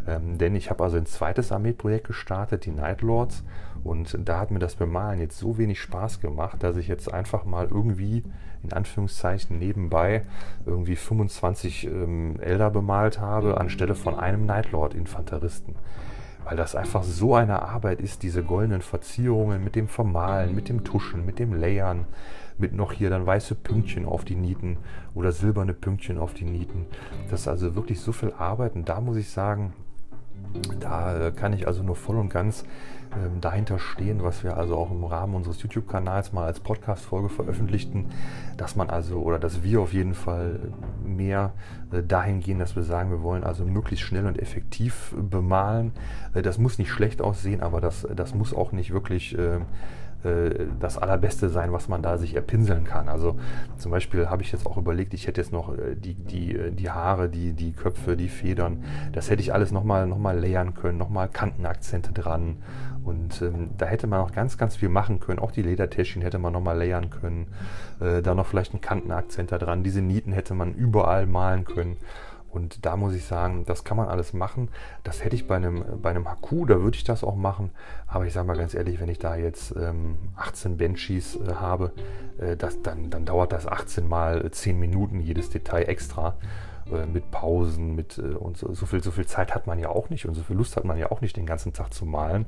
ähm, 0.07 0.37
denn 0.37 0.55
ich 0.55 0.69
habe 0.69 0.83
also 0.83 0.97
ein 0.97 1.05
zweites 1.05 1.51
Armeeprojekt 1.51 2.07
gestartet, 2.07 2.65
die 2.65 2.71
Night 2.71 3.01
Lords, 3.01 3.43
und 3.83 4.17
da 4.25 4.39
hat 4.39 4.51
mir 4.51 4.59
das 4.59 4.75
Bemalen 4.75 5.19
jetzt 5.19 5.37
so 5.37 5.57
wenig 5.57 5.79
Spaß 5.79 6.19
gemacht, 6.19 6.63
dass 6.63 6.77
ich 6.77 6.87
jetzt 6.87 7.13
einfach 7.13 7.45
mal 7.45 7.67
irgendwie 7.69 8.23
in 8.63 8.73
Anführungszeichen 8.73 9.59
nebenbei 9.59 10.23
irgendwie 10.65 10.95
25 10.95 11.85
ähm, 11.85 12.39
Elder 12.39 12.69
bemalt 12.69 13.19
habe, 13.19 13.59
anstelle 13.59 13.95
von 13.95 14.19
einem 14.19 14.45
Nightlord 14.45 14.93
Infanteristen 14.93 15.75
weil 16.47 16.55
das 16.55 16.75
einfach 16.75 17.03
so 17.03 17.35
eine 17.35 17.61
Arbeit 17.61 17.99
ist, 17.99 18.23
diese 18.23 18.41
goldenen 18.41 18.81
Verzierungen 18.81 19.61
mit 19.65 19.75
dem 19.75 19.89
Vermalen, 19.89 20.55
mit 20.55 20.69
dem 20.69 20.85
Tuschen, 20.85 21.25
mit 21.25 21.39
dem 21.39 21.53
Layern, 21.53 22.05
mit 22.57 22.73
noch 22.73 22.93
hier 22.93 23.09
dann 23.09 23.25
weiße 23.25 23.53
Pünktchen 23.53 24.05
auf 24.05 24.23
die 24.23 24.35
Nieten 24.35 24.77
oder 25.13 25.33
silberne 25.33 25.73
Pünktchen 25.73 26.17
auf 26.17 26.33
die 26.33 26.45
Nieten. 26.45 26.85
Das 27.29 27.41
ist 27.41 27.47
also 27.49 27.75
wirklich 27.75 27.99
so 27.99 28.13
viel 28.13 28.31
Arbeit 28.31 28.75
und 28.75 28.87
da 28.87 29.01
muss 29.01 29.17
ich 29.17 29.29
sagen, 29.29 29.73
da 30.79 31.31
kann 31.31 31.51
ich 31.51 31.67
also 31.67 31.83
nur 31.83 31.97
voll 31.97 32.15
und 32.15 32.29
ganz 32.29 32.63
ähm, 33.15 33.41
dahinter 33.41 33.79
stehen, 33.79 34.23
was 34.23 34.43
wir 34.43 34.57
also 34.57 34.75
auch 34.75 34.91
im 34.91 35.03
Rahmen 35.03 35.35
unseres 35.35 35.61
YouTube-Kanals 35.61 36.33
mal 36.33 36.45
als 36.45 36.59
Podcast-Folge 36.59 37.29
veröffentlichten, 37.29 38.07
dass 38.57 38.75
man 38.75 38.89
also 38.89 39.19
oder 39.21 39.39
dass 39.39 39.63
wir 39.63 39.81
auf 39.81 39.93
jeden 39.93 40.13
Fall 40.13 40.59
mehr 41.03 41.53
äh, 41.91 42.03
dahin 42.03 42.39
gehen, 42.39 42.59
dass 42.59 42.75
wir 42.75 42.83
sagen, 42.83 43.11
wir 43.11 43.21
wollen 43.21 43.43
also 43.43 43.65
möglichst 43.65 44.05
schnell 44.05 44.25
und 44.25 44.39
effektiv 44.39 45.13
bemalen. 45.17 45.93
Äh, 46.33 46.41
das 46.41 46.57
muss 46.57 46.77
nicht 46.77 46.91
schlecht 46.91 47.21
aussehen, 47.21 47.61
aber 47.61 47.81
das, 47.81 48.07
das 48.15 48.33
muss 48.33 48.53
auch 48.53 48.71
nicht 48.71 48.91
wirklich 48.91 49.37
äh, 49.37 49.59
äh, 50.23 50.67
das 50.79 50.97
Allerbeste 50.97 51.49
sein, 51.49 51.71
was 51.71 51.87
man 51.87 52.01
da 52.01 52.17
sich 52.17 52.35
erpinseln 52.35 52.83
kann. 52.83 53.07
Also 53.09 53.37
zum 53.77 53.91
Beispiel 53.91 54.29
habe 54.29 54.41
ich 54.41 54.51
jetzt 54.51 54.65
auch 54.65 54.77
überlegt, 54.77 55.13
ich 55.13 55.27
hätte 55.27 55.41
jetzt 55.41 55.51
noch 55.51 55.73
äh, 55.73 55.95
die, 55.95 56.15
die, 56.15 56.55
äh, 56.55 56.71
die 56.71 56.89
Haare, 56.89 57.29
die, 57.29 57.53
die 57.53 57.71
Köpfe, 57.71 58.17
die 58.17 58.29
Federn, 58.29 58.83
das 59.11 59.29
hätte 59.29 59.41
ich 59.41 59.53
alles 59.53 59.71
nochmal 59.71 60.07
noch 60.07 60.17
mal 60.17 60.37
layern 60.37 60.73
können, 60.73 60.97
nochmal 60.97 61.29
Kantenakzente 61.29 62.13
dran. 62.13 62.57
Und 63.07 63.41
ähm, 63.41 63.69
da 63.77 63.85
hätte 63.85 64.05
man 64.05 64.19
noch 64.19 64.33
ganz, 64.33 64.57
ganz 64.57 64.75
viel 64.75 64.89
machen 64.89 65.21
können. 65.21 65.39
Auch 65.39 65.51
die 65.51 65.61
Ledertäschchen 65.61 66.21
hätte 66.21 66.39
man 66.39 66.51
nochmal 66.51 66.77
layern 66.77 67.09
können. 67.09 67.47
Äh, 68.01 68.21
da 68.21 68.35
noch 68.35 68.45
vielleicht 68.45 68.73
einen 68.73 68.81
Kantenakzent 68.81 69.53
da 69.53 69.57
dran. 69.57 69.81
Diese 69.81 70.01
Nieten 70.01 70.33
hätte 70.33 70.53
man 70.53 70.73
überall 70.73 71.25
malen 71.25 71.63
können. 71.63 71.95
Und 72.49 72.85
da 72.85 72.97
muss 72.97 73.13
ich 73.13 73.23
sagen, 73.23 73.63
das 73.65 73.85
kann 73.85 73.95
man 73.95 74.09
alles 74.09 74.33
machen. 74.33 74.67
Das 75.05 75.23
hätte 75.23 75.37
ich 75.37 75.47
bei 75.47 75.55
einem, 75.55 75.85
bei 76.01 76.09
einem 76.09 76.27
Haku, 76.27 76.65
da 76.65 76.81
würde 76.81 76.97
ich 76.97 77.05
das 77.05 77.23
auch 77.23 77.35
machen. 77.35 77.71
Aber 78.07 78.25
ich 78.25 78.33
sage 78.33 78.45
mal 78.45 78.57
ganz 78.57 78.73
ehrlich, 78.73 78.99
wenn 78.99 79.09
ich 79.09 79.19
da 79.19 79.37
jetzt 79.37 79.73
ähm, 79.77 80.17
18 80.35 80.75
Benchies 80.75 81.37
äh, 81.37 81.53
habe, 81.53 81.93
äh, 82.39 82.57
das, 82.57 82.81
dann, 82.81 83.09
dann 83.09 83.23
dauert 83.23 83.53
das 83.53 83.67
18 83.67 84.05
mal 84.05 84.51
10 84.51 84.77
Minuten 84.77 85.21
jedes 85.21 85.49
Detail 85.49 85.83
extra. 85.83 86.35
Äh, 86.91 87.05
mit 87.05 87.31
Pausen, 87.31 87.95
mit 87.95 88.17
äh, 88.17 88.21
und 88.21 88.57
so, 88.57 88.73
so, 88.73 88.85
viel, 88.85 89.03
so 89.03 89.11
viel 89.11 89.25
Zeit 89.25 89.53
hat 89.53 89.67
man 89.67 89.79
ja 89.79 89.89
auch 89.89 90.09
nicht 90.09 90.25
und 90.25 90.35
so 90.35 90.43
viel 90.43 90.55
Lust 90.55 90.77
hat 90.77 90.85
man 90.85 90.97
ja 90.97 91.11
auch 91.11 91.21
nicht, 91.21 91.35
den 91.35 91.45
ganzen 91.45 91.73
Tag 91.73 91.93
zu 91.93 92.05
malen. 92.05 92.45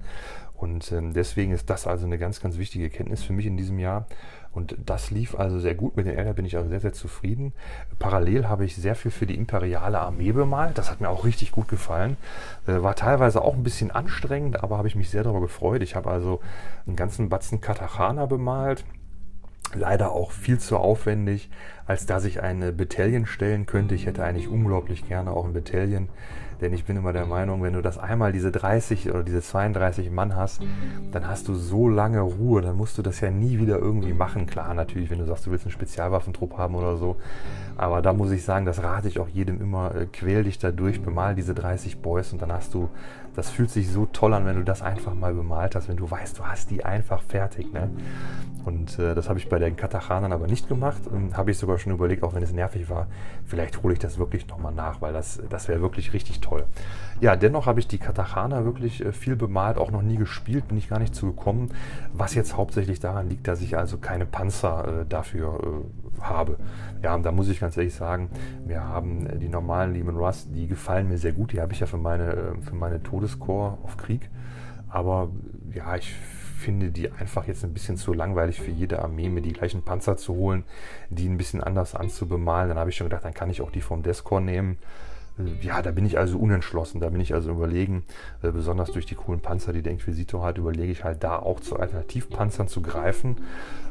Und 0.60 0.92
ähm, 0.92 1.14
deswegen 1.14 1.54
ist 1.54 1.70
das 1.70 1.88
also 1.88 2.06
eine 2.06 2.18
ganz, 2.18 2.42
ganz 2.42 2.58
wichtige 2.58 2.90
Kenntnis 2.90 3.24
für 3.24 3.32
mich 3.32 3.46
in 3.46 3.56
diesem 3.56 3.80
Jahr. 3.80 4.08
Und 4.52 4.76
das 4.86 5.10
lief 5.10 5.36
also 5.36 5.58
sehr 5.58 5.74
gut. 5.74 5.96
Mit 5.96 6.06
den 6.06 6.18
Eltern 6.18 6.36
bin 6.36 6.46
ich 6.46 6.58
also 6.58 6.70
sehr, 6.70 6.82
sehr 6.82 6.92
zufrieden. 6.92 7.54
Parallel 7.98 8.50
habe 8.50 8.66
ich 8.66 8.76
sehr 8.76 8.96
viel 8.96 9.10
für 9.10 9.26
die 9.26 9.36
imperiale 9.36 10.00
Armee 10.00 10.34
bemalt. 10.34 10.78
Das 10.78 10.92
hat 10.92 11.00
mir 11.00 11.08
auch 11.08 11.24
richtig 11.24 11.54
gut 11.54 11.70
gefallen. 11.70 12.18
Äh, 12.68 12.82
war 12.84 12.96
teilweise 12.96 13.42
auch 13.42 13.54
ein 13.54 13.64
bisschen 13.64 13.90
anstrengend, 13.90 14.62
aber 14.62 14.78
habe 14.78 14.90
ich 14.90 14.96
mich 14.96 15.10
sehr 15.10 15.24
darüber 15.24 15.42
gefreut. 15.42 15.82
Ich 15.82 15.96
habe 15.96 16.12
also 16.12 16.42
einen 16.86 16.98
ganzen 16.98 17.30
Batzen 17.30 17.62
Katachana 17.62 18.26
bemalt. 18.26 18.84
Leider 19.76 20.12
auch 20.12 20.32
viel 20.32 20.60
zu 20.60 20.78
aufwendig, 20.78 21.50
als 21.86 22.06
dass 22.06 22.26
ich 22.26 22.42
eine 22.42 22.74
Battalion 22.74 23.28
stellen 23.28 23.66
könnte. 23.66 23.96
Ich 23.96 24.08
hätte 24.08 24.26
eigentlich 24.26 24.50
unglaublich 24.50 25.08
gerne 25.08 25.32
auch 25.32 25.46
ein 25.46 25.54
Battalion 25.54 26.10
denn 26.62 26.74
ich 26.74 26.86
bin 26.86 26.98
immer 26.98 27.14
der 27.14 27.26
Meinung, 27.26 27.64
wenn 27.64 27.74
du 27.74 27.82
das 27.82 27.98
einmal 27.98 28.32
diese 28.32 28.52
30 28.52 29.10
oder 29.10 29.24
diese 29.24 29.42
32 29.42 30.12
Mann 30.12 30.36
hast, 30.36 30.62
dann 31.12 31.28
hast 31.28 31.48
du 31.48 31.56
so 31.56 31.88
lange 31.88 32.22
Ruhe, 32.22 32.62
dann 32.62 32.76
musst 32.76 32.98
du 32.98 33.02
das 33.02 33.22
ja 33.22 33.32
nie 33.32 33.60
wieder 33.60 33.80
irgendwie 33.80 34.14
machen. 34.14 34.46
Klar, 34.46 34.74
natürlich, 34.74 35.10
wenn 35.10 35.20
du 35.20 35.26
sagst, 35.26 35.46
du 35.46 35.52
willst 35.52 35.66
einen 35.66 35.72
Spezialwaffentrupp 35.72 36.58
haben 36.58 36.76
oder 36.76 36.98
so. 36.98 37.16
Aber 37.78 38.02
da 38.02 38.14
muss 38.14 38.32
ich 38.32 38.44
sagen, 38.44 38.66
das 38.66 38.84
rate 38.84 39.08
ich 39.08 39.20
auch 39.20 39.30
jedem 39.30 39.62
immer, 39.62 39.96
äh, 39.96 40.06
quäl 40.06 40.44
dich 40.44 40.60
da 40.60 40.72
durch, 40.72 41.02
bemal 41.02 41.36
diese 41.36 41.54
30 41.54 42.00
Boys 42.00 42.34
und 42.34 42.42
dann 42.42 42.52
hast 42.52 42.74
du, 42.74 42.90
das 43.36 43.50
fühlt 43.50 43.70
sich 43.70 43.90
so 43.90 44.06
toll 44.06 44.34
an, 44.34 44.46
wenn 44.46 44.58
du 44.58 44.64
das 44.64 44.82
einfach 44.82 45.14
mal 45.14 45.34
bemalt 45.34 45.76
hast, 45.76 45.88
wenn 45.88 45.98
du 45.98 46.10
weißt, 46.10 46.38
du 46.40 46.46
hast 46.46 46.70
die 46.70 46.84
einfach 46.84 47.22
fertig. 47.22 47.72
Ne? 47.72 47.90
Und 48.66 49.00
äh, 49.00 49.16
das 49.16 49.30
habe 49.30 49.40
ich 49.40 49.48
bei 49.48 49.60
den 49.60 49.76
Katachanern 49.76 50.34
aber 50.34 50.48
nicht 50.48 50.68
gemacht. 50.68 51.02
Habe 51.34 51.52
ich 51.52 51.58
sogar 51.58 51.80
schon 51.80 51.94
überlegt, 51.94 52.24
auch 52.24 52.36
wenn 52.36 52.44
es 52.44 52.52
nervig 52.52 52.90
war, 52.90 53.08
vielleicht 53.46 53.82
hole 53.82 53.94
ich 53.94 54.00
das 54.00 54.20
wirklich 54.20 54.48
nochmal 54.48 54.74
nach, 54.74 55.02
weil 55.02 55.14
das, 55.14 55.42
das 55.50 55.68
wäre 55.68 55.82
wirklich 55.82 56.14
richtig 56.14 56.42
toll 56.42 56.50
toll. 56.50 56.66
Ja, 57.22 57.36
dennoch 57.36 57.66
habe 57.66 57.80
ich 57.80 57.88
die 57.88 57.98
Katachana 57.98 58.64
wirklich 58.66 59.04
äh, 59.06 59.12
viel 59.12 59.36
bemalt, 59.36 59.78
auch 59.78 59.92
noch 59.92 60.02
nie 60.02 60.18
gespielt, 60.18 60.68
bin 60.68 60.78
ich 60.78 60.90
gar 60.90 61.00
nicht 61.00 61.14
zugekommen, 61.14 61.72
was 62.14 62.34
jetzt 62.34 62.56
hauptsächlich 62.56 63.00
daran 63.00 63.30
liegt, 63.30 63.48
dass 63.48 63.62
ich 63.62 63.78
also 63.78 63.98
keine 63.98 64.26
Panzer 64.26 65.02
äh, 65.02 65.06
dafür 65.06 65.60
äh, 65.62 65.99
habe. 66.24 66.58
Ja, 67.02 67.16
und 67.16 67.24
da 67.24 67.32
muss 67.32 67.50
ich 67.50 67.60
ganz 67.60 67.78
ehrlich 67.78 67.94
sagen, 67.94 68.30
wir 68.66 68.84
haben 68.84 69.28
äh, 69.28 69.38
die 69.38 69.50
normalen 69.50 69.94
Lehman 69.94 70.18
Russ, 70.18 70.48
die 70.50 70.68
gefallen 70.68 71.08
mir 71.08 71.18
sehr 71.18 71.32
gut, 71.32 71.54
die 71.54 71.62
habe 71.62 71.74
ich 71.74 71.80
ja 71.80 71.86
für 71.86 71.98
meine, 71.98 72.34
äh, 72.34 72.62
für 72.62 72.76
meine 72.76 73.02
Todescore 73.02 73.78
auf 73.84 73.98
Krieg, 73.98 74.30
aber 74.90 75.30
ja, 75.74 75.96
ich 75.96 76.14
finde 76.60 76.92
die 76.92 77.10
einfach 77.12 77.48
jetzt 77.48 77.64
ein 77.64 77.74
bisschen 77.74 77.96
zu 77.96 78.14
langweilig 78.14 78.60
für 78.60 78.72
jede 78.72 79.02
Armee, 79.02 79.30
mir 79.30 79.42
die 79.42 79.54
gleichen 79.54 79.82
Panzer 79.82 80.18
zu 80.18 80.36
holen, 80.36 80.66
die 81.10 81.28
ein 81.28 81.38
bisschen 81.38 81.64
anders 81.64 81.96
anzubemalen. 81.96 82.68
Dann 82.68 82.78
habe 82.78 82.90
ich 82.90 82.98
schon 82.98 83.08
gedacht, 83.08 83.24
dann 83.24 83.34
kann 83.34 83.50
ich 83.50 83.62
auch 83.62 83.72
die 83.72 83.82
vom 83.82 84.04
Descore 84.04 84.42
nehmen 84.42 84.78
ja, 85.62 85.82
da 85.82 85.92
bin 85.92 86.06
ich 86.06 86.18
also 86.18 86.38
unentschlossen, 86.38 87.00
da 87.00 87.10
bin 87.10 87.22
ich 87.22 87.34
also 87.34 87.52
überlegen, 87.52 88.04
äh, 88.42 88.52
besonders 88.52 88.92
durch 88.92 89.06
die 89.06 89.16
coolen 89.16 89.40
Panzer, 89.40 89.74
die 89.74 89.82
der 89.82 89.94
Inquisitor 89.94 90.44
hat, 90.44 90.58
überlege 90.58 90.92
ich 90.92 91.04
halt 91.04 91.24
da 91.24 91.40
auch 91.40 91.60
zu 91.60 91.78
Alternativpanzern 91.78 92.68
zu 92.68 92.82
greifen. 92.82 93.38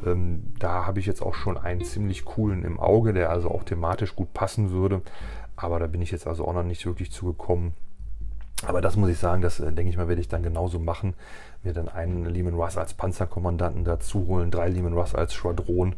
Ähm, 0.05 0.53
da 0.59 0.87
habe 0.87 1.01
ich 1.01 1.07
jetzt 1.07 1.23
auch 1.23 1.35
schon 1.35 1.57
einen 1.57 1.85
ziemlich 1.85 2.25
coolen 2.25 2.65
im 2.65 2.79
Auge, 2.79 3.13
der 3.13 3.31
also 3.31 3.51
auch 3.51 3.65
thematisch 3.65 4.15
gut 4.15 4.33
passen 4.35 4.71
würde, 4.71 5.03
aber 5.57 5.79
da 5.79 5.87
bin 5.87 6.03
ich 6.03 6.11
jetzt 6.11 6.27
also 6.27 6.47
auch 6.47 6.55
noch 6.55 6.65
nicht 6.65 6.85
wirklich 6.85 7.11
zugekommen. 7.11 7.73
Aber 8.67 8.81
das 8.81 8.97
muss 8.97 9.09
ich 9.09 9.19
sagen, 9.19 9.41
das 9.41 9.61
äh, 9.61 9.73
denke 9.73 9.91
ich 9.91 9.97
mal, 9.97 10.09
werde 10.09 10.21
ich 10.21 10.29
dann 10.29 10.43
genauso 10.43 10.79
machen. 10.79 11.15
Mir 11.63 11.73
dann 11.73 11.89
einen 11.89 12.25
Lehman 12.27 12.55
Russ 12.55 12.77
als 12.77 12.95
Panzerkommandanten 12.95 13.85
dazu 13.85 14.27
holen, 14.27 14.51
drei 14.51 14.69
Lehman 14.69 14.95
Russ 14.95 15.15
als 15.15 15.33
Schwadron 15.33 15.95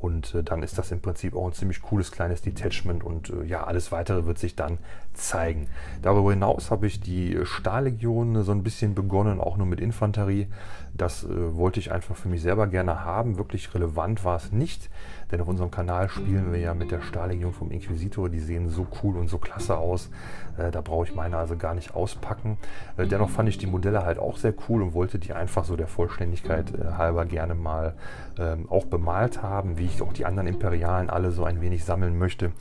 und 0.00 0.34
äh, 0.34 0.42
dann 0.42 0.62
ist 0.62 0.78
das 0.78 0.90
im 0.90 1.00
Prinzip 1.00 1.36
auch 1.36 1.46
ein 1.46 1.52
ziemlich 1.52 1.82
cooles 1.82 2.10
kleines 2.10 2.42
Detachment 2.42 3.04
und 3.04 3.30
äh, 3.30 3.44
ja, 3.44 3.64
alles 3.64 3.92
weitere 3.92 4.24
wird 4.26 4.38
sich 4.38 4.56
dann 4.56 4.78
zeigen. 5.14 5.66
Darüber 6.02 6.30
hinaus 6.30 6.70
habe 6.70 6.86
ich 6.86 7.00
die 7.00 7.38
Stahllegion 7.44 8.42
so 8.42 8.52
ein 8.52 8.62
bisschen 8.62 8.94
begonnen, 8.94 9.40
auch 9.40 9.56
nur 9.56 9.66
mit 9.66 9.80
Infanterie. 9.80 10.48
Das 10.94 11.24
äh, 11.24 11.56
wollte 11.56 11.80
ich 11.80 11.92
einfach 11.92 12.16
für 12.16 12.28
mich 12.28 12.42
selber 12.42 12.66
gerne 12.66 13.04
haben. 13.04 13.38
Wirklich 13.38 13.74
relevant 13.74 14.24
war 14.24 14.36
es 14.36 14.52
nicht, 14.52 14.90
denn 15.30 15.40
auf 15.40 15.48
unserem 15.48 15.70
Kanal 15.70 16.08
spielen 16.08 16.52
wir 16.52 16.58
ja 16.58 16.74
mit 16.74 16.90
der 16.90 17.00
Stahllegion 17.00 17.52
vom 17.52 17.70
Inquisitor. 17.70 18.28
Die 18.28 18.40
sehen 18.40 18.68
so 18.68 18.86
cool 19.02 19.16
und 19.16 19.28
so 19.28 19.38
klasse 19.38 19.78
aus. 19.78 20.10
Äh, 20.58 20.70
da 20.70 20.80
brauche 20.80 21.06
ich 21.06 21.14
meine 21.14 21.36
also 21.36 21.56
gar 21.56 21.74
nicht 21.74 21.94
auspacken. 21.94 22.58
Äh, 22.96 23.06
dennoch 23.06 23.30
fand 23.30 23.48
ich 23.48 23.58
die 23.58 23.66
Modelle 23.66 24.04
halt 24.04 24.18
auch 24.18 24.36
sehr 24.36 24.54
cool 24.68 24.82
und 24.82 24.94
wollte 24.94 25.18
die 25.18 25.32
einfach 25.32 25.64
so 25.64 25.76
der 25.76 25.86
Vollständigkeit 25.86 26.72
äh, 26.74 26.92
halber 26.98 27.24
gerne 27.24 27.54
mal 27.54 27.94
ähm, 28.38 28.66
auch 28.68 28.86
bemalt 28.86 29.42
haben, 29.42 29.78
wie 29.78 29.86
ich 29.86 30.02
auch 30.02 30.12
die 30.12 30.26
anderen 30.26 30.48
Imperialen 30.48 31.10
alle 31.10 31.30
so 31.30 31.44
ein 31.44 31.60
wenig 31.60 31.84
sammeln 31.84 32.18
möchte. 32.18 32.52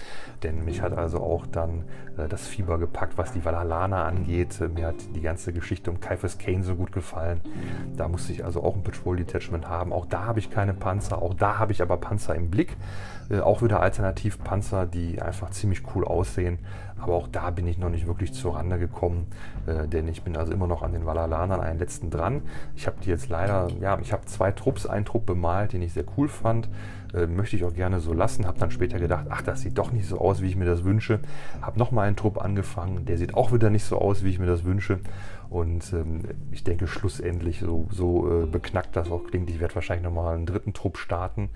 Denn 0.44 0.64
mich 0.66 0.82
hat 0.82 0.94
also 0.94 1.20
auch 1.20 1.46
dann 1.48 1.84
äh, 2.18 2.28
das 2.40 2.48
Fieber 2.48 2.78
gepackt, 2.78 3.18
was 3.18 3.32
die 3.32 3.44
Valhalana 3.44 4.06
angeht. 4.06 4.60
Äh, 4.62 4.70
mir 4.70 4.88
hat 4.88 4.96
die 5.16 5.22
ganze 5.22 5.54
Geschichte 5.54 5.92
um 5.92 6.00
Kaifas 6.00 6.38
Kane 6.38 6.64
so 6.64 6.76
gut 6.76 6.92
gefallen. 6.92 7.42
Da 7.96 8.08
musste 8.08 8.32
ich 8.34 8.44
also 8.46 8.64
auch 8.64 8.76
ein 8.76 8.84
Patrol 8.84 9.18
Detachment 9.18 9.68
haben. 9.68 9.94
Auch 9.94 10.06
da 10.06 10.26
habe 10.26 10.40
ich 10.40 10.50
keine 10.50 10.74
Panzer. 10.74 11.22
Auch 11.22 11.34
da 11.34 11.60
habe 11.60 11.72
ich 11.72 11.82
aber 11.82 11.98
Panzer 11.98 12.36
im 12.36 12.50
Blick. 12.50 12.76
Äh, 13.30 13.42
auch 13.42 13.62
wieder 13.62 13.82
Alternativpanzer, 13.82 14.86
die 14.86 15.22
einfach 15.22 15.52
ziemlich 15.52 15.84
cool 15.94 16.06
aussehen. 16.06 16.60
Aber 17.00 17.14
auch 17.14 17.28
da 17.28 17.50
bin 17.52 17.68
ich 17.68 17.78
noch 17.78 17.90
nicht 17.90 18.08
wirklich 18.08 18.34
zur 18.34 18.56
Rande 18.56 18.78
gekommen, 18.78 19.28
äh, 19.68 19.88
denn 19.88 20.08
ich 20.08 20.24
bin 20.24 20.36
also 20.36 20.52
immer 20.52 20.68
noch 20.68 20.84
an 20.84 20.92
den 20.92 21.06
Valalanern 21.06 21.62
einen 21.62 21.80
letzten 21.80 22.10
dran. 22.10 22.42
Ich 22.76 22.88
habe 22.88 22.98
die 23.04 23.10
jetzt 23.10 23.30
leider, 23.30 23.70
ja, 23.80 23.98
ich 24.00 24.12
habe 24.12 24.26
zwei 24.26 24.52
Trupps, 24.52 24.86
einen 24.86 25.06
Trupp 25.06 25.26
bemalt, 25.26 25.74
den 25.74 25.82
ich 25.82 25.94
sehr 25.94 26.06
cool 26.18 26.28
fand. 26.28 26.70
Äh, 27.14 27.26
möchte 27.28 27.56
ich 27.56 27.64
auch 27.64 27.74
gerne 27.74 28.00
so 28.00 28.14
lassen. 28.14 28.46
Habe 28.46 28.60
dann 28.60 28.72
später 28.72 29.00
gedacht, 29.00 29.26
ach, 29.30 29.42
das 29.42 29.62
sieht 29.62 29.78
doch 29.78 29.92
nicht 29.92 30.08
so 30.08 30.20
aus, 30.20 30.42
wie 30.42 30.48
ich 30.48 30.56
mir 30.56 30.66
das 30.66 30.84
wünsche. 30.84 31.20
Habe 31.62 31.80
nochmal 31.80 32.08
einen 32.08 32.16
Trupp 32.16 32.40
angefangen, 32.44 33.06
der 33.06 33.18
sieht 33.18 33.34
auch 33.34 33.52
wieder 33.52 33.70
nicht 33.70 33.84
so 33.84 33.98
aus, 33.98 34.24
wie 34.24 34.30
ich 34.30 34.40
mir 34.40 34.46
das 34.46 34.64
wünsche. 34.64 35.00
Und 35.50 35.92
ähm, 35.94 36.22
ich 36.52 36.64
denke 36.64 36.86
schlussendlich, 36.86 37.60
so, 37.60 37.88
so 37.92 38.44
äh, 38.44 38.46
beknackt 38.46 38.96
das 38.96 39.10
auch 39.10 39.24
klingt, 39.24 39.50
ich 39.50 39.60
werde 39.60 39.74
wahrscheinlich 39.74 40.04
nochmal 40.04 40.36
einen 40.36 40.46
dritten 40.46 40.74
Trupp 40.74 40.98
starten. 40.98 41.50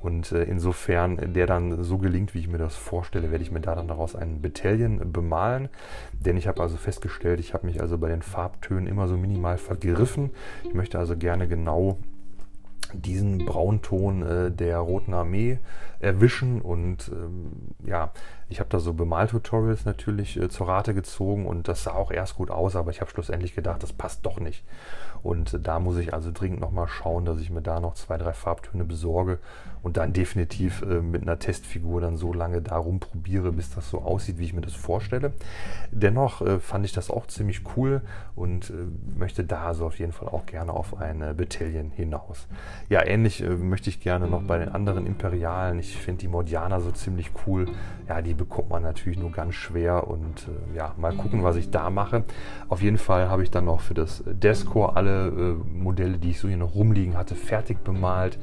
Und 0.00 0.32
äh, 0.32 0.44
insofern 0.44 1.34
der 1.34 1.46
dann 1.46 1.82
so 1.82 1.98
gelingt, 1.98 2.32
wie 2.32 2.38
ich 2.38 2.48
mir 2.48 2.58
das 2.58 2.76
vorstelle, 2.76 3.30
werde 3.30 3.42
ich 3.44 3.50
mir 3.50 3.60
da 3.60 3.74
dann 3.74 3.88
daraus 3.88 4.16
einen 4.16 4.40
Battalion 4.40 5.12
bemalen. 5.12 5.68
Denn 6.14 6.38
ich 6.38 6.48
habe 6.48 6.62
also 6.62 6.78
festgestellt, 6.78 7.40
ich 7.40 7.52
habe 7.52 7.66
mich 7.66 7.82
also 7.82 7.98
bei 7.98 8.08
den 8.08 8.22
Farbtönen 8.22 8.86
immer 8.86 9.08
so 9.08 9.18
minimal 9.18 9.58
vergriffen. 9.58 10.30
Ich 10.64 10.72
möchte 10.72 10.98
also 10.98 11.16
gerne 11.16 11.48
genau 11.48 11.98
diesen 12.92 13.44
Braunton 13.44 14.22
äh, 14.22 14.50
der 14.50 14.78
Roten 14.78 15.14
Armee 15.14 15.58
erwischen 15.98 16.60
und 16.60 17.10
ähm, 17.12 17.52
ja, 17.84 18.12
ich 18.48 18.60
habe 18.60 18.70
da 18.70 18.78
so 18.78 18.92
Bemaltutorials 18.92 19.84
natürlich 19.84 20.36
äh, 20.36 20.48
zur 20.48 20.68
Rate 20.68 20.94
gezogen 20.94 21.46
und 21.46 21.68
das 21.68 21.84
sah 21.84 21.94
auch 21.94 22.10
erst 22.10 22.36
gut 22.36 22.50
aus, 22.50 22.76
aber 22.76 22.90
ich 22.90 23.00
habe 23.00 23.10
schlussendlich 23.10 23.54
gedacht, 23.54 23.82
das 23.82 23.92
passt 23.92 24.24
doch 24.24 24.38
nicht. 24.38 24.64
Und 25.22 25.54
äh, 25.54 25.60
da 25.60 25.80
muss 25.80 25.96
ich 25.98 26.14
also 26.14 26.30
dringend 26.32 26.60
nochmal 26.60 26.88
schauen, 26.88 27.24
dass 27.24 27.40
ich 27.40 27.50
mir 27.50 27.62
da 27.62 27.80
noch 27.80 27.94
zwei, 27.94 28.18
drei 28.18 28.32
Farbtöne 28.32 28.84
besorge 28.84 29.38
und 29.86 29.96
dann 29.96 30.12
definitiv 30.12 30.82
äh, 30.82 31.00
mit 31.00 31.22
einer 31.22 31.38
Testfigur 31.38 32.00
dann 32.00 32.16
so 32.16 32.32
lange 32.32 32.60
da 32.60 32.76
rumprobiere, 32.76 33.52
bis 33.52 33.70
das 33.70 33.88
so 33.88 34.00
aussieht, 34.02 34.38
wie 34.38 34.44
ich 34.44 34.52
mir 34.52 34.60
das 34.60 34.74
vorstelle. 34.74 35.32
Dennoch 35.92 36.42
äh, 36.42 36.58
fand 36.58 36.84
ich 36.84 36.92
das 36.92 37.08
auch 37.08 37.26
ziemlich 37.28 37.62
cool 37.76 38.02
und 38.34 38.70
äh, 38.70 38.72
möchte 39.16 39.44
da 39.44 39.62
also 39.66 39.86
auf 39.86 39.98
jeden 40.00 40.10
Fall 40.10 40.28
auch 40.28 40.44
gerne 40.46 40.72
auf 40.72 41.00
eine 41.00 41.34
Battalion 41.34 41.90
hinaus. 41.90 42.48
Ja, 42.88 43.06
ähnlich 43.06 43.42
äh, 43.42 43.48
möchte 43.48 43.88
ich 43.88 44.00
gerne 44.00 44.26
noch 44.26 44.42
bei 44.42 44.58
den 44.58 44.70
anderen 44.70 45.06
Imperialen. 45.06 45.78
Ich 45.78 45.96
finde 45.96 46.20
die 46.20 46.28
Mordianer 46.28 46.80
so 46.80 46.90
ziemlich 46.90 47.30
cool. 47.46 47.66
Ja, 48.08 48.22
die 48.22 48.34
bekommt 48.34 48.70
man 48.70 48.82
natürlich 48.82 49.18
nur 49.18 49.30
ganz 49.30 49.54
schwer 49.54 50.08
und 50.08 50.48
äh, 50.48 50.76
ja, 50.76 50.94
mal 50.96 51.14
gucken, 51.14 51.44
was 51.44 51.54
ich 51.54 51.70
da 51.70 51.90
mache. 51.90 52.24
Auf 52.68 52.82
jeden 52.82 52.98
Fall 52.98 53.28
habe 53.28 53.44
ich 53.44 53.52
dann 53.52 53.66
noch 53.66 53.80
für 53.80 53.94
das 53.94 54.24
Descore 54.26 54.96
alle 54.96 55.15
Modelle, 55.72 56.18
die 56.18 56.30
ich 56.30 56.40
so 56.40 56.48
hier 56.48 56.56
noch 56.56 56.74
rumliegen 56.74 57.16
hatte, 57.16 57.34
fertig 57.34 57.82
bemalt. 57.84 58.38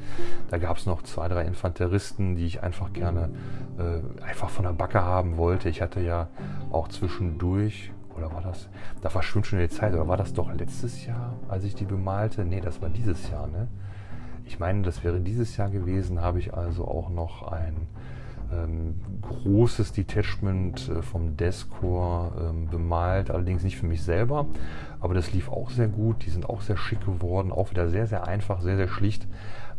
Da 0.50 0.58
gab 0.58 0.76
es 0.76 0.86
noch 0.86 1.02
zwei, 1.02 1.28
drei 1.28 1.44
Infanteristen, 1.44 2.36
die 2.36 2.46
ich 2.46 2.62
einfach 2.62 2.92
gerne 2.92 3.30
äh, 3.78 4.22
einfach 4.22 4.50
von 4.50 4.64
der 4.64 4.72
Backe 4.72 5.02
haben 5.02 5.36
wollte. 5.36 5.68
Ich 5.68 5.82
hatte 5.82 6.00
ja 6.00 6.28
auch 6.70 6.88
zwischendurch, 6.88 7.92
oder 8.16 8.32
war 8.32 8.42
das, 8.42 8.68
da 9.00 9.08
verschwimmt 9.08 9.46
schon 9.46 9.58
die 9.58 9.68
Zeit, 9.68 9.94
oder 9.94 10.08
war 10.08 10.16
das 10.16 10.32
doch 10.32 10.52
letztes 10.54 11.06
Jahr, 11.06 11.34
als 11.48 11.64
ich 11.64 11.74
die 11.74 11.84
bemalte? 11.84 12.44
Nee, 12.44 12.60
das 12.60 12.80
war 12.82 12.88
dieses 12.88 13.30
Jahr, 13.30 13.46
ne? 13.46 13.68
Ich 14.46 14.58
meine, 14.58 14.82
das 14.82 15.02
wäre 15.02 15.20
dieses 15.20 15.56
Jahr 15.56 15.70
gewesen, 15.70 16.20
habe 16.20 16.38
ich 16.38 16.52
also 16.52 16.86
auch 16.86 17.08
noch 17.08 17.50
ein 17.50 17.86
ähm, 18.54 19.00
großes 19.22 19.92
Detachment 19.92 20.88
äh, 20.88 21.02
vom 21.02 21.36
Descore 21.36 22.50
ähm, 22.50 22.68
bemalt, 22.68 23.30
allerdings 23.30 23.62
nicht 23.62 23.76
für 23.76 23.86
mich 23.86 24.02
selber, 24.02 24.46
aber 25.00 25.14
das 25.14 25.32
lief 25.32 25.48
auch 25.48 25.70
sehr 25.70 25.88
gut. 25.88 26.24
Die 26.24 26.30
sind 26.30 26.48
auch 26.48 26.60
sehr 26.60 26.76
schick 26.76 27.04
geworden, 27.04 27.52
auch 27.52 27.70
wieder 27.70 27.88
sehr, 27.88 28.06
sehr 28.06 28.26
einfach, 28.26 28.60
sehr, 28.60 28.76
sehr 28.76 28.88
schlicht, 28.88 29.26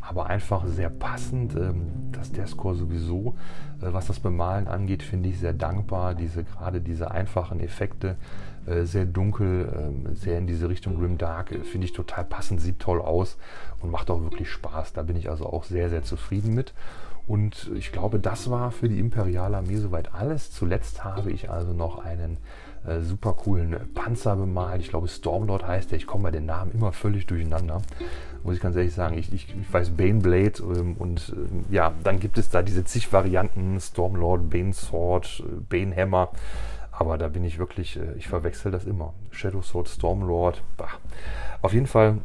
aber 0.02 0.28
einfach 0.28 0.66
sehr 0.66 0.90
passend. 0.90 1.56
Ähm, 1.56 2.12
das 2.12 2.32
Descore 2.32 2.76
sowieso, 2.76 3.36
äh, 3.82 3.94
was 3.94 4.08
das 4.08 4.20
Bemalen 4.20 4.68
angeht, 4.68 5.04
finde 5.04 5.30
ich 5.30 5.40
sehr 5.40 5.54
dankbar. 5.54 6.16
Diese 6.16 6.44
gerade 6.44 6.82
diese 6.82 7.12
einfachen 7.12 7.60
Effekte, 7.60 8.18
äh, 8.66 8.84
sehr 8.84 9.06
dunkel, 9.06 9.72
ähm, 9.76 10.16
sehr 10.16 10.38
in 10.38 10.48
diese 10.48 10.70
Richtung 10.70 10.96
Grim 10.96 11.18
Dark, 11.18 11.52
äh, 11.52 11.64
finde 11.64 11.86
ich 11.86 11.94
total 11.94 12.26
passend, 12.26 12.62
sieht 12.62 12.80
toll 12.80 13.00
aus 13.00 13.38
und 13.82 13.92
macht 13.92 14.10
auch 14.10 14.22
wirklich 14.22 14.50
Spaß. 14.50 14.94
Da 14.94 15.04
bin 15.04 15.16
ich 15.16 15.30
also 15.30 15.46
auch 15.46 15.64
sehr, 15.64 15.90
sehr 15.90 16.04
zufrieden 16.04 16.54
mit. 16.54 16.74
Und 17.28 17.72
ich 17.76 17.92
glaube, 17.92 18.20
das 18.20 18.50
war 18.50 18.72
für 18.72 18.88
die 18.88 19.00
Imperiale 19.00 19.58
Armee 19.58 19.78
soweit 19.78 20.14
alles. 20.14 20.52
Zuletzt 20.52 21.04
habe 21.04 21.32
ich 21.32 21.50
also 21.50 21.74
noch 21.74 21.98
einen 21.98 22.38
äh, 22.86 23.02
super 23.02 23.34
coolen 23.34 23.76
Panzer 23.96 24.36
bemalt. 24.36 24.82
Ich 24.82 24.90
glaube, 24.90 25.08
Stormlord 25.08 25.68
heißt 25.68 25.92
der. 25.92 25.98
Ich 25.98 26.06
komme 26.06 26.26
bei 26.26 26.32
den 26.32 26.46
Namen 26.46 26.72
immer 26.72 26.92
völlig 26.92 27.26
durcheinander. 27.26 27.82
Muss 28.44 28.56
ich 28.56 28.62
ganz 28.62 28.76
ehrlich 28.76 28.94
sagen. 28.94 29.18
Ich, 29.18 29.34
ich, 29.34 29.56
ich 29.60 29.74
weiß 29.74 29.92
Baneblade 29.92 30.62
ähm, 30.62 30.96
und 31.00 31.34
ähm, 31.36 31.66
ja, 31.72 31.94
dann 32.04 32.20
gibt 32.20 32.38
es 32.38 32.50
da 32.50 32.62
diese 32.62 32.84
zig 32.84 33.12
Varianten: 33.12 33.80
Stormlord, 33.80 34.50
Bane 34.50 34.74
Sword, 34.74 35.44
äh, 35.46 35.62
Bane 35.68 35.96
Hammer. 35.96 36.30
Aber 36.92 37.18
da 37.18 37.28
bin 37.28 37.44
ich 37.44 37.58
wirklich, 37.58 37.98
äh, 37.98 38.14
ich 38.18 38.28
verwechsel 38.28 38.72
das 38.72 38.86
immer. 38.86 39.14
Shadow 39.32 39.64
Sword, 39.64 39.90
Stormlord. 39.90 40.62
Bah. 40.78 40.90
Auf 41.64 41.74
jeden 41.74 41.88
Fall 41.88 42.20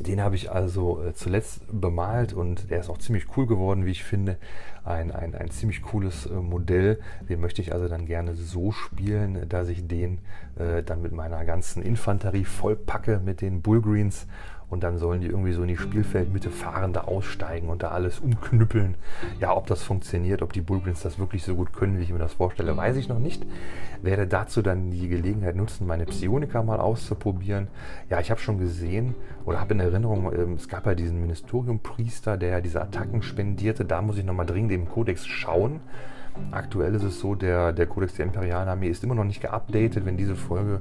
den 0.00 0.20
habe 0.20 0.34
ich 0.34 0.50
also 0.50 1.02
äh, 1.02 1.12
zuletzt 1.12 1.62
bemalt 1.70 2.32
und 2.32 2.70
der 2.70 2.80
ist 2.80 2.88
auch 2.88 2.98
ziemlich 2.98 3.36
cool 3.36 3.46
geworden, 3.46 3.84
wie 3.84 3.90
ich 3.90 4.02
finde. 4.02 4.38
Ein, 4.82 5.12
ein, 5.12 5.34
ein 5.34 5.50
ziemlich 5.50 5.82
cooles 5.82 6.26
äh, 6.26 6.30
Modell. 6.30 7.00
Den 7.28 7.40
möchte 7.40 7.60
ich 7.60 7.72
also 7.72 7.86
dann 7.86 8.06
gerne 8.06 8.34
so 8.34 8.72
spielen, 8.72 9.46
dass 9.48 9.68
ich 9.68 9.86
den 9.86 10.18
äh, 10.56 10.82
dann 10.82 11.02
mit 11.02 11.12
meiner 11.12 11.44
ganzen 11.44 11.82
Infanterie 11.82 12.44
vollpacke 12.44 13.20
mit 13.22 13.42
den 13.42 13.60
Bullgreens 13.60 14.26
und 14.70 14.84
dann 14.84 14.98
sollen 14.98 15.20
die 15.20 15.26
irgendwie 15.26 15.52
so 15.52 15.62
in 15.62 15.68
die 15.68 15.76
Spielfeldmitte 15.76 16.50
fahren, 16.50 16.92
da 16.92 17.02
aussteigen 17.02 17.68
und 17.68 17.82
da 17.82 17.88
alles 17.88 18.20
umknüppeln. 18.20 18.94
Ja, 19.40 19.56
ob 19.56 19.66
das 19.66 19.82
funktioniert, 19.82 20.42
ob 20.42 20.52
die 20.52 20.60
Bullgreens 20.60 21.02
das 21.02 21.18
wirklich 21.18 21.42
so 21.42 21.56
gut 21.56 21.72
können, 21.72 21.98
wie 21.98 22.04
ich 22.04 22.12
mir 22.12 22.18
das 22.18 22.34
vorstelle, 22.34 22.76
weiß 22.76 22.96
ich 22.96 23.08
noch 23.08 23.18
nicht. 23.18 23.44
Werde 24.02 24.26
dazu 24.26 24.62
dann 24.62 24.90
die 24.90 25.08
Gelegenheit 25.08 25.56
nutzen, 25.56 25.86
meine 25.86 26.06
Psionika 26.06 26.62
mal 26.62 26.80
auszuprobieren. 26.80 27.68
Ja, 28.08 28.20
ich 28.20 28.30
habe 28.30 28.40
schon 28.40 28.58
gesehen 28.58 29.14
oder 29.44 29.60
habe 29.60 29.74
in 29.74 29.80
Erinnerung, 29.80 30.32
ähm, 30.32 30.54
es 30.54 30.68
gab 30.68 30.86
ja 30.86 30.94
diesen 30.94 31.20
Ministerium-Priester, 31.20 32.36
der 32.36 32.60
diese 32.60 32.80
Attacken 32.80 33.22
spendierte. 33.22 33.84
Da 33.84 34.00
muss 34.00 34.18
ich 34.18 34.24
nochmal 34.24 34.46
dringend 34.46 34.72
im 34.72 34.88
Kodex 34.88 35.26
schauen. 35.26 35.80
Aktuell 36.50 36.94
ist 36.94 37.02
es 37.02 37.20
so, 37.20 37.34
der, 37.34 37.72
der 37.72 37.86
Kodex 37.86 38.14
der 38.14 38.26
Imperialen 38.26 38.68
Armee 38.68 38.88
ist 38.88 39.04
immer 39.04 39.14
noch 39.14 39.24
nicht 39.24 39.40
geupdatet. 39.40 40.04
Wenn 40.04 40.16
diese 40.16 40.36
Folge 40.36 40.80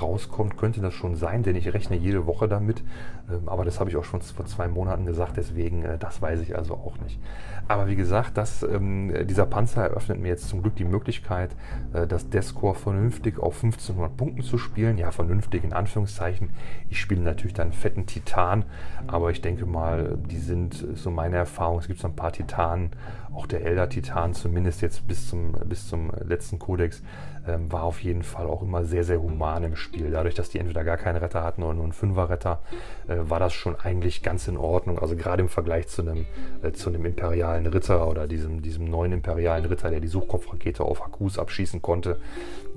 rauskommt, 0.00 0.56
könnte 0.56 0.80
das 0.80 0.94
schon 0.94 1.16
sein, 1.16 1.42
denn 1.42 1.56
ich 1.56 1.72
rechne 1.72 1.96
jede 1.96 2.26
Woche 2.26 2.48
damit. 2.48 2.82
Ähm, 3.30 3.48
aber 3.48 3.64
das 3.64 3.80
habe 3.80 3.90
ich 3.90 3.96
auch 3.96 4.04
schon 4.04 4.20
vor 4.20 4.46
zwei 4.46 4.68
Monaten 4.68 5.06
gesagt, 5.06 5.36
deswegen, 5.36 5.84
äh, 5.84 5.98
das 5.98 6.20
weiß 6.20 6.40
ich 6.40 6.56
also 6.56 6.74
auch 6.74 6.98
nicht. 6.98 7.18
Aber 7.66 7.86
wie 7.88 7.96
gesagt, 7.96 8.36
das, 8.36 8.62
ähm, 8.62 9.12
dieser 9.26 9.46
Panzer 9.46 9.84
eröffnet 9.84 10.20
mir 10.20 10.28
jetzt 10.28 10.48
zum 10.48 10.62
Glück 10.62 10.76
die 10.76 10.84
Möglichkeit, 10.84 11.50
äh, 11.92 12.06
das 12.06 12.28
Deathcore 12.28 12.74
vernünftig 12.74 13.38
auf 13.38 13.54
1500 13.62 14.16
Punkten 14.16 14.42
zu 14.42 14.58
spielen. 14.58 14.98
Ja, 14.98 15.10
vernünftig 15.10 15.64
in 15.64 15.72
Anführungszeichen. 15.72 16.50
Ich 16.90 17.00
spiele 17.00 17.22
natürlich 17.22 17.54
dann 17.54 17.72
fetten 17.72 18.06
Titan, 18.06 18.64
aber 19.06 19.30
ich 19.30 19.40
denke 19.40 19.64
mal, 19.66 20.18
die 20.28 20.38
sind, 20.38 20.86
so 20.94 21.10
meine 21.10 21.36
Erfahrung, 21.36 21.78
es 21.78 21.86
gibt 21.86 22.00
so 22.00 22.08
ein 22.08 22.16
paar 22.16 22.32
Titanen, 22.32 22.90
auch 23.34 23.46
der 23.46 23.64
Elder 23.64 23.88
Titan, 23.88 24.34
zumindest 24.34 24.80
jetzt 24.82 25.06
bis 25.06 25.28
zum, 25.28 25.52
bis 25.66 25.88
zum 25.88 26.10
letzten 26.24 26.58
Kodex, 26.58 27.02
ähm, 27.46 27.70
war 27.70 27.82
auf 27.82 28.02
jeden 28.02 28.22
Fall 28.22 28.46
auch 28.46 28.62
immer 28.62 28.84
sehr, 28.84 29.04
sehr 29.04 29.20
human 29.20 29.64
im 29.64 29.76
Spiel. 29.76 30.10
Dadurch, 30.10 30.34
dass 30.34 30.48
die 30.48 30.58
entweder 30.58 30.84
gar 30.84 30.96
keinen 30.96 31.16
Retter 31.16 31.42
hatten 31.42 31.62
oder 31.62 31.74
nur 31.74 31.84
einen 31.84 31.92
Fünfer-Retter, 31.92 32.60
äh, 33.08 33.16
war 33.18 33.40
das 33.40 33.52
schon 33.52 33.76
eigentlich 33.78 34.22
ganz 34.22 34.48
in 34.48 34.56
Ordnung. 34.56 34.98
Also 34.98 35.16
gerade 35.16 35.42
im 35.42 35.48
Vergleich 35.48 35.88
zu 35.88 36.02
einem, 36.02 36.26
äh, 36.62 36.72
zu 36.72 36.88
einem 36.88 37.04
imperialen 37.04 37.66
Ritter 37.66 38.08
oder 38.08 38.26
diesem, 38.26 38.62
diesem 38.62 38.88
neuen 38.88 39.12
imperialen 39.12 39.64
Ritter, 39.66 39.90
der 39.90 40.00
die 40.00 40.08
Suchkopfrakete 40.08 40.84
auf 40.84 41.04
Akkus 41.04 41.38
abschießen 41.38 41.82
konnte. 41.82 42.18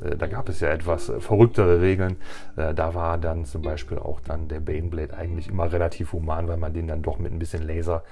Äh, 0.02 0.16
da 0.16 0.28
gab 0.28 0.50
es 0.50 0.60
ja 0.60 0.70
etwas 0.70 1.10
äh, 1.10 1.20
verrücktere 1.20 1.82
Regeln. 1.82 2.18
Äh, 2.56 2.74
da 2.74 2.94
war 2.94 3.18
dann 3.18 3.46
zum 3.46 3.62
Beispiel 3.62 3.98
auch 3.98 4.20
dann 4.22 4.48
der 4.48 4.60
Baneblade 4.60 5.16
eigentlich 5.16 5.48
immer 5.48 5.72
relativ 5.72 6.14
human, 6.14 6.48
weil 6.48 6.58
man 6.58 6.74
den 6.74 6.88
dann 6.88 7.02
doch 7.02 7.20
mit 7.20 7.32
ein 7.32 7.40
bisschen 7.40 7.64
Laser 7.66 8.04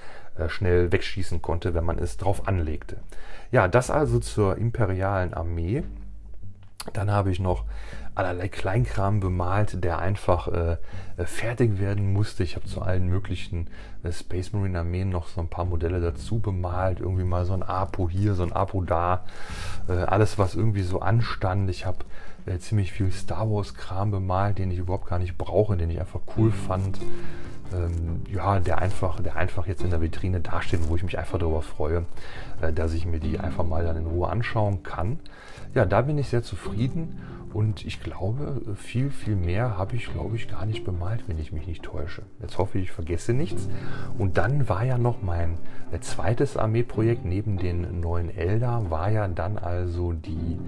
schnell 0.48 0.92
wegschießen 0.92 1.42
konnte, 1.42 1.74
wenn 1.74 1.84
man 1.84 1.98
es 1.98 2.16
drauf 2.16 2.46
anlegte. 2.48 2.98
Ja, 3.50 3.68
das 3.68 3.90
also 3.90 4.18
zur 4.18 4.56
imperialen 4.56 5.34
Armee. 5.34 5.82
Dann 6.92 7.10
habe 7.10 7.30
ich 7.30 7.40
noch 7.40 7.64
allerlei 8.16 8.48
Kleinkram 8.48 9.20
bemalt, 9.20 9.84
der 9.84 9.98
einfach 9.98 10.48
äh, 10.48 10.76
äh, 11.16 11.24
fertig 11.26 11.78
werden 11.78 12.12
musste. 12.12 12.42
Ich 12.42 12.56
habe 12.56 12.66
zu 12.66 12.80
allen 12.80 13.08
möglichen 13.08 13.68
äh, 14.02 14.10
Space 14.10 14.52
Marine 14.52 14.78
Armeen 14.78 15.10
noch 15.10 15.28
so 15.28 15.40
ein 15.40 15.48
paar 15.48 15.66
Modelle 15.66 16.00
dazu 16.00 16.38
bemalt. 16.38 16.98
Irgendwie 16.98 17.24
mal 17.24 17.44
so 17.44 17.52
ein 17.52 17.62
Apo 17.62 18.08
hier, 18.08 18.34
so 18.34 18.42
ein 18.42 18.52
Apo 18.52 18.82
da. 18.82 19.24
Äh, 19.88 19.92
alles, 19.92 20.38
was 20.38 20.54
irgendwie 20.54 20.82
so 20.82 21.00
anstand. 21.00 21.68
Ich 21.68 21.84
habe 21.84 21.98
äh, 22.46 22.58
ziemlich 22.58 22.92
viel 22.92 23.12
Star 23.12 23.50
Wars 23.50 23.74
Kram 23.74 24.10
bemalt, 24.10 24.58
den 24.58 24.70
ich 24.70 24.78
überhaupt 24.78 25.08
gar 25.08 25.18
nicht 25.18 25.36
brauche, 25.36 25.76
den 25.76 25.90
ich 25.90 26.00
einfach 26.00 26.20
cool 26.38 26.50
fand. 26.52 26.98
Ähm, 27.72 28.22
ja, 28.32 28.60
der 28.60 28.78
einfach, 28.78 29.20
der 29.20 29.36
einfach 29.36 29.66
jetzt 29.66 29.82
in 29.82 29.90
der 29.90 30.00
Vitrine 30.00 30.40
dasteht, 30.40 30.88
wo 30.88 30.96
ich 30.96 31.02
mich 31.02 31.18
einfach 31.18 31.38
darüber 31.38 31.62
freue, 31.62 32.04
äh, 32.60 32.72
dass 32.72 32.92
ich 32.92 33.06
mir 33.06 33.18
die 33.18 33.38
einfach 33.38 33.64
mal 33.64 33.84
dann 33.84 33.96
in 33.96 34.06
Ruhe 34.06 34.28
anschauen 34.28 34.82
kann. 34.82 35.18
Ja, 35.74 35.84
da 35.84 36.02
bin 36.02 36.16
ich 36.18 36.28
sehr 36.28 36.42
zufrieden 36.42 37.18
und 37.56 37.86
ich 37.86 38.02
glaube, 38.02 38.60
viel, 38.74 39.10
viel 39.10 39.34
mehr 39.34 39.78
habe 39.78 39.96
ich, 39.96 40.12
glaube 40.12 40.36
ich, 40.36 40.46
gar 40.46 40.66
nicht 40.66 40.84
bemalt, 40.84 41.24
wenn 41.26 41.38
ich 41.38 41.52
mich 41.52 41.66
nicht 41.66 41.82
täusche. 41.82 42.20
Jetzt 42.38 42.58
hoffe 42.58 42.76
ich, 42.76 42.84
ich 42.84 42.92
vergesse 42.92 43.32
nichts. 43.32 43.66
Und 44.18 44.36
dann 44.36 44.68
war 44.68 44.84
ja 44.84 44.98
noch 44.98 45.22
mein 45.22 45.56
äh, 45.90 45.98
zweites 46.00 46.58
Armeeprojekt 46.58 47.24
neben 47.24 47.56
den 47.56 48.00
neuen 48.00 48.28
Elder, 48.28 48.90
war 48.90 49.10
ja 49.10 49.26
dann 49.26 49.56
also 49.56 50.12
die 50.12 50.58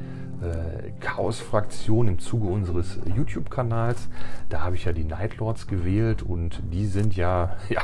äh, 0.40 0.92
Chaos-Fraktion 1.00 2.08
im 2.08 2.18
Zuge 2.20 2.46
unseres 2.46 2.98
YouTube-Kanals. 3.14 4.08
Da 4.48 4.62
habe 4.62 4.76
ich 4.76 4.84
ja 4.84 4.92
die 4.92 5.04
Nightlords 5.04 5.66
gewählt 5.66 6.22
und 6.22 6.62
die 6.72 6.86
sind 6.86 7.16
ja, 7.16 7.56
ja 7.68 7.82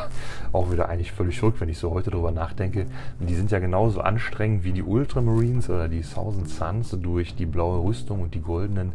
auch 0.53 0.71
wieder 0.73 0.89
eigentlich 0.89 1.13
völlig 1.13 1.39
verrückt, 1.39 1.61
wenn 1.61 1.69
ich 1.69 1.79
so 1.79 1.91
heute 1.91 2.11
drüber 2.11 2.31
nachdenke. 2.31 2.87
Die 3.21 3.35
sind 3.35 3.51
ja 3.51 3.59
genauso 3.59 4.01
anstrengend 4.01 4.65
wie 4.65 4.73
die 4.73 4.83
Ultramarines 4.83 5.69
oder 5.69 5.89
die 5.89 6.01
Thousand 6.01 6.49
Suns 6.49 6.91
durch 6.91 7.35
die 7.35 7.47
blaue 7.47 7.83
Rüstung 7.83 8.23
und 8.23 8.35
die 8.35 8.41
goldenen 8.41 8.94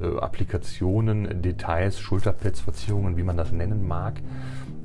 äh, 0.00 0.18
Applikationen, 0.18 1.42
Details, 1.42 1.98
Schulterpads, 2.00 2.60
Verzierungen, 2.60 3.16
wie 3.16 3.22
man 3.22 3.36
das 3.36 3.52
nennen 3.52 3.86
mag 3.86 4.20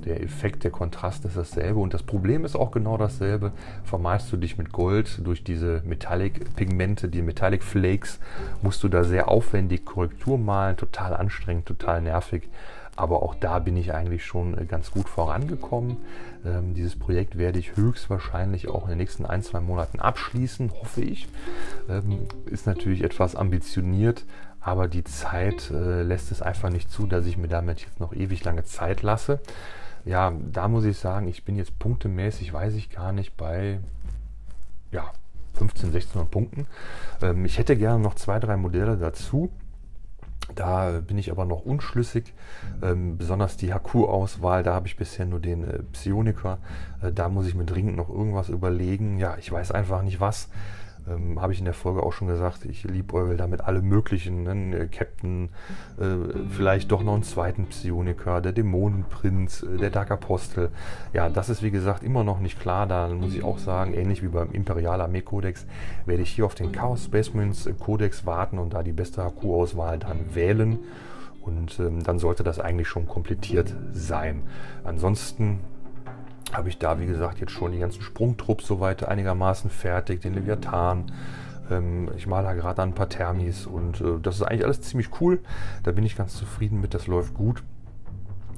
der 0.05 0.21
Effekt, 0.21 0.63
der 0.63 0.71
Kontrast 0.71 1.25
ist 1.25 1.37
dasselbe 1.37 1.79
und 1.79 1.93
das 1.93 2.03
Problem 2.03 2.45
ist 2.45 2.55
auch 2.55 2.71
genau 2.71 2.97
dasselbe. 2.97 3.51
Vermalst 3.83 4.31
du 4.31 4.37
dich 4.37 4.57
mit 4.57 4.71
Gold 4.71 5.25
durch 5.25 5.43
diese 5.43 5.81
Metallic-Pigmente, 5.85 7.07
die 7.07 7.21
Metallic 7.21 7.63
Flakes, 7.63 8.19
musst 8.61 8.83
du 8.83 8.89
da 8.89 9.03
sehr 9.03 9.29
aufwendig 9.29 9.85
Korrektur 9.85 10.37
malen, 10.37 10.77
total 10.77 11.15
anstrengend, 11.15 11.65
total 11.65 12.01
nervig. 12.01 12.49
Aber 12.95 13.23
auch 13.23 13.33
da 13.33 13.57
bin 13.57 13.75
ich 13.75 13.95
eigentlich 13.95 14.23
schon 14.23 14.55
äh, 14.55 14.65
ganz 14.65 14.91
gut 14.91 15.09
vorangekommen. 15.09 15.97
Ähm, 16.45 16.75
dieses 16.75 16.95
Projekt 16.95 17.39
werde 17.39 17.57
ich 17.57 17.75
höchstwahrscheinlich 17.75 18.67
auch 18.67 18.83
in 18.83 18.89
den 18.89 18.97
nächsten 18.99 19.25
ein, 19.25 19.41
zwei 19.41 19.61
Monaten 19.61 19.99
abschließen, 19.99 20.71
hoffe 20.79 21.01
ich. 21.01 21.27
Ähm, 21.89 22.19
ist 22.45 22.67
natürlich 22.67 23.03
etwas 23.03 23.35
ambitioniert, 23.35 24.25
aber 24.63 24.87
die 24.87 25.03
Zeit 25.03 25.69
äh, 25.71 26.03
lässt 26.03 26.31
es 26.31 26.41
einfach 26.41 26.69
nicht 26.69 26.91
zu, 26.91 27.05
dass 27.05 27.25
ich 27.25 27.37
mir 27.37 27.47
damit 27.47 27.81
jetzt 27.81 27.99
noch 27.99 28.13
ewig 28.13 28.43
lange 28.43 28.63
Zeit 28.63 29.01
lasse 29.01 29.39
ja, 30.05 30.33
da 30.51 30.67
muss 30.67 30.85
ich 30.85 30.97
sagen, 30.97 31.27
ich 31.27 31.45
bin 31.45 31.55
jetzt 31.55 31.79
punktemäßig, 31.79 32.51
weiß 32.51 32.73
ich 32.73 32.89
gar 32.89 33.11
nicht, 33.11 33.37
bei 33.37 33.79
ja, 34.91 35.11
15, 35.53 35.89
1600 35.89 36.29
Punkten. 36.29 36.67
Ähm, 37.21 37.45
ich 37.45 37.57
hätte 37.57 37.77
gerne 37.77 38.03
noch 38.03 38.15
zwei, 38.15 38.39
drei 38.39 38.57
Modelle 38.57 38.97
dazu. 38.97 39.49
Da 40.55 40.99
bin 40.99 41.17
ich 41.17 41.31
aber 41.31 41.45
noch 41.45 41.63
unschlüssig, 41.63 42.33
ähm, 42.81 43.17
besonders 43.17 43.55
die 43.55 43.73
HQ-Auswahl, 43.73 44.61
da 44.61 44.73
habe 44.73 44.87
ich 44.87 44.97
bisher 44.97 45.25
nur 45.25 45.39
den 45.39 45.63
äh, 45.63 45.79
Psioniker. 45.93 46.57
Äh, 47.01 47.13
da 47.13 47.29
muss 47.29 47.47
ich 47.47 47.55
mir 47.55 47.63
dringend 47.63 47.95
noch 47.95 48.09
irgendwas 48.09 48.49
überlegen. 48.49 49.17
Ja, 49.19 49.37
ich 49.37 49.49
weiß 49.49 49.71
einfach 49.71 50.01
nicht 50.01 50.19
was 50.19 50.49
ähm, 51.09 51.41
habe 51.41 51.53
ich 51.53 51.59
in 51.59 51.65
der 51.65 51.73
Folge 51.73 52.03
auch 52.03 52.13
schon 52.13 52.27
gesagt, 52.27 52.65
ich 52.65 52.83
liebe 52.83 53.35
damit 53.37 53.61
alle 53.61 53.81
möglichen, 53.81 54.43
ne? 54.43 54.87
Captain, 54.91 55.49
äh, 55.99 56.15
vielleicht 56.49 56.91
doch 56.91 57.03
noch 57.03 57.13
einen 57.13 57.23
zweiten 57.23 57.65
Psioniker, 57.65 58.41
der 58.41 58.53
Dämonenprinz, 58.53 59.63
äh, 59.63 59.77
der 59.77 59.89
Dark 59.89 60.11
Apostel. 60.11 60.69
Ja, 61.13 61.29
das 61.29 61.49
ist 61.49 61.63
wie 61.63 61.71
gesagt 61.71 62.03
immer 62.03 62.23
noch 62.23 62.39
nicht 62.39 62.59
klar. 62.59 62.87
Da 62.87 63.09
muss 63.09 63.33
ich 63.33 63.43
auch 63.43 63.57
sagen, 63.57 63.93
ähnlich 63.93 64.23
wie 64.23 64.27
beim 64.27 64.51
Imperial 64.51 65.01
Armee 65.01 65.21
Codex, 65.21 65.65
werde 66.05 66.23
ich 66.23 66.29
hier 66.29 66.45
auf 66.45 66.55
den 66.55 66.71
Chaos 66.71 67.05
Space 67.05 67.33
Marines 67.33 67.69
Codex 67.79 68.25
warten 68.25 68.57
und 68.59 68.73
da 68.73 68.83
die 68.83 68.93
beste 68.93 69.23
HQ-Auswahl 69.23 69.99
dann 69.99 70.35
wählen. 70.35 70.79
Und 71.41 71.77
ähm, 71.79 72.03
dann 72.03 72.19
sollte 72.19 72.43
das 72.43 72.59
eigentlich 72.59 72.87
schon 72.87 73.05
komplettiert 73.05 73.75
sein. 73.91 74.43
Ansonsten 74.85 75.59
habe 76.51 76.69
ich 76.69 76.77
da, 76.77 76.99
wie 76.99 77.05
gesagt, 77.05 77.39
jetzt 77.39 77.51
schon 77.51 77.71
die 77.71 77.79
ganzen 77.79 78.01
Sprungtrupps 78.01 78.67
soweit 78.67 79.07
einigermaßen 79.07 79.69
fertig, 79.69 80.21
den 80.21 80.33
Leviathan. 80.33 81.11
Ähm, 81.71 82.09
ich 82.17 82.27
male 82.27 82.47
da 82.47 82.53
gerade 82.53 82.81
ein 82.81 82.93
paar 82.93 83.09
Thermis 83.09 83.65
und 83.65 84.01
äh, 84.01 84.19
das 84.21 84.35
ist 84.35 84.43
eigentlich 84.43 84.65
alles 84.65 84.81
ziemlich 84.81 85.09
cool. 85.21 85.39
Da 85.83 85.91
bin 85.91 86.05
ich 86.05 86.15
ganz 86.15 86.35
zufrieden 86.35 86.81
mit, 86.81 86.93
das 86.93 87.07
läuft 87.07 87.33
gut. 87.33 87.63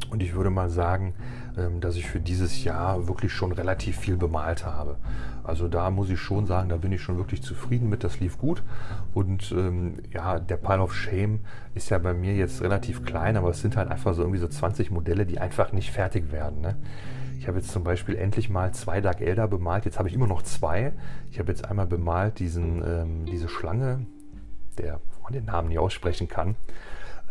Und 0.09 0.21
ich 0.21 0.35
würde 0.35 0.49
mal 0.49 0.69
sagen, 0.69 1.13
ähm, 1.57 1.81
dass 1.81 1.95
ich 1.95 2.05
für 2.05 2.19
dieses 2.19 2.63
Jahr 2.63 3.07
wirklich 3.07 3.31
schon 3.31 3.51
relativ 3.51 3.97
viel 3.97 4.17
bemalt 4.17 4.65
habe. 4.65 4.97
Also 5.43 5.67
da 5.67 5.89
muss 5.89 6.09
ich 6.09 6.19
schon 6.19 6.45
sagen, 6.45 6.69
da 6.69 6.77
bin 6.77 6.91
ich 6.91 7.01
schon 7.01 7.17
wirklich 7.17 7.41
zufrieden 7.41 7.89
mit, 7.89 8.03
das 8.03 8.19
lief 8.19 8.37
gut. 8.37 8.63
Und 9.13 9.51
ähm, 9.51 9.95
ja, 10.13 10.39
der 10.39 10.57
Pile 10.57 10.81
of 10.81 10.93
Shame 10.93 11.39
ist 11.73 11.89
ja 11.89 11.97
bei 11.97 12.13
mir 12.13 12.33
jetzt 12.33 12.61
relativ 12.61 13.03
klein, 13.03 13.37
aber 13.37 13.49
es 13.49 13.61
sind 13.61 13.77
halt 13.77 13.89
einfach 13.89 14.13
so 14.13 14.21
irgendwie 14.21 14.39
so 14.39 14.47
20 14.47 14.91
Modelle, 14.91 15.25
die 15.25 15.39
einfach 15.39 15.71
nicht 15.71 15.91
fertig 15.91 16.31
werden. 16.31 16.61
Ne? 16.61 16.75
Ich 17.45 17.47
habe 17.47 17.59
jetzt 17.59 17.69
zum 17.69 17.83
Beispiel 17.83 18.15
endlich 18.15 18.49
mal 18.49 18.73
zwei 18.73 19.01
Dark 19.01 19.21
Elder 19.21 19.47
bemalt. 19.47 19.85
Jetzt 19.85 19.99
habe 19.99 20.09
ich 20.09 20.15
immer 20.15 20.25
noch 20.25 20.41
zwei. 20.41 20.93
Ich 21.29 21.37
habe 21.37 21.51
jetzt 21.51 21.63
einmal 21.63 21.85
bemalt 21.85 22.39
diesen, 22.39 22.83
ähm, 22.83 23.25
diese 23.27 23.49
Schlange, 23.49 24.07
der 24.79 24.99
man 25.21 25.31
den 25.31 25.45
Namen 25.45 25.67
nicht 25.67 25.77
aussprechen 25.77 26.27
kann. 26.27 26.55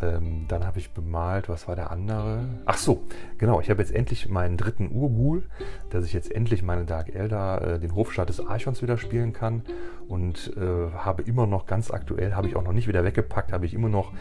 Ähm, 0.00 0.44
dann 0.46 0.64
habe 0.64 0.78
ich 0.78 0.92
bemalt, 0.92 1.48
was 1.48 1.66
war 1.66 1.74
der 1.74 1.90
andere? 1.90 2.44
Ach 2.64 2.76
so, 2.76 3.02
genau. 3.38 3.60
Ich 3.60 3.70
habe 3.70 3.82
jetzt 3.82 3.92
endlich 3.92 4.28
meinen 4.28 4.56
dritten 4.56 4.88
Urgul, 4.92 5.42
dass 5.90 6.04
ich 6.04 6.12
jetzt 6.12 6.30
endlich 6.30 6.62
meine 6.62 6.84
Dark 6.84 7.12
Elder, 7.12 7.74
äh, 7.74 7.80
den 7.80 7.96
Hofstaat 7.96 8.28
des 8.28 8.38
Archons 8.38 8.82
wieder 8.82 8.98
spielen 8.98 9.32
kann. 9.32 9.62
Und 10.06 10.56
äh, 10.56 10.92
habe 10.92 11.22
immer 11.22 11.48
noch 11.48 11.66
ganz 11.66 11.90
aktuell, 11.90 12.36
habe 12.36 12.46
ich 12.46 12.54
auch 12.54 12.62
noch 12.62 12.72
nicht 12.72 12.86
wieder 12.86 13.02
weggepackt, 13.02 13.52
habe 13.52 13.66
ich 13.66 13.74
immer 13.74 13.88
noch 13.88 14.12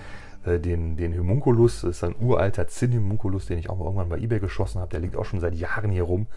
äh, 0.46 0.60
den, 0.60 0.98
den 0.98 1.18
Homunculus. 1.18 1.82
Das 1.82 1.98
ist 1.98 2.04
ein 2.04 2.16
uralter 2.20 2.68
Zinn-Homunculus, 2.68 3.46
den 3.46 3.60
ich 3.60 3.70
auch 3.70 3.78
mal 3.78 3.86
irgendwann 3.86 4.10
bei 4.10 4.18
eBay 4.18 4.39
geschossen 4.39 4.82
habe. 4.82 4.91
Der 4.91 5.00
liegt 5.00 5.16
auch 5.16 5.26
schon 5.26 5.39
seit 5.39 5.56
Jahren 5.56 5.91
hier 5.91 6.04
rum. 6.04 6.28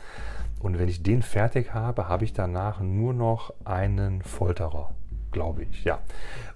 Und 0.61 0.79
wenn 0.79 0.89
ich 0.89 1.03
den 1.03 1.23
fertig 1.23 1.75
habe, 1.75 2.09
habe 2.09 2.25
ich 2.25 2.33
danach 2.33 2.81
nur 2.81 3.13
noch 3.13 3.53
einen 3.65 4.23
Folterer, 4.23 4.95
glaube 5.33 5.65
ich. 5.65 5.85
Ja. 5.85 6.01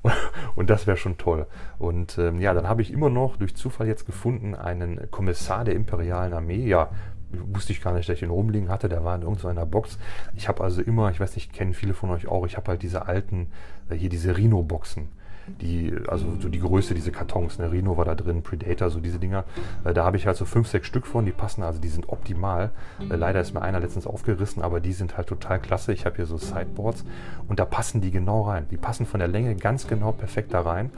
Und 0.57 0.71
das 0.71 0.87
wäre 0.87 0.97
schon 0.97 1.19
toll. 1.19 1.47
Und 1.79 2.19
ähm, 2.19 2.41
ja, 2.41 2.55
dann 2.55 2.69
habe 2.69 2.83
ich 2.83 2.93
immer 2.93 3.11
noch 3.11 3.37
durch 3.37 3.55
Zufall 3.55 3.87
jetzt 3.87 4.07
gefunden 4.07 4.55
einen 4.55 5.11
Kommissar 5.11 5.65
der 5.65 5.75
imperialen 5.75 6.33
Armee. 6.33 6.67
Ja, 6.67 6.91
wusste 7.33 7.73
ich 7.73 7.83
gar 7.83 7.93
nicht, 7.93 8.09
dass 8.09 8.15
ich 8.15 8.21
den 8.21 8.31
rumliegen 8.31 8.69
hatte. 8.69 8.89
Der 8.89 9.05
war 9.05 9.15
in 9.15 9.23
irgendeiner 9.23 9.67
Box. 9.67 9.99
Ich 10.35 10.49
habe 10.49 10.65
also 10.65 10.83
immer, 10.83 11.11
ich 11.11 11.21
weiß 11.21 11.35
nicht, 11.35 11.53
kennen 11.53 11.75
viele 11.75 11.95
von 11.95 12.11
euch 12.11 12.27
auch, 12.27 12.47
ich 12.47 12.57
habe 12.57 12.69
halt 12.69 12.83
diese 12.83 13.07
alten, 13.07 13.49
äh, 13.89 13.95
hier 13.95 14.09
diese 14.09 14.37
Rhino-Boxen 14.37 15.09
die, 15.47 15.95
also 16.09 16.27
so 16.41 16.49
die 16.49 16.61
Größe, 16.61 16.95
diese 16.95 17.13
Kartons, 17.13 17.59
ne, 17.59 17.71
Rhino 17.71 17.97
war 17.97 18.05
da 18.05 18.15
drin, 18.15 18.43
Predator, 18.43 18.91
so 18.91 19.01
diese 19.01 19.19
Dinger. 19.19 19.45
Äh, 19.85 19.95
da 19.95 20.05
habe 20.05 20.17
ich 20.17 20.27
halt 20.27 20.37
so 20.37 20.45
fünf, 20.45 20.69
sechs 20.69 20.87
Stück 20.87 21.07
von, 21.07 21.25
die 21.25 21.33
passen, 21.33 21.63
also 21.63 21.81
die 21.81 21.89
sind 21.89 22.09
optimal. 22.09 22.71
Äh, 23.01 23.17
leider 23.17 23.41
ist 23.41 23.55
mir 23.55 23.63
einer 23.63 23.81
letztens 23.81 24.07
aufgerissen, 24.07 24.63
aber 24.63 24.81
die 24.81 24.93
sind 24.93 25.17
halt 25.17 25.29
total 25.29 25.61
klasse. 25.61 25.93
Ich 25.93 26.07
habe 26.07 26.17
hier 26.17 26.27
so 26.27 26.37
Sideboards 26.37 27.05
und 27.49 27.59
da 27.59 27.65
passen 27.65 28.01
die 28.01 28.11
genau 28.11 28.43
rein. 28.43 28.67
Die 28.71 28.77
passen 28.77 29.07
von 29.07 29.21
der 29.21 29.29
Länge 29.29 29.55
ganz 29.57 29.87
genau 29.87 30.13
perfekt 30.13 30.55
da 30.55 30.61
rein. 30.61 30.91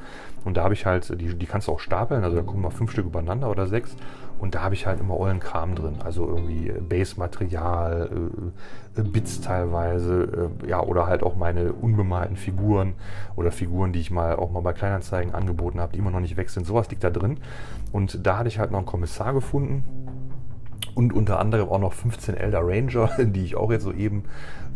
Und 0.45 0.57
da 0.57 0.65
habe 0.65 0.75
ich 0.75 0.87
halt, 0.87 1.21
die, 1.21 1.35
die 1.35 1.47
kannst 1.47 1.69
du 1.69 1.73
auch 1.73 1.81
stapeln, 1.81 2.25
also 2.25 2.37
da 2.37 2.43
kommen 2.43 2.63
mal 2.63 2.71
fünf 2.71 2.91
Stück 2.91 3.07
übereinander 3.07 3.49
oder 3.51 3.67
sechs. 3.67 3.97
Und 4.43 4.57
da 4.57 4.63
habe 4.63 4.75
ich 4.75 4.87
halt 4.87 4.99
immer 4.99 5.17
ollen 5.21 5.39
Kram 5.39 5.77
drin. 5.77 5.99
Also 6.03 6.27
irgendwie 6.27 6.73
Base-Material, 6.73 8.11
äh, 8.97 9.01
äh, 9.01 9.05
Bits 9.05 9.41
teilweise, 9.41 10.51
äh, 10.65 10.69
ja, 10.69 10.83
oder 10.83 11.07
halt 11.07 11.23
auch 11.23 11.37
meine 11.37 11.73
unbemalten 11.73 12.35
Figuren 12.35 12.95
oder 13.37 13.53
Figuren, 13.53 13.93
die 13.93 14.01
ich 14.01 14.11
mal 14.11 14.35
auch 14.35 14.51
mal 14.51 14.59
bei 14.59 14.73
Kleinanzeigen 14.73 15.33
angeboten 15.33 15.79
habe, 15.79 15.93
die 15.93 16.01
immer 16.01 16.11
noch 16.11 16.19
nicht 16.19 16.37
weg 16.37 16.51
sind. 16.51 16.67
Sowas 16.67 16.91
liegt 16.91 17.05
da 17.05 17.11
drin. 17.11 17.39
Und 17.93 18.27
da 18.27 18.39
hatte 18.39 18.49
ich 18.49 18.59
halt 18.59 18.73
noch 18.73 18.81
einen 18.81 18.87
Kommissar 18.87 19.33
gefunden 19.33 19.85
und 20.95 21.13
unter 21.13 21.39
anderem 21.39 21.69
auch 21.69 21.79
noch 21.79 21.93
15 21.93 22.37
Elder 22.37 22.61
Ranger, 22.63 23.11
die 23.25 23.45
ich 23.45 23.57
auch 23.57 23.71
jetzt 23.71 23.85
soeben 23.85 24.25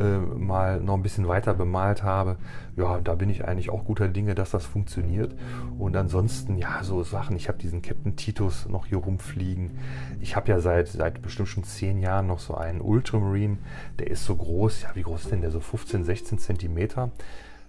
äh, 0.00 0.18
mal 0.18 0.80
noch 0.80 0.94
ein 0.94 1.02
bisschen 1.02 1.28
weiter 1.28 1.54
bemalt 1.54 2.02
habe. 2.02 2.36
Ja, 2.76 3.00
da 3.00 3.14
bin 3.14 3.30
ich 3.30 3.44
eigentlich 3.44 3.70
auch 3.70 3.84
guter 3.84 4.08
Dinge, 4.08 4.34
dass 4.34 4.50
das 4.50 4.64
funktioniert. 4.64 5.34
Und 5.78 5.96
ansonsten, 5.96 6.56
ja, 6.56 6.82
so 6.82 7.02
Sachen. 7.02 7.36
Ich 7.36 7.48
habe 7.48 7.58
diesen 7.58 7.82
Captain 7.82 8.16
Titus 8.16 8.68
noch 8.68 8.86
hier 8.86 8.98
rumfliegen. 8.98 9.78
Ich 10.20 10.36
habe 10.36 10.48
ja 10.50 10.60
seit, 10.60 10.88
seit 10.88 11.22
bestimmt 11.22 11.48
schon 11.48 11.64
10 11.64 11.98
Jahren 11.98 12.26
noch 12.26 12.38
so 12.38 12.54
einen 12.54 12.80
Ultramarine. 12.80 13.58
Der 13.98 14.10
ist 14.10 14.24
so 14.24 14.36
groß. 14.36 14.82
Ja, 14.82 14.90
wie 14.94 15.02
groß 15.02 15.24
ist 15.24 15.32
denn 15.32 15.40
der? 15.40 15.50
So 15.50 15.60
15, 15.60 16.04
16 16.04 16.38
Zentimeter 16.38 17.10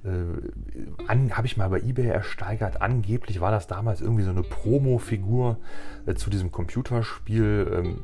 äh, 0.03 1.29
habe 1.31 1.47
ich 1.47 1.57
mal 1.57 1.69
bei 1.69 1.79
eBay 1.79 2.07
ersteigert. 2.07 2.81
Angeblich 2.81 3.41
war 3.41 3.51
das 3.51 3.67
damals 3.67 4.01
irgendwie 4.01 4.23
so 4.23 4.31
eine 4.31 4.43
Promo-Figur 4.43 5.57
äh, 6.05 6.13
zu 6.15 6.29
diesem 6.29 6.51
Computerspiel. 6.51 7.71
Ähm, 7.73 7.99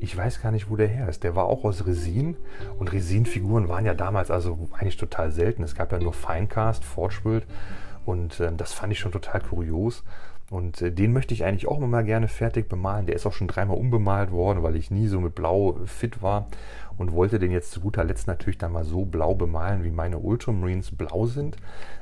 ich 0.00 0.16
weiß 0.16 0.40
gar 0.42 0.50
nicht, 0.50 0.70
wo 0.70 0.76
der 0.76 0.88
her 0.88 1.08
ist. 1.08 1.22
Der 1.24 1.36
war 1.36 1.44
auch 1.44 1.64
aus 1.64 1.86
Resin 1.86 2.36
und 2.78 2.92
Resin-Figuren 2.92 3.68
waren 3.68 3.84
ja 3.84 3.94
damals 3.94 4.30
also 4.30 4.68
eigentlich 4.72 4.96
total 4.96 5.30
selten. 5.30 5.62
Es 5.62 5.74
gab 5.74 5.92
ja 5.92 5.98
nur 5.98 6.14
Finecast, 6.14 6.84
Forgeworld 6.84 7.46
und 8.06 8.40
äh, 8.40 8.50
das 8.56 8.72
fand 8.72 8.92
ich 8.92 8.98
schon 8.98 9.12
total 9.12 9.40
kurios. 9.40 10.02
Und 10.50 10.82
äh, 10.82 10.90
den 10.90 11.12
möchte 11.12 11.32
ich 11.32 11.44
eigentlich 11.44 11.68
auch 11.68 11.76
immer 11.76 11.86
mal 11.86 12.04
gerne 12.04 12.26
fertig 12.26 12.68
bemalen. 12.68 13.06
Der 13.06 13.14
ist 13.14 13.26
auch 13.26 13.32
schon 13.32 13.46
dreimal 13.46 13.76
umbemalt 13.76 14.32
worden, 14.32 14.62
weil 14.62 14.74
ich 14.74 14.90
nie 14.90 15.06
so 15.06 15.20
mit 15.20 15.34
Blau 15.34 15.78
fit 15.86 16.22
war 16.22 16.48
und 17.00 17.12
wollte 17.12 17.38
den 17.38 17.50
jetzt 17.50 17.70
zu 17.70 17.80
guter 17.80 18.04
Letzt 18.04 18.26
natürlich 18.26 18.58
dann 18.58 18.72
mal 18.72 18.84
so 18.84 19.06
blau 19.06 19.34
bemalen, 19.34 19.84
wie 19.84 19.90
meine 19.90 20.18
Ultramarines 20.18 20.90
blau 20.90 21.24
sind. 21.24 21.56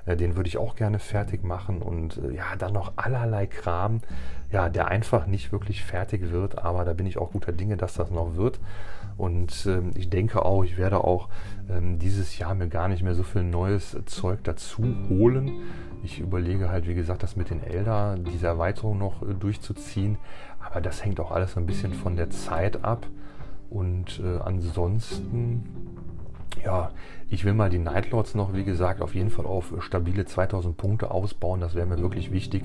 Äh, 0.06 0.16
den 0.16 0.34
würde 0.34 0.48
ich 0.48 0.58
auch 0.58 0.74
gerne 0.74 0.98
fertig 0.98 1.44
machen 1.44 1.82
und 1.82 2.18
äh, 2.18 2.34
ja, 2.34 2.56
dann 2.58 2.72
noch 2.72 2.94
allerlei 2.96 3.46
Kram, 3.46 4.00
ja, 4.50 4.68
der 4.68 4.88
einfach 4.88 5.28
nicht 5.28 5.52
wirklich 5.52 5.84
fertig 5.84 6.32
wird, 6.32 6.58
aber 6.58 6.84
da 6.84 6.94
bin 6.94 7.06
ich 7.06 7.16
auch 7.16 7.30
guter 7.30 7.52
Dinge, 7.52 7.76
dass 7.76 7.94
das 7.94 8.10
noch 8.10 8.34
wird. 8.34 8.58
Und 9.16 9.66
ähm, 9.66 9.92
ich 9.94 10.10
denke 10.10 10.44
auch, 10.44 10.64
ich 10.64 10.78
werde 10.78 11.04
auch 11.04 11.28
ähm, 11.70 12.00
dieses 12.00 12.36
Jahr 12.36 12.56
mir 12.56 12.66
gar 12.66 12.88
nicht 12.88 13.04
mehr 13.04 13.14
so 13.14 13.22
viel 13.22 13.44
neues 13.44 13.96
Zeug 14.06 14.40
dazu 14.42 14.82
holen. 15.08 15.62
Ich 16.02 16.18
überlege 16.18 16.70
halt, 16.70 16.88
wie 16.88 16.94
gesagt, 16.94 17.22
das 17.22 17.36
mit 17.36 17.50
den 17.50 17.62
Elder, 17.62 18.16
diese 18.18 18.48
Erweiterung 18.48 18.98
noch 18.98 19.22
äh, 19.22 19.32
durchzuziehen. 19.32 20.18
Aber 20.58 20.80
das 20.80 21.04
hängt 21.04 21.20
auch 21.20 21.30
alles 21.30 21.52
so 21.52 21.60
ein 21.60 21.66
bisschen 21.66 21.92
von 21.92 22.16
der 22.16 22.30
Zeit 22.30 22.84
ab. 22.84 23.06
Und 23.70 24.20
äh, 24.24 24.38
ansonsten 24.38 25.64
ja, 26.64 26.90
ich 27.30 27.44
will 27.44 27.54
mal 27.54 27.70
die 27.70 27.78
Nightlords 27.78 28.34
noch, 28.34 28.54
wie 28.54 28.64
gesagt, 28.64 29.00
auf 29.00 29.14
jeden 29.14 29.30
Fall 29.30 29.46
auf 29.46 29.72
stabile 29.80 30.24
2000 30.24 30.76
Punkte 30.76 31.10
ausbauen. 31.10 31.60
Das 31.60 31.74
wäre 31.74 31.86
mir 31.86 31.98
wirklich 31.98 32.32
wichtig. 32.32 32.64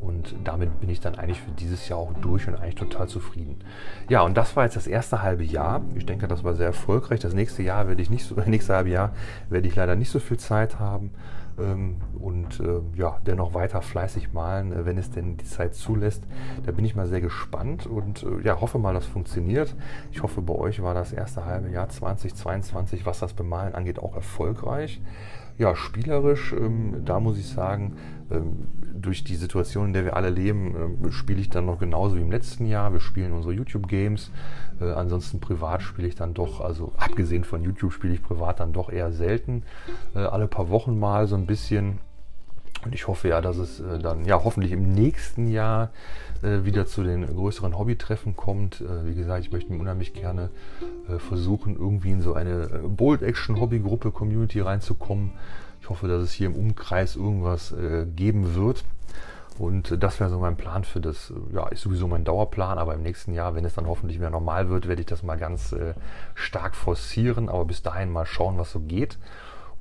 Und 0.00 0.34
damit 0.44 0.80
bin 0.80 0.90
ich 0.90 1.00
dann 1.00 1.14
eigentlich 1.14 1.40
für 1.40 1.50
dieses 1.52 1.88
Jahr 1.88 1.98
auch 1.98 2.12
durch 2.20 2.46
und 2.46 2.56
eigentlich 2.56 2.74
total 2.74 3.08
zufrieden. 3.08 3.56
Ja, 4.10 4.20
und 4.20 4.36
das 4.36 4.54
war 4.54 4.64
jetzt 4.64 4.76
das 4.76 4.86
erste 4.86 5.22
halbe 5.22 5.44
Jahr. 5.44 5.80
Ich 5.94 6.04
denke, 6.04 6.28
das 6.28 6.44
war 6.44 6.54
sehr 6.54 6.66
erfolgreich. 6.66 7.20
Das 7.20 7.32
nächste 7.32 7.62
Jahr 7.62 7.88
werde 7.88 8.02
ich 8.02 8.10
nicht 8.10 8.26
so, 8.26 8.34
nächste 8.46 8.74
halbe 8.74 8.90
Jahr 8.90 9.12
werde 9.48 9.66
ich 9.66 9.74
leider 9.74 9.96
nicht 9.96 10.10
so 10.10 10.18
viel 10.18 10.36
Zeit 10.36 10.78
haben. 10.78 11.10
Ähm, 11.58 11.96
und 12.18 12.60
äh, 12.60 12.80
ja, 12.96 13.18
dennoch 13.26 13.54
weiter 13.54 13.82
fleißig 13.82 14.32
malen, 14.32 14.72
äh, 14.72 14.86
wenn 14.86 14.98
es 14.98 15.10
denn 15.10 15.36
die 15.36 15.44
Zeit 15.44 15.74
zulässt. 15.74 16.24
Da 16.64 16.72
bin 16.72 16.84
ich 16.84 16.96
mal 16.96 17.06
sehr 17.06 17.20
gespannt 17.20 17.86
und 17.86 18.22
äh, 18.22 18.42
ja, 18.42 18.60
hoffe 18.60 18.78
mal, 18.78 18.94
das 18.94 19.06
funktioniert. 19.06 19.74
Ich 20.10 20.22
hoffe, 20.22 20.42
bei 20.42 20.54
euch 20.54 20.82
war 20.82 20.94
das 20.94 21.12
erste 21.12 21.44
halbe 21.44 21.70
Jahr 21.70 21.88
2022, 21.88 23.06
was 23.06 23.20
das 23.20 23.34
Bemalen 23.34 23.74
angeht, 23.74 23.98
auch 23.98 24.14
erfolgreich. 24.14 25.00
Ja, 25.56 25.76
spielerisch, 25.76 26.52
ähm, 26.52 27.04
da 27.04 27.20
muss 27.20 27.38
ich 27.38 27.46
sagen, 27.46 27.96
ähm, 28.30 28.66
durch 28.94 29.22
die 29.22 29.36
Situation, 29.36 29.88
in 29.88 29.92
der 29.92 30.04
wir 30.04 30.16
alle 30.16 30.30
leben, 30.30 30.98
ähm, 31.02 31.12
spiele 31.12 31.40
ich 31.40 31.50
dann 31.50 31.66
noch 31.66 31.78
genauso 31.78 32.16
wie 32.16 32.22
im 32.22 32.30
letzten 32.30 32.66
Jahr. 32.66 32.92
Wir 32.92 33.00
spielen 33.00 33.32
unsere 33.32 33.54
YouTube-Games. 33.54 34.30
Äh, 34.80 34.90
ansonsten 34.92 35.40
privat 35.40 35.82
spiele 35.82 36.08
ich 36.08 36.16
dann 36.16 36.34
doch, 36.34 36.60
also 36.60 36.92
abgesehen 36.96 37.44
von 37.44 37.62
YouTube 37.62 37.92
spiele 37.92 38.14
ich 38.14 38.22
privat 38.22 38.60
dann 38.60 38.72
doch 38.72 38.90
eher 38.90 39.12
selten. 39.12 39.62
Äh, 40.14 40.20
alle 40.20 40.48
paar 40.48 40.70
Wochen 40.70 40.98
mal 40.98 41.28
so 41.28 41.36
ein 41.36 41.46
bisschen. 41.46 41.98
Und 42.84 42.94
ich 42.94 43.06
hoffe 43.06 43.28
ja, 43.28 43.40
dass 43.40 43.56
es 43.56 43.78
äh, 43.80 43.98
dann 43.98 44.24
ja 44.24 44.42
hoffentlich 44.42 44.72
im 44.72 44.92
nächsten 44.92 45.48
Jahr 45.48 45.90
äh, 46.44 46.64
wieder 46.64 46.86
zu 46.86 47.02
den 47.02 47.26
größeren 47.26 47.78
Hobbytreffen 47.78 48.36
kommt. 48.36 48.80
Äh, 48.80 49.06
wie 49.06 49.14
gesagt, 49.14 49.44
ich 49.44 49.52
möchte 49.52 49.72
mir 49.72 49.78
unheimlich 49.78 50.12
gerne 50.12 50.50
äh, 51.08 51.18
versuchen, 51.18 51.76
irgendwie 51.76 52.10
in 52.10 52.20
so 52.20 52.34
eine 52.34 52.64
äh, 52.64 52.78
Bold-Action-Hobbygruppe, 52.86 54.10
Community 54.10 54.60
reinzukommen. 54.60 55.32
Ich 55.80 55.88
hoffe, 55.88 56.06
dass 56.06 56.22
es 56.22 56.32
hier 56.32 56.46
im 56.46 56.54
Umkreis 56.54 57.16
irgendwas 57.16 57.72
äh, 57.72 58.06
geben 58.06 58.54
wird. 58.54 58.84
Und 59.58 59.90
äh, 59.92 59.98
das 59.98 60.20
wäre 60.20 60.30
so 60.30 60.38
mein 60.38 60.56
Plan 60.56 60.84
für 60.84 61.00
das, 61.00 61.32
ja, 61.52 61.66
ist 61.68 61.82
sowieso 61.82 62.08
mein 62.08 62.24
Dauerplan, 62.24 62.78
aber 62.78 62.94
im 62.94 63.02
nächsten 63.02 63.32
Jahr, 63.32 63.54
wenn 63.54 63.64
es 63.64 63.74
dann 63.74 63.86
hoffentlich 63.86 64.18
wieder 64.18 64.30
normal 64.30 64.68
wird, 64.68 64.86
werde 64.86 65.00
ich 65.00 65.06
das 65.06 65.22
mal 65.22 65.36
ganz 65.36 65.74
stark 66.34 66.74
forcieren, 66.74 67.48
aber 67.48 67.64
bis 67.64 67.82
dahin 67.82 68.12
mal 68.12 68.26
schauen, 68.26 68.58
was 68.58 68.70
so 68.72 68.80
geht. 68.80 69.18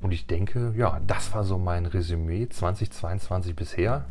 Und 0.04 0.12
ich 0.12 0.28
denke, 0.28 0.74
ja, 0.76 1.00
das 1.08 1.34
war 1.34 1.46
so 1.46 1.58
mein 1.58 1.86
Resümee 1.86 2.50
2022 2.50 3.56
bisher. 3.56 4.04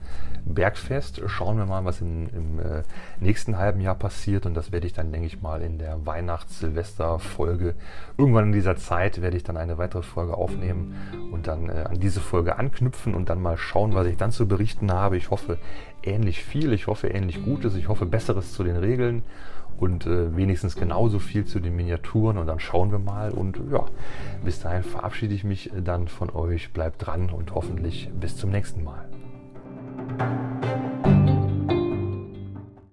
Bergfest, 0.47 1.21
schauen 1.27 1.59
wir 1.59 1.67
mal, 1.67 1.85
was 1.85 2.01
in, 2.01 2.31
im 2.31 2.59
äh, 2.61 2.83
nächsten 3.21 3.59
halben 3.59 3.83
Jahr 3.83 3.95
passiert. 3.95 4.47
Und 4.47 4.55
das 4.55 4.73
werde 4.73 4.87
ich 4.87 4.95
dann, 4.95 5.13
denke 5.13 5.27
ich 5.27 5.43
mal, 5.43 5.61
in 5.61 5.79
der 5.79 6.07
Weihnachts-Silvester-Folge, 6.07 7.75
irgendwann 8.17 8.47
in 8.47 8.53
dieser 8.53 8.77
Zeit, 8.77 9.21
werde 9.21 9.37
ich 9.37 9.45
dann 9.45 9.59
eine 9.59 9.77
weitere 9.77 10.03
Folge 10.03 10.35
aufnehmen 10.35 10.97
und 11.31 11.47
dann 11.47 11.69
äh, 11.69 11.85
an 11.91 12.01
diese 12.01 12.21
Folge 12.21 12.57
anknüpfen 12.59 13.15
und 13.15 13.29
dann 13.29 13.43
mal 13.43 13.59
schauen, 13.59 13.95
was 13.95 14.07
ich 14.07 14.17
dann 14.17 14.33
zu 14.33 14.49
berichten 14.49 14.91
habe. 14.91 15.19
Ich 15.19 15.31
hoffe 15.31 15.59
ähnlich 16.03 16.43
viel, 16.43 16.73
ich 16.73 16.87
hoffe 16.87 17.09
ähnlich 17.09 17.45
Gutes, 17.45 17.75
ich 17.77 17.89
hoffe 17.89 18.07
Besseres 18.07 18.55
zu 18.55 18.65
den 18.65 18.77
Regeln 18.77 19.23
und 19.79 20.07
äh, 20.07 20.37
wenigstens 20.37 20.77
genauso 20.77 21.19
viel 21.19 21.45
zu 21.45 21.61
den 21.61 21.77
Miniaturen 21.77 22.39
und 22.39 22.47
dann 22.47 22.61
schauen 22.61 22.91
wir 22.93 22.99
mal 22.99 23.31
und 23.31 23.61
ja, 23.71 23.85
bis 24.45 24.61
dahin 24.61 24.83
verabschiede 24.83 25.35
ich 25.35 25.45
mich 25.45 25.71
dann 25.77 26.09
von 26.09 26.31
euch, 26.31 26.73
bleibt 26.73 27.07
dran 27.07 27.31
und 27.31 27.55
hoffentlich 27.55 28.11
bis 28.19 28.37
zum 28.37 28.51
nächsten 28.51 28.85
Mal. 28.85 29.09